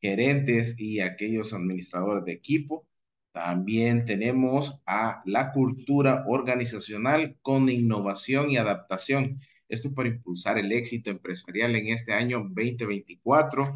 gerentes 0.00 0.78
y 0.78 1.00
aquellos 1.00 1.52
administradores 1.52 2.24
de 2.24 2.32
equipo. 2.32 2.86
También 3.32 4.04
tenemos 4.04 4.80
a 4.86 5.22
la 5.26 5.52
cultura 5.52 6.24
organizacional 6.26 7.38
con 7.42 7.68
innovación 7.68 8.50
y 8.50 8.56
adaptación. 8.56 9.38
Esto 9.68 9.88
es 9.88 9.94
para 9.94 10.08
impulsar 10.08 10.58
el 10.58 10.72
éxito 10.72 11.10
empresarial 11.10 11.76
en 11.76 11.88
este 11.88 12.12
año 12.12 12.38
2024. 12.38 13.74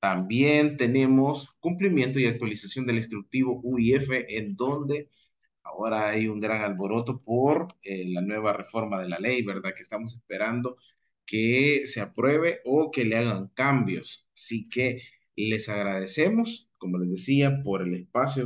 También 0.00 0.76
tenemos 0.76 1.52
cumplimiento 1.60 2.18
y 2.18 2.26
actualización 2.26 2.86
del 2.86 2.98
instructivo 2.98 3.60
UIF, 3.62 4.10
en 4.28 4.56
donde 4.56 5.08
ahora 5.62 6.10
hay 6.10 6.28
un 6.28 6.40
gran 6.40 6.62
alboroto 6.62 7.22
por 7.22 7.68
eh, 7.84 8.06
la 8.08 8.20
nueva 8.20 8.52
reforma 8.52 9.00
de 9.00 9.08
la 9.08 9.18
ley, 9.18 9.42
¿verdad? 9.42 9.74
Que 9.74 9.82
estamos 9.82 10.14
esperando 10.14 10.76
que 11.26 11.86
se 11.86 12.00
apruebe 12.00 12.60
o 12.64 12.90
que 12.90 13.04
le 13.04 13.16
hagan 13.16 13.48
cambios. 13.54 14.28
Así 14.34 14.68
que 14.68 15.02
les 15.36 15.68
agradecemos, 15.68 16.70
como 16.78 16.98
les 16.98 17.10
decía, 17.10 17.62
por 17.62 17.82
el 17.82 17.94
espacio 17.94 18.44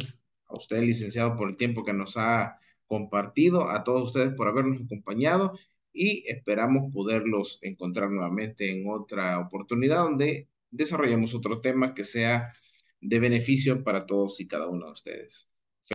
a 0.49 0.55
usted, 0.55 0.83
licenciado, 0.83 1.37
por 1.37 1.49
el 1.49 1.57
tiempo 1.57 1.85
que 1.85 1.93
nos 1.93 2.17
ha 2.17 2.59
compartido, 2.87 3.71
a 3.71 3.85
todos 3.85 4.05
ustedes 4.05 4.35
por 4.35 4.49
habernos 4.49 4.81
acompañado 4.83 5.59
y 5.93 6.25
esperamos 6.29 6.93
poderlos 6.93 7.59
encontrar 7.63 8.11
nuevamente 8.11 8.71
en 8.71 8.85
otra 8.89 9.39
oportunidad 9.41 10.05
donde 10.05 10.49
desarrollemos 10.71 11.35
otro 11.35 11.61
tema 11.61 11.95
que 11.95 12.05
sea 12.05 12.53
de 13.01 13.19
beneficio 13.19 13.83
para 13.85 14.07
todos 14.07 14.41
y 14.41 14.47
cada 14.49 14.69
uno 14.69 14.87
de 14.87 14.93
ustedes. 14.93 15.51